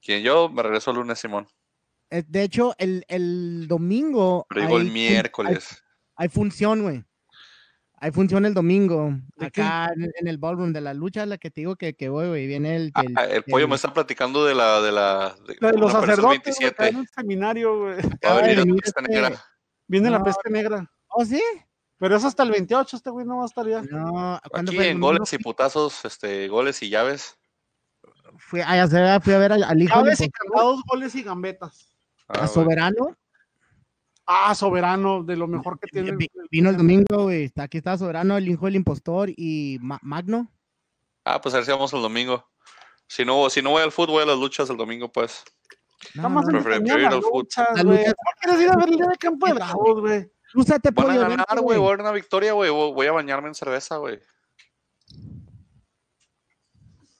quien 0.00 0.22
yo 0.22 0.48
me 0.48 0.62
regreso 0.62 0.92
el 0.92 0.98
lunes, 0.98 1.18
Simón. 1.18 1.48
Eh, 2.10 2.22
De 2.26 2.42
hecho, 2.42 2.74
el, 2.78 3.04
el 3.08 3.66
domingo. 3.68 4.46
Pero 4.48 4.60
digo 4.62 4.76
el 4.76 4.82
hay 4.82 4.86
fun- 4.88 4.92
miércoles. 4.94 5.82
Hay, 6.16 6.24
hay 6.24 6.28
función, 6.28 6.82
güey. 6.82 7.04
Hay 7.98 8.10
función 8.12 8.44
el 8.44 8.52
domingo. 8.54 9.10
Acá 9.40 9.90
en, 9.96 10.10
en 10.20 10.28
el 10.28 10.36
ballroom 10.38 10.72
de 10.72 10.82
la 10.82 10.92
lucha, 10.92 11.24
la 11.24 11.38
que 11.38 11.50
te 11.50 11.62
digo 11.62 11.76
que, 11.76 11.94
que 11.94 12.08
voy, 12.10 12.28
güey. 12.28 12.46
Viene 12.46 12.76
el. 12.76 12.92
Ah, 12.94 13.02
el- 13.24 13.30
el 13.36 13.42
pollo 13.44 13.64
el- 13.64 13.70
me 13.70 13.76
está 13.76 13.92
platicando 13.92 14.44
de 14.44 14.54
la 14.54 14.80
de 14.82 14.92
la 14.92 15.34
de, 15.46 15.56
La 15.60 15.72
de 15.72 15.78
los 15.78 15.92
sacerdotes, 15.92 16.22
güey, 16.22 16.40
que 16.40 16.50
27. 16.50 16.88
en 16.88 16.96
el 16.98 17.08
seminario, 17.08 17.78
güey. 17.80 17.96
Va 18.24 18.32
a 18.38 18.42
venir 18.42 18.58
la 18.58 18.64
mira 18.66 18.76
peste 18.82 19.00
este. 19.00 19.12
negra. 19.12 19.44
Viene 19.88 20.10
la 20.10 20.22
peste 20.22 20.50
negra. 20.50 20.90
¿Oh, 21.08 21.24
sí? 21.24 21.42
Pero 21.98 22.16
es 22.16 22.24
hasta 22.24 22.42
el 22.42 22.50
28, 22.50 22.96
este 22.98 23.08
güey 23.08 23.24
no 23.24 23.38
va 23.38 23.44
a 23.44 23.46
estar 23.46 23.66
ya. 23.66 23.80
No, 23.80 24.38
¿cuándo 24.50 24.70
Aquí 24.70 24.76
fue? 24.76 24.84
¿El 24.84 24.90
en 24.90 25.00
domingo? 25.00 25.06
goles 25.06 25.32
y 25.32 25.38
putazos, 25.38 26.04
este, 26.04 26.46
goles 26.48 26.82
y 26.82 26.90
llaves. 26.90 27.38
Fui, 28.36 28.60
ay, 28.60 28.80
a 28.80 28.86
ver, 28.86 29.22
fui 29.22 29.32
a 29.32 29.38
ver 29.38 29.52
al, 29.52 29.64
al 29.64 29.80
hijo 29.82 29.94
Llaves 29.94 30.20
y 30.20 30.28
candados, 30.30 30.82
goles 30.86 31.14
y 31.14 31.22
gambetas. 31.22 31.95
Ah, 32.28 32.44
a. 32.44 32.46
Soberano. 32.48 33.16
Ah, 34.26 34.54
soberano, 34.56 35.22
de 35.22 35.36
lo 35.36 35.46
mejor 35.46 35.78
que 35.78 35.86
tiene. 35.88 36.16
Vi- 36.16 36.30
Vino 36.50 36.70
el 36.70 36.76
domingo, 36.76 37.24
güey. 37.24 37.44
Está, 37.44 37.64
aquí 37.64 37.78
está 37.78 37.96
Soberano, 37.96 38.36
el 38.36 38.48
hijo 38.48 38.64
del 38.66 38.74
impostor 38.76 39.30
y 39.36 39.78
Ma- 39.80 40.00
Magno. 40.02 40.50
Ah, 41.24 41.40
pues 41.40 41.54
a 41.54 41.58
ver 41.58 41.64
si 41.66 41.70
vamos 41.70 41.92
el 41.92 42.02
domingo. 42.02 42.44
Si 43.06 43.24
no, 43.24 43.48
si 43.50 43.62
no 43.62 43.70
voy 43.70 43.82
al 43.82 43.92
fútbol, 43.92 44.14
voy 44.14 44.22
a 44.24 44.26
las 44.26 44.38
luchas 44.38 44.68
el 44.68 44.76
domingo, 44.76 45.12
pues. 45.12 45.44
No, 46.14 46.28
más 46.28 46.44
no, 46.46 46.60
Prefiero- 46.62 46.98
ir 46.98 47.06
al 47.06 47.22
fútbol. 47.22 47.42
luchas, 47.42 47.68
Las 47.74 47.84
güey. 47.84 47.98
luchas- 47.98 48.14
¿Por 48.14 48.34
qué 48.34 48.40
quieres 48.40 48.62
ir 48.62 48.70
a 48.70 48.76
ver 48.76 48.88
el 48.88 48.96
día 48.96 49.06
de 49.06 49.16
campo 49.16 49.46
de 49.46 49.52
bravos, 49.52 50.00
güey? 50.00 50.30
Van 50.90 51.10
a 51.10 51.28
ganar, 51.28 51.60
güey. 51.60 51.78
Voy 51.78 51.86
a 51.86 51.90
ver 51.92 52.00
una 52.00 52.12
victoria, 52.12 52.52
güey. 52.52 52.70
Voy 52.70 53.06
a 53.06 53.12
bañarme 53.12 53.46
en 53.48 53.54
cerveza, 53.54 53.96
güey. 53.98 54.18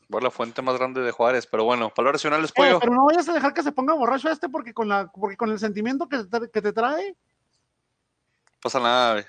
Voy 0.09 0.21
a 0.21 0.25
la 0.25 0.31
fuente 0.31 0.63
más 0.63 0.77
grande 0.79 1.01
de 1.01 1.11
Juárez, 1.11 1.47
pero 1.47 1.65
bueno, 1.65 1.91
palabras 1.93 2.23
finales, 2.23 2.51
Eh, 2.51 2.53
pollo. 2.55 2.79
pero 2.79 2.95
no 2.95 3.07
vayas 3.07 3.29
a 3.29 3.33
dejar 3.33 3.53
que 3.53 3.63
se 3.63 3.73
ponga 3.73 3.93
borracho 3.95 4.31
este 4.31 4.49
porque 4.49 4.73
con 4.73 4.89
la 4.89 5.11
porque 5.11 5.37
con 5.37 5.51
el 5.51 5.59
sentimiento 5.59 6.09
que 6.09 6.23
te, 6.25 6.51
que 6.51 6.63
te 6.63 6.73
trae. 6.73 7.11
No 7.11 8.61
pasa 8.63 8.79
nada, 8.81 9.13
güey. 9.15 9.25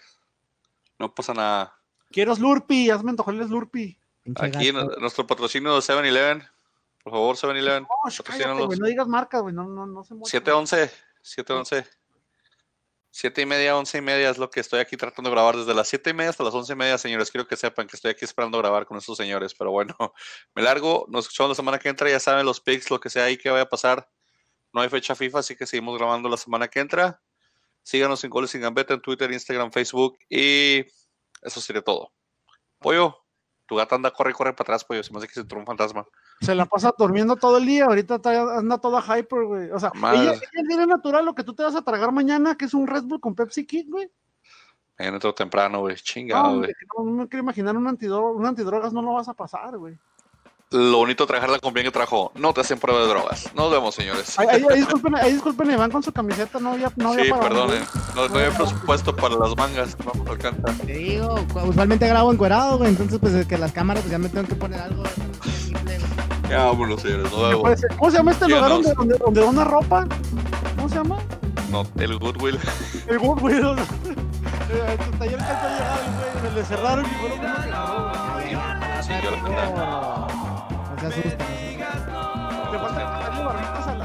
No 0.99 1.13
pasa 1.13 1.33
nada. 1.33 1.73
Quiero 2.11 2.35
Slurpee, 2.35 2.91
hazme 2.91 3.11
antojar 3.11 3.33
el 3.35 3.45
Slurpee. 3.47 3.97
Aquí 4.35 4.71
nuestro 4.71 5.25
patrocinio 5.25 5.73
de 5.73 5.79
7-Eleven. 5.79 6.47
Por 7.03 7.13
favor, 7.13 7.35
7-Eleven. 7.35 7.83
No, 7.83 8.67
no 8.67 8.85
digas 8.85 9.07
marcas, 9.07 9.41
güey, 9.41 9.53
no, 9.55 9.63
no, 9.65 9.85
no 9.85 10.03
se 10.03 10.13
mueve. 10.13 10.29
7-11. 10.39 10.91
7-11. 11.23 11.87
7 13.19 13.41
y 13.41 13.45
media, 13.47 13.75
11 13.75 13.97
y 13.97 14.01
media 14.01 14.29
es 14.29 14.37
lo 14.37 14.51
que 14.51 14.59
estoy 14.59 14.79
aquí 14.79 14.95
tratando 14.95 15.31
de 15.31 15.35
grabar. 15.35 15.57
Desde 15.57 15.73
las 15.73 15.87
7 15.87 16.11
y 16.11 16.13
media 16.13 16.29
hasta 16.29 16.43
las 16.43 16.53
11 16.53 16.73
y 16.73 16.75
media, 16.75 16.99
señores. 16.99 17.31
Quiero 17.31 17.47
que 17.47 17.57
sepan 17.57 17.87
que 17.87 17.95
estoy 17.95 18.11
aquí 18.11 18.23
esperando 18.25 18.59
grabar 18.59 18.85
con 18.85 18.95
estos 18.95 19.17
señores. 19.17 19.55
Pero 19.55 19.71
bueno, 19.71 19.95
me 20.53 20.61
largo. 20.61 21.07
Nos 21.09 21.25
escuchamos 21.25 21.49
la 21.49 21.55
semana 21.55 21.79
que 21.79 21.89
entra. 21.89 22.07
Ya 22.11 22.19
saben 22.19 22.45
los 22.45 22.61
picks, 22.61 22.91
lo 22.91 22.99
que 22.99 23.09
sea 23.09 23.23
ahí 23.23 23.35
que 23.35 23.49
vaya 23.49 23.63
a 23.63 23.69
pasar. 23.69 24.07
No 24.71 24.81
hay 24.81 24.89
fecha 24.89 25.15
FIFA, 25.15 25.39
así 25.39 25.55
que 25.55 25.65
seguimos 25.65 25.97
grabando 25.97 26.29
la 26.29 26.37
semana 26.37 26.67
que 26.67 26.79
entra. 26.79 27.19
Síganos 27.81 28.23
en 28.23 28.29
Goles 28.29 28.51
sin 28.51 28.61
Gambeta 28.61 28.93
en 28.93 29.01
Twitter, 29.01 29.31
Instagram, 29.31 29.71
Facebook. 29.71 30.19
Y 30.29 30.85
eso 31.41 31.59
sería 31.59 31.81
todo. 31.81 32.13
Pollo, 32.77 33.25
tu 33.65 33.77
gata 33.77 33.95
anda, 33.95 34.11
corre, 34.11 34.31
corre 34.31 34.53
para 34.53 34.65
atrás, 34.75 34.85
pollo. 34.85 35.01
Se 35.01 35.11
me 35.11 35.17
hace 35.17 35.27
que 35.27 35.33
se 35.33 35.39
entró 35.39 35.57
un 35.57 35.65
fantasma. 35.65 36.05
Se 36.41 36.53
la 36.53 36.65
pasa 36.65 36.93
durmiendo 36.97 37.35
todo 37.35 37.57
el 37.57 37.65
día, 37.65 37.85
ahorita 37.85 38.19
anda 38.57 38.77
toda 38.77 39.01
hyper, 39.01 39.45
güey. 39.45 39.71
O 39.71 39.79
sea, 39.79 39.91
ella, 40.21 40.33
ella 40.33 40.67
tiene 40.67 40.85
natural 40.85 41.25
lo 41.25 41.33
que 41.33 41.43
tú 41.43 41.53
te 41.55 41.63
vas 41.63 41.75
a 41.75 41.81
tragar 41.81 42.11
mañana, 42.11 42.55
que 42.55 42.65
es 42.65 42.73
un 42.73 42.85
Red 42.87 43.03
Bull 43.03 43.19
con 43.19 43.33
Pepsi 43.35 43.65
Kid, 43.65 43.89
güey. 43.89 44.11
Mañana 44.99 45.17
entro 45.17 45.33
temprano, 45.33 45.79
güey. 45.81 45.95
Chingado, 45.95 46.57
güey. 46.59 46.71
no 46.97 47.03
me 47.23 47.27
quiero 47.27 47.43
imaginar 47.43 47.75
un, 47.75 47.87
antidro- 47.87 48.33
un 48.35 48.45
antidrogas, 48.45 48.93
no 48.93 49.01
lo 49.01 49.13
vas 49.13 49.27
a 49.29 49.33
pasar, 49.33 49.77
güey. 49.77 49.97
Lo 50.69 50.97
bonito 50.97 51.23
de 51.23 51.27
trabajar 51.27 51.49
la 51.49 51.59
compañía 51.59 51.89
que 51.89 51.93
trajo. 51.93 52.31
No 52.35 52.53
te 52.53 52.59
hacen 52.59 52.77
prueba 52.77 53.01
de 53.01 53.07
drogas. 53.07 53.49
Nos 53.55 53.71
vemos, 53.71 53.95
señores. 53.95 54.37
Ahí, 54.37 54.47
ahí- 54.51 54.65
ahí 54.69 54.77
disculpen, 54.79 55.15
ahí 55.15 55.31
disculpen, 55.33 55.71
Iván 55.71 55.89
con 55.89 56.03
su 56.03 56.11
camiseta, 56.11 56.59
no 56.59 56.73
había, 56.73 56.91
no 56.97 57.13
había 57.13 57.23
sí, 57.23 57.31
perdonen. 57.31 57.83
No, 58.15 58.27
no 58.27 58.37
hay 58.39 58.49
presupuesto 58.51 59.15
para 59.15 59.35
las 59.35 59.55
mangas. 59.55 59.95
No 60.05 60.11
nos 60.13 60.27
alcanza. 60.27 60.73
Te 60.85 60.91
digo, 60.91 61.35
usualmente 61.65 62.05
grabo 62.09 62.33
encuerado, 62.33 62.77
güey. 62.79 62.89
Entonces, 62.89 63.17
pues 63.17 63.33
es 63.33 63.45
que 63.47 63.57
las 63.57 63.71
cámaras, 63.71 64.01
pues 64.03 64.11
ya 64.11 64.17
me 64.17 64.27
tengo 64.27 64.45
que 64.45 64.55
poner 64.55 64.81
algo. 64.81 65.03
Ya 66.49 66.65
vámonos, 66.65 67.01
señores. 67.01 67.31
Nos 67.31 67.33
¿Qué 67.41 67.47
vemos. 67.47 67.61
puede 67.61 67.77
ser? 67.77 67.95
¿Cómo 67.97 68.11
se 68.11 68.17
llama 68.17 68.31
este 68.31 68.47
lugar 68.49 68.69
donde, 68.69 68.93
donde, 68.93 69.17
donde 69.19 69.41
dona 69.41 69.63
ropa? 69.63 70.05
¿Cómo 70.75 70.89
se 70.89 70.95
llama? 70.95 71.17
No, 71.71 71.83
el 71.97 72.19
Goodwill. 72.19 72.59
El 73.07 73.19
Goodwill. 73.19 73.63
o 73.65 73.75
sea, 73.75 73.83
eh, 73.85 74.97
taller 75.17 75.37
que 75.37 75.43
está 75.43 75.97
güey, 76.41 76.43
me 76.43 76.59
le 76.59 76.65
cerraron 76.65 77.05
y 77.05 77.09
fueron 77.09 77.39
que. 77.39 77.47
Sí, 79.03 79.13
yo 79.23 79.31
la 79.31 80.27
se 80.99 81.07
asusten. 81.07 81.37
Te 82.71 82.79
falta 82.79 83.96